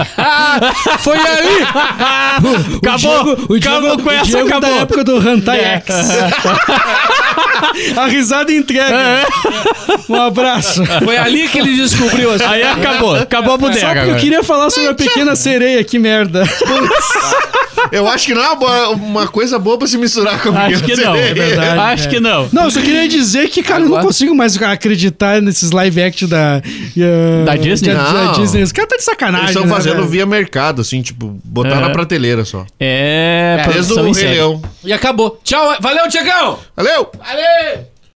Foi 1.01 1.17
aí! 1.19 1.63
Acabou! 2.83 3.37
O 3.49 3.59
Diego, 3.59 3.77
acabou 3.77 3.99
com 3.99 4.09
o 4.09 4.13
essa, 4.13 4.25
Diego 4.25 4.61
da 4.61 4.69
época 4.69 5.05
do 5.05 5.29
Hentai 5.29 5.59
É. 5.61 5.75
X. 5.87 5.95
a 7.97 8.07
risada 8.07 8.53
entrega. 8.53 9.27
Um 10.09 10.15
abraço. 10.21 10.83
Foi 11.05 11.17
ali 11.17 11.49
que 11.49 11.59
ele 11.59 11.75
descobriu 11.77 12.33
assim. 12.33 12.45
Aí 12.45 12.63
acabou. 12.63 13.15
Acabou 13.17 13.55
a 13.55 13.57
bodega 13.59 13.81
Só 13.81 13.95
porque 13.95 14.11
eu 14.11 14.17
queria 14.17 14.43
falar 14.43 14.71
sobre 14.71 14.91
a 14.91 14.95
pequena 14.95 15.35
sereia, 15.37 15.83
que 15.85 15.99
merda. 15.99 16.45
Eu 17.93 18.09
acho 18.09 18.27
que 18.27 18.35
não 18.35 18.43
é 18.43 18.47
uma, 18.49 18.57
boa- 18.57 18.89
uma 18.91 19.27
coisa 19.29 19.59
boa 19.59 19.77
pra 19.79 19.87
se 19.87 19.99
misturar 19.99 20.41
com 20.43 20.49
a 20.57 20.67
Acho 20.67 20.83
que 20.83 20.97
não. 20.97 21.15
É 21.15 21.35
verdade. 21.35 21.79
Acho 21.79 22.09
que 22.09 22.19
não. 22.21 22.49
Não, 22.53 22.65
eu 22.65 22.71
só 22.71 22.81
queria 22.81 23.07
dizer 23.09 23.49
que, 23.49 23.63
cara, 23.63 23.83
eu 23.83 23.89
não 23.89 24.01
consigo 24.01 24.35
mais 24.35 24.61
acreditar 24.61 25.41
nesses 25.43 25.71
live 25.71 26.03
action 26.03 26.29
da... 26.29 26.63
eh, 26.97 27.45
Da 27.45 27.57
Disney? 27.57 27.93
Da, 27.95 28.04
Não. 28.13 28.33
Disney. 28.33 28.63
Os 28.63 28.73
caras 28.73 28.91
tá 28.91 28.97
de 28.97 29.05
sacanagem, 29.05 29.47
Eles 29.47 29.57
estão 29.57 29.67
né, 29.69 29.75
fazendo 29.75 29.97
velho? 29.97 30.09
via 30.09 30.27
mercado, 30.27 30.81
assim, 30.83 31.01
tipo, 31.03 31.39
botar 31.45 31.77
É. 31.77 31.81
na 31.81 31.91
prateleira 31.91 32.45
só. 32.45 32.67
É, 32.79 33.57
Desde 33.67 33.73
produção 33.95 34.09
o 34.09 34.13
Rei. 34.13 34.35
Leão. 34.35 34.63
E 34.85 34.93
acabou. 34.93 35.41
Tchau. 35.43 35.77
Valeu, 35.81 36.09
Tiagão! 36.09 36.59
Valeu! 36.77 37.11
Valeu! 37.19 37.94